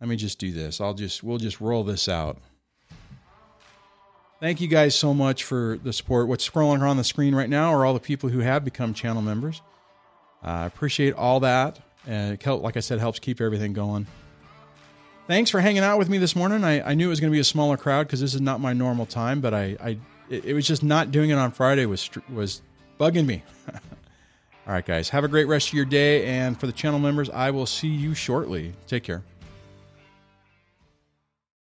let 0.00 0.08
me 0.08 0.16
just 0.16 0.38
do 0.38 0.52
this. 0.52 0.80
I'll 0.80 0.94
just 0.94 1.22
we'll 1.22 1.38
just 1.38 1.60
roll 1.60 1.84
this 1.84 2.08
out. 2.08 2.38
Thank 4.40 4.60
you 4.60 4.68
guys 4.68 4.94
so 4.94 5.12
much 5.12 5.44
for 5.44 5.78
the 5.82 5.92
support. 5.92 6.28
What's 6.28 6.48
scrolling 6.48 6.80
around 6.80 6.96
the 6.96 7.04
screen 7.04 7.34
right 7.34 7.50
now 7.50 7.74
are 7.74 7.84
all 7.84 7.92
the 7.92 8.00
people 8.00 8.30
who 8.30 8.38
have 8.38 8.64
become 8.64 8.94
channel 8.94 9.20
members. 9.20 9.60
I 10.42 10.64
appreciate 10.64 11.12
all 11.14 11.40
that. 11.40 11.78
And 12.06 12.32
it 12.32 12.42
help, 12.42 12.62
like 12.62 12.76
I 12.76 12.80
said, 12.80 12.98
helps 12.98 13.18
keep 13.18 13.40
everything 13.40 13.72
going. 13.72 14.06
Thanks 15.26 15.50
for 15.50 15.60
hanging 15.60 15.82
out 15.82 15.98
with 15.98 16.08
me 16.08 16.18
this 16.18 16.34
morning. 16.34 16.64
I, 16.64 16.90
I 16.90 16.94
knew 16.94 17.06
it 17.06 17.10
was 17.10 17.20
going 17.20 17.30
to 17.30 17.34
be 17.34 17.40
a 17.40 17.44
smaller 17.44 17.76
crowd 17.76 18.06
because 18.06 18.20
this 18.20 18.34
is 18.34 18.40
not 18.40 18.60
my 18.60 18.72
normal 18.72 19.06
time, 19.06 19.40
but 19.40 19.54
I, 19.54 19.76
I 19.80 19.98
it, 20.28 20.44
it 20.46 20.54
was 20.54 20.66
just 20.66 20.82
not 20.82 21.12
doing 21.12 21.30
it 21.30 21.34
on 21.34 21.52
Friday 21.52 21.86
was 21.86 22.10
was 22.32 22.62
bugging 22.98 23.26
me. 23.26 23.42
All 24.66 24.74
right, 24.74 24.84
guys, 24.84 25.08
have 25.10 25.24
a 25.24 25.28
great 25.28 25.46
rest 25.46 25.68
of 25.68 25.74
your 25.74 25.84
day. 25.84 26.26
And 26.26 26.58
for 26.58 26.66
the 26.66 26.72
channel 26.72 26.98
members, 26.98 27.30
I 27.30 27.50
will 27.50 27.66
see 27.66 27.88
you 27.88 28.14
shortly. 28.14 28.72
Take 28.86 29.04
care. 29.04 29.22